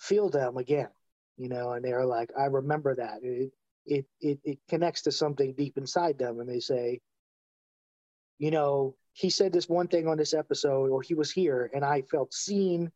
feel 0.00 0.28
them 0.30 0.56
again, 0.56 0.88
you 1.36 1.48
know, 1.48 1.72
and 1.72 1.84
they're 1.84 2.06
like, 2.06 2.30
I 2.38 2.46
remember 2.46 2.94
that. 2.96 3.22
It 3.22 3.52
it 3.86 4.06
it, 4.20 4.38
it 4.44 4.58
connects 4.68 5.02
to 5.02 5.12
something 5.12 5.54
deep 5.54 5.78
inside 5.78 6.18
them, 6.18 6.40
and 6.40 6.48
they 6.48 6.60
say, 6.60 7.00
you 8.38 8.50
know, 8.50 8.96
he 9.12 9.30
said 9.30 9.52
this 9.52 9.68
one 9.68 9.88
thing 9.88 10.06
on 10.06 10.16
this 10.16 10.34
episode, 10.34 10.90
or 10.90 11.02
he 11.02 11.14
was 11.14 11.30
here, 11.30 11.70
and 11.74 11.84
I 11.84 12.02
felt 12.02 12.32
seen. 12.32 12.90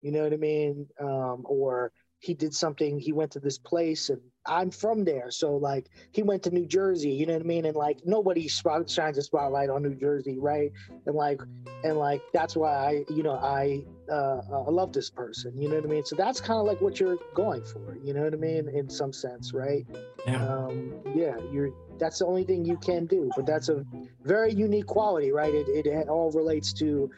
You 0.00 0.12
know 0.12 0.22
what 0.22 0.32
I 0.32 0.36
mean? 0.36 0.86
Um, 1.00 1.42
or 1.44 1.92
he 2.20 2.34
did 2.34 2.54
something. 2.54 2.98
He 2.98 3.12
went 3.12 3.32
to 3.32 3.40
this 3.40 3.58
place 3.58 4.10
and 4.10 4.20
I'm 4.44 4.70
from 4.70 5.04
there. 5.04 5.30
So 5.30 5.56
like 5.56 5.88
he 6.12 6.22
went 6.22 6.42
to 6.44 6.50
New 6.50 6.66
Jersey, 6.66 7.10
you 7.10 7.26
know 7.26 7.34
what 7.34 7.42
I 7.42 7.46
mean? 7.46 7.66
And 7.66 7.76
like 7.76 8.00
nobody 8.04 8.48
spot, 8.48 8.88
shines 8.90 9.18
a 9.18 9.22
spotlight 9.22 9.70
on 9.70 9.82
New 9.82 9.94
Jersey, 9.94 10.38
right? 10.38 10.72
And 11.06 11.14
like 11.14 11.40
and 11.84 11.96
like 11.96 12.22
that's 12.32 12.56
why 12.56 12.72
I, 12.72 13.04
you 13.08 13.22
know, 13.22 13.34
I 13.34 13.84
uh, 14.10 14.40
uh 14.50 14.64
I 14.66 14.70
love 14.70 14.92
this 14.92 15.10
person, 15.10 15.60
you 15.60 15.68
know 15.68 15.76
what 15.76 15.84
I 15.84 15.88
mean? 15.88 16.04
So 16.04 16.16
that's 16.16 16.40
kind 16.40 16.58
of 16.58 16.66
like 16.66 16.80
what 16.80 16.98
you're 16.98 17.18
going 17.34 17.64
for, 17.64 17.96
you 18.02 18.14
know 18.14 18.22
what 18.22 18.34
I 18.34 18.38
mean? 18.38 18.68
In 18.68 18.88
some 18.88 19.12
sense, 19.12 19.52
right? 19.52 19.86
Yeah. 20.26 20.44
Um, 20.44 20.94
yeah, 21.14 21.36
you're 21.52 21.70
that's 21.98 22.20
the 22.20 22.26
only 22.26 22.44
thing 22.44 22.64
you 22.64 22.78
can 22.78 23.06
do, 23.06 23.30
but 23.36 23.46
that's 23.46 23.68
a 23.68 23.84
very 24.22 24.52
unique 24.52 24.86
quality, 24.86 25.30
right? 25.30 25.54
It 25.54 25.86
it 25.86 26.08
all 26.08 26.32
relates 26.32 26.72
to 26.74 27.10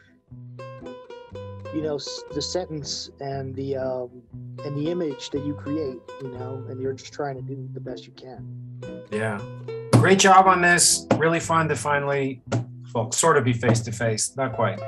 you 1.73 1.81
know 1.81 1.99
the 2.33 2.41
sentence 2.41 3.09
and 3.19 3.55
the 3.55 3.77
um, 3.77 4.09
and 4.65 4.77
the 4.77 4.89
image 4.91 5.29
that 5.31 5.45
you 5.45 5.53
create 5.53 5.99
you 6.21 6.29
know 6.29 6.63
and 6.69 6.81
you're 6.81 6.93
just 6.93 7.13
trying 7.13 7.35
to 7.35 7.41
do 7.41 7.67
the 7.73 7.79
best 7.79 8.05
you 8.05 8.13
can. 8.13 9.05
Yeah. 9.11 9.41
Great 9.93 10.19
job 10.19 10.47
on 10.47 10.61
this. 10.61 11.05
Really 11.15 11.39
fun 11.39 11.67
to 11.69 11.75
finally 11.75 12.41
well 12.93 13.11
sort 13.11 13.37
of 13.37 13.43
be 13.43 13.53
face 13.53 13.81
to 13.81 13.91
face 13.91 14.35
not 14.35 14.53
quite. 14.53 14.79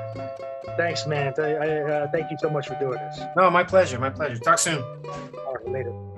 Thanks 0.76 1.06
man. 1.06 1.32
I, 1.38 1.42
I, 1.42 1.68
uh, 1.78 2.10
thank 2.10 2.30
you 2.30 2.36
so 2.40 2.50
much 2.50 2.68
for 2.68 2.74
doing 2.78 2.98
this. 2.98 3.20
No 3.36 3.50
my 3.50 3.64
pleasure. 3.64 3.98
My 3.98 4.10
pleasure. 4.10 4.38
Talk 4.38 4.58
soon. 4.58 4.82
All 4.82 5.54
right 5.54 5.68
later 5.68 6.13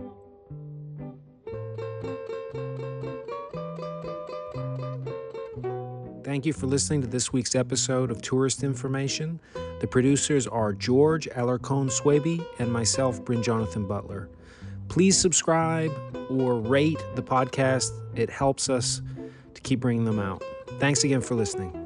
Thank 6.27 6.45
you 6.45 6.53
for 6.53 6.67
listening 6.67 7.03
to 7.03 7.07
this 7.07 7.33
week's 7.33 7.55
episode 7.55 8.11
of 8.11 8.21
Tourist 8.21 8.65
Information. 8.65 9.39
The 9.79 9.87
producers 9.87 10.49
are 10.49 10.73
George 10.73 11.29
Alarcon 11.37 11.89
Swaby 11.89 12.45
and 12.59 12.73
myself, 12.73 13.25
Bryn 13.25 13.45
Jonathan 13.45 13.87
Butler. 13.87 14.29
Please 14.89 15.17
subscribe 15.17 15.93
or 16.29 16.59
rate 16.59 16.99
the 17.15 17.23
podcast. 17.23 17.93
It 18.17 18.29
helps 18.29 18.69
us 18.69 19.03
to 19.55 19.61
keep 19.61 19.79
bringing 19.79 20.05
them 20.05 20.19
out. 20.19 20.43
Thanks 20.81 21.05
again 21.05 21.21
for 21.21 21.37
listening. 21.37 21.86